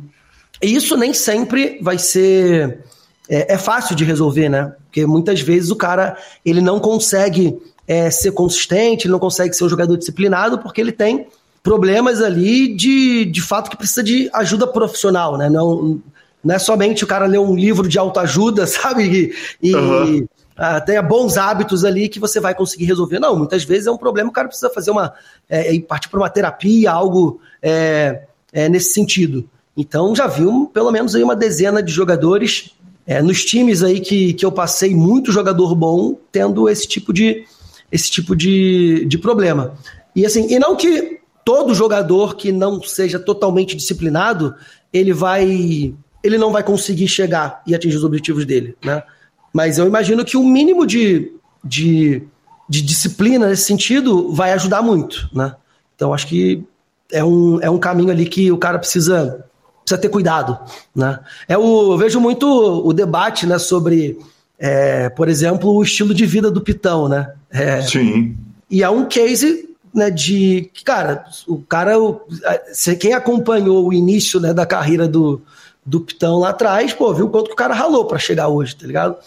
isso 0.61 0.95
nem 0.95 1.13
sempre 1.13 1.79
vai 1.81 1.97
ser. 1.97 2.83
É, 3.29 3.53
é, 3.53 3.57
fácil 3.57 3.95
de 3.95 4.03
resolver, 4.03 4.49
né? 4.49 4.73
Porque 4.85 5.05
muitas 5.05 5.39
vezes 5.39 5.71
o 5.71 5.75
cara 5.75 6.17
ele 6.43 6.59
não 6.59 6.79
consegue 6.79 7.57
é, 7.87 8.09
ser 8.09 8.31
consistente, 8.31 9.05
ele 9.05 9.13
não 9.13 9.19
consegue 9.19 9.53
ser 9.53 9.63
um 9.63 9.69
jogador 9.69 9.95
disciplinado 9.95 10.59
porque 10.59 10.81
ele 10.81 10.91
tem 10.91 11.27
problemas 11.63 12.21
ali 12.21 12.75
de, 12.75 13.25
de 13.25 13.41
fato 13.41 13.69
que 13.69 13.77
precisa 13.77 14.03
de 14.03 14.29
ajuda 14.33 14.67
profissional, 14.67 15.37
né? 15.37 15.49
Não, 15.49 16.01
não 16.43 16.55
é 16.55 16.59
somente 16.59 17.03
o 17.03 17.07
cara 17.07 17.26
ler 17.26 17.39
um 17.39 17.55
livro 17.55 17.88
de 17.88 17.97
autoajuda, 17.99 18.65
sabe? 18.68 19.34
E, 19.61 19.76
uhum. 19.76 20.18
uh, 20.19 20.85
tenha 20.85 21.01
bons 21.01 21.38
hábitos 21.38 21.85
ali 21.85 22.09
que 22.09 22.19
você 22.19 22.39
vai 22.39 22.55
conseguir 22.55 22.85
resolver. 22.85 23.19
Não, 23.19 23.35
muitas 23.35 23.63
vezes 23.63 23.88
é 23.88 23.91
um 23.91 23.97
problema, 23.97 24.30
o 24.30 24.34
cara 24.34 24.47
precisa 24.47 24.69
fazer 24.69 24.91
uma. 24.91 25.13
É, 25.49 25.80
partir 25.80 26.09
para 26.09 26.19
uma 26.19 26.30
terapia, 26.30 26.91
algo 26.91 27.39
é, 27.61 28.23
é, 28.51 28.68
nesse 28.69 28.93
sentido. 28.93 29.47
Então 29.76 30.15
já 30.15 30.27
viu 30.27 30.69
pelo 30.73 30.91
menos 30.91 31.15
aí 31.15 31.23
uma 31.23 31.35
dezena 31.35 31.81
de 31.81 31.91
jogadores 31.91 32.72
é, 33.05 33.22
nos 33.22 33.43
times 33.43 33.84
aí 33.84 33.99
que, 33.99 34.34
que 34.34 34.45
eu 34.45 34.51
passei 34.51 34.93
muito 34.93 35.31
jogador 35.31 35.73
bom 35.76 36.15
tendo 36.31 36.69
esse 36.69 36.88
tipo 36.88 37.13
de 37.13 37.45
esse 37.91 38.09
tipo 38.09 38.35
de, 38.35 39.05
de 39.05 39.18
problema. 39.18 39.73
E 40.15 40.26
assim, 40.26 40.47
e 40.49 40.59
não 40.59 40.76
que 40.76 41.19
todo 41.43 41.76
jogador 41.76 42.35
que 42.35 42.51
não 42.51 42.81
seja 42.81 43.19
totalmente 43.19 43.76
disciplinado, 43.76 44.55
ele 44.93 45.13
vai 45.13 45.93
ele 46.23 46.38
não 46.38 46.52
vai 46.52 46.64
conseguir 46.64 47.07
chegar 47.07 47.61
e 47.65 47.73
atingir 47.73 47.98
os 47.98 48.03
objetivos 48.03 48.45
dele, 48.45 48.76
né? 48.84 49.03
Mas 49.53 49.77
eu 49.77 49.85
imagino 49.85 50.23
que 50.23 50.38
o 50.38 50.43
mínimo 50.43 50.85
de, 50.85 51.31
de, 51.64 52.23
de 52.69 52.81
disciplina 52.81 53.48
nesse 53.48 53.64
sentido 53.64 54.34
vai 54.34 54.53
ajudar 54.53 54.81
muito, 54.81 55.30
né? 55.34 55.56
Então 55.95 56.14
acho 56.14 56.27
que 56.27 56.64
é 57.11 57.23
um, 57.23 57.60
é 57.61 57.69
um 57.69 57.77
caminho 57.77 58.11
ali 58.11 58.26
que 58.26 58.52
o 58.52 58.57
cara 58.57 58.80
precisa, 58.80 59.45
precisa 59.84 60.02
ter 60.02 60.10
cuidado, 60.10 60.57
né? 60.95 61.19
É 61.48 61.57
o, 61.57 61.93
eu 61.93 61.98
vejo 61.98 62.19
muito 62.19 62.48
o 62.48 62.93
debate, 62.93 63.45
né, 63.45 63.60
sobre, 63.60 64.18
é, 64.57 65.10
por 65.10 65.27
exemplo, 65.27 65.73
o 65.73 65.84
estilo 65.84 66.14
de 66.14 66.26
vida 66.26 66.49
do 66.49 66.61
Pitão, 66.61 67.10
né? 67.10 67.34
É, 67.49 67.81
Sim. 67.81 68.38
E 68.69 68.81
é 68.81 68.89
um 68.89 69.06
case 69.06 69.69
né, 69.93 70.10
de 70.10 70.72
cara, 70.85 71.26
o 71.45 71.57
cara, 71.57 71.93
quem 72.98 73.14
acompanhou 73.14 73.85
o 73.85 73.93
início 73.93 74.39
né, 74.39 74.53
da 74.53 74.65
carreira 74.65 75.07
do, 75.07 75.41
do 75.85 76.01
Pitão 76.01 76.39
lá 76.39 76.49
atrás, 76.49 76.93
pô, 76.93 77.13
viu 77.13 77.29
quanto 77.29 77.47
que 77.47 77.53
o 77.53 77.55
cara 77.55 77.73
ralou 77.73 78.05
para 78.05 78.19
chegar 78.19 78.47
hoje, 78.47 78.75
tá 78.75 78.85
ligado? 78.85 79.17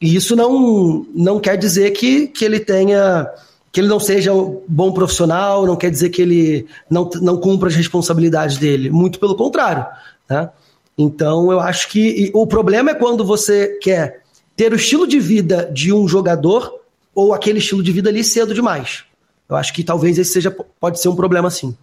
E 0.00 0.16
isso 0.16 0.34
não, 0.34 1.06
não 1.14 1.38
quer 1.38 1.56
dizer 1.56 1.90
que, 1.92 2.26
que 2.26 2.44
ele 2.44 2.58
tenha 2.58 3.28
que 3.72 3.80
ele 3.80 3.88
não 3.88 4.00
seja 4.00 4.34
um 4.34 4.62
bom 4.66 4.92
profissional, 4.92 5.64
não 5.64 5.76
quer 5.76 5.90
dizer 5.90 6.10
que 6.10 6.22
ele 6.22 6.66
não, 6.90 7.08
não 7.22 7.36
cumpra 7.36 7.68
as 7.68 7.76
responsabilidades 7.76 8.56
dele. 8.56 8.90
Muito 8.90 9.20
pelo 9.20 9.36
contrário. 9.36 9.86
Né? 10.28 10.50
Então, 10.98 11.52
eu 11.52 11.60
acho 11.60 11.88
que 11.88 12.30
o 12.34 12.46
problema 12.46 12.90
é 12.90 12.94
quando 12.94 13.24
você 13.24 13.78
quer 13.80 14.22
ter 14.56 14.72
o 14.72 14.76
estilo 14.76 15.06
de 15.06 15.20
vida 15.20 15.70
de 15.72 15.92
um 15.92 16.08
jogador 16.08 16.80
ou 17.14 17.32
aquele 17.32 17.60
estilo 17.60 17.82
de 17.82 17.92
vida 17.92 18.10
ali 18.10 18.24
cedo 18.24 18.52
demais. 18.52 19.04
Eu 19.48 19.56
acho 19.56 19.72
que 19.72 19.84
talvez 19.84 20.18
esse 20.18 20.32
seja, 20.32 20.50
pode 20.80 21.00
ser 21.00 21.08
um 21.08 21.16
problema 21.16 21.48
sim. 21.48 21.76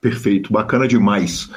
Perfeito, 0.00 0.52
bacana 0.52 0.86
demais. 0.86 1.48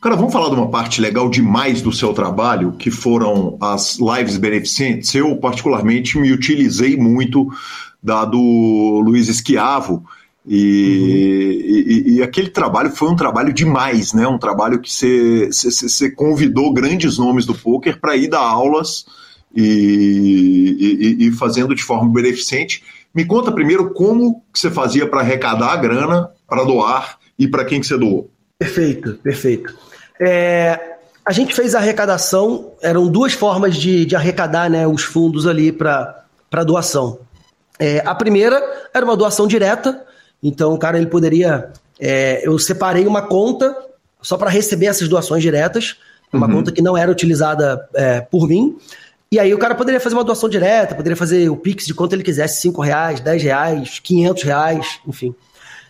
Cara, 0.00 0.16
vamos 0.16 0.32
falar 0.32 0.48
de 0.48 0.54
uma 0.54 0.70
parte 0.70 0.98
legal 0.98 1.28
demais 1.28 1.82
do 1.82 1.92
seu 1.92 2.14
trabalho, 2.14 2.72
que 2.72 2.90
foram 2.90 3.58
as 3.60 3.98
lives 3.98 4.38
beneficentes. 4.38 5.14
Eu, 5.14 5.36
particularmente, 5.36 6.18
me 6.18 6.32
utilizei 6.32 6.96
muito 6.96 7.48
da 8.02 8.24
do 8.24 9.02
Luiz 9.04 9.28
Esquiavo. 9.28 10.02
E, 10.46 12.06
uhum. 12.06 12.14
e, 12.14 12.16
e, 12.16 12.22
aquele 12.22 12.48
trabalho 12.48 12.90
foi 12.90 13.10
um 13.10 13.14
trabalho 13.14 13.52
demais, 13.52 14.14
né? 14.14 14.26
Um 14.26 14.38
trabalho 14.38 14.80
que 14.80 14.90
você 14.90 16.10
convidou 16.12 16.72
grandes 16.72 17.18
nomes 17.18 17.44
do 17.44 17.54
poker 17.54 18.00
para 18.00 18.16
ir 18.16 18.28
dar 18.28 18.40
aulas 18.40 19.04
e, 19.54 21.16
e, 21.20 21.32
fazendo 21.32 21.74
de 21.74 21.82
forma 21.82 22.10
beneficente. 22.10 22.82
Me 23.14 23.26
conta 23.26 23.52
primeiro 23.52 23.92
como 23.92 24.42
você 24.54 24.70
fazia 24.70 25.06
para 25.06 25.20
arrecadar 25.20 25.72
a 25.72 25.76
grana 25.76 26.30
para 26.48 26.64
doar 26.64 27.18
e 27.38 27.46
para 27.46 27.66
quem 27.66 27.80
que 27.80 27.86
você 27.86 27.98
doou. 27.98 28.30
Perfeito, 28.58 29.14
perfeito. 29.22 29.74
É, 30.20 30.78
a 31.24 31.32
gente 31.32 31.54
fez 31.54 31.74
a 31.74 31.78
arrecadação, 31.78 32.72
eram 32.82 33.08
duas 33.08 33.32
formas 33.32 33.76
de, 33.76 34.04
de 34.04 34.14
arrecadar 34.14 34.68
né, 34.68 34.86
os 34.86 35.02
fundos 35.02 35.46
ali 35.46 35.72
para 35.72 36.24
doação. 36.66 37.20
É, 37.78 38.02
a 38.04 38.14
primeira 38.14 38.62
era 38.92 39.04
uma 39.04 39.16
doação 39.16 39.46
direta, 39.46 40.04
então 40.42 40.74
o 40.74 40.78
cara 40.78 40.98
ele 40.98 41.06
poderia. 41.06 41.72
É, 41.98 42.46
eu 42.46 42.58
separei 42.58 43.06
uma 43.06 43.22
conta 43.22 43.74
só 44.20 44.36
para 44.36 44.50
receber 44.50 44.86
essas 44.86 45.08
doações 45.08 45.42
diretas, 45.42 45.96
uma 46.32 46.46
uhum. 46.46 46.56
conta 46.56 46.72
que 46.72 46.82
não 46.82 46.96
era 46.96 47.10
utilizada 47.10 47.88
é, 47.94 48.20
por 48.20 48.46
mim. 48.46 48.76
E 49.32 49.38
aí 49.38 49.54
o 49.54 49.58
cara 49.58 49.74
poderia 49.74 50.00
fazer 50.00 50.16
uma 50.16 50.24
doação 50.24 50.48
direta, 50.48 50.94
poderia 50.94 51.16
fazer 51.16 51.48
o 51.48 51.56
Pix 51.56 51.86
de 51.86 51.94
quanto 51.94 52.12
ele 52.12 52.22
quisesse, 52.22 52.60
5 52.62 52.82
reais, 52.82 53.20
10 53.20 53.42
reais, 53.42 53.98
500 54.00 54.42
reais, 54.42 55.00
enfim. 55.06 55.34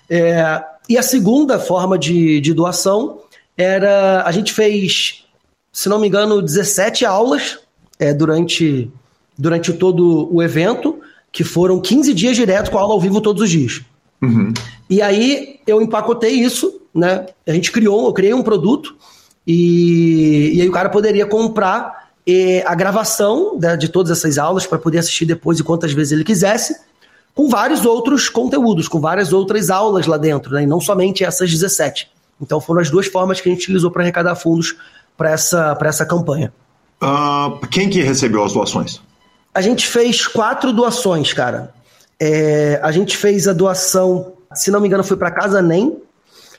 É, 0.09 0.63
e 0.89 0.99
a 0.99 1.03
segunda 1.03 1.59
forma 1.59 1.99
de, 1.99 2.41
de 2.41 2.53
doação 2.53 3.21
era 3.61 4.23
a 4.25 4.33
gente 4.33 4.53
fez, 4.53 5.25
se 5.73 5.89
não 5.89 5.99
me 5.99 6.09
engano, 6.09 6.41
17 6.41 7.05
aulas 7.05 7.59
é, 7.99 8.15
durante, 8.15 8.91
durante 9.39 9.73
todo 9.73 10.33
o 10.35 10.43
evento, 10.43 10.99
que 11.31 11.45
foram 11.45 11.81
15 11.81 12.15
dias 12.15 12.37
direto 12.37 12.71
com 12.71 12.79
aula 12.79 12.95
ao 12.95 13.01
vivo 13.01 13.21
todos 13.21 13.43
os 13.43 13.51
dias. 13.51 13.83
Uhum. 14.23 14.53
E 14.89 15.01
aí 15.01 15.61
eu 15.67 15.81
empacotei 15.81 16.33
isso, 16.33 16.81
né? 16.95 17.27
A 17.47 17.53
gente 17.53 17.71
criou, 17.71 18.07
eu 18.07 18.13
criei 18.13 18.35
um 18.35 18.43
produto 18.43 18.97
e, 19.47 20.53
e 20.55 20.63
aí 20.63 20.69
o 20.69 20.73
cara 20.73 20.89
poderia 20.89 21.27
comprar 21.27 22.11
e, 22.27 22.63
a 22.67 22.75
gravação 22.75 23.59
de, 23.59 23.77
de 23.77 23.89
todas 23.89 24.11
essas 24.11 24.39
aulas 24.39 24.67
para 24.67 24.79
poder 24.79 24.99
assistir 24.99 25.25
depois 25.27 25.59
e 25.59 25.65
quantas 25.65 25.93
vezes 25.93 26.13
ele 26.13 26.25
quisesse, 26.25 26.77
com 27.35 27.49
vários 27.49 27.87
outros 27.87 28.29
conteúdos, 28.29 28.89
com 28.89 29.01
várias 29.01 29.33
outras 29.33 29.71
aulas 29.71 30.07
lá 30.07 30.17
dentro, 30.17 30.53
né? 30.55 30.65
E 30.65 30.67
não 30.67 30.81
somente 30.81 31.25
essas 31.25 31.51
17. 31.51 32.11
Então 32.41 32.61
foram 32.61 32.81
as 32.81 32.91
duas 32.91 33.07
formas 33.07 33.41
que 33.41 33.49
a 33.49 33.53
gente 33.53 33.63
utilizou 33.63 33.91
para 33.91 34.03
arrecadar 34.03 34.35
fundos 34.35 34.77
para 35.17 35.31
essa, 35.31 35.77
essa 35.83 36.07
campanha. 36.07 36.53
Uh, 37.03 37.67
quem 37.69 37.89
que 37.89 38.03
recebeu 38.03 38.45
as 38.45 38.53
doações? 38.53 39.01
A 39.55 39.61
gente 39.61 39.87
fez 39.87 40.27
quatro 40.27 40.73
doações, 40.73 41.33
cara. 41.33 41.75
É, 42.19 42.79
a 42.83 42.93
gente 42.93 43.17
fez 43.17 43.49
a 43.49 43.53
doação, 43.53 44.35
se 44.55 44.71
não 44.71 44.81
me 44.81 44.87
engano, 44.87 45.03
foi 45.03 45.17
para 45.17 45.31
Casa 45.31 45.63
NEM, 45.63 45.97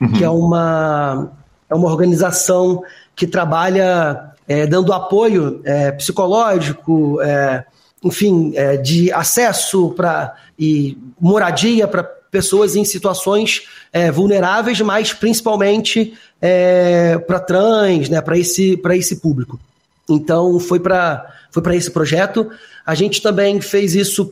uhum. 0.00 0.12
que 0.12 0.24
é 0.24 0.28
uma, 0.28 1.30
é 1.70 1.74
uma 1.74 1.88
organização 1.88 2.82
que 3.14 3.26
trabalha 3.26 4.32
é, 4.46 4.66
dando 4.66 4.92
apoio 4.92 5.60
é, 5.64 5.92
psicológico, 5.92 7.20
é, 7.22 7.64
enfim, 8.02 8.52
é, 8.56 8.76
de 8.76 9.12
acesso 9.12 9.90
para 9.90 10.34
e 10.58 10.98
moradia 11.20 11.86
para 11.86 12.08
pessoas 12.32 12.74
em 12.74 12.84
situações 12.84 13.68
é, 13.92 14.10
vulneráveis, 14.10 14.80
mas 14.80 15.12
principalmente 15.12 16.14
é, 16.40 17.18
para 17.18 17.38
trans, 17.38 18.08
né, 18.08 18.22
para 18.22 18.38
esse, 18.38 18.80
esse 18.94 19.16
público. 19.16 19.60
Então, 20.08 20.58
foi 20.58 20.80
para 20.80 21.30
foi 21.50 21.76
esse 21.76 21.90
projeto. 21.90 22.50
A 22.86 22.94
gente 22.94 23.20
também 23.20 23.60
fez 23.60 23.94
isso 23.94 24.24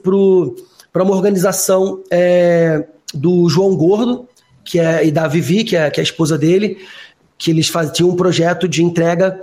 para 0.91 1.03
uma 1.03 1.15
organização 1.15 2.03
é, 2.11 2.87
do 3.13 3.47
João 3.51 3.77
Gordo, 3.77 4.27
que 4.65 4.81
é, 4.81 5.07
e 5.07 5.13
da 5.13 5.29
Vivi, 5.29 5.63
que 5.63 5.77
é, 5.77 5.91
que 5.91 6.01
é 6.01 6.03
a 6.03 6.05
esposa 6.05 6.39
dele, 6.39 6.79
que 7.37 7.51
eles 7.51 7.69
faziam 7.69 8.09
um 8.09 8.17
projeto 8.17 8.67
de 8.67 8.83
entrega 8.83 9.41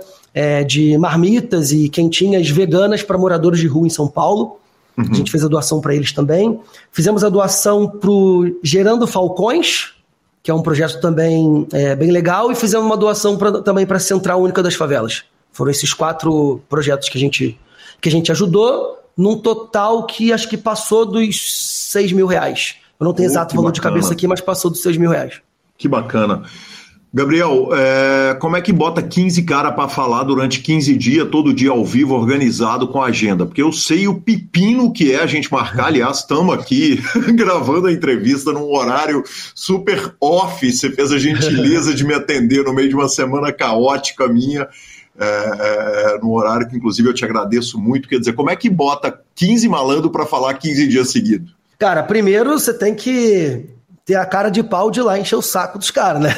de 0.68 0.96
marmitas 0.98 1.72
e 1.72 1.88
quentinhas 1.88 2.48
veganas 2.48 3.02
para 3.02 3.18
moradores 3.18 3.58
de 3.58 3.66
rua 3.66 3.88
em 3.88 3.90
São 3.90 4.06
Paulo. 4.06 4.60
Uhum. 4.98 5.06
A 5.12 5.14
gente 5.14 5.30
fez 5.30 5.44
a 5.44 5.48
doação 5.48 5.80
para 5.80 5.94
eles 5.94 6.12
também. 6.12 6.60
Fizemos 6.90 7.22
a 7.22 7.28
doação 7.28 7.88
para 7.88 8.10
o 8.10 8.58
Gerando 8.64 9.06
Falcões, 9.06 9.94
que 10.42 10.50
é 10.50 10.54
um 10.54 10.60
projeto 10.60 11.00
também 11.00 11.66
é, 11.72 11.94
bem 11.94 12.10
legal, 12.10 12.50
e 12.50 12.56
fizemos 12.56 12.84
uma 12.84 12.96
doação 12.96 13.36
pra, 13.38 13.62
também 13.62 13.86
para 13.86 13.98
a 13.98 14.00
Central 14.00 14.42
Única 14.42 14.60
das 14.60 14.74
Favelas. 14.74 15.24
Foram 15.52 15.70
esses 15.70 15.94
quatro 15.94 16.60
projetos 16.68 17.08
que 17.08 17.16
a 17.16 17.20
gente, 17.20 17.58
que 18.00 18.08
a 18.08 18.12
gente 18.12 18.32
ajudou, 18.32 18.98
num 19.16 19.38
total 19.38 20.04
que 20.04 20.32
acho 20.32 20.48
que 20.48 20.56
passou 20.56 21.06
dos 21.06 21.86
6 21.90 22.12
mil 22.12 22.26
reais. 22.26 22.76
Eu 22.98 23.04
não 23.04 23.14
tenho 23.14 23.28
oh, 23.28 23.32
exato 23.32 23.54
valor 23.54 23.68
bacana. 23.68 23.74
de 23.74 23.80
cabeça 23.80 24.12
aqui, 24.12 24.26
mas 24.26 24.40
passou 24.40 24.68
dos 24.68 24.82
6 24.82 24.96
mil 24.96 25.10
reais. 25.10 25.40
Que 25.76 25.86
bacana. 25.86 26.42
Gabriel, 27.12 27.70
é, 27.72 28.34
como 28.34 28.56
é 28.56 28.60
que 28.60 28.70
bota 28.70 29.02
15 29.02 29.42
cara 29.44 29.72
para 29.72 29.88
falar 29.88 30.24
durante 30.24 30.60
15 30.60 30.94
dias, 30.94 31.28
todo 31.30 31.54
dia 31.54 31.70
ao 31.70 31.82
vivo, 31.82 32.14
organizado 32.14 32.86
com 32.86 33.00
a 33.00 33.06
agenda? 33.06 33.46
Porque 33.46 33.62
eu 33.62 33.72
sei 33.72 34.06
o 34.06 34.20
pepino 34.20 34.92
que 34.92 35.12
é 35.12 35.22
a 35.22 35.26
gente 35.26 35.50
marcar. 35.50 35.86
Aliás, 35.86 36.18
estamos 36.18 36.54
aqui 36.54 37.02
gravando 37.34 37.86
a 37.86 37.92
entrevista 37.92 38.52
num 38.52 38.70
horário 38.74 39.24
super 39.54 40.14
off. 40.20 40.70
Você 40.70 40.90
fez 40.90 41.10
a 41.10 41.18
gentileza 41.18 41.94
de 41.94 42.04
me 42.04 42.12
atender 42.12 42.62
no 42.62 42.74
meio 42.74 42.90
de 42.90 42.94
uma 42.94 43.08
semana 43.08 43.52
caótica 43.52 44.28
minha. 44.28 44.68
É, 45.18 45.24
é, 45.24 46.18
no 46.18 46.32
horário 46.34 46.68
que, 46.68 46.76
inclusive, 46.76 47.08
eu 47.08 47.14
te 47.14 47.24
agradeço 47.24 47.80
muito. 47.80 48.06
Quer 48.06 48.18
dizer, 48.18 48.34
como 48.34 48.50
é 48.50 48.56
que 48.56 48.68
bota 48.68 49.18
15 49.34 49.66
malandro 49.66 50.10
para 50.10 50.26
falar 50.26 50.52
15 50.54 50.86
dias 50.86 51.10
seguidos? 51.10 51.56
Cara, 51.78 52.02
primeiro 52.02 52.58
você 52.58 52.74
tem 52.74 52.94
que 52.94 53.77
ter 54.08 54.14
a 54.14 54.24
cara 54.24 54.48
de 54.48 54.62
pau 54.62 54.90
de 54.90 55.02
lá 55.02 55.18
encher 55.18 55.36
o 55.36 55.42
saco 55.42 55.78
dos 55.78 55.90
caras, 55.90 56.22
né? 56.22 56.34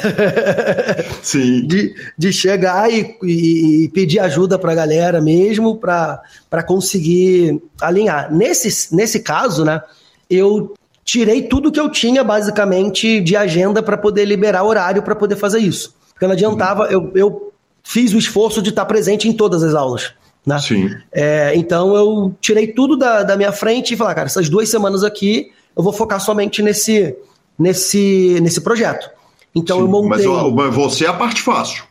Sim. 1.23 1.65
De, 1.65 1.95
de 2.17 2.33
chegar 2.33 2.91
e, 2.91 3.15
e, 3.23 3.85
e 3.85 3.89
pedir 3.89 4.19
ajuda 4.19 4.59
pra 4.59 4.75
galera 4.75 5.21
mesmo, 5.21 5.77
pra, 5.77 6.21
pra 6.49 6.63
conseguir 6.63 7.63
alinhar. 7.79 8.29
Nesse, 8.29 8.93
nesse 8.93 9.21
caso, 9.21 9.63
né, 9.63 9.81
eu 10.29 10.73
tirei 11.05 11.43
tudo 11.43 11.71
que 11.71 11.79
eu 11.79 11.87
tinha, 11.87 12.25
basicamente, 12.25 13.21
de 13.21 13.37
agenda 13.37 13.81
para 13.81 13.97
poder 13.97 14.25
liberar 14.25 14.65
horário 14.65 15.01
para 15.01 15.15
poder 15.15 15.37
fazer 15.37 15.59
isso. 15.59 15.95
Porque 16.13 16.25
não 16.25 16.33
adiantava, 16.33 16.87
uhum. 16.87 16.91
eu, 16.91 17.11
eu 17.15 17.53
fiz 17.81 18.13
o 18.13 18.17
esforço 18.17 18.61
de 18.61 18.71
estar 18.71 18.83
presente 18.83 19.29
em 19.29 19.33
todas 19.33 19.63
as 19.63 19.73
aulas. 19.73 20.11
Né? 20.45 20.59
Sim. 20.59 20.89
É, 21.09 21.53
então 21.55 21.95
eu 21.95 22.35
tirei 22.41 22.67
tudo 22.67 22.97
da, 22.97 23.23
da 23.23 23.37
minha 23.37 23.53
frente 23.53 23.93
e 23.93 23.97
falei, 23.97 24.11
ah, 24.11 24.15
cara, 24.15 24.27
essas 24.27 24.49
duas 24.49 24.67
semanas 24.67 25.05
aqui 25.05 25.53
eu 25.73 25.81
vou 25.81 25.93
focar 25.93 26.19
somente 26.19 26.61
nesse 26.61 27.15
nesse, 27.61 28.39
nesse 28.41 28.61
projeto. 28.61 29.09
Então 29.53 29.77
Sim, 29.77 29.83
eu 29.83 29.87
montei. 29.87 30.27
Mas 30.27 30.75
você 30.75 31.05
é 31.05 31.09
a 31.09 31.13
parte 31.13 31.41
fácil. 31.41 31.83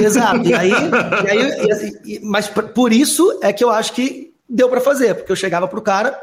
Exato. 0.00 0.46
E 0.46 0.54
aí, 0.54 0.70
e 1.24 1.30
aí 1.30 1.66
e, 1.66 1.72
assim, 1.72 2.20
mas 2.22 2.48
por 2.48 2.92
isso 2.92 3.38
é 3.42 3.52
que 3.52 3.64
eu 3.64 3.70
acho 3.70 3.92
que 3.92 4.32
deu 4.48 4.68
para 4.68 4.80
fazer, 4.80 5.14
porque 5.14 5.32
eu 5.32 5.36
chegava 5.36 5.66
pro 5.66 5.80
cara 5.80 6.18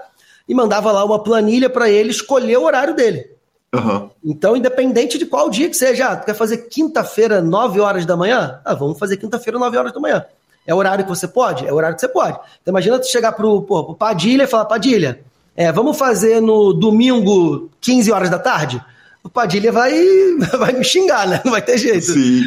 e 0.48 0.54
mandava 0.54 0.92
lá 0.92 1.04
uma 1.04 1.22
planilha 1.22 1.70
para 1.70 1.90
ele 1.90 2.12
escolher 2.12 2.58
o 2.58 2.64
horário 2.64 2.96
dele. 2.96 3.32
Uhum. 3.74 4.10
Então, 4.24 4.56
independente 4.56 5.18
de 5.18 5.26
qual 5.26 5.50
dia 5.50 5.68
que 5.68 5.76
seja, 5.76 6.08
ah, 6.08 6.16
tu 6.16 6.26
quer 6.26 6.34
fazer 6.34 6.70
quinta-feira, 6.70 7.42
9 7.42 7.80
horas 7.82 8.06
da 8.06 8.16
manhã? 8.16 8.62
Ah, 8.64 8.74
vamos 8.74 8.98
fazer 8.98 9.18
quinta-feira, 9.18 9.60
9 9.60 9.78
horas 9.78 9.94
da 9.94 10.00
manhã. 10.00 10.26
É 10.66 10.74
o 10.74 10.78
horário 10.78 11.04
que 11.04 11.10
você 11.10 11.28
pode? 11.28 11.68
É 11.68 11.72
o 11.72 11.76
horário 11.76 11.96
que 11.96 12.02
você 12.02 12.08
pode. 12.08 12.38
Então, 12.62 12.72
imagina 12.72 13.00
tu 13.00 13.08
chegar 13.08 13.34
pro, 13.34 13.62
pô, 13.64 13.84
pro 13.84 13.96
Padilha 13.96 14.44
e 14.44 14.48
falar, 14.48 14.66
Padilha, 14.66 15.20
é, 15.58 15.72
vamos 15.72 15.98
fazer 15.98 16.40
no 16.40 16.72
domingo, 16.72 17.72
15 17.82 18.12
horas 18.12 18.30
da 18.30 18.38
tarde? 18.38 18.80
O 19.24 19.30
Padilha 19.30 19.72
vai, 19.72 19.92
vai 20.60 20.72
me 20.72 20.84
xingar, 20.86 21.28
né? 21.28 21.42
Não 21.44 21.52
vai 21.52 21.64
ter 21.64 21.80
jeito. 21.80 22.14
Sim. 22.14 22.44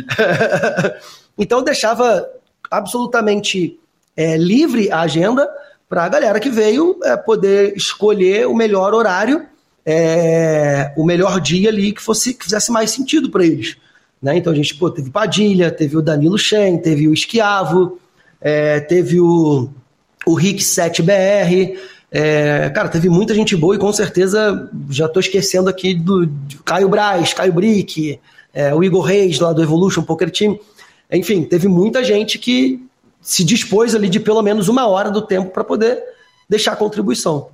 então 1.36 1.58
eu 1.58 1.64
deixava 1.64 2.24
absolutamente 2.70 3.76
é, 4.16 4.36
livre 4.36 4.92
a 4.92 5.00
agenda 5.00 5.50
para 5.88 6.04
a 6.04 6.08
galera 6.08 6.38
que 6.38 6.48
veio 6.48 7.00
é, 7.02 7.16
poder 7.16 7.76
escolher 7.76 8.46
o 8.46 8.54
melhor 8.54 8.94
horário, 8.94 9.44
é, 9.84 10.92
o 10.96 11.04
melhor 11.04 11.40
dia 11.40 11.68
ali 11.68 11.92
que 11.92 12.00
fosse 12.00 12.32
que 12.32 12.44
fizesse 12.44 12.70
mais 12.70 12.92
sentido 12.92 13.28
para 13.28 13.44
eles. 13.44 13.76
Né? 14.22 14.36
Então 14.36 14.52
a 14.52 14.56
gente 14.56 14.76
pô, 14.76 14.88
teve 14.88 15.10
Padilha, 15.10 15.68
teve 15.68 15.96
o 15.96 16.02
Danilo 16.02 16.38
Shen, 16.38 16.78
teve 16.78 17.08
o 17.08 17.12
Esquiavo, 17.12 17.98
é, 18.40 18.78
teve 18.78 19.20
o, 19.20 19.68
o 20.24 20.34
Rick 20.34 20.62
7BR, 20.62 21.76
é, 22.12 22.68
cara, 22.70 22.88
teve 22.88 23.08
muita 23.08 23.34
gente 23.34 23.56
boa 23.56 23.76
e 23.76 23.78
com 23.78 23.92
certeza 23.92 24.68
já 24.88 25.06
estou 25.06 25.20
esquecendo 25.20 25.70
aqui 25.70 25.94
do, 25.94 26.28
Caio 26.64 26.88
Braz, 26.88 27.32
Caio 27.32 27.52
Brick, 27.52 28.18
é, 28.52 28.74
o 28.74 28.82
Igor 28.82 29.02
Reis 29.02 29.38
lá 29.38 29.52
do 29.52 29.62
Evolution 29.62 30.02
Poker 30.02 30.30
Team. 30.30 30.58
Enfim, 31.12 31.44
teve 31.44 31.68
muita 31.68 32.02
gente 32.02 32.38
que 32.38 32.84
se 33.20 33.44
dispôs 33.44 33.94
ali 33.94 34.08
de 34.08 34.18
pelo 34.18 34.42
menos 34.42 34.68
uma 34.68 34.86
hora 34.86 35.10
do 35.10 35.22
tempo 35.22 35.50
para 35.50 35.62
poder 35.62 36.02
deixar 36.48 36.72
a 36.72 36.76
contribuição. 36.76 37.48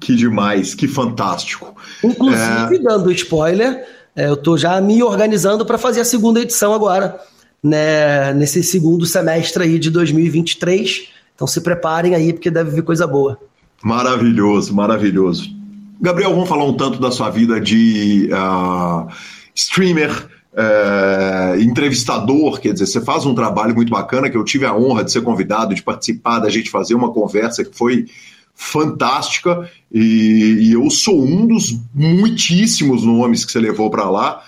Que 0.00 0.14
demais, 0.14 0.74
que 0.74 0.88
fantástico. 0.88 1.74
Inclusive, 2.02 2.76
é... 2.76 2.78
dando 2.78 3.12
spoiler, 3.12 3.86
é, 4.16 4.28
eu 4.28 4.34
estou 4.34 4.56
já 4.56 4.80
me 4.80 5.02
organizando 5.02 5.66
para 5.66 5.76
fazer 5.76 6.00
a 6.00 6.04
segunda 6.04 6.40
edição 6.40 6.72
agora, 6.72 7.20
né, 7.62 8.32
nesse 8.32 8.62
segundo 8.62 9.04
semestre 9.04 9.64
aí 9.64 9.78
de 9.78 9.90
2023. 9.90 11.08
Então 11.34 11.46
se 11.46 11.60
preparem 11.60 12.14
aí, 12.14 12.32
porque 12.32 12.50
deve 12.50 12.70
vir 12.70 12.82
coisa 12.82 13.06
boa. 13.06 13.38
Maravilhoso, 13.82 14.74
maravilhoso. 14.74 15.56
Gabriel, 16.00 16.32
vamos 16.32 16.48
falar 16.48 16.64
um 16.64 16.76
tanto 16.76 17.00
da 17.00 17.10
sua 17.10 17.30
vida 17.30 17.60
de 17.60 18.28
uh, 18.32 19.08
streamer, 19.54 20.28
uh, 20.52 21.60
entrevistador, 21.60 22.60
quer 22.60 22.72
dizer, 22.72 22.86
você 22.86 23.00
faz 23.00 23.24
um 23.24 23.34
trabalho 23.34 23.74
muito 23.74 23.90
bacana 23.90 24.28
que 24.28 24.36
eu 24.36 24.44
tive 24.44 24.66
a 24.66 24.74
honra 24.74 25.04
de 25.04 25.12
ser 25.12 25.22
convidado, 25.22 25.74
de 25.74 25.82
participar, 25.82 26.40
da 26.40 26.50
gente 26.50 26.70
fazer 26.70 26.94
uma 26.94 27.12
conversa 27.12 27.64
que 27.64 27.76
foi 27.76 28.06
fantástica 28.54 29.70
e, 29.92 30.68
e 30.68 30.72
eu 30.72 30.90
sou 30.90 31.20
um 31.24 31.46
dos 31.46 31.78
muitíssimos 31.94 33.04
nomes 33.04 33.44
que 33.44 33.52
você 33.52 33.60
levou 33.60 33.88
para 33.90 34.10
lá. 34.10 34.42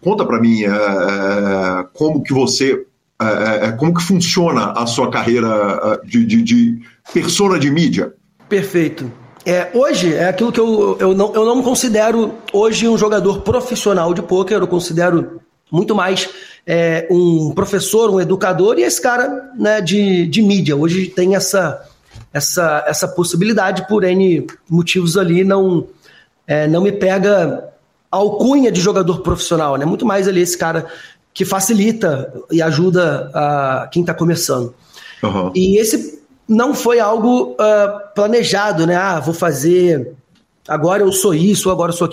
Conta 0.00 0.24
para 0.24 0.40
mim 0.40 0.64
uh, 0.64 1.88
como 1.92 2.22
que 2.22 2.32
você 2.32 2.84
como 3.78 3.94
que 3.94 4.02
funciona 4.02 4.72
a 4.72 4.86
sua 4.86 5.10
carreira 5.10 5.98
de, 6.04 6.26
de, 6.26 6.42
de 6.42 6.82
persona 7.14 7.58
de 7.58 7.70
mídia? 7.70 8.12
Perfeito. 8.48 9.10
É, 9.44 9.70
hoje 9.74 10.12
é 10.12 10.28
aquilo 10.28 10.50
que 10.50 10.58
eu, 10.58 10.96
eu, 10.98 11.14
não, 11.14 11.32
eu 11.34 11.44
não 11.44 11.62
considero 11.62 12.34
hoje 12.52 12.88
um 12.88 12.98
jogador 12.98 13.42
profissional 13.42 14.12
de 14.12 14.20
pôquer, 14.20 14.60
eu 14.60 14.66
considero 14.66 15.40
muito 15.70 15.94
mais 15.94 16.28
é, 16.66 17.06
um 17.10 17.52
professor, 17.52 18.10
um 18.10 18.20
educador 18.20 18.78
e 18.78 18.82
esse 18.82 19.00
cara 19.00 19.52
né, 19.56 19.80
de, 19.80 20.26
de 20.26 20.42
mídia. 20.42 20.76
Hoje 20.76 21.06
tem 21.06 21.36
essa, 21.36 21.80
essa, 22.32 22.84
essa 22.88 23.06
possibilidade, 23.06 23.86
por 23.86 24.02
N 24.02 24.46
motivos 24.68 25.16
ali, 25.16 25.44
não, 25.44 25.86
é, 26.46 26.66
não 26.66 26.82
me 26.82 26.90
pega 26.90 27.72
alcunha 28.10 28.72
de 28.72 28.80
jogador 28.80 29.20
profissional, 29.20 29.76
né? 29.76 29.84
Muito 29.84 30.06
mais 30.06 30.26
ali 30.26 30.40
esse 30.40 30.56
cara 30.56 30.86
que 31.32 31.44
facilita 31.44 32.32
e 32.50 32.62
ajuda 32.62 33.30
a 33.34 33.88
quem 33.92 34.02
está 34.02 34.14
começando. 34.14 34.74
Uhum. 35.22 35.52
E 35.54 35.78
esse 35.78 36.15
não 36.48 36.74
foi 36.74 37.00
algo 37.00 37.52
uh, 37.52 38.14
planejado, 38.14 38.86
né? 38.86 38.96
Ah, 38.96 39.20
vou 39.20 39.34
fazer. 39.34 40.12
Agora 40.68 41.02
eu 41.02 41.12
sou 41.12 41.34
isso, 41.34 41.70
agora 41.70 41.92
eu 41.92 41.96
sou 41.96 42.08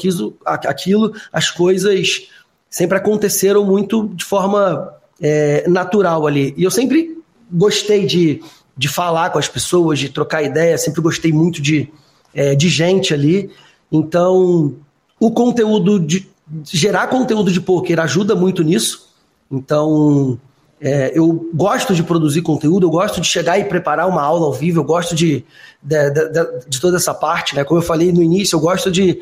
aquilo. 0.46 1.14
As 1.32 1.50
coisas 1.50 2.28
sempre 2.70 2.98
aconteceram 2.98 3.64
muito 3.66 4.10
de 4.10 4.24
forma 4.24 4.94
é, 5.22 5.68
natural 5.68 6.26
ali. 6.26 6.54
E 6.58 6.64
eu 6.64 6.72
sempre 6.72 7.18
gostei 7.52 8.06
de, 8.06 8.42
de 8.76 8.88
falar 8.88 9.30
com 9.30 9.40
as 9.40 9.48
pessoas, 9.48 10.00
de 10.00 10.10
trocar 10.10 10.44
ideia, 10.44 10.78
sempre 10.78 11.02
gostei 11.02 11.32
muito 11.32 11.62
de, 11.62 11.92
é, 12.34 12.56
de 12.56 12.70
gente 12.70 13.14
ali. 13.14 13.52
Então, 13.92 14.76
o 15.20 15.32
conteúdo 15.32 16.00
de 16.00 16.28
gerar 16.66 17.08
conteúdo 17.08 17.52
de 17.52 17.62
poker 17.62 18.00
ajuda 18.00 18.36
muito 18.36 18.64
nisso. 18.64 19.08
Então, 19.52 20.40
é, 20.84 21.14
eu 21.16 21.50
gosto 21.54 21.96
de 21.96 22.04
produzir 22.04 22.42
conteúdo, 22.42 22.86
eu 22.86 22.92
gosto 22.92 23.22
de 23.22 23.28
chegar 23.28 23.58
e 23.58 23.64
preparar 23.64 24.06
uma 24.06 24.22
aula 24.22 24.48
ao 24.48 24.52
vivo, 24.52 24.82
eu 24.82 24.84
gosto 24.84 25.16
de, 25.16 25.46
de, 25.82 26.10
de, 26.10 26.68
de 26.68 26.82
toda 26.82 26.98
essa 26.98 27.14
parte, 27.14 27.56
né? 27.56 27.64
Como 27.64 27.80
eu 27.80 27.84
falei 27.86 28.12
no 28.12 28.22
início, 28.22 28.58
eu 28.58 28.60
gosto 28.60 28.92
de 28.92 29.22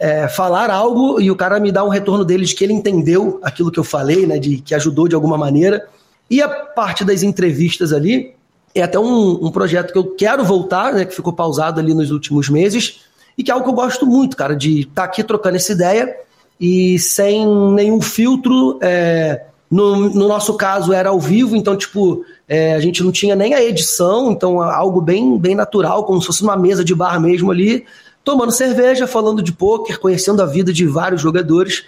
é, 0.00 0.26
falar 0.26 0.68
algo 0.68 1.20
e 1.20 1.30
o 1.30 1.36
cara 1.36 1.60
me 1.60 1.70
dá 1.70 1.84
um 1.84 1.88
retorno 1.88 2.24
dele 2.24 2.44
de 2.44 2.56
que 2.56 2.64
ele 2.64 2.72
entendeu 2.72 3.38
aquilo 3.40 3.70
que 3.70 3.78
eu 3.78 3.84
falei, 3.84 4.26
né? 4.26 4.36
De 4.40 4.56
que 4.58 4.74
ajudou 4.74 5.06
de 5.06 5.14
alguma 5.14 5.38
maneira. 5.38 5.88
E 6.28 6.42
a 6.42 6.48
parte 6.48 7.04
das 7.04 7.22
entrevistas 7.22 7.92
ali 7.92 8.34
é 8.74 8.82
até 8.82 8.98
um, 8.98 9.46
um 9.46 9.50
projeto 9.52 9.92
que 9.92 9.98
eu 9.98 10.16
quero 10.16 10.44
voltar, 10.44 10.92
né? 10.92 11.04
Que 11.04 11.14
ficou 11.14 11.32
pausado 11.32 11.78
ali 11.78 11.94
nos 11.94 12.10
últimos 12.10 12.48
meses 12.48 13.02
e 13.38 13.44
que 13.44 13.52
é 13.52 13.54
algo 13.54 13.64
que 13.64 13.70
eu 13.70 13.76
gosto 13.76 14.04
muito, 14.04 14.36
cara, 14.36 14.56
de 14.56 14.80
estar 14.80 14.92
tá 15.02 15.04
aqui 15.04 15.22
trocando 15.22 15.54
essa 15.54 15.70
ideia 15.70 16.16
e 16.60 16.98
sem 16.98 17.46
nenhum 17.46 18.00
filtro. 18.00 18.80
É, 18.82 19.46
no, 19.70 20.08
no, 20.10 20.28
nosso 20.28 20.54
caso 20.54 20.92
era 20.92 21.08
ao 21.08 21.20
vivo, 21.20 21.56
então, 21.56 21.76
tipo, 21.76 22.24
é, 22.48 22.74
a 22.74 22.80
gente 22.80 23.02
não 23.02 23.10
tinha 23.10 23.34
nem 23.34 23.54
a 23.54 23.62
edição, 23.62 24.30
então 24.30 24.60
algo 24.60 25.00
bem, 25.00 25.38
bem 25.38 25.54
natural, 25.54 26.04
como 26.04 26.20
se 26.20 26.26
fosse 26.26 26.42
uma 26.42 26.56
mesa 26.56 26.84
de 26.84 26.94
bar 26.94 27.20
mesmo 27.20 27.50
ali, 27.50 27.84
tomando 28.22 28.52
cerveja, 28.52 29.06
falando 29.06 29.42
de 29.42 29.52
pôquer, 29.52 29.98
conhecendo 29.98 30.42
a 30.42 30.46
vida 30.46 30.72
de 30.72 30.86
vários 30.86 31.20
jogadores, 31.20 31.84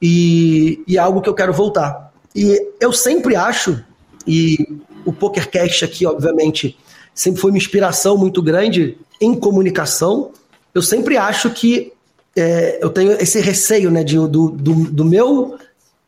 e, 0.00 0.82
e 0.86 0.96
é 0.96 1.00
algo 1.00 1.22
que 1.22 1.28
eu 1.28 1.34
quero 1.34 1.52
voltar. 1.52 2.12
E 2.34 2.68
eu 2.80 2.92
sempre 2.92 3.36
acho, 3.36 3.82
e 4.26 4.58
o 5.04 5.12
PokerCast 5.12 5.84
aqui, 5.84 6.04
obviamente, 6.04 6.76
sempre 7.14 7.40
foi 7.40 7.50
uma 7.50 7.58
inspiração 7.58 8.16
muito 8.18 8.42
grande 8.42 8.98
em 9.20 9.34
comunicação, 9.34 10.30
eu 10.74 10.82
sempre 10.82 11.16
acho 11.16 11.50
que 11.50 11.92
é, 12.36 12.78
eu 12.82 12.90
tenho 12.90 13.12
esse 13.12 13.40
receio 13.40 13.90
né, 13.90 14.02
de, 14.02 14.16
do, 14.16 14.26
do, 14.26 14.50
do 14.50 15.04
meu 15.04 15.56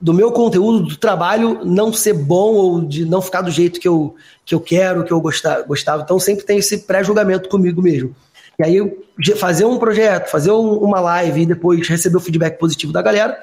do 0.00 0.12
meu 0.12 0.30
conteúdo, 0.30 0.82
do 0.82 0.96
trabalho 0.96 1.64
não 1.64 1.92
ser 1.92 2.12
bom 2.12 2.54
ou 2.54 2.80
de 2.82 3.04
não 3.04 3.22
ficar 3.22 3.40
do 3.40 3.50
jeito 3.50 3.80
que 3.80 3.88
eu, 3.88 4.14
que 4.44 4.54
eu 4.54 4.60
quero, 4.60 5.04
que 5.04 5.12
eu 5.12 5.20
gostava. 5.20 6.02
Então 6.02 6.18
sempre 6.18 6.44
tem 6.44 6.58
esse 6.58 6.78
pré-julgamento 6.78 7.48
comigo 7.48 7.80
mesmo. 7.80 8.14
E 8.58 8.64
aí 8.64 8.98
fazer 9.36 9.64
um 9.64 9.78
projeto, 9.78 10.30
fazer 10.30 10.50
um, 10.50 10.74
uma 10.74 11.00
live 11.00 11.42
e 11.42 11.46
depois 11.46 11.88
receber 11.88 12.16
o 12.16 12.20
feedback 12.20 12.58
positivo 12.58 12.92
da 12.92 13.02
galera 13.02 13.38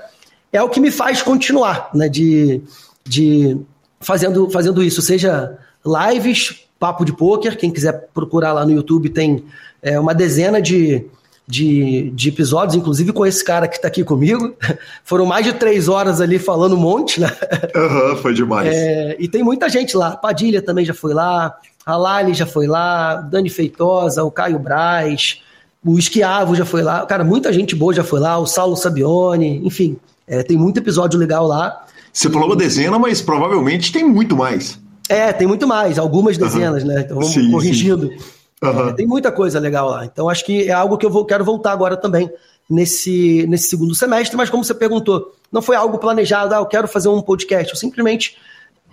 é 0.51 0.61
o 0.61 0.69
que 0.69 0.79
me 0.79 0.91
faz 0.91 1.21
continuar, 1.21 1.89
né? 1.93 2.07
De, 2.07 2.61
de 3.03 3.57
fazendo, 3.99 4.49
fazendo 4.49 4.83
isso, 4.83 5.01
seja 5.01 5.57
lives, 5.83 6.67
papo 6.79 7.03
de 7.03 7.13
poker, 7.13 7.57
quem 7.57 7.71
quiser 7.71 8.09
procurar 8.13 8.53
lá 8.53 8.65
no 8.65 8.71
YouTube 8.71 9.09
tem 9.09 9.43
é, 9.81 9.99
uma 9.99 10.13
dezena 10.13 10.61
de, 10.61 11.05
de, 11.47 12.09
de, 12.11 12.29
episódios, 12.29 12.75
inclusive 12.75 13.11
com 13.11 13.25
esse 13.25 13.43
cara 13.43 13.67
que 13.67 13.75
está 13.75 13.87
aqui 13.87 14.03
comigo. 14.03 14.55
Foram 15.03 15.25
mais 15.25 15.45
de 15.45 15.53
três 15.53 15.87
horas 15.87 16.21
ali 16.21 16.39
falando 16.39 16.75
um 16.75 16.79
monte, 16.79 17.19
né? 17.19 17.31
Uhum, 17.75 18.17
foi 18.17 18.33
demais. 18.33 18.73
É, 18.73 19.15
e 19.19 19.27
tem 19.27 19.43
muita 19.43 19.67
gente 19.69 19.95
lá. 19.95 20.15
Padilha 20.15 20.61
também 20.61 20.85
já 20.85 20.93
foi 20.93 21.13
lá, 21.13 21.55
a 21.85 21.97
Lali 21.97 22.33
já 22.33 22.45
foi 22.45 22.67
lá, 22.67 23.15
Dani 23.15 23.49
Feitosa, 23.49 24.23
o 24.23 24.31
Caio 24.31 24.57
Braz, 24.57 25.41
o 25.85 25.99
Esquiavo 25.99 26.55
já 26.55 26.65
foi 26.65 26.81
lá. 26.81 27.05
Cara, 27.05 27.23
muita 27.23 27.51
gente 27.51 27.75
boa 27.75 27.93
já 27.93 28.03
foi 28.03 28.19
lá, 28.19 28.37
o 28.37 28.45
Saulo 28.45 28.75
Sabione, 28.75 29.61
enfim. 29.65 29.97
É, 30.25 30.41
tem 30.41 30.57
muito 30.57 30.77
episódio 30.77 31.19
legal 31.19 31.45
lá. 31.45 31.85
Você 32.11 32.29
falou 32.29 32.47
uma 32.47 32.55
dezena, 32.55 32.97
mas 32.97 33.21
provavelmente 33.21 33.91
tem 33.91 34.07
muito 34.07 34.35
mais. 34.35 34.79
É, 35.09 35.33
tem 35.33 35.45
muito 35.45 35.67
mais, 35.67 35.99
algumas 35.99 36.37
dezenas, 36.37 36.83
uhum. 36.83 36.89
né? 36.89 37.01
Então 37.01 37.17
vamos 37.17 37.33
sim, 37.33 37.51
corrigindo. 37.51 38.07
Sim. 38.07 38.42
Uhum. 38.63 38.93
Tem 38.93 39.05
muita 39.05 39.31
coisa 39.31 39.59
legal 39.59 39.89
lá. 39.89 40.05
Então 40.05 40.29
acho 40.29 40.45
que 40.45 40.69
é 40.69 40.71
algo 40.71 40.97
que 40.97 41.05
eu 41.05 41.09
vou, 41.09 41.25
quero 41.25 41.43
voltar 41.43 41.71
agora 41.71 41.97
também 41.97 42.31
nesse, 42.69 43.45
nesse 43.47 43.67
segundo 43.67 43.93
semestre, 43.93 44.37
mas 44.37 44.49
como 44.49 44.63
você 44.63 44.73
perguntou, 44.73 45.33
não 45.51 45.61
foi 45.61 45.75
algo 45.75 45.97
planejado, 45.97 46.55
ah, 46.55 46.57
eu 46.57 46.65
quero 46.65 46.87
fazer 46.87 47.09
um 47.09 47.21
podcast. 47.21 47.73
Eu 47.73 47.77
simplesmente 47.77 48.37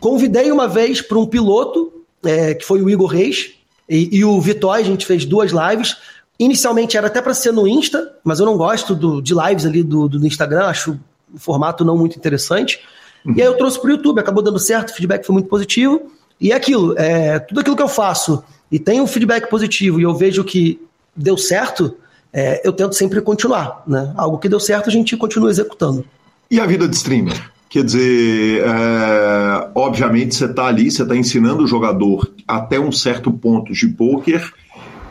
convidei 0.00 0.50
uma 0.50 0.66
vez 0.66 1.00
para 1.00 1.18
um 1.18 1.26
piloto, 1.26 1.92
é, 2.24 2.54
que 2.54 2.64
foi 2.64 2.82
o 2.82 2.90
Igor 2.90 3.08
Reis, 3.08 3.52
e, 3.88 4.18
e 4.18 4.24
o 4.24 4.40
Vitória, 4.40 4.84
a 4.84 4.86
gente 4.86 5.06
fez 5.06 5.24
duas 5.24 5.52
lives. 5.52 5.96
Inicialmente 6.38 6.96
era 6.96 7.08
até 7.08 7.20
para 7.20 7.34
ser 7.34 7.52
no 7.52 7.66
Insta, 7.66 8.14
mas 8.24 8.40
eu 8.40 8.46
não 8.46 8.56
gosto 8.56 8.94
do, 8.94 9.20
de 9.20 9.34
lives 9.34 9.66
ali 9.66 9.82
do, 9.82 10.08
do 10.08 10.26
Instagram, 10.26 10.66
acho 10.66 10.98
o 11.32 11.38
formato 11.38 11.84
não 11.84 11.96
muito 11.96 12.16
interessante. 12.16 12.80
Uhum. 13.24 13.34
E 13.36 13.42
aí 13.42 13.46
eu 13.46 13.56
trouxe 13.56 13.80
para 13.80 13.88
o 13.88 13.90
YouTube, 13.92 14.18
acabou 14.18 14.42
dando 14.42 14.58
certo, 14.58 14.90
o 14.90 14.94
feedback 14.94 15.24
foi 15.24 15.32
muito 15.34 15.48
positivo. 15.48 16.10
E 16.40 16.52
é 16.52 16.54
aquilo, 16.54 16.98
é, 16.98 17.38
tudo 17.38 17.60
aquilo 17.60 17.76
que 17.76 17.82
eu 17.82 17.88
faço 17.88 18.42
e 18.70 18.78
tem 18.78 19.00
um 19.00 19.06
feedback 19.06 19.48
positivo 19.48 19.98
e 20.00 20.04
eu 20.04 20.14
vejo 20.14 20.44
que 20.44 20.80
deu 21.16 21.36
certo, 21.36 21.96
é, 22.32 22.66
eu 22.66 22.72
tento 22.72 22.94
sempre 22.94 23.20
continuar. 23.20 23.82
Né? 23.86 24.12
Algo 24.16 24.38
que 24.38 24.48
deu 24.48 24.60
certo, 24.60 24.88
a 24.88 24.92
gente 24.92 25.16
continua 25.16 25.50
executando. 25.50 26.04
E 26.50 26.60
a 26.60 26.66
vida 26.66 26.86
de 26.86 26.96
streamer? 26.96 27.50
Quer 27.68 27.84
dizer, 27.84 28.62
é, 28.62 29.70
obviamente 29.74 30.34
você 30.34 30.46
está 30.46 30.66
ali, 30.66 30.90
você 30.90 31.02
está 31.02 31.14
ensinando 31.14 31.62
o 31.62 31.66
jogador 31.66 32.28
até 32.46 32.80
um 32.80 32.90
certo 32.90 33.32
ponto 33.32 33.72
de 33.72 33.86
poker. 33.86 34.52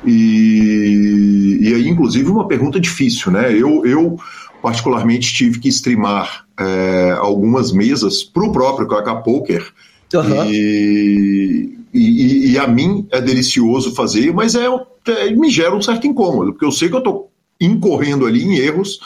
E, 0.05 1.59
e 1.61 1.73
aí, 1.73 1.87
inclusive, 1.87 2.29
uma 2.29 2.47
pergunta 2.47 2.79
difícil, 2.79 3.31
né? 3.31 3.53
Eu, 3.53 3.85
eu 3.85 4.19
particularmente 4.61 5.33
tive 5.33 5.59
que 5.59 5.69
streamar 5.69 6.45
é, 6.57 7.15
algumas 7.17 7.71
mesas 7.71 8.23
para 8.23 8.43
o 8.43 8.51
próprio 8.51 8.87
Kaká 8.87 9.15
Poker. 9.15 9.65
Uhum. 10.13 10.45
E, 10.51 11.78
e, 11.93 12.51
e, 12.51 12.57
a 12.57 12.67
mim 12.67 13.07
é 13.11 13.19
delicioso 13.19 13.95
fazer, 13.95 14.33
mas 14.33 14.55
é, 14.55 14.65
é, 15.07 15.31
me 15.31 15.49
gera 15.49 15.75
um 15.75 15.81
certo 15.81 16.05
incômodo, 16.05 16.51
porque 16.51 16.65
eu 16.65 16.71
sei 16.71 16.89
que 16.89 16.95
eu 16.95 16.99
estou 16.99 17.31
incorrendo 17.59 18.25
ali 18.25 18.43
em 18.43 18.57
erros 18.57 18.99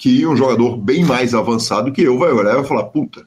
que 0.00 0.26
um 0.26 0.34
jogador 0.34 0.78
bem 0.78 1.04
mais 1.04 1.34
avançado 1.34 1.92
que 1.92 2.02
eu 2.02 2.18
vai 2.18 2.32
olhar 2.32 2.52
e 2.52 2.56
vai 2.56 2.64
falar, 2.64 2.84
puta. 2.84 3.26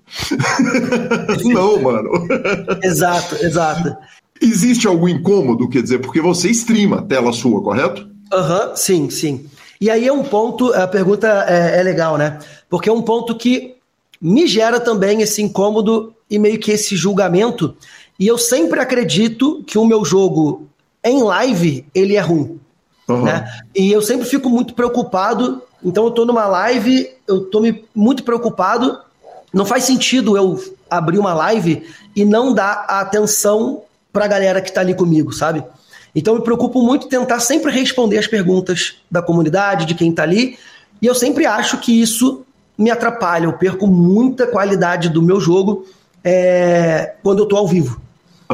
Não, 1.46 1.80
mano. 1.80 2.10
exato, 2.82 3.36
exato. 3.46 3.96
Existe 4.42 4.88
algum 4.88 5.08
incômodo, 5.08 5.70
quer 5.70 5.84
dizer, 5.84 6.00
porque 6.00 6.20
você 6.20 6.50
streama 6.50 7.04
tela 7.04 7.32
sua, 7.32 7.62
correto? 7.62 8.08
Aham, 8.34 8.70
uhum, 8.70 8.76
sim, 8.76 9.10
sim. 9.12 9.46
E 9.80 9.90
aí 9.90 10.08
é 10.08 10.12
um 10.12 10.24
ponto, 10.24 10.74
a 10.74 10.88
pergunta 10.88 11.46
é, 11.48 11.80
é 11.80 11.84
legal, 11.84 12.18
né? 12.18 12.40
Porque 12.68 12.90
é 12.90 12.92
um 12.92 13.04
ponto 13.04 13.38
que 13.38 13.76
me 14.20 14.48
gera 14.48 14.80
também 14.80 15.22
esse 15.22 15.42
incômodo 15.42 16.14
e 16.30 16.40
meio 16.40 16.58
que 16.58 16.72
esse 16.72 16.96
julgamento. 16.96 17.76
E 18.24 18.28
eu 18.28 18.38
sempre 18.38 18.80
acredito 18.80 19.62
que 19.68 19.78
o 19.78 19.84
meu 19.84 20.06
jogo 20.06 20.66
em 21.04 21.22
live 21.22 21.86
ele 21.94 22.16
é 22.16 22.22
ruim. 22.22 22.58
Uhum. 23.06 23.24
Né? 23.24 23.46
E 23.76 23.92
eu 23.92 24.02
sempre 24.02 24.26
fico 24.26 24.50
muito 24.50 24.74
preocupado. 24.74 25.62
Então 25.84 26.06
eu 26.06 26.12
tô 26.12 26.24
numa 26.24 26.46
live, 26.46 27.10
eu 27.28 27.42
tô 27.42 27.60
me, 27.60 27.84
muito 27.94 28.24
preocupado. 28.24 28.98
Não 29.54 29.66
faz 29.66 29.84
sentido 29.84 30.38
eu 30.38 30.58
abrir 30.90 31.20
uma 31.20 31.34
live 31.34 31.84
e 32.16 32.24
não 32.24 32.54
dar 32.54 32.86
a 32.88 33.02
atenção 33.02 33.82
pra 34.14 34.26
galera 34.26 34.62
que 34.62 34.72
tá 34.72 34.80
ali 34.80 34.96
comigo, 34.96 35.34
sabe? 35.34 35.62
Então 36.16 36.34
eu 36.34 36.40
me 36.40 36.46
preocupo 36.46 36.82
muito 36.82 37.10
tentar 37.10 37.42
sempre 37.42 37.74
responder 37.74 38.20
as 38.20 38.28
perguntas 38.28 39.00
da 39.12 39.22
comunidade, 39.22 39.86
de 39.86 39.96
quem 39.96 40.12
está 40.12 40.24
ali, 40.24 40.58
e 41.02 41.08
eu 41.08 41.14
sempre 41.14 41.46
acho 41.46 41.78
que 41.80 42.02
isso 42.02 42.46
me 42.78 42.90
atrapalha, 42.90 43.48
eu 43.48 43.54
perco 43.58 43.86
muita 43.86 44.48
qualidade 44.48 45.10
do 45.10 45.22
meu 45.22 45.42
jogo 45.42 45.86
é, 46.24 47.16
quando 47.22 47.40
eu 47.40 47.44
estou 47.44 47.60
ao 47.60 47.68
vivo. 47.68 48.02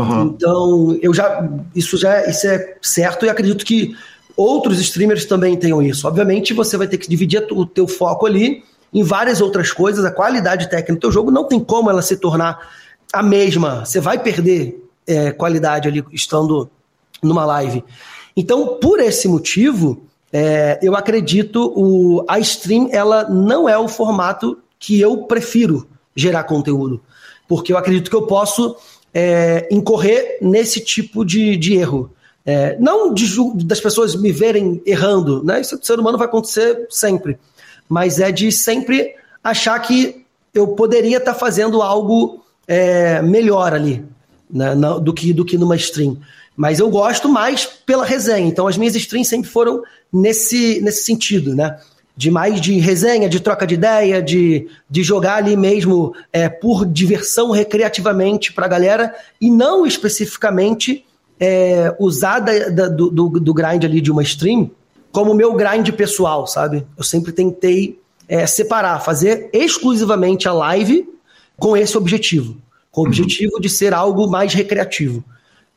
Uhum. 0.01 0.23
Então, 0.23 0.99
eu 1.01 1.13
já 1.13 1.47
isso 1.75 1.97
já 1.97 2.25
isso 2.25 2.47
é 2.47 2.75
certo 2.81 3.25
e 3.25 3.29
acredito 3.29 3.65
que 3.65 3.95
outros 4.35 4.79
streamers 4.79 5.25
também 5.25 5.57
tenham 5.57 5.81
isso. 5.81 6.07
Obviamente, 6.07 6.53
você 6.53 6.77
vai 6.77 6.87
ter 6.87 6.97
que 6.97 7.09
dividir 7.09 7.45
o 7.51 7.65
teu 7.65 7.87
foco 7.87 8.25
ali 8.25 8.63
em 8.93 9.03
várias 9.03 9.41
outras 9.41 9.71
coisas. 9.71 10.05
A 10.05 10.11
qualidade 10.11 10.69
técnica 10.69 10.93
do 10.93 10.99
teu 10.99 11.11
jogo 11.11 11.31
não 11.31 11.43
tem 11.43 11.59
como 11.59 11.89
ela 11.89 12.01
se 12.01 12.17
tornar 12.17 12.59
a 13.11 13.21
mesma. 13.21 13.85
Você 13.85 13.99
vai 13.99 14.17
perder 14.19 14.83
é, 15.05 15.31
qualidade 15.31 15.87
ali 15.87 16.03
estando 16.11 16.69
numa 17.21 17.45
live. 17.45 17.83
Então, 18.35 18.77
por 18.79 18.99
esse 18.99 19.27
motivo, 19.27 20.03
é, 20.31 20.79
eu 20.81 20.95
acredito 20.95 21.73
o, 21.75 22.23
a 22.27 22.39
stream 22.39 22.89
ela 22.91 23.27
não 23.29 23.67
é 23.67 23.77
o 23.77 23.87
formato 23.87 24.57
que 24.79 25.01
eu 25.01 25.23
prefiro 25.23 25.87
gerar 26.15 26.43
conteúdo, 26.43 27.01
porque 27.47 27.73
eu 27.73 27.77
acredito 27.77 28.09
que 28.09 28.15
eu 28.15 28.27
posso 28.27 28.75
é, 29.13 29.67
incorrer 29.71 30.37
nesse 30.41 30.79
tipo 30.79 31.25
de, 31.25 31.55
de 31.57 31.75
erro. 31.75 32.11
É, 32.45 32.77
não 32.79 33.13
de, 33.13 33.27
das 33.65 33.79
pessoas 33.79 34.15
me 34.15 34.31
verem 34.31 34.81
errando, 34.85 35.43
né? 35.43 35.61
Isso 35.61 35.77
do 35.77 35.85
ser 35.85 35.99
humano 35.99 36.17
vai 36.17 36.27
acontecer 36.27 36.87
sempre, 36.89 37.37
mas 37.87 38.19
é 38.19 38.31
de 38.31 38.51
sempre 38.51 39.15
achar 39.43 39.77
que 39.79 40.25
eu 40.53 40.69
poderia 40.69 41.17
estar 41.17 41.33
tá 41.33 41.39
fazendo 41.39 41.81
algo 41.81 42.43
é, 42.67 43.21
melhor 43.21 43.73
ali 43.73 44.03
né? 44.49 44.75
do, 45.01 45.13
que, 45.13 45.31
do 45.33 45.45
que 45.45 45.57
numa 45.57 45.75
stream. 45.75 46.17
Mas 46.55 46.79
eu 46.79 46.89
gosto 46.89 47.29
mais 47.29 47.65
pela 47.65 48.05
resenha. 48.05 48.47
Então 48.47 48.67
as 48.67 48.77
minhas 48.77 48.95
streams 48.95 49.29
sempre 49.29 49.49
foram 49.49 49.81
nesse, 50.11 50.81
nesse 50.81 51.03
sentido, 51.03 51.55
né? 51.55 51.79
De 52.19 52.29
mais 52.29 52.59
de 52.59 52.77
resenha, 52.79 53.29
de 53.29 53.39
troca 53.39 53.65
de 53.65 53.75
ideia, 53.75 54.21
de, 54.21 54.67
de 54.89 55.03
jogar 55.03 55.35
ali 55.35 55.55
mesmo 55.55 56.13
é, 56.33 56.49
por 56.49 56.85
diversão 56.85 57.51
recreativamente 57.51 58.51
para 58.51 58.65
a 58.65 58.69
galera 58.69 59.15
e 59.39 59.49
não 59.49 59.85
especificamente 59.85 61.05
é, 61.39 61.95
usar 61.97 62.39
da, 62.39 62.67
da, 62.67 62.87
do, 62.89 63.09
do 63.09 63.53
grind 63.53 63.85
ali 63.85 64.01
de 64.01 64.11
uma 64.11 64.21
stream 64.21 64.69
como 65.13 65.33
meu 65.33 65.53
grind 65.53 65.89
pessoal, 65.93 66.45
sabe? 66.45 66.85
Eu 66.97 67.05
sempre 67.05 67.31
tentei 67.31 67.97
é, 68.27 68.45
separar, 68.45 68.99
fazer 68.99 69.49
exclusivamente 69.53 70.47
a 70.49 70.51
live 70.51 71.09
com 71.57 71.75
esse 71.75 71.97
objetivo, 71.97 72.57
com 72.91 73.01
o 73.01 73.03
uhum. 73.05 73.09
objetivo 73.09 73.61
de 73.61 73.69
ser 73.69 73.93
algo 73.93 74.29
mais 74.29 74.53
recreativo. 74.53 75.23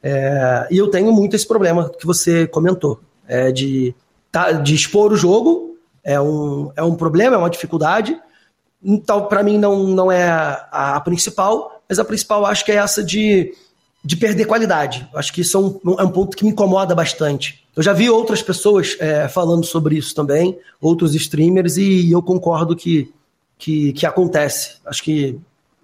É, 0.02 0.66
e 0.70 0.76
eu 0.76 0.88
tenho 0.88 1.12
muito 1.12 1.36
esse 1.36 1.46
problema 1.46 1.88
que 1.88 2.04
você 2.04 2.46
comentou, 2.48 3.00
é, 3.28 3.52
de, 3.52 3.94
tá, 4.30 4.52
de 4.52 4.74
expor 4.74 5.12
o 5.12 5.16
jogo, 5.16 5.71
é 6.04 6.20
um, 6.20 6.72
é 6.76 6.82
um 6.82 6.94
problema, 6.94 7.36
é 7.36 7.38
uma 7.38 7.50
dificuldade. 7.50 8.18
Então, 8.82 9.26
para 9.26 9.42
mim, 9.42 9.58
não, 9.58 9.84
não 9.86 10.10
é 10.10 10.28
a, 10.28 10.96
a, 10.96 11.00
principal, 11.00 11.82
mas 11.88 11.98
a 11.98 12.04
principal 12.04 12.44
acho 12.44 12.64
que 12.64 12.72
é 12.72 12.76
essa 12.76 13.02
de, 13.02 13.54
de 14.04 14.16
perder 14.16 14.46
qualidade. 14.46 15.08
Acho 15.14 15.32
que 15.32 15.42
isso 15.42 15.56
é 15.56 15.60
um, 15.60 16.00
é 16.00 16.02
um 16.02 16.10
ponto 16.10 16.36
que 16.36 16.44
me 16.44 16.50
incomoda 16.50 16.94
bastante. 16.94 17.64
Eu 17.76 17.82
já 17.82 17.92
vi 17.92 18.10
outras 18.10 18.42
pessoas 18.42 18.96
é, 18.98 19.28
falando 19.28 19.64
sobre 19.64 19.96
isso 19.96 20.14
também, 20.14 20.58
outros 20.80 21.14
streamers, 21.14 21.76
e 21.76 22.10
eu 22.10 22.22
concordo 22.22 22.76
que, 22.76 23.12
que, 23.56 23.92
que 23.92 24.04
acontece. 24.04 24.76
Acho 24.84 25.02
que 25.02 25.38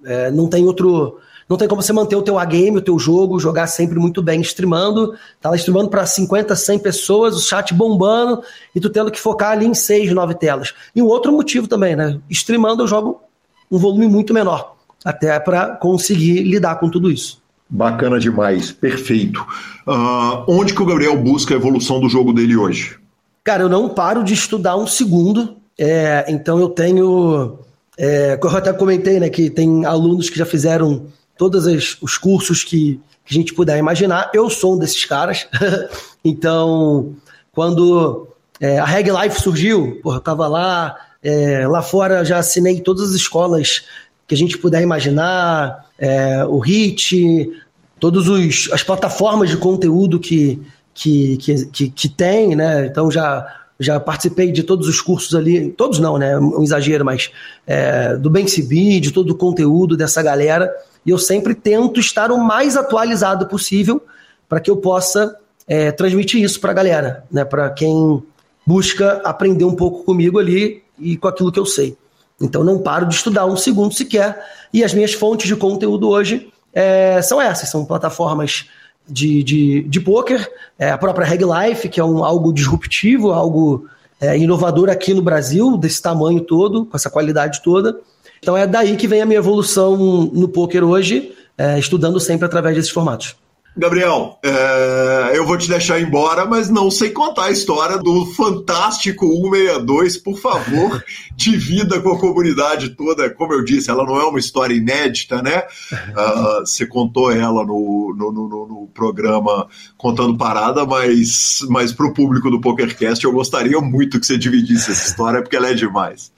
é, 0.04 0.30
não 0.30 0.48
tem 0.48 0.64
outro 0.66 1.20
não 1.48 1.56
tem 1.56 1.66
como 1.66 1.82
você 1.82 1.92
manter 1.92 2.14
o 2.14 2.22
teu 2.22 2.38
A-game, 2.38 2.76
o 2.76 2.82
teu 2.82 2.98
jogo, 2.98 3.40
jogar 3.40 3.66
sempre 3.66 3.98
muito 3.98 4.22
bem 4.22 4.40
streamando. 4.42 5.14
Tá 5.40 5.48
lá 5.48 5.56
streamando 5.56 5.88
para 5.88 6.04
50, 6.04 6.54
100 6.54 6.78
pessoas, 6.80 7.36
o 7.36 7.40
chat 7.40 7.72
bombando 7.72 8.42
e 8.74 8.80
tu 8.80 8.90
tendo 8.90 9.10
que 9.10 9.18
focar 9.18 9.52
ali 9.52 9.66
em 9.66 9.74
6, 9.74 10.12
9 10.12 10.34
telas. 10.34 10.74
E 10.94 11.02
um 11.02 11.06
outro 11.06 11.32
motivo 11.32 11.66
também, 11.66 11.96
né? 11.96 12.20
Streamando 12.28 12.82
eu 12.82 12.86
jogo 12.86 13.22
um 13.70 13.78
volume 13.78 14.06
muito 14.06 14.34
menor, 14.34 14.76
até 15.04 15.38
para 15.40 15.76
conseguir 15.76 16.42
lidar 16.42 16.76
com 16.76 16.90
tudo 16.90 17.10
isso. 17.10 17.40
Bacana 17.70 18.18
demais, 18.18 18.72
perfeito. 18.72 19.40
Uh, 19.86 20.44
onde 20.48 20.74
que 20.74 20.82
o 20.82 20.86
Gabriel 20.86 21.16
busca 21.16 21.54
a 21.54 21.56
evolução 21.56 22.00
do 22.00 22.08
jogo 22.08 22.32
dele 22.32 22.56
hoje? 22.56 22.96
Cara, 23.44 23.62
eu 23.62 23.68
não 23.68 23.88
paro 23.88 24.22
de 24.22 24.34
estudar 24.34 24.76
um 24.76 24.86
segundo. 24.86 25.56
É, 25.78 26.24
então 26.28 26.58
eu 26.58 26.68
tenho. 26.68 27.58
É, 27.96 28.38
eu 28.42 28.50
até 28.50 28.72
comentei, 28.72 29.20
né, 29.20 29.28
que 29.28 29.50
tem 29.50 29.84
alunos 29.84 30.30
que 30.30 30.38
já 30.38 30.46
fizeram 30.46 31.06
todos 31.38 31.64
os 32.02 32.18
cursos 32.18 32.64
que, 32.64 33.00
que, 33.24 33.32
a 33.32 33.34
gente 33.34 33.54
puder 33.54 33.78
imaginar. 33.78 34.30
Eu 34.34 34.50
sou 34.50 34.74
um 34.74 34.78
desses 34.78 35.04
caras. 35.04 35.46
então, 36.24 37.14
quando 37.52 38.28
é, 38.60 38.78
a 38.78 38.84
Reg 38.84 39.08
Life 39.10 39.40
surgiu, 39.40 40.00
porra, 40.02 40.16
eu 40.16 40.20
tava 40.20 40.46
lá 40.48 40.96
É, 41.20 41.66
lá 41.66 41.82
fora 41.82 42.24
já 42.24 42.38
assinei 42.38 42.80
todas 42.80 43.10
as 43.10 43.16
escolas 43.16 43.82
que 44.28 44.34
a 44.36 44.38
gente 44.38 44.56
puder 44.56 44.80
imaginar, 44.82 45.84
é, 45.98 46.44
o 46.44 46.60
HIT, 46.60 47.50
todas 47.98 48.28
as 48.72 48.82
plataformas 48.84 49.50
de 49.50 49.56
conteúdo 49.56 50.20
que, 50.20 50.62
que, 50.94 51.36
que, 51.38 51.66
que, 51.66 51.90
que 51.90 52.08
tem, 52.08 52.54
né? 52.54 52.86
Então 52.86 53.10
já 53.10 53.54
já 53.80 54.00
participei 54.00 54.50
de 54.50 54.64
todos 54.64 54.88
os 54.88 55.00
cursos 55.00 55.34
ali, 55.36 55.70
todos 55.70 56.00
não, 56.00 56.18
né? 56.18 56.36
Um 56.36 56.62
exagero, 56.62 57.04
mas 57.04 57.30
é, 57.66 58.16
do 58.16 58.28
BenCB, 58.28 58.98
de 58.98 59.12
todo 59.12 59.30
o 59.30 59.36
conteúdo 59.36 59.96
dessa 59.96 60.20
galera. 60.20 60.72
E 61.04 61.10
eu 61.10 61.18
sempre 61.18 61.54
tento 61.54 62.00
estar 62.00 62.30
o 62.30 62.38
mais 62.38 62.76
atualizado 62.76 63.46
possível 63.46 64.02
para 64.48 64.60
que 64.60 64.70
eu 64.70 64.76
possa 64.76 65.36
é, 65.66 65.92
transmitir 65.92 66.42
isso 66.42 66.60
para 66.60 66.70
a 66.70 66.74
galera, 66.74 67.24
né? 67.30 67.44
Para 67.44 67.70
quem 67.70 68.22
busca 68.66 69.20
aprender 69.24 69.64
um 69.64 69.74
pouco 69.74 70.04
comigo 70.04 70.38
ali 70.38 70.82
e 70.98 71.16
com 71.16 71.28
aquilo 71.28 71.52
que 71.52 71.58
eu 71.58 71.66
sei. 71.66 71.96
Então 72.40 72.62
não 72.62 72.78
paro 72.78 73.06
de 73.06 73.14
estudar 73.14 73.46
um 73.46 73.56
segundo 73.56 73.94
sequer. 73.94 74.44
E 74.72 74.84
as 74.84 74.94
minhas 74.94 75.12
fontes 75.12 75.46
de 75.46 75.56
conteúdo 75.56 76.08
hoje 76.08 76.52
é, 76.72 77.20
são 77.22 77.40
essas, 77.40 77.68
são 77.68 77.84
plataformas 77.84 78.66
de, 79.08 79.42
de, 79.42 79.82
de 79.84 80.00
poker, 80.00 80.46
é, 80.78 80.90
a 80.90 80.98
própria 80.98 81.26
Reg 81.26 81.42
Life, 81.42 81.88
que 81.88 81.98
é 81.98 82.04
um, 82.04 82.22
algo 82.22 82.52
disruptivo, 82.52 83.32
algo 83.32 83.86
é, 84.20 84.36
inovador 84.36 84.90
aqui 84.90 85.14
no 85.14 85.22
Brasil, 85.22 85.76
desse 85.76 86.02
tamanho 86.02 86.40
todo, 86.40 86.84
com 86.84 86.96
essa 86.96 87.08
qualidade 87.08 87.62
toda. 87.62 87.98
Então 88.40 88.56
é 88.56 88.66
daí 88.66 88.96
que 88.96 89.08
vem 89.08 89.20
a 89.20 89.26
minha 89.26 89.38
evolução 89.38 89.96
no 89.96 90.48
poker 90.48 90.84
hoje, 90.84 91.32
é, 91.56 91.78
estudando 91.78 92.20
sempre 92.20 92.46
através 92.46 92.76
desses 92.76 92.90
formatos. 92.90 93.36
Gabriel, 93.78 94.40
é, 94.42 95.30
eu 95.34 95.46
vou 95.46 95.56
te 95.56 95.68
deixar 95.68 96.00
embora, 96.00 96.44
mas 96.44 96.68
não 96.68 96.90
sei 96.90 97.10
contar 97.10 97.44
a 97.44 97.50
história 97.52 97.96
do 97.96 98.26
fantástico 98.26 99.24
162. 99.24 100.16
Por 100.16 100.36
favor, 100.36 101.04
divida 101.36 102.00
com 102.00 102.10
a 102.10 102.18
comunidade 102.18 102.88
toda. 102.90 103.30
Como 103.30 103.52
eu 103.52 103.62
disse, 103.62 103.88
ela 103.88 104.04
não 104.04 104.20
é 104.20 104.24
uma 104.24 104.40
história 104.40 104.74
inédita, 104.74 105.40
né? 105.40 105.62
Uh, 105.92 106.60
você 106.66 106.86
contou 106.86 107.30
ela 107.30 107.64
no, 107.64 108.12
no, 108.18 108.32
no, 108.32 108.48
no, 108.48 108.88
programa 108.92 109.68
Contando 109.96 110.36
Parada, 110.36 110.84
mas, 110.84 111.64
mas 111.68 111.92
para 111.92 112.06
o 112.06 112.12
público 112.12 112.50
do 112.50 112.60
PokerCast 112.60 113.24
eu 113.24 113.32
gostaria 113.32 113.80
muito 113.80 114.18
que 114.18 114.26
você 114.26 114.36
dividisse 114.36 114.90
essa 114.90 115.08
história, 115.08 115.40
porque 115.40 115.54
ela 115.54 115.70
é 115.70 115.74
demais. 115.74 116.32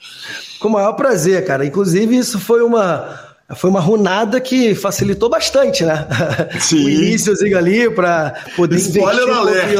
Com 0.59 0.69
o 0.69 0.73
maior 0.73 0.93
prazer, 0.93 1.43
cara. 1.47 1.65
Inclusive, 1.65 2.19
isso 2.19 2.39
foi 2.39 2.63
uma 2.63 3.30
foi 3.57 3.71
uma 3.71 3.81
runada 3.81 4.41
que 4.41 4.75
facilitou 4.75 5.29
bastante, 5.29 5.85
né? 5.85 6.07
Sim. 6.61 6.85
o 6.85 6.89
iníciozinho 6.89 7.57
ali 7.57 7.91
para 7.91 8.35
poder 8.57 8.77
spoiler 8.77 9.25
investir. 9.25 9.79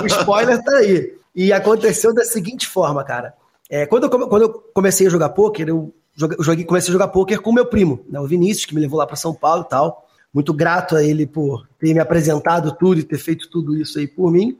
Um 0.00 0.02
o 0.02 0.06
spoiler 0.06 0.62
tá 0.62 0.76
aí. 0.76 1.14
E 1.34 1.52
aconteceu 1.52 2.14
da 2.14 2.24
seguinte 2.24 2.66
forma, 2.66 3.02
cara. 3.02 3.34
É, 3.68 3.86
quando, 3.86 4.04
eu, 4.04 4.28
quando 4.28 4.42
eu 4.42 4.50
comecei 4.72 5.06
a 5.06 5.10
jogar 5.10 5.30
pôquer, 5.30 5.68
eu 5.68 5.92
joguei, 6.16 6.64
comecei 6.64 6.90
a 6.90 6.92
jogar 6.92 7.08
pôquer 7.08 7.40
com 7.40 7.52
meu 7.52 7.66
primo, 7.66 8.04
né, 8.08 8.20
o 8.20 8.26
Vinícius, 8.26 8.66
que 8.66 8.74
me 8.74 8.80
levou 8.80 8.98
lá 8.98 9.06
para 9.06 9.16
São 9.16 9.34
Paulo 9.34 9.64
e 9.66 9.68
tal. 9.68 10.06
Muito 10.32 10.52
grato 10.52 10.96
a 10.96 11.02
ele 11.02 11.26
por 11.26 11.66
ter 11.78 11.94
me 11.94 12.00
apresentado 12.00 12.72
tudo 12.72 13.00
e 13.00 13.04
ter 13.04 13.18
feito 13.18 13.48
tudo 13.50 13.76
isso 13.76 13.98
aí 13.98 14.06
por 14.06 14.30
mim. 14.30 14.56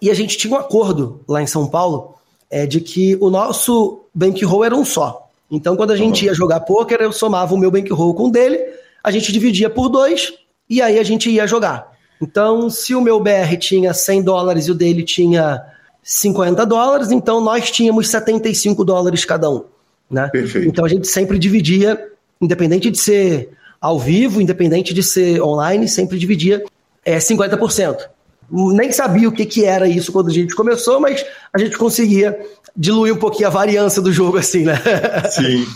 E 0.00 0.10
a 0.10 0.14
gente 0.14 0.36
tinha 0.36 0.52
um 0.54 0.58
acordo 0.58 1.20
lá 1.28 1.42
em 1.42 1.46
São 1.46 1.68
Paulo 1.68 2.14
é, 2.48 2.66
de 2.66 2.80
que 2.80 3.16
o 3.20 3.28
nosso 3.28 4.04
bankroll 4.14 4.64
era 4.64 4.74
um 4.74 4.84
só. 4.84 5.29
Então, 5.50 5.76
quando 5.76 5.90
a 5.90 5.96
gente 5.96 6.24
ia 6.24 6.34
jogar 6.34 6.60
pôquer, 6.60 7.00
eu 7.00 7.12
somava 7.12 7.54
o 7.54 7.58
meu 7.58 7.70
bankroll 7.70 8.14
com 8.14 8.28
o 8.28 8.30
dele, 8.30 8.62
a 9.02 9.10
gente 9.10 9.32
dividia 9.32 9.68
por 9.68 9.88
dois 9.88 10.32
e 10.68 10.80
aí 10.80 10.98
a 10.98 11.02
gente 11.02 11.28
ia 11.28 11.46
jogar. 11.46 11.90
Então, 12.22 12.68
se 12.68 12.94
o 12.94 13.00
meu 13.00 13.18
BR 13.18 13.56
tinha 13.58 13.94
100 13.94 14.22
dólares 14.22 14.66
e 14.66 14.70
o 14.70 14.74
dele 14.74 15.02
tinha 15.02 15.62
50 16.02 16.64
dólares, 16.66 17.10
então 17.10 17.40
nós 17.40 17.70
tínhamos 17.70 18.08
75 18.08 18.84
dólares 18.84 19.24
cada 19.24 19.50
um. 19.50 19.64
Né? 20.10 20.28
Perfeito. 20.28 20.68
Então 20.68 20.84
a 20.84 20.88
gente 20.88 21.06
sempre 21.06 21.38
dividia, 21.38 22.08
independente 22.40 22.90
de 22.90 22.98
ser 22.98 23.50
ao 23.80 23.98
vivo, 23.98 24.40
independente 24.40 24.92
de 24.92 25.02
ser 25.02 25.40
online, 25.40 25.88
sempre 25.88 26.18
dividia 26.18 26.64
é, 27.04 27.16
50%. 27.16 27.96
Nem 28.50 28.90
sabia 28.90 29.28
o 29.28 29.32
que, 29.32 29.46
que 29.46 29.64
era 29.64 29.88
isso 29.88 30.10
quando 30.10 30.28
a 30.28 30.32
gente 30.32 30.54
começou, 30.54 31.00
mas 31.00 31.24
a 31.52 31.58
gente 31.58 31.78
conseguia 31.78 32.38
diluir 32.76 33.14
um 33.14 33.18
pouquinho 33.18 33.48
a 33.48 33.50
variância 33.50 34.00
do 34.00 34.12
jogo, 34.12 34.38
assim, 34.38 34.64
né? 34.64 34.80
Sim. 35.30 35.66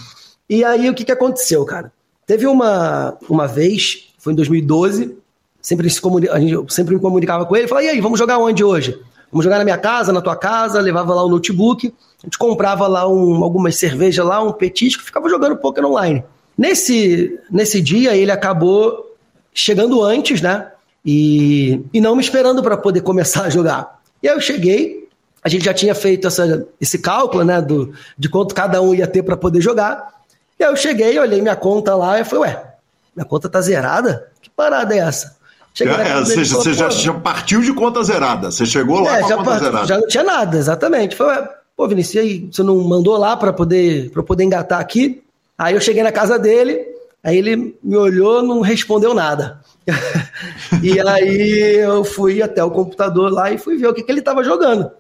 e 0.49 0.65
aí, 0.65 0.89
o 0.89 0.95
que, 0.95 1.05
que 1.05 1.12
aconteceu, 1.12 1.65
cara? 1.65 1.93
Teve 2.27 2.47
uma, 2.47 3.16
uma 3.29 3.47
vez, 3.47 4.09
foi 4.19 4.33
em 4.33 4.37
2012, 4.37 5.16
sempre, 5.61 5.89
se 5.91 6.01
comuni... 6.01 6.29
a 6.29 6.39
gente, 6.39 6.73
sempre 6.73 6.95
me 6.95 7.01
comunicava 7.01 7.45
com 7.45 7.57
ele, 7.57 7.69
falava, 7.69 7.87
e 7.87 7.91
aí, 7.91 8.01
vamos 8.01 8.19
jogar 8.19 8.39
onde 8.39 8.65
hoje? 8.65 8.99
Vamos 9.31 9.45
jogar 9.45 9.59
na 9.59 9.65
minha 9.65 9.79
casa, 9.79 10.12
na 10.12 10.23
tua 10.23 10.37
casa, 10.37 10.81
levava 10.81 11.12
lá 11.12 11.25
o 11.25 11.29
notebook, 11.29 11.93
a 12.23 12.27
gente 12.27 12.39
comprava 12.39 12.87
lá 12.87 13.09
um, 13.09 13.43
algumas 13.43 13.77
cervejas 13.77 14.25
lá, 14.25 14.43
um 14.43 14.53
petisco, 14.53 15.03
ficava 15.03 15.29
jogando 15.29 15.57
poker 15.57 15.85
online. 15.85 16.25
Nesse, 16.57 17.39
nesse 17.51 17.81
dia, 17.81 18.16
ele 18.16 18.31
acabou 18.31 19.12
chegando 19.53 20.03
antes, 20.03 20.41
né? 20.41 20.69
E, 21.05 21.83
e 21.93 22.01
não 22.01 22.16
me 22.16 22.23
esperando 22.23 22.62
para 22.62 22.77
poder 22.77 23.03
começar 23.03 23.43
a 23.43 23.51
jogar. 23.51 24.01
E 24.23 24.29
aí 24.29 24.35
eu 24.35 24.41
cheguei, 24.41 25.04
a 25.45 25.49
gente 25.51 25.62
já 25.62 25.75
tinha 25.75 25.95
feito 25.95 26.27
essa, 26.27 26.66
esse 26.81 26.99
cálculo, 26.99 27.45
né, 27.45 27.61
do, 27.61 27.93
de 28.16 28.31
quanto 28.31 28.55
cada 28.55 28.81
um 28.81 28.95
ia 28.95 29.07
ter 29.07 29.23
para 29.23 29.37
poder 29.37 29.61
jogar. 29.61 30.15
E 30.59 30.65
aí 30.65 30.73
eu 30.73 30.77
cheguei, 30.77 31.19
olhei 31.19 31.43
minha 31.43 31.55
conta 31.55 31.95
lá 31.95 32.19
e 32.19 32.25
falei, 32.25 32.51
ué, 32.51 32.75
minha 33.15 33.27
conta 33.27 33.47
tá 33.51 33.61
zerada? 33.61 34.27
Que 34.41 34.49
parada 34.49 34.95
é 34.95 34.99
essa? 34.99 35.37
Cheguei 35.75 35.93
é, 35.93 36.25
seja, 36.25 36.57
você 36.57 36.73
já, 36.73 36.89
já, 36.89 37.12
partiu 37.12 37.61
de 37.61 37.75
conta 37.75 38.03
zerada, 38.03 38.51
você 38.51 38.65
chegou 38.65 39.01
lá 39.01 39.19
é, 39.19 39.21
com 39.21 39.27
a 39.27 39.37
conta 39.37 39.45
part... 39.51 39.65
zerada. 39.65 39.87
Já 39.87 39.99
não 39.99 40.07
tinha 40.07 40.25
nada, 40.25 40.57
exatamente. 40.57 41.15
Falei, 41.15 41.43
ué, 41.43 41.49
pô, 41.77 41.89
Vinícius, 41.89 42.25
aí, 42.25 42.49
você 42.51 42.62
não 42.62 42.77
mandou 42.83 43.19
lá 43.19 43.37
para 43.37 43.53
poder, 43.53 44.11
poder 44.11 44.45
engatar 44.45 44.81
aqui? 44.81 45.23
Aí 45.59 45.75
eu 45.75 45.81
cheguei 45.81 46.03
na 46.03 46.12
casa 46.12 46.39
dele, 46.39 46.87
aí 47.23 47.37
ele 47.37 47.77
me 47.83 47.97
olhou, 47.97 48.43
não 48.43 48.62
respondeu 48.62 49.12
nada. 49.12 49.61
e 50.83 50.99
aí 51.01 51.81
eu 51.81 52.03
fui 52.03 52.41
até 52.41 52.65
o 52.65 52.71
computador 52.71 53.31
lá 53.31 53.51
e 53.51 53.59
fui 53.59 53.77
ver 53.77 53.89
o 53.89 53.93
que, 53.93 54.03
que 54.03 54.11
ele 54.11 54.21
estava 54.21 54.43
jogando 54.43 54.91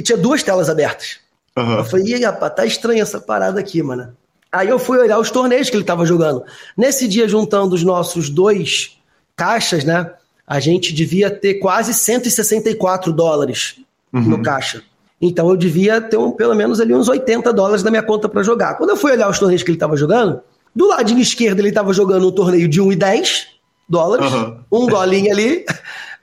e 0.00 0.02
tinha 0.02 0.16
duas 0.16 0.42
telas 0.42 0.70
abertas. 0.70 1.18
Uhum. 1.56 1.78
Eu 1.78 1.84
falei, 1.84 2.14
ih, 2.14 2.24
rapaz, 2.24 2.54
tá 2.54 2.64
estranha 2.64 3.02
essa 3.02 3.20
parada 3.20 3.60
aqui, 3.60 3.82
mano. 3.82 4.16
Aí 4.50 4.68
eu 4.68 4.78
fui 4.78 4.98
olhar 4.98 5.18
os 5.18 5.30
torneios 5.30 5.68
que 5.68 5.76
ele 5.76 5.84
tava 5.84 6.06
jogando. 6.06 6.42
Nesse 6.74 7.06
dia, 7.06 7.28
juntando 7.28 7.74
os 7.74 7.84
nossos 7.84 8.30
dois 8.30 8.98
caixas, 9.36 9.84
né? 9.84 10.10
A 10.46 10.58
gente 10.58 10.94
devia 10.94 11.30
ter 11.30 11.54
quase 11.54 11.92
164 11.92 13.12
dólares 13.12 13.76
uhum. 14.10 14.22
no 14.22 14.42
caixa. 14.42 14.82
Então 15.20 15.50
eu 15.50 15.56
devia 15.56 16.00
ter 16.00 16.16
um, 16.16 16.32
pelo 16.32 16.54
menos 16.54 16.80
ali 16.80 16.94
uns 16.94 17.08
80 17.08 17.52
dólares 17.52 17.84
na 17.84 17.90
minha 17.90 18.02
conta 18.02 18.26
para 18.26 18.42
jogar. 18.42 18.76
Quando 18.76 18.90
eu 18.90 18.96
fui 18.96 19.12
olhar 19.12 19.28
os 19.28 19.38
torneios 19.38 19.62
que 19.62 19.70
ele 19.70 19.78
tava 19.78 19.98
jogando, 19.98 20.40
do 20.74 20.88
ladinho 20.88 21.20
esquerdo 21.20 21.60
ele 21.60 21.70
tava 21.70 21.92
jogando 21.92 22.26
um 22.26 22.32
torneio 22.32 22.66
de 22.66 22.80
1,10 22.80 23.42
dólares, 23.86 24.32
uhum. 24.32 24.60
um 24.72 24.86
dolinho 24.86 25.30
ali. 25.30 25.66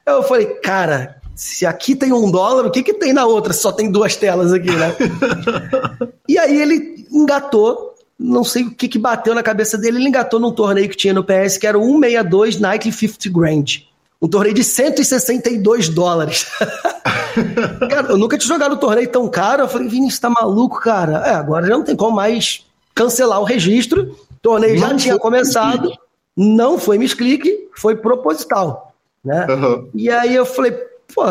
Eu 0.03 0.23
falei, 0.23 0.45
cara, 0.45 1.16
se 1.37 1.67
aqui 1.67 1.95
tem 1.95 2.11
um 2.11 2.31
dólar, 2.31 2.65
o 2.65 2.71
que, 2.71 2.81
que 2.81 2.95
tem 2.95 3.13
na 3.13 3.27
outra? 3.27 3.53
Só 3.53 3.71
tem 3.71 3.91
duas 3.91 4.15
telas 4.15 4.51
aqui, 4.51 4.71
né? 4.71 4.95
e 6.27 6.35
aí 6.35 6.59
ele 6.59 7.05
engatou, 7.11 7.93
não 8.19 8.43
sei 8.43 8.63
o 8.63 8.71
que, 8.71 8.87
que 8.87 8.97
bateu 8.97 9.35
na 9.35 9.43
cabeça 9.43 9.77
dele, 9.77 9.97
ele 9.97 10.07
engatou 10.07 10.39
num 10.39 10.51
torneio 10.51 10.89
que 10.89 10.97
tinha 10.97 11.13
no 11.13 11.23
PS, 11.23 11.59
que 11.59 11.67
era 11.67 11.77
o 11.77 11.83
162 11.83 12.59
Nightly 12.59 12.91
50 12.91 13.29
Grand. 13.29 13.65
Um 14.19 14.27
torneio 14.27 14.55
de 14.55 14.63
162 14.63 15.89
dólares. 15.89 16.47
cara, 17.87 18.07
eu 18.09 18.17
nunca 18.17 18.35
tinha 18.35 18.55
jogado 18.55 18.73
um 18.73 18.79
torneio 18.79 19.07
tão 19.07 19.29
caro. 19.29 19.61
Eu 19.61 19.67
falei, 19.67 19.87
Vinícius, 19.87 20.19
tá 20.19 20.31
maluco, 20.31 20.79
cara? 20.79 21.19
É, 21.27 21.35
agora 21.35 21.67
já 21.67 21.77
não 21.77 21.83
tem 21.83 21.95
como 21.95 22.15
mais 22.15 22.65
cancelar 22.95 23.39
o 23.39 23.43
registro. 23.43 24.17
O 24.31 24.39
torneio 24.41 24.79
não 24.79 24.89
já 24.89 24.95
tinha 24.95 25.19
começado. 25.19 25.93
Não 26.35 26.79
foi 26.79 26.97
misclick, 26.97 27.69
foi 27.75 27.95
proposital. 27.95 28.91
Né? 29.23 29.45
Uhum. 29.47 29.89
E 29.93 30.09
aí 30.09 30.35
eu 30.35 30.47
falei, 30.47 30.75
pô, 31.13 31.23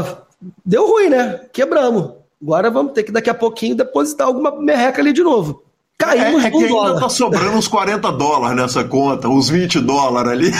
deu 0.65 0.87
ruim, 0.87 1.09
né? 1.09 1.41
Quebramos. 1.53 2.13
Agora 2.43 2.71
vamos 2.71 2.93
ter 2.93 3.03
que 3.03 3.13
daqui 3.13 3.31
a 3.31 3.35
pouquinho 3.35 3.75
depositar 3.75 4.27
alguma 4.27 4.51
merreca 4.61 5.01
ali 5.01 5.13
de 5.13 5.23
novo. 5.23 5.63
Caímos 5.99 6.45
é, 6.45 6.49
é 6.49 6.51
que 6.51 6.57
ainda 6.59 6.69
dólar. 6.69 7.01
tá 7.01 7.09
sobrando 7.09 7.57
uns 7.57 7.67
40 7.67 8.13
dólares 8.13 8.57
nessa 8.57 8.85
conta, 8.85 9.29
uns 9.29 9.49
20 9.49 9.81
dólares 9.81 10.31
ali. 10.31 10.53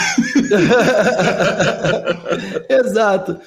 Exato. 2.67 3.39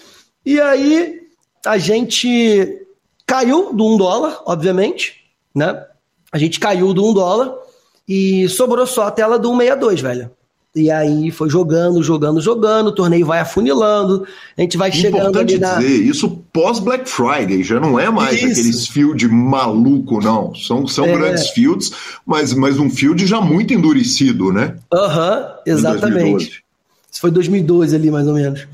E 0.46 0.60
aí 0.60 1.20
a 1.66 1.76
gente 1.78 2.86
caiu 3.26 3.72
do 3.72 3.84
1 3.94 3.96
dólar, 3.96 4.40
obviamente, 4.46 5.16
né? 5.54 5.84
A 6.32 6.38
gente 6.38 6.60
caiu 6.60 6.94
do 6.94 7.04
1 7.10 7.14
dólar 7.14 7.54
e 8.08 8.48
sobrou 8.48 8.86
só 8.86 9.08
a 9.08 9.10
tela 9.10 9.38
do 9.38 9.48
162, 9.48 10.00
velho. 10.00 10.30
E 10.74 10.88
aí 10.88 11.32
foi 11.32 11.50
jogando, 11.50 12.00
jogando, 12.00 12.40
jogando, 12.40 12.88
o 12.88 12.92
torneio 12.92 13.26
vai 13.26 13.40
afunilando, 13.40 14.24
a 14.56 14.60
gente 14.60 14.76
vai 14.76 14.92
chegando 14.92 15.30
Importante 15.30 15.58
na... 15.58 15.74
dizer, 15.74 16.04
isso 16.04 16.30
pós 16.52 16.78
Black 16.78 17.08
Friday, 17.08 17.64
já 17.64 17.80
não 17.80 17.98
é 17.98 18.08
mais 18.08 18.36
isso. 18.36 18.52
aqueles 18.52 18.86
field 18.86 19.26
maluco, 19.28 20.20
não. 20.22 20.54
São, 20.54 20.86
são 20.86 21.06
é. 21.06 21.12
grandes 21.12 21.48
fields, 21.48 21.90
mas, 22.24 22.54
mas 22.54 22.78
um 22.78 22.88
field 22.88 23.26
já 23.26 23.40
muito 23.40 23.74
endurecido, 23.74 24.52
né? 24.52 24.76
Aham, 24.94 25.54
exatamente. 25.66 26.62
Isso 27.10 27.20
foi 27.20 27.32
2012 27.32 27.96
ali, 27.96 28.08
mais 28.08 28.28
ou 28.28 28.34
menos. 28.34 28.68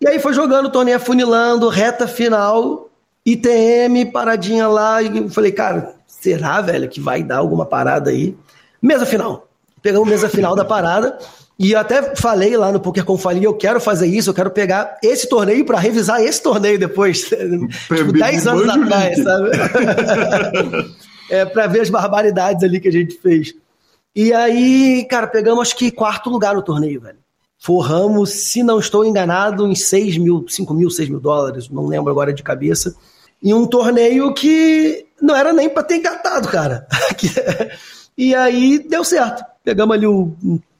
E 0.00 0.06
aí 0.06 0.20
foi 0.20 0.32
jogando, 0.34 0.66
o 0.66 0.70
torneio 0.70 0.98
afunilando, 0.98 1.68
reta 1.68 2.06
final, 2.06 2.88
ITM, 3.26 4.12
paradinha 4.12 4.68
lá, 4.68 5.02
e 5.02 5.18
eu 5.18 5.28
falei, 5.30 5.50
cara, 5.50 5.96
será, 6.06 6.60
velho, 6.60 6.88
que 6.88 7.00
vai 7.00 7.24
dar 7.24 7.38
alguma 7.38 7.66
parada 7.66 8.10
aí? 8.10 8.36
Mesa 8.80 9.04
final. 9.04 9.48
Pegamos 9.84 10.08
mesa 10.08 10.30
final 10.30 10.56
da 10.56 10.64
parada. 10.64 11.18
E 11.58 11.72
eu 11.72 11.78
até 11.78 12.16
falei 12.16 12.56
lá 12.56 12.72
no 12.72 12.80
Poker 12.80 13.04
Confali, 13.04 13.44
eu 13.44 13.52
quero 13.52 13.78
fazer 13.78 14.06
isso, 14.06 14.30
eu 14.30 14.34
quero 14.34 14.50
pegar 14.50 14.96
esse 15.02 15.28
torneio 15.28 15.62
para 15.64 15.78
revisar 15.78 16.22
esse 16.22 16.42
torneio 16.42 16.78
depois. 16.78 17.28
tipo, 17.28 18.12
10 18.12 18.46
anos 18.46 18.66
atrás, 18.66 19.22
sabe? 19.22 19.50
é, 21.30 21.44
para 21.44 21.66
ver 21.66 21.82
as 21.82 21.90
barbaridades 21.90 22.64
ali 22.64 22.80
que 22.80 22.88
a 22.88 22.92
gente 22.92 23.18
fez. 23.18 23.54
E 24.16 24.32
aí, 24.32 25.06
cara, 25.08 25.26
pegamos 25.26 25.60
acho 25.60 25.76
que 25.76 25.90
quarto 25.90 26.30
lugar 26.30 26.54
no 26.54 26.62
torneio, 26.62 27.02
velho. 27.02 27.18
Forramos, 27.58 28.30
se 28.30 28.62
não 28.62 28.78
estou 28.78 29.04
enganado, 29.04 29.68
em 29.68 29.74
6 29.74 30.16
mil, 30.16 30.46
5 30.48 30.72
mil, 30.72 30.88
6 30.88 31.10
mil 31.10 31.20
dólares, 31.20 31.68
não 31.68 31.86
lembro 31.86 32.10
agora 32.10 32.32
de 32.32 32.42
cabeça. 32.42 32.96
Em 33.42 33.52
um 33.52 33.66
torneio 33.66 34.32
que 34.32 35.06
não 35.20 35.36
era 35.36 35.52
nem 35.52 35.68
para 35.68 35.82
ter 35.82 35.96
engatado, 35.96 36.48
cara. 36.48 36.86
e 38.16 38.34
aí 38.34 38.78
deu 38.78 39.04
certo. 39.04 39.53
Pegamos 39.64 39.96
ali 39.96 40.06
o 40.06 40.32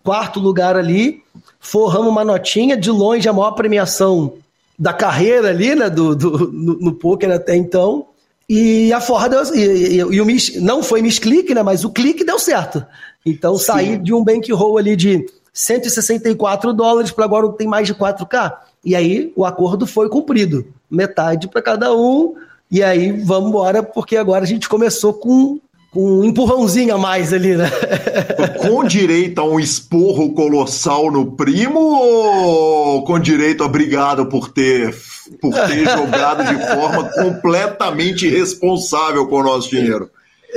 quarto 0.05 0.39
lugar 0.39 0.77
ali, 0.77 1.23
forramos 1.59 2.09
uma 2.09 2.25
notinha, 2.25 2.77
de 2.77 2.91
longe 2.91 3.27
a 3.27 3.33
maior 3.33 3.53
premiação 3.53 4.35
da 4.79 4.93
carreira 4.93 5.49
ali, 5.49 5.75
né, 5.75 5.89
do, 5.89 6.15
do 6.15 6.53
no, 6.53 6.75
no 6.79 6.93
poker 6.93 7.31
até 7.33 7.57
então. 7.57 8.07
E 8.47 8.93
a 8.93 9.01
forra 9.01 9.29
deu, 9.31 9.43
e, 9.55 9.61
e, 9.61 9.97
e 9.97 10.21
o 10.21 10.27
miss, 10.27 10.61
não 10.61 10.83
foi 10.83 11.01
misclick, 11.01 11.55
né, 11.55 11.63
mas 11.63 11.85
o 11.85 11.91
clique 11.91 12.25
deu 12.25 12.39
certo. 12.39 12.85
Então 13.25 13.57
Sim. 13.57 13.65
saí 13.65 13.97
de 13.97 14.13
um 14.13 14.23
bankroll 14.23 14.77
ali 14.77 14.95
de 14.95 15.25
164 15.55 16.75
dólares 16.75 17.11
para 17.11 17.25
agora 17.25 17.49
tem 17.53 17.67
mais 17.67 17.87
de 17.87 17.95
4K. 17.95 18.55
E 18.85 18.95
aí 18.95 19.33
o 19.35 19.47
acordo 19.47 19.87
foi 19.87 20.11
cumprido. 20.11 20.67
Metade 20.91 21.49
para 21.49 21.63
cada 21.63 21.95
um. 21.97 22.35
E 22.71 22.83
aí 22.83 23.13
vamos 23.13 23.49
embora, 23.49 23.83
porque 23.83 24.17
agora 24.17 24.45
a 24.45 24.47
gente 24.47 24.69
começou 24.69 25.15
com 25.15 25.59
com 25.59 25.61
um 25.95 26.25
empurrãozinho 26.25 26.95
a 26.95 26.99
mais 26.99 27.33
ali, 27.33 27.57
né? 27.57 27.71
com 28.61 28.85
direito 28.85 29.41
a 29.41 29.45
um 29.45 29.61
esporro 29.61 30.33
colossal 30.35 31.11
no 31.11 31.33
primo 31.33 31.81
ou 31.81 33.05
com 33.05 33.19
direito 33.19 33.63
a 33.63 33.67
obrigado 33.67 34.27
por 34.27 34.51
ter, 34.51 34.95
por 35.41 35.53
ter 35.53 35.85
jogado 35.89 36.45
de 36.45 36.67
forma 36.67 37.05
completamente 37.11 38.27
irresponsável 38.27 39.27
com 39.27 39.37
o 39.37 39.43
nosso 39.43 39.71
dinheiro? 39.71 40.11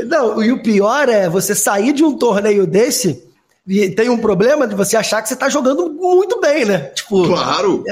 Não, 0.05 0.43
e 0.43 0.51
o 0.51 0.61
pior 0.61 1.09
é 1.09 1.27
você 1.27 1.55
sair 1.55 1.93
de 1.93 2.03
um 2.03 2.17
torneio 2.17 2.67
desse 2.67 3.27
e 3.67 3.89
tem 3.89 4.09
um 4.09 4.17
problema 4.17 4.65
de 4.65 4.73
você 4.73 4.95
achar 4.95 5.21
que 5.21 5.27
você 5.27 5.33
está 5.33 5.49
jogando 5.49 5.89
muito 5.91 6.39
bem, 6.39 6.63
né? 6.63 6.79
Tipo, 6.95 7.27
claro! 7.27 7.83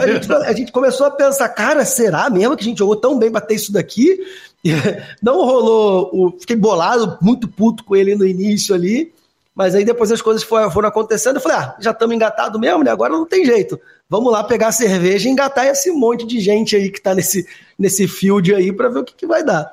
a, 0.00 0.06
gente, 0.06 0.32
a, 0.32 0.52
gente, 0.52 0.70
começou 0.70 1.06
a 1.06 1.10
pensar, 1.10 1.48
cara, 1.48 1.84
será 1.84 2.30
mesmo 2.30 2.56
que 2.56 2.62
a 2.62 2.68
gente 2.68 2.78
jogou 2.78 2.94
tão 2.94 3.18
bem 3.18 3.32
para 3.32 3.40
ter 3.40 3.54
isso 3.54 3.72
daqui? 3.72 4.16
Não 5.22 5.44
rolou. 5.44 6.10
O, 6.12 6.40
fiquei 6.40 6.56
bolado, 6.56 7.18
muito 7.20 7.46
puto 7.48 7.84
com 7.84 7.94
ele 7.94 8.14
no 8.14 8.26
início 8.26 8.74
ali. 8.74 9.12
Mas 9.54 9.74
aí 9.74 9.84
depois 9.84 10.10
as 10.10 10.20
coisas 10.20 10.42
foram, 10.42 10.88
acontecendo. 10.88 11.36
Eu 11.36 11.40
falei, 11.40 11.58
ah, 11.58 11.76
já 11.78 11.92
estamos 11.92 12.16
engatados 12.16 12.60
mesmo, 12.60 12.82
né? 12.82 12.90
Agora 12.90 13.12
não 13.12 13.24
tem 13.24 13.44
jeito. 13.44 13.78
Vamos 14.10 14.32
lá 14.32 14.42
pegar 14.42 14.68
a 14.68 14.72
cerveja 14.72 15.28
e 15.28 15.32
engatar 15.32 15.66
esse 15.66 15.92
monte 15.92 16.26
de 16.26 16.40
gente 16.40 16.74
aí 16.74 16.90
que 16.90 16.98
está 16.98 17.14
nesse, 17.14 17.46
nesse 17.78 18.08
field 18.08 18.52
aí 18.52 18.72
para 18.72 18.88
ver 18.88 18.98
o 18.98 19.04
que, 19.04 19.14
que 19.14 19.26
vai 19.26 19.44
dar. 19.44 19.72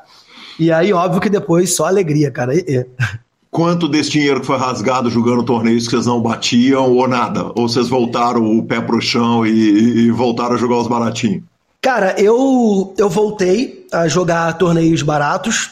E 0.59 0.71
aí, 0.71 0.93
óbvio 0.93 1.19
que 1.19 1.29
depois 1.29 1.75
só 1.75 1.85
alegria, 1.85 2.29
cara. 2.29 2.53
E, 2.55 2.85
Quanto 3.49 3.89
desse 3.89 4.11
dinheiro 4.11 4.39
que 4.39 4.45
foi 4.45 4.57
rasgado 4.57 5.09
jogando 5.09 5.43
torneios 5.43 5.83
que 5.83 5.91
vocês 5.91 6.05
não 6.05 6.21
batiam 6.21 6.89
ou 6.89 7.05
nada? 7.05 7.47
Ou 7.47 7.67
vocês 7.67 7.89
voltaram 7.89 8.45
o 8.45 8.63
pé 8.63 8.79
pro 8.79 9.01
chão 9.01 9.45
e, 9.45 10.05
e 10.05 10.11
voltaram 10.11 10.55
a 10.55 10.57
jogar 10.57 10.77
os 10.77 10.87
baratinhos? 10.87 11.43
Cara, 11.81 12.15
eu, 12.21 12.93
eu 12.95 13.09
voltei 13.09 13.87
a 13.91 14.07
jogar 14.07 14.55
torneios 14.57 15.01
baratos 15.01 15.71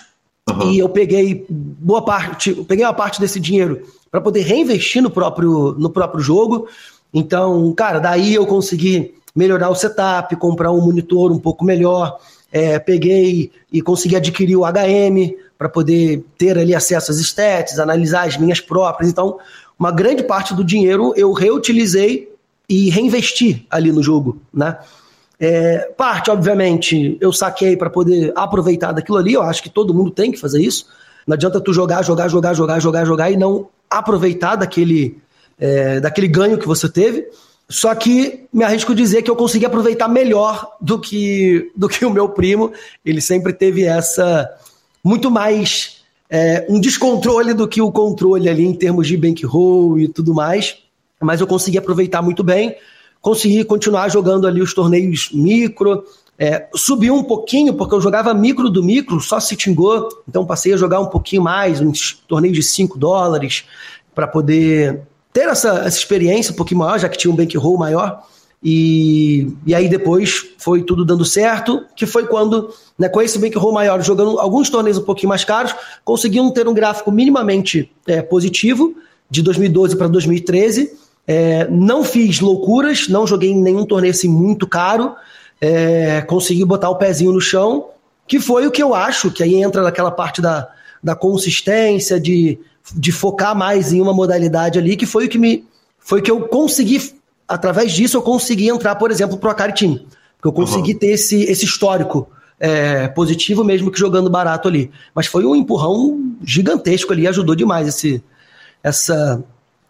uhum. 0.49 0.71
e 0.71 0.79
eu 0.79 0.89
peguei 0.89 1.45
boa 1.47 2.03
parte, 2.03 2.51
peguei 2.67 2.83
uma 2.83 2.93
parte 2.93 3.21
desse 3.21 3.39
dinheiro 3.39 3.83
para 4.09 4.19
poder 4.19 4.41
reinvestir 4.41 5.03
no 5.03 5.11
próprio, 5.11 5.75
no 5.77 5.89
próprio 5.89 6.19
jogo. 6.19 6.67
Então, 7.13 7.71
cara, 7.73 7.99
daí 7.99 8.33
eu 8.33 8.47
consegui 8.47 9.13
melhorar 9.35 9.69
o 9.69 9.75
setup, 9.75 10.35
comprar 10.37 10.71
um 10.71 10.81
monitor 10.81 11.31
um 11.31 11.39
pouco 11.39 11.63
melhor. 11.63 12.17
É, 12.51 12.79
peguei 12.79 13.51
e 13.71 13.79
consegui 13.79 14.15
adquirir 14.15 14.55
o 14.55 14.65
HM 14.65 15.35
para 15.59 15.69
poder 15.69 16.25
ter 16.39 16.57
ali 16.57 16.73
acesso 16.73 17.11
às 17.11 17.19
stats, 17.19 17.77
analisar 17.77 18.27
as 18.27 18.35
minhas 18.35 18.59
próprias. 18.59 19.11
Então, 19.11 19.37
uma 19.77 19.91
grande 19.91 20.23
parte 20.23 20.55
do 20.55 20.63
dinheiro 20.63 21.13
eu 21.15 21.31
reutilizei 21.33 22.33
e 22.67 22.89
reinvesti 22.89 23.67
ali 23.69 23.91
no 23.91 24.01
jogo, 24.01 24.41
né? 24.51 24.77
É, 25.39 25.91
parte, 25.97 26.29
obviamente, 26.29 27.17
eu 27.21 27.31
saquei 27.31 27.77
para 27.77 27.89
poder 27.89 28.33
aproveitar 28.35 28.91
daquilo 28.91 29.17
ali. 29.17 29.33
Eu 29.33 29.41
acho 29.41 29.63
que 29.63 29.69
todo 29.69 29.93
mundo 29.93 30.11
tem 30.11 30.31
que 30.31 30.39
fazer 30.39 30.61
isso. 30.61 30.87
Não 31.25 31.35
adianta 31.35 31.61
tu 31.61 31.71
jogar, 31.73 32.03
jogar, 32.03 32.27
jogar, 32.27 32.53
jogar, 32.53 32.79
jogar, 32.79 33.05
jogar 33.05 33.31
e 33.31 33.37
não 33.37 33.69
aproveitar 33.89 34.55
daquele, 34.57 35.17
é, 35.57 35.99
daquele 36.01 36.27
ganho 36.27 36.57
que 36.57 36.67
você 36.67 36.89
teve. 36.89 37.25
Só 37.69 37.93
que 37.95 38.47
me 38.51 38.63
arrisco 38.63 38.93
dizer 38.93 39.21
que 39.21 39.29
eu 39.29 39.35
consegui 39.35 39.65
aproveitar 39.65 40.07
melhor 40.07 40.75
do 40.81 40.99
que, 40.99 41.71
do 41.75 41.87
que 41.87 42.03
o 42.03 42.09
meu 42.09 42.27
primo. 42.27 42.73
Ele 43.05 43.21
sempre 43.21 43.53
teve 43.53 43.83
essa. 43.85 44.49
muito 45.03 45.31
mais. 45.31 45.99
É, 46.31 46.65
um 46.69 46.79
descontrole 46.79 47.53
do 47.55 47.67
que 47.67 47.81
o 47.81 47.91
controle 47.91 48.47
ali 48.49 48.63
em 48.63 48.73
termos 48.73 49.07
de 49.07 49.15
bankroll 49.15 49.99
e 49.99 50.07
tudo 50.07 50.33
mais. 50.33 50.77
Mas 51.21 51.39
eu 51.39 51.47
consegui 51.47 51.77
aproveitar 51.77 52.21
muito 52.21 52.43
bem 52.43 52.75
consegui 53.21 53.63
continuar 53.63 54.09
jogando 54.09 54.47
ali 54.47 54.61
os 54.61 54.73
torneios 54.73 55.29
micro. 55.33 56.03
É, 56.37 56.67
subiu 56.73 57.15
um 57.15 57.23
pouquinho, 57.23 57.73
porque 57.73 57.93
eu 57.93 57.99
jogava 57.99 58.33
micro 58.33 58.69
do 58.69 58.81
micro, 58.81 59.19
só 59.19 59.41
se 59.41 59.57
tingou, 59.57 60.07
então 60.27 60.45
passei 60.45 60.73
a 60.73 60.77
jogar 60.77 61.01
um 61.01 61.07
pouquinho 61.07 61.41
mais, 61.41 61.81
uns 61.81 62.23
torneios 62.27 62.55
de 62.55 62.63
5 62.63 62.97
dólares, 62.97 63.65
para 64.15 64.25
poder 64.25 65.01
ter 65.33 65.49
essa, 65.49 65.79
essa 65.79 65.97
experiência 65.97 66.53
um 66.53 66.55
pouquinho 66.55 66.79
maior, 66.79 66.97
já 66.97 67.09
que 67.09 67.17
tinha 67.17 67.31
um 67.31 67.35
bankroll 67.35 67.77
maior. 67.77 68.23
E, 68.63 69.53
e 69.65 69.73
aí 69.73 69.87
depois 69.87 70.45
foi 70.57 70.83
tudo 70.83 71.05
dando 71.05 71.23
certo, 71.23 71.85
que 71.95 72.05
foi 72.05 72.25
quando, 72.25 72.73
né, 72.97 73.07
com 73.07 73.21
esse 73.21 73.39
bankroll 73.39 73.73
maior, 73.73 74.01
jogando 74.01 74.39
alguns 74.39 74.69
torneios 74.69 74.97
um 74.97 75.03
pouquinho 75.03 75.29
mais 75.29 75.43
caros, 75.43 75.73
conseguiam 76.03 76.49
ter 76.51 76.67
um 76.67 76.73
gráfico 76.73 77.11
minimamente 77.11 77.91
é, 78.07 78.21
positivo, 78.21 78.95
de 79.29 79.41
2012 79.41 79.95
para 79.95 80.07
2013, 80.07 80.91
é, 81.31 81.67
não 81.69 82.03
fiz 82.03 82.39
loucuras, 82.39 83.07
não 83.07 83.27
joguei 83.27 83.51
em 83.51 83.61
nenhum 83.61 83.85
torneio 83.85 84.09
assim 84.09 84.27
muito 84.27 84.65
caro. 84.65 85.15
É, 85.61 86.21
consegui 86.21 86.65
botar 86.65 86.89
o 86.89 86.95
pezinho 86.95 87.31
no 87.31 87.39
chão, 87.39 87.89
que 88.27 88.39
foi 88.39 88.65
o 88.65 88.71
que 88.71 88.81
eu 88.81 88.95
acho, 88.95 89.29
que 89.29 89.43
aí 89.43 89.61
entra 89.61 89.83
naquela 89.83 90.09
parte 90.09 90.41
da, 90.41 90.67
da 91.03 91.15
consistência, 91.15 92.19
de, 92.19 92.57
de 92.95 93.11
focar 93.11 93.55
mais 93.55 93.93
em 93.93 94.01
uma 94.01 94.11
modalidade 94.11 94.79
ali, 94.79 94.95
que 94.95 95.05
foi 95.05 95.27
o 95.27 95.29
que 95.29 95.37
me. 95.37 95.63
Foi 95.99 96.19
que 96.19 96.31
eu 96.31 96.47
consegui, 96.47 97.13
através 97.47 97.91
disso, 97.91 98.17
eu 98.17 98.23
consegui 98.23 98.67
entrar, 98.67 98.95
por 98.95 99.11
exemplo, 99.11 99.37
pro 99.37 99.51
Akari 99.51 99.75
Team. 99.75 99.99
Porque 100.35 100.47
eu 100.47 100.51
consegui 100.51 100.93
uhum. 100.93 100.99
ter 100.99 101.11
esse, 101.11 101.43
esse 101.43 101.63
histórico 101.63 102.27
é, 102.59 103.07
positivo, 103.07 103.63
mesmo 103.63 103.91
que 103.91 103.99
jogando 103.99 104.31
barato 104.31 104.67
ali. 104.67 104.89
Mas 105.13 105.27
foi 105.27 105.45
um 105.45 105.55
empurrão 105.55 106.33
gigantesco 106.43 107.13
ali, 107.13 107.27
ajudou 107.27 107.53
demais 107.53 107.87
esse, 107.87 108.23
essa, 108.81 109.43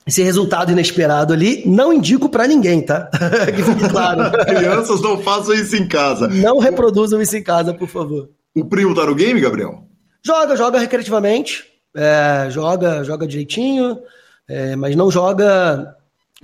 esse 0.09 0.23
resultado 0.23 0.71
inesperado 0.71 1.33
ali. 1.33 1.63
Não 1.65 1.93
indico 1.93 2.27
para 2.29 2.47
ninguém, 2.47 2.81
tá? 2.81 3.09
que 3.55 3.63
fique 3.63 3.89
claro. 3.89 4.31
Crianças 4.45 5.01
não 5.01 5.21
façam 5.21 5.53
isso 5.53 5.75
em 5.75 5.87
casa. 5.87 6.27
Não 6.27 6.57
reproduzam 6.57 7.21
isso 7.21 7.37
em 7.37 7.43
casa, 7.43 7.73
por 7.73 7.87
favor. 7.87 8.29
O 8.55 8.65
primo 8.65 8.95
tá 8.95 9.05
no 9.05 9.15
game, 9.15 9.39
Gabriel? 9.39 9.83
Joga, 10.25 10.57
joga 10.57 10.79
recreativamente. 10.79 11.65
É, 11.95 12.47
joga, 12.49 13.03
joga 13.03 13.27
direitinho, 13.27 13.99
é, 14.47 14.75
mas 14.75 14.95
não 14.95 15.09
joga 15.09 15.95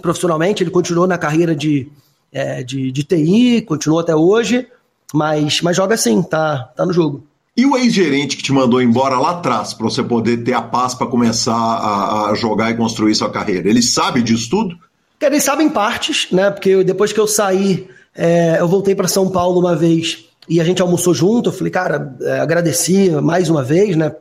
profissionalmente. 0.01 0.63
Ele 0.63 0.71
continuou 0.71 1.07
na 1.07 1.17
carreira 1.17 1.55
de, 1.55 1.91
é, 2.31 2.63
de, 2.63 2.91
de 2.91 3.03
TI, 3.03 3.61
continuou 3.61 3.99
até 3.99 4.15
hoje, 4.15 4.67
mas, 5.13 5.61
mas 5.61 5.75
joga 5.75 5.97
sim, 5.97 6.21
tá, 6.21 6.71
tá 6.75 6.85
no 6.85 6.93
jogo. 6.93 7.27
E 7.57 7.65
o 7.65 7.77
ex-gerente 7.77 8.36
que 8.36 8.44
te 8.44 8.52
mandou 8.52 8.82
embora 8.82 9.18
lá 9.18 9.32
atrás 9.32 9.73
para 9.73 9.86
você 9.86 10.03
poder 10.03 10.44
ter 10.44 10.52
a 10.52 10.61
paz 10.61 10.94
para 10.94 11.07
começar 11.07 11.56
a, 11.56 12.30
a, 12.30 12.36
jogar 12.36 12.69
e 12.69 12.76
construir 12.76 13.15
sua 13.15 13.30
carreira? 13.30 13.69
Ele 13.69 13.82
sabe 13.82 14.22
disso 14.22 14.49
tudo? 14.49 14.77
Ele 15.22 15.40
sabe 15.40 15.64
em 15.64 15.69
partes, 15.69 16.27
né? 16.32 16.52
Porque 16.52 16.84
depois 16.84 17.14
que 17.14 17.19
eu 17.19 17.26
saí, 17.26 17.88
é, 18.14 18.57
eu 18.60 18.68
voltei 18.68 18.94
para 18.94 19.07
São 19.07 19.30
Paulo 19.30 19.61
uma 19.61 19.73
vez 19.73 20.26
e 20.49 20.60
a 20.60 20.65
gente 20.65 20.82
almoçou 20.82 21.14
junto. 21.14 21.48
Eu 21.49 21.53
falei, 21.53 21.72
cara, 21.72 22.14
é, 22.22 22.40
agradeci 22.40 23.10
mais 23.10 23.49
uma 23.49 23.64
vez, 23.64 23.95
né? 23.95 24.11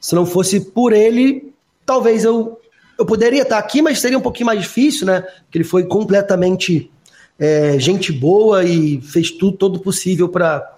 Se 0.00 0.16
não 0.16 0.26
fosse 0.26 0.58
por 0.58 0.92
ele, 0.92 1.52
talvez 1.86 2.24
eu, 2.24 2.58
eu 2.98 3.06
poderia 3.06 3.42
estar 3.42 3.58
aqui, 3.58 3.80
mas 3.80 4.00
seria 4.00 4.18
um 4.18 4.22
pouquinho 4.22 4.46
mais 4.46 4.60
difícil, 4.60 5.06
né? 5.06 5.20
Porque 5.20 5.58
ele 5.58 5.64
foi 5.64 5.84
completamente 5.84 6.90
é, 7.38 7.78
gente 7.78 8.12
boa 8.12 8.64
e 8.64 9.00
fez 9.00 9.30
tudo 9.30 9.56
todo 9.56 9.78
possível 9.78 10.28
para 10.28 10.75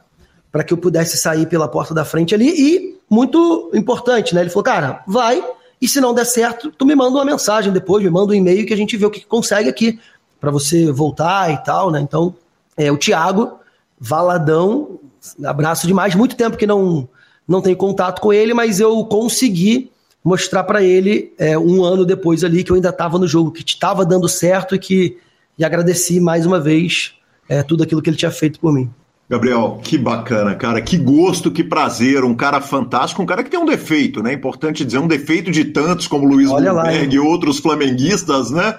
para 0.50 0.64
que 0.64 0.72
eu 0.72 0.78
pudesse 0.78 1.16
sair 1.16 1.46
pela 1.46 1.68
porta 1.68 1.94
da 1.94 2.04
frente 2.04 2.34
ali. 2.34 2.48
E, 2.48 2.98
muito 3.08 3.70
importante, 3.74 4.34
né? 4.34 4.42
Ele 4.42 4.50
falou, 4.50 4.64
cara, 4.64 5.02
vai, 5.06 5.42
e 5.80 5.88
se 5.88 6.00
não 6.00 6.12
der 6.12 6.26
certo, 6.26 6.70
tu 6.70 6.84
me 6.84 6.94
manda 6.94 7.16
uma 7.16 7.24
mensagem 7.24 7.72
depois, 7.72 8.02
me 8.02 8.10
manda 8.10 8.32
um 8.32 8.36
e-mail 8.36 8.66
que 8.66 8.74
a 8.74 8.76
gente 8.76 8.96
vê 8.96 9.06
o 9.06 9.10
que 9.10 9.24
consegue 9.24 9.68
aqui 9.68 9.98
para 10.40 10.50
você 10.50 10.90
voltar 10.90 11.52
e 11.52 11.58
tal, 11.64 11.90
né? 11.90 12.00
Então, 12.00 12.34
é, 12.76 12.90
o 12.90 12.96
Thiago, 12.96 13.58
Valadão, 13.98 14.98
abraço 15.44 15.86
demais, 15.86 16.14
muito 16.14 16.36
tempo 16.36 16.56
que 16.56 16.66
não 16.66 17.08
não 17.46 17.62
tenho 17.62 17.78
contato 17.78 18.20
com 18.20 18.30
ele, 18.30 18.52
mas 18.52 18.78
eu 18.78 19.02
consegui 19.06 19.90
mostrar 20.22 20.64
para 20.64 20.82
ele 20.82 21.32
é, 21.38 21.58
um 21.58 21.82
ano 21.82 22.04
depois 22.04 22.44
ali 22.44 22.62
que 22.62 22.70
eu 22.70 22.76
ainda 22.76 22.90
estava 22.90 23.18
no 23.18 23.26
jogo, 23.26 23.50
que 23.50 23.64
estava 23.64 24.04
dando 24.04 24.28
certo 24.28 24.74
e 24.74 24.78
que 24.78 25.16
e 25.58 25.64
agradeci 25.64 26.20
mais 26.20 26.46
uma 26.46 26.60
vez 26.60 27.14
é, 27.48 27.62
tudo 27.62 27.82
aquilo 27.82 28.02
que 28.02 28.10
ele 28.10 28.16
tinha 28.16 28.30
feito 28.30 28.60
por 28.60 28.72
mim. 28.72 28.88
Gabriel, 29.30 29.78
que 29.84 29.98
bacana, 29.98 30.54
cara. 30.54 30.80
Que 30.80 30.96
gosto, 30.96 31.50
que 31.50 31.62
prazer. 31.62 32.24
Um 32.24 32.34
cara 32.34 32.62
fantástico, 32.62 33.22
um 33.22 33.26
cara 33.26 33.44
que 33.44 33.50
tem 33.50 33.60
um 33.60 33.66
defeito, 33.66 34.22
né? 34.22 34.32
Importante 34.32 34.86
dizer, 34.86 34.98
um 34.98 35.06
defeito 35.06 35.50
de 35.50 35.66
tantos 35.66 36.08
como 36.08 36.26
Luiz 36.26 36.48
Bloomberg 36.48 37.14
e 37.14 37.18
outros 37.18 37.58
flamenguistas, 37.58 38.50
né? 38.50 38.74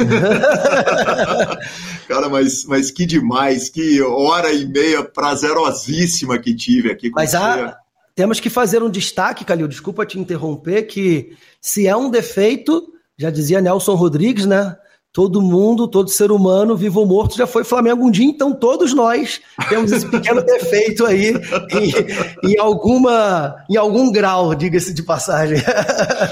cara, 2.08 2.28
mas, 2.28 2.64
mas 2.64 2.90
que 2.90 3.06
demais, 3.06 3.68
que 3.68 4.02
hora 4.02 4.52
e 4.52 4.66
meia 4.66 5.04
prazerosíssima 5.04 6.36
que 6.36 6.52
tive 6.52 6.90
aqui 6.90 7.08
com 7.08 7.20
mas 7.20 7.30
você. 7.30 7.36
Há, 7.36 7.76
temos 8.16 8.40
que 8.40 8.50
fazer 8.50 8.82
um 8.82 8.90
destaque, 8.90 9.44
Calil, 9.44 9.68
desculpa 9.68 10.04
te 10.04 10.18
interromper, 10.18 10.88
que 10.88 11.36
se 11.60 11.86
é 11.86 11.94
um 11.94 12.10
defeito, 12.10 12.92
já 13.16 13.30
dizia 13.30 13.60
Nelson 13.60 13.94
Rodrigues, 13.94 14.46
né? 14.46 14.76
Todo 15.16 15.40
mundo, 15.40 15.88
todo 15.88 16.10
ser 16.10 16.30
humano, 16.30 16.76
vivo 16.76 17.00
ou 17.00 17.06
morto, 17.06 17.38
já 17.38 17.46
foi 17.46 17.64
Flamengo 17.64 18.04
um 18.04 18.10
dia, 18.10 18.26
então 18.26 18.52
todos 18.52 18.92
nós 18.92 19.40
temos 19.66 19.90
esse 19.90 20.06
pequeno 20.06 20.42
defeito 20.44 21.06
aí 21.06 21.32
em, 21.72 22.50
em, 22.50 22.58
alguma, 22.58 23.56
em 23.70 23.78
algum 23.78 24.12
grau, 24.12 24.54
diga-se 24.54 24.92
de 24.92 25.02
passagem. 25.02 25.56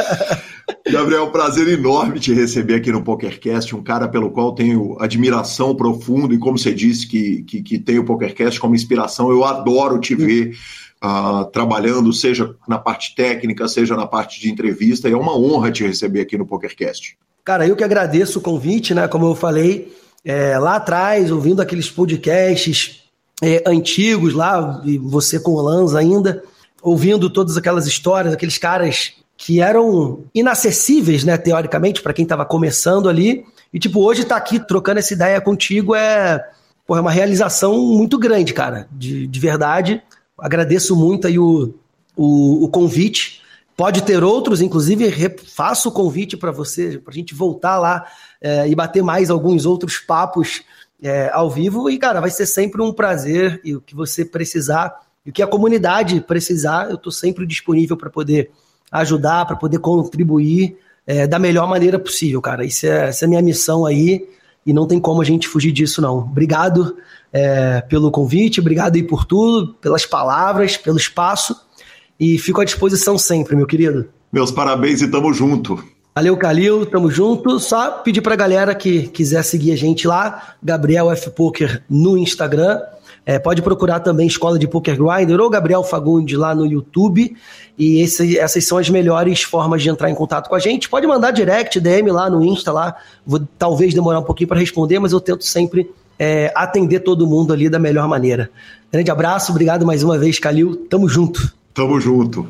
Gabriel, 0.87 1.31
prazer 1.31 1.67
enorme 1.67 2.21
te 2.21 2.35
receber 2.35 2.75
aqui 2.75 2.93
no 2.93 3.03
PokerCast, 3.03 3.75
um 3.75 3.83
cara 3.83 4.07
pelo 4.07 4.31
qual 4.31 4.55
tenho 4.55 4.99
admiração 5.01 5.75
profunda 5.75 6.35
e 6.35 6.39
como 6.39 6.59
você 6.59 6.75
disse 6.75 7.09
que, 7.09 7.43
que, 7.45 7.63
que 7.63 7.79
tem 7.79 7.99
o 7.99 8.05
PokerCast 8.05 8.61
como 8.61 8.75
inspiração, 8.75 9.31
eu 9.31 9.47
adoro 9.47 9.99
te 9.99 10.15
ver 10.15 10.55
uh, 11.03 11.47
trabalhando, 11.47 12.13
seja 12.13 12.55
na 12.69 12.77
parte 12.77 13.15
técnica, 13.15 13.67
seja 13.67 13.97
na 13.97 14.07
parte 14.07 14.39
de 14.39 14.51
entrevista, 14.51 15.09
e 15.09 15.13
é 15.13 15.17
uma 15.17 15.35
honra 15.35 15.73
te 15.73 15.87
receber 15.87 16.21
aqui 16.21 16.37
no 16.37 16.45
PokerCast. 16.45 17.17
Cara, 17.45 17.67
eu 17.67 17.77
que 17.77 17.85
agradeço 17.85 18.39
o 18.39 18.43
convite, 18.43 18.95
né? 18.95 19.07
Como 19.07 19.27
eu 19.27 19.35
falei 19.35 19.95
é, 20.25 20.59
lá 20.59 20.77
atrás, 20.77 21.31
ouvindo 21.31 21.61
aqueles 21.61 21.91
podcasts 21.91 23.03
é, 23.43 23.63
antigos 23.67 24.33
lá, 24.33 24.81
e 24.85 24.97
você 24.97 25.39
com 25.39 25.53
o 25.53 25.61
Lanza 25.61 25.99
ainda, 25.99 26.43
ouvindo 26.83 27.29
todas 27.29 27.57
aquelas 27.57 27.87
histórias, 27.87 28.33
aqueles 28.33 28.57
caras 28.57 29.13
que 29.37 29.61
eram 29.61 30.25
inacessíveis, 30.35 31.25
né, 31.25 31.37
teoricamente, 31.37 32.01
para 32.01 32.15
quem 32.15 32.23
estava 32.23 32.47
começando 32.47 33.09
ali. 33.09 33.45
E, 33.73 33.79
tipo, 33.79 34.01
hoje 34.03 34.23
estar 34.23 34.37
tá 34.37 34.41
aqui 34.41 34.59
trocando 34.59 35.01
essa 35.01 35.13
ideia 35.13 35.41
contigo 35.41 35.95
é, 35.95 36.43
porra, 36.87 37.01
é 37.01 37.03
uma 37.03 37.11
realização 37.11 37.77
muito 37.77 38.17
grande, 38.19 38.55
cara, 38.55 38.89
de, 38.91 39.27
de 39.27 39.41
verdade. 39.41 40.03
Agradeço 40.39 40.97
muito 40.97 41.27
aí 41.27 41.39
o, 41.39 41.75
o, 42.17 42.65
o 42.65 42.69
convite. 42.69 43.43
Pode 43.77 44.03
ter 44.03 44.23
outros, 44.23 44.61
inclusive 44.61 45.11
faço 45.47 45.89
o 45.89 45.93
convite 45.93 46.37
para 46.37 46.53
você, 46.53 46.99
para 46.99 47.13
a 47.13 47.15
gente 47.15 47.35
voltar 47.35 47.79
lá 47.79 48.07
é, 48.41 48.69
e 48.69 48.75
bater 48.75 49.03
mais 49.03 49.31
alguns 49.31 49.67
outros 49.67 49.99
papos 49.99 50.63
é, 51.03 51.29
ao 51.33 51.51
vivo. 51.51 51.91
E, 51.91 51.99
cara, 51.99 52.21
vai 52.21 52.31
ser 52.31 52.47
sempre 52.47 52.81
um 52.81 52.93
prazer 52.93 53.61
e 53.65 53.75
o 53.75 53.81
que 53.81 53.95
você 53.95 54.25
precisar, 54.25 54.95
e 55.27 55.31
o 55.31 55.33
que 55.33 55.43
a 55.43 55.47
comunidade 55.47 56.21
precisar, 56.21 56.89
eu 56.89 56.95
estou 56.95 57.11
sempre 57.11 57.45
disponível 57.47 57.97
para 57.97 58.11
poder 58.11 58.51
ajudar, 58.93 59.45
para 59.45 59.57
poder 59.57 59.79
contribuir 59.79 60.77
é, 61.07 61.27
da 61.27 61.39
melhor 61.39 61.69
maneira 61.69 61.99
possível, 61.99 62.41
cara. 62.41 62.65
Isso 62.65 62.87
é, 62.87 63.09
essa 63.09 63.25
é 63.25 63.27
a 63.27 63.29
minha 63.29 63.43
missão 63.43 63.85
aí 63.85 64.29
e 64.65 64.73
não 64.73 64.87
tem 64.87 65.01
como 65.01 65.21
a 65.21 65.25
gente 65.25 65.49
fugir 65.49 65.73
disso, 65.73 66.01
não. 66.01 66.19
Obrigado 66.19 66.97
é, 67.33 67.81
pelo 67.83 68.11
convite, 68.11 68.61
obrigado 68.61 68.95
aí 68.95 69.03
por 69.03 69.25
tudo, 69.25 69.75
pelas 69.75 70.07
palavras, 70.07 70.77
pelo 70.77 70.97
espaço. 70.97 71.57
E 72.19 72.39
fico 72.39 72.61
à 72.61 72.65
disposição 72.65 73.19
sempre, 73.19 73.57
meu 73.57 73.67
querido. 73.67 74.09
Meus 74.33 74.51
parabéns 74.51 75.03
e 75.03 75.09
tamo 75.09 75.33
junto. 75.33 75.83
Valeu, 76.15 76.37
Calil, 76.37 76.87
tamo 76.87 77.11
junto. 77.11 77.59
Só 77.59 77.91
pedir 77.91 78.21
pra 78.21 78.37
galera 78.37 78.75
que 78.75 79.09
quiser 79.09 79.43
seguir 79.43 79.73
a 79.73 79.77
gente 79.77 80.07
lá, 80.07 80.55
Gabriel 80.63 81.11
F 81.11 81.31
Poker 81.31 81.83
no 81.91 82.17
Instagram. 82.17 82.81
É, 83.27 83.39
pode 83.39 83.63
procurar 83.63 84.01
também 84.01 84.27
Escola 84.27 84.59
de 84.59 84.69
Poker 84.69 84.97
Grinder 84.97 85.41
ou 85.41 85.49
Gabriel 85.49 85.83
Fagundes 85.83 86.39
lá 86.39 86.55
no 86.55 86.67
YouTube. 86.67 87.35
E 87.77 88.01
esse, 88.01 88.39
essas 88.39 88.65
são 88.65 88.79
as 88.79 88.89
melhores 88.89 89.43
formas 89.43 89.83
de 89.83 89.89
entrar 89.89 90.11
em 90.11 90.15
contato 90.15 90.49
com 90.49 90.55
a 90.55 90.61
gente. 90.61 90.89
Pode 90.89 91.07
mandar 91.07 91.33
direct, 91.33 91.81
DM 91.81 92.11
lá 92.13 92.31
no 92.31 92.45
Insta 92.45 92.71
lá. 92.71 92.95
Vou 93.27 93.41
talvez 93.59 93.95
demorar 93.95 94.21
um 94.21 94.25
pouquinho 94.25 94.49
para 94.49 94.61
responder, 94.61 94.99
mas 94.99 95.13
eu 95.13 95.21
tento 95.21 95.45
sempre 95.45 95.91
é, 96.19 96.53
atender 96.55 97.01
todo 97.01 97.27
mundo 97.27 97.53
ali 97.53 97.69
da 97.69 97.79
melhor 97.79 98.07
maneira. 98.07 98.51
Grande 98.93 99.11
abraço, 99.11 99.51
obrigado 99.51 99.85
mais 99.85 100.03
uma 100.05 100.19
vez, 100.19 100.39
Calil. 100.39 100.77
Tamo 100.89 101.09
junto. 101.09 101.53
Tamo 101.75 102.01
junto. 102.01 102.47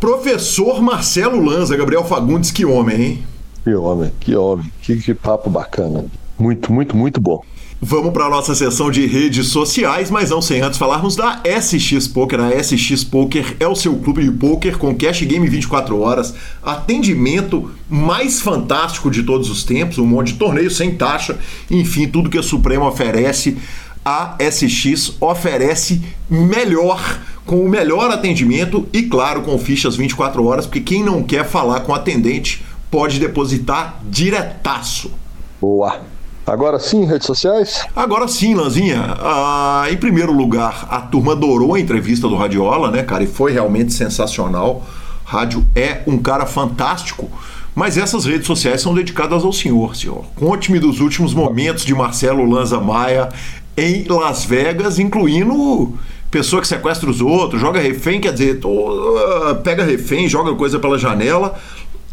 Professor 0.00 0.82
Marcelo 0.82 1.40
Lanza, 1.40 1.76
Gabriel 1.76 2.04
Fagundes, 2.04 2.50
que 2.50 2.64
homem, 2.64 3.00
hein? 3.00 3.24
Que 3.62 3.72
homem, 3.72 4.10
que 4.18 4.34
homem. 4.34 4.66
Que, 4.82 4.96
que 4.96 5.14
papo 5.14 5.48
bacana. 5.48 6.04
Muito, 6.36 6.72
muito, 6.72 6.96
muito 6.96 7.20
bom. 7.20 7.44
Vamos 7.82 8.12
para 8.12 8.24
a 8.24 8.28
nossa 8.28 8.54
sessão 8.54 8.90
de 8.90 9.06
redes 9.06 9.48
sociais, 9.48 10.10
mas 10.10 10.30
não 10.30 10.42
sem 10.42 10.60
antes 10.60 10.78
falarmos 10.78 11.14
da 11.14 11.40
SX 11.44 12.08
Poker. 12.08 12.40
A 12.40 12.62
SX 12.62 13.04
Poker 13.04 13.56
é 13.60 13.68
o 13.68 13.76
seu 13.76 13.96
clube 13.96 14.24
de 14.24 14.32
poker 14.32 14.76
com 14.76 14.94
cash 14.94 15.22
game 15.22 15.48
24 15.48 15.98
horas, 15.98 16.34
atendimento 16.62 17.70
mais 17.88 18.40
fantástico 18.40 19.10
de 19.10 19.22
todos 19.22 19.48
os 19.48 19.64
tempos, 19.64 19.96
um 19.96 20.04
monte 20.04 20.32
de 20.32 20.38
torneio 20.38 20.70
sem 20.70 20.94
taxa, 20.94 21.38
enfim, 21.70 22.06
tudo 22.06 22.28
que 22.28 22.36
a 22.36 22.42
Suprema 22.42 22.86
oferece 22.86 23.56
a 24.04 24.36
SX 24.40 25.14
oferece 25.20 26.02
melhor, 26.28 27.20
com 27.44 27.64
o 27.64 27.68
melhor 27.68 28.10
atendimento 28.10 28.88
e, 28.92 29.02
claro, 29.02 29.42
com 29.42 29.58
fichas 29.58 29.96
24 29.96 30.44
horas, 30.44 30.66
porque 30.66 30.80
quem 30.80 31.04
não 31.04 31.22
quer 31.22 31.44
falar 31.44 31.80
com 31.80 31.92
o 31.92 31.94
atendente 31.94 32.64
pode 32.90 33.18
depositar 33.18 34.00
diretaço. 34.04 35.12
Boa. 35.60 36.00
Agora 36.46 36.80
sim, 36.80 37.04
redes 37.04 37.26
sociais? 37.26 37.86
Agora 37.94 38.26
sim, 38.26 38.54
Lanzinha. 38.54 39.14
Ah, 39.20 39.86
em 39.90 39.96
primeiro 39.96 40.32
lugar, 40.32 40.88
a 40.90 41.00
turma 41.00 41.32
adorou 41.32 41.74
a 41.74 41.80
entrevista 41.80 42.26
do 42.26 42.34
Radiola, 42.34 42.90
né, 42.90 43.02
cara? 43.02 43.22
E 43.22 43.26
foi 43.26 43.52
realmente 43.52 43.92
sensacional. 43.92 44.84
Rádio 45.24 45.64
é 45.76 46.02
um 46.08 46.18
cara 46.18 46.46
fantástico. 46.46 47.30
Mas 47.72 47.96
essas 47.96 48.24
redes 48.24 48.48
sociais 48.48 48.80
são 48.80 48.92
dedicadas 48.92 49.44
ao 49.44 49.52
senhor, 49.52 49.94
senhor. 49.94 50.24
Conte-me 50.34 50.80
dos 50.80 50.98
últimos 50.98 51.32
momentos 51.32 51.84
de 51.84 51.94
Marcelo 51.94 52.44
Lanza 52.44 52.80
Maia 52.80 53.28
em 53.76 54.04
Las 54.08 54.44
Vegas, 54.44 54.98
incluindo 54.98 55.98
pessoa 56.30 56.62
que 56.62 56.68
sequestra 56.68 57.10
os 57.10 57.20
outros, 57.20 57.60
joga 57.60 57.80
refém, 57.80 58.20
quer 58.20 58.32
dizer, 58.32 58.60
uh, 58.64 59.56
pega 59.64 59.84
refém, 59.84 60.28
joga 60.28 60.54
coisa 60.54 60.78
pela 60.78 60.96
janela. 60.96 61.58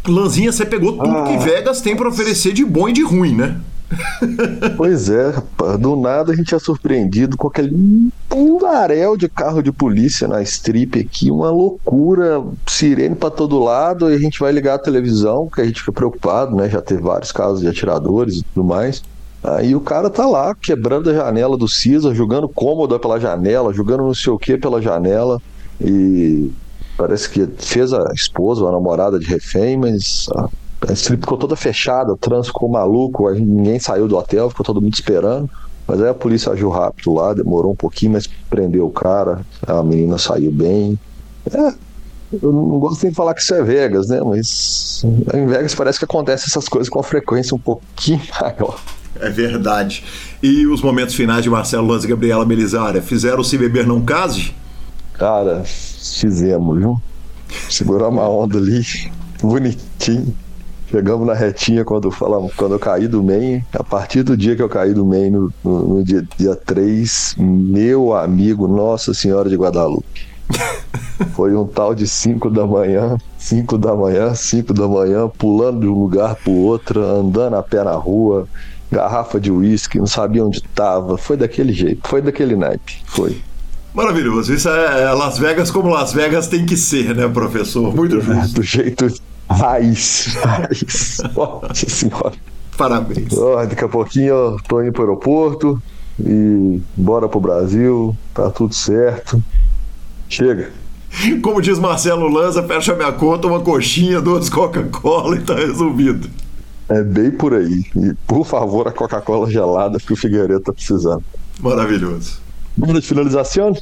Lanzinha, 0.07 0.51
você 0.51 0.65
pegou 0.65 0.93
tudo 0.93 1.17
ah. 1.17 1.23
que 1.23 1.37
Vegas 1.37 1.81
tem 1.81 1.95
para 1.95 2.07
oferecer 2.07 2.53
de 2.53 2.63
bom 2.63 2.87
e 2.87 2.93
de 2.93 3.03
ruim, 3.03 3.35
né? 3.35 3.59
Pois 4.75 5.09
é, 5.09 5.29
rapaz. 5.29 5.77
Do 5.79 5.95
nada 5.95 6.31
a 6.31 6.35
gente 6.35 6.53
é 6.53 6.59
surpreendido 6.59 7.37
com 7.37 7.47
aquele 7.47 8.11
mundaréu 8.33 9.15
de 9.15 9.29
carro 9.29 9.61
de 9.61 9.71
polícia 9.71 10.27
na 10.27 10.41
strip 10.41 10.99
aqui, 10.99 11.31
uma 11.31 11.49
loucura, 11.49 12.43
sirene 12.65 13.15
para 13.15 13.29
todo 13.29 13.59
lado, 13.59 14.11
e 14.11 14.15
a 14.15 14.19
gente 14.19 14.39
vai 14.39 14.51
ligar 14.51 14.75
a 14.75 14.79
televisão, 14.79 15.47
que 15.47 15.61
a 15.61 15.65
gente 15.65 15.79
fica 15.79 15.91
preocupado, 15.91 16.55
né? 16.55 16.69
Já 16.69 16.81
teve 16.81 17.01
vários 17.01 17.31
casos 17.31 17.61
de 17.61 17.67
atiradores 17.67 18.37
e 18.37 18.43
tudo 18.43 18.65
mais. 18.65 19.01
Aí 19.43 19.75
o 19.75 19.81
cara 19.81 20.09
tá 20.09 20.25
lá 20.25 20.53
quebrando 20.55 21.09
a 21.09 21.13
janela 21.13 21.57
do 21.57 21.67
Cisa, 21.67 22.13
jogando 22.13 22.49
cômoda 22.49 22.99
pela 22.99 23.19
janela, 23.19 23.73
jogando 23.73 24.03
não 24.03 24.13
sei 24.13 24.33
o 24.33 24.39
que 24.39 24.57
pela 24.57 24.81
janela. 24.81 25.41
E 25.79 26.51
parece 26.97 27.29
que 27.29 27.47
fez 27.57 27.93
a 27.93 28.11
esposa, 28.13 28.67
a 28.67 28.71
namorada 28.71 29.19
de 29.19 29.25
refém, 29.25 29.77
mas 29.77 30.27
a, 30.35 30.49
a 30.89 30.93
strip 30.93 31.21
ficou 31.21 31.37
toda 31.37 31.55
fechada, 31.55 32.11
o 32.11 32.17
trânsito 32.17 32.53
ficou 32.53 32.67
maluco, 32.67 33.29
ninguém 33.31 33.79
saiu 33.79 34.07
do 34.07 34.17
hotel, 34.17 34.49
ficou 34.49 34.65
todo 34.65 34.81
mundo 34.81 34.93
esperando. 34.93 35.49
Mas 35.87 36.01
aí 36.01 36.09
a 36.09 36.13
polícia 36.13 36.51
agiu 36.51 36.69
rápido 36.69 37.13
lá, 37.13 37.33
demorou 37.33 37.71
um 37.71 37.75
pouquinho, 37.75 38.13
mas 38.13 38.27
prendeu 38.49 38.87
o 38.87 38.91
cara, 38.91 39.45
a 39.65 39.81
menina 39.81 40.17
saiu 40.17 40.51
bem. 40.51 40.99
É, 41.49 41.73
eu 42.41 42.51
não 42.51 42.77
gosto 42.79 43.03
nem 43.03 43.11
de 43.11 43.15
falar 43.15 43.33
que 43.33 43.41
isso 43.41 43.53
é 43.53 43.63
Vegas, 43.63 44.09
né? 44.09 44.19
Mas 44.21 45.01
em 45.33 45.45
Vegas 45.45 45.73
parece 45.73 45.97
que 45.97 46.03
acontece 46.03 46.45
essas 46.49 46.67
coisas 46.67 46.89
com 46.89 46.99
uma 46.99 47.03
frequência 47.03 47.55
um 47.55 47.59
pouquinho 47.59 48.19
maior. 48.41 48.77
É 49.21 49.29
verdade. 49.29 50.03
E 50.41 50.67
os 50.67 50.81
momentos 50.81 51.15
finais 51.15 51.43
de 51.43 51.49
Marcelo 51.49 51.87
Lanz 51.87 52.03
e 52.03 52.07
Gabriela 52.07 52.45
Belisária 52.45 53.01
fizeram 53.01 53.43
Se 53.43 53.57
Beber 53.57 53.87
Não 53.87 54.01
Case? 54.01 54.53
Cara, 55.13 55.63
fizemos, 55.65 56.77
viu? 56.77 57.01
Seguramos 57.69 58.21
a 58.21 58.29
onda 58.29 58.57
ali, 58.57 58.81
bonitinho. 59.41 60.35
Chegamos 60.89 61.27
na 61.27 61.33
retinha 61.33 61.83
quando, 61.83 62.09
falamos, 62.09 62.53
quando 62.53 62.75
eu 62.75 62.79
caí 62.79 63.07
do 63.07 63.21
main. 63.21 63.61
A 63.73 63.83
partir 63.83 64.23
do 64.23 64.37
dia 64.37 64.55
que 64.55 64.61
eu 64.61 64.69
caí 64.69 64.93
do 64.93 65.05
main, 65.05 65.29
no, 65.29 65.53
no, 65.63 65.95
no 65.95 66.03
dia, 66.03 66.25
dia 66.37 66.55
3, 66.55 67.35
meu 67.37 68.13
amigo, 68.13 68.67
Nossa 68.67 69.13
Senhora 69.13 69.49
de 69.49 69.57
Guadalupe. 69.57 70.27
Foi 71.35 71.53
um 71.55 71.65
tal 71.65 71.93
de 71.93 72.07
5 72.07 72.49
da 72.49 72.65
manhã, 72.65 73.17
5 73.37 73.77
da 73.77 73.93
manhã, 73.93 74.33
5 74.33 74.73
da 74.73 74.87
manhã, 74.87 75.27
pulando 75.27 75.81
de 75.81 75.87
um 75.87 75.99
lugar 75.99 76.35
pro 76.35 76.53
outro, 76.53 77.03
andando 77.03 77.55
a 77.55 77.63
pé 77.63 77.83
na 77.83 77.93
rua, 77.93 78.47
garrafa 78.91 79.39
de 79.39 79.51
uísque, 79.51 79.99
não 79.99 80.07
sabia 80.07 80.45
onde 80.45 80.57
estava. 80.57 81.17
Foi 81.17 81.37
daquele 81.37 81.73
jeito, 81.73 82.07
foi 82.07 82.21
daquele 82.21 82.55
naipe, 82.55 83.01
foi. 83.05 83.41
Maravilhoso. 83.93 84.53
Isso 84.53 84.69
é, 84.69 85.03
é 85.03 85.11
Las 85.11 85.39
Vegas 85.39 85.71
como 85.71 85.89
Las 85.89 86.13
Vegas 86.13 86.47
tem 86.47 86.65
que 86.65 86.77
ser, 86.77 87.15
né, 87.15 87.27
professor? 87.27 87.95
Muito 87.95 88.21
justo. 88.21 88.53
Do 88.53 88.63
jeito 88.63 89.07
raiz. 89.49 90.35
Raiz. 90.43 91.21
Nossa 91.35 91.89
senhora. 91.89 92.33
Parabéns. 92.77 93.33
Oh, 93.33 93.55
daqui 93.55 93.83
a 93.83 93.87
pouquinho 93.87 94.27
eu 94.27 94.57
tô 94.67 94.81
indo 94.83 94.91
pro 94.91 95.03
aeroporto 95.03 95.81
e 96.19 96.79
bora 96.95 97.27
pro 97.27 97.39
Brasil. 97.39 98.15
Tá 98.33 98.51
tudo 98.51 98.75
certo. 98.75 99.41
Chega. 100.29 100.71
Como 101.41 101.61
diz 101.61 101.79
Marcelo 101.79 102.27
Lanza, 102.27 102.61
fecha 102.63 102.93
minha 102.93 103.11
conta, 103.11 103.47
uma 103.47 103.61
coxinha, 103.61 104.21
duas 104.21 104.49
Coca-Cola 104.49 105.37
e 105.37 105.41
tá 105.41 105.55
resolvido. 105.55 106.29
É 106.89 107.03
bem 107.03 107.31
por 107.31 107.53
aí. 107.53 107.85
E, 107.95 108.13
por 108.25 108.45
favor, 108.45 108.87
a 108.87 108.91
Coca-Cola 108.91 109.49
gelada 109.49 109.99
que 109.99 110.13
o 110.13 110.15
Figueiredo 110.15 110.61
tá 110.61 110.73
precisando. 110.73 111.23
Maravilhoso. 111.59 112.39
Bora 112.75 113.01
de 113.01 113.07
finalização? 113.07 113.73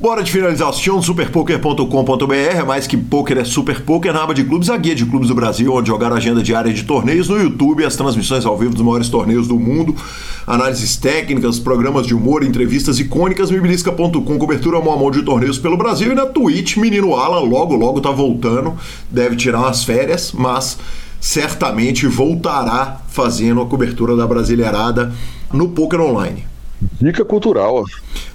Bora 0.00 0.22
de 0.22 0.32
finalização, 0.32 1.02
superpoker.com.br, 1.02 2.66
mais 2.66 2.86
que 2.86 2.96
poker 2.96 3.36
é 3.36 3.44
super 3.44 3.82
poker, 3.82 4.14
na 4.14 4.22
aba 4.22 4.32
de 4.32 4.42
clubes, 4.42 4.70
a 4.70 4.76
guia 4.78 4.94
de 4.94 5.04
clubes 5.04 5.28
do 5.28 5.34
Brasil, 5.34 5.74
onde 5.74 5.88
jogar 5.88 6.10
a 6.10 6.14
agenda 6.14 6.42
diária 6.42 6.72
de 6.72 6.84
torneios, 6.84 7.28
no 7.28 7.38
YouTube, 7.38 7.84
as 7.84 7.96
transmissões 7.96 8.46
ao 8.46 8.56
vivo 8.56 8.72
dos 8.72 8.82
maiores 8.82 9.10
torneios 9.10 9.46
do 9.46 9.58
mundo, 9.58 9.94
análises 10.46 10.96
técnicas, 10.96 11.58
programas 11.58 12.06
de 12.06 12.14
humor, 12.14 12.42
entrevistas 12.42 12.98
icônicas, 12.98 13.50
mibilisca.com, 13.50 14.38
cobertura 14.38 14.80
mão 14.80 14.94
a 14.94 14.96
mão 14.96 15.10
de 15.10 15.22
torneios 15.22 15.58
pelo 15.58 15.76
Brasil, 15.76 16.12
e 16.12 16.14
na 16.14 16.24
Twitch, 16.24 16.78
menino 16.78 17.14
Alan, 17.14 17.40
logo, 17.40 17.76
logo 17.76 18.00
tá 18.00 18.10
voltando, 18.10 18.74
deve 19.10 19.36
tirar 19.36 19.58
umas 19.58 19.84
férias, 19.84 20.32
mas 20.32 20.78
certamente 21.20 22.06
voltará 22.06 23.00
fazendo 23.08 23.60
a 23.60 23.66
cobertura 23.66 24.16
da 24.16 24.26
Brasileirada 24.26 25.12
no 25.52 25.68
Poker 25.68 26.00
Online. 26.00 26.46
Dica 27.00 27.24
cultural. 27.24 27.84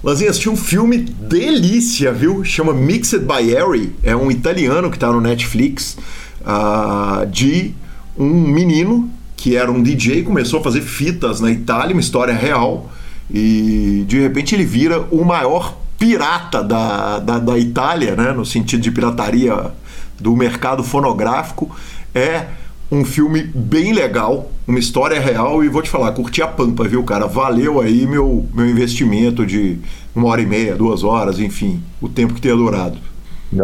Lazinha, 0.02 0.30
assisti 0.30 0.48
um 0.48 0.56
filme 0.56 0.98
delícia, 0.98 2.12
viu? 2.12 2.44
Chama 2.44 2.72
Mixed 2.72 3.20
by 3.20 3.52
Harry. 3.52 3.92
É 4.04 4.14
um 4.14 4.30
italiano 4.30 4.90
que 4.90 4.98
tá 4.98 5.10
no 5.10 5.20
Netflix 5.20 5.96
uh, 6.42 7.26
de 7.26 7.74
um 8.16 8.32
menino 8.32 9.10
que 9.36 9.56
era 9.56 9.70
um 9.70 9.82
DJ, 9.82 10.22
começou 10.22 10.60
a 10.60 10.62
fazer 10.62 10.80
fitas 10.80 11.40
na 11.40 11.50
Itália, 11.50 11.94
uma 11.94 12.00
história 12.00 12.34
real, 12.34 12.90
e 13.30 14.04
de 14.08 14.18
repente 14.18 14.54
ele 14.54 14.64
vira 14.64 15.02
o 15.10 15.24
maior 15.24 15.76
pirata 15.98 16.62
da, 16.62 17.18
da, 17.18 17.38
da 17.38 17.58
Itália, 17.58 18.16
né? 18.16 18.32
No 18.32 18.44
sentido 18.44 18.80
de 18.80 18.90
pirataria 18.90 19.72
do 20.18 20.34
mercado 20.34 20.82
fonográfico. 20.82 21.70
É 22.14 22.46
um 22.90 23.04
filme 23.04 23.42
bem 23.42 23.92
legal, 23.92 24.50
uma 24.66 24.78
história 24.78 25.20
real 25.20 25.64
e 25.64 25.68
vou 25.68 25.82
te 25.82 25.90
falar, 25.90 26.12
curti 26.12 26.42
a 26.42 26.46
pampa, 26.46 26.84
viu, 26.84 27.02
cara? 27.02 27.26
Valeu 27.26 27.80
aí 27.80 28.06
meu, 28.06 28.46
meu 28.54 28.68
investimento 28.68 29.44
de 29.44 29.78
uma 30.14 30.28
hora 30.28 30.40
e 30.40 30.46
meia, 30.46 30.74
duas 30.76 31.02
horas, 31.02 31.38
enfim, 31.38 31.82
o 32.00 32.08
tempo 32.08 32.34
que 32.34 32.40
tenha 32.40 32.56
durado. 32.56 32.98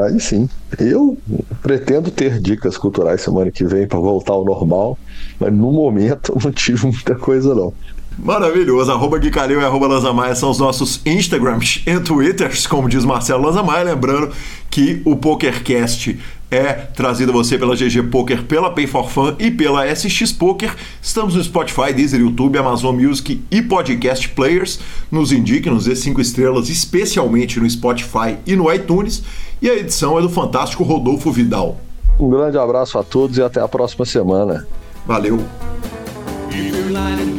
Aí 0.04 0.20
sim. 0.20 0.48
Eu 0.78 1.18
pretendo 1.60 2.10
ter 2.10 2.38
dicas 2.40 2.76
culturais 2.76 3.20
semana 3.20 3.50
que 3.50 3.64
vem 3.64 3.86
para 3.86 3.98
voltar 3.98 4.32
ao 4.32 4.44
normal, 4.44 4.98
mas 5.38 5.52
no 5.52 5.72
momento 5.72 6.36
não 6.42 6.52
tive 6.52 6.86
muita 6.86 7.14
coisa 7.14 7.54
não. 7.54 7.72
Maravilhoso. 8.18 8.92
Arroba 8.92 9.18
Guicalil 9.18 9.60
e 9.60 9.64
arroba 9.64 9.86
Lanzamaia 9.86 10.34
são 10.34 10.50
os 10.50 10.58
nossos 10.58 11.00
Instagrams 11.04 11.82
e 11.86 11.98
Twitters, 11.98 12.66
como 12.66 12.88
diz 12.88 13.04
Marcelo 13.04 13.44
Lanzamaia. 13.44 13.84
Lembrando 13.84 14.30
que 14.70 15.00
o 15.04 15.16
PokerCast 15.16 16.18
é 16.52 16.74
trazido 16.94 17.32
a 17.32 17.34
você 17.34 17.58
pela 17.58 17.74
GG 17.74 18.10
Poker, 18.10 18.44
pela 18.44 18.70
Pay 18.70 18.86
for 18.86 19.08
Fun 19.08 19.34
e 19.38 19.50
pela 19.50 19.86
SX 19.94 20.32
Poker. 20.32 20.74
Estamos 21.00 21.34
no 21.34 21.42
Spotify, 21.42 21.92
Deezer, 21.94 22.20
YouTube, 22.20 22.58
Amazon 22.58 22.94
Music 22.94 23.42
e 23.50 23.62
Podcast 23.62 24.28
Players. 24.28 24.78
Nos 25.10 25.32
indique, 25.32 25.70
nos 25.70 25.86
dê 25.86 25.96
cinco 25.96 26.20
estrelas, 26.20 26.68
especialmente 26.68 27.58
no 27.58 27.68
Spotify 27.68 28.36
e 28.46 28.54
no 28.54 28.72
iTunes. 28.72 29.22
E 29.62 29.70
a 29.70 29.74
edição 29.74 30.18
é 30.18 30.22
do 30.22 30.28
fantástico 30.28 30.84
Rodolfo 30.84 31.32
Vidal. 31.32 31.80
Um 32.20 32.28
grande 32.28 32.58
abraço 32.58 32.98
a 32.98 33.02
todos 33.02 33.38
e 33.38 33.42
até 33.42 33.60
a 33.60 33.66
próxima 33.66 34.04
semana. 34.04 34.66
Valeu! 35.06 35.42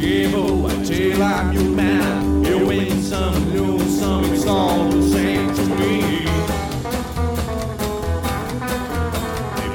difference 0.04 0.60
what 0.60 0.90
you 0.90 1.14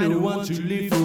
kind 0.00 0.12
who 0.12 0.20
wants 0.20 0.48
to 0.48 0.62
live 0.62 0.95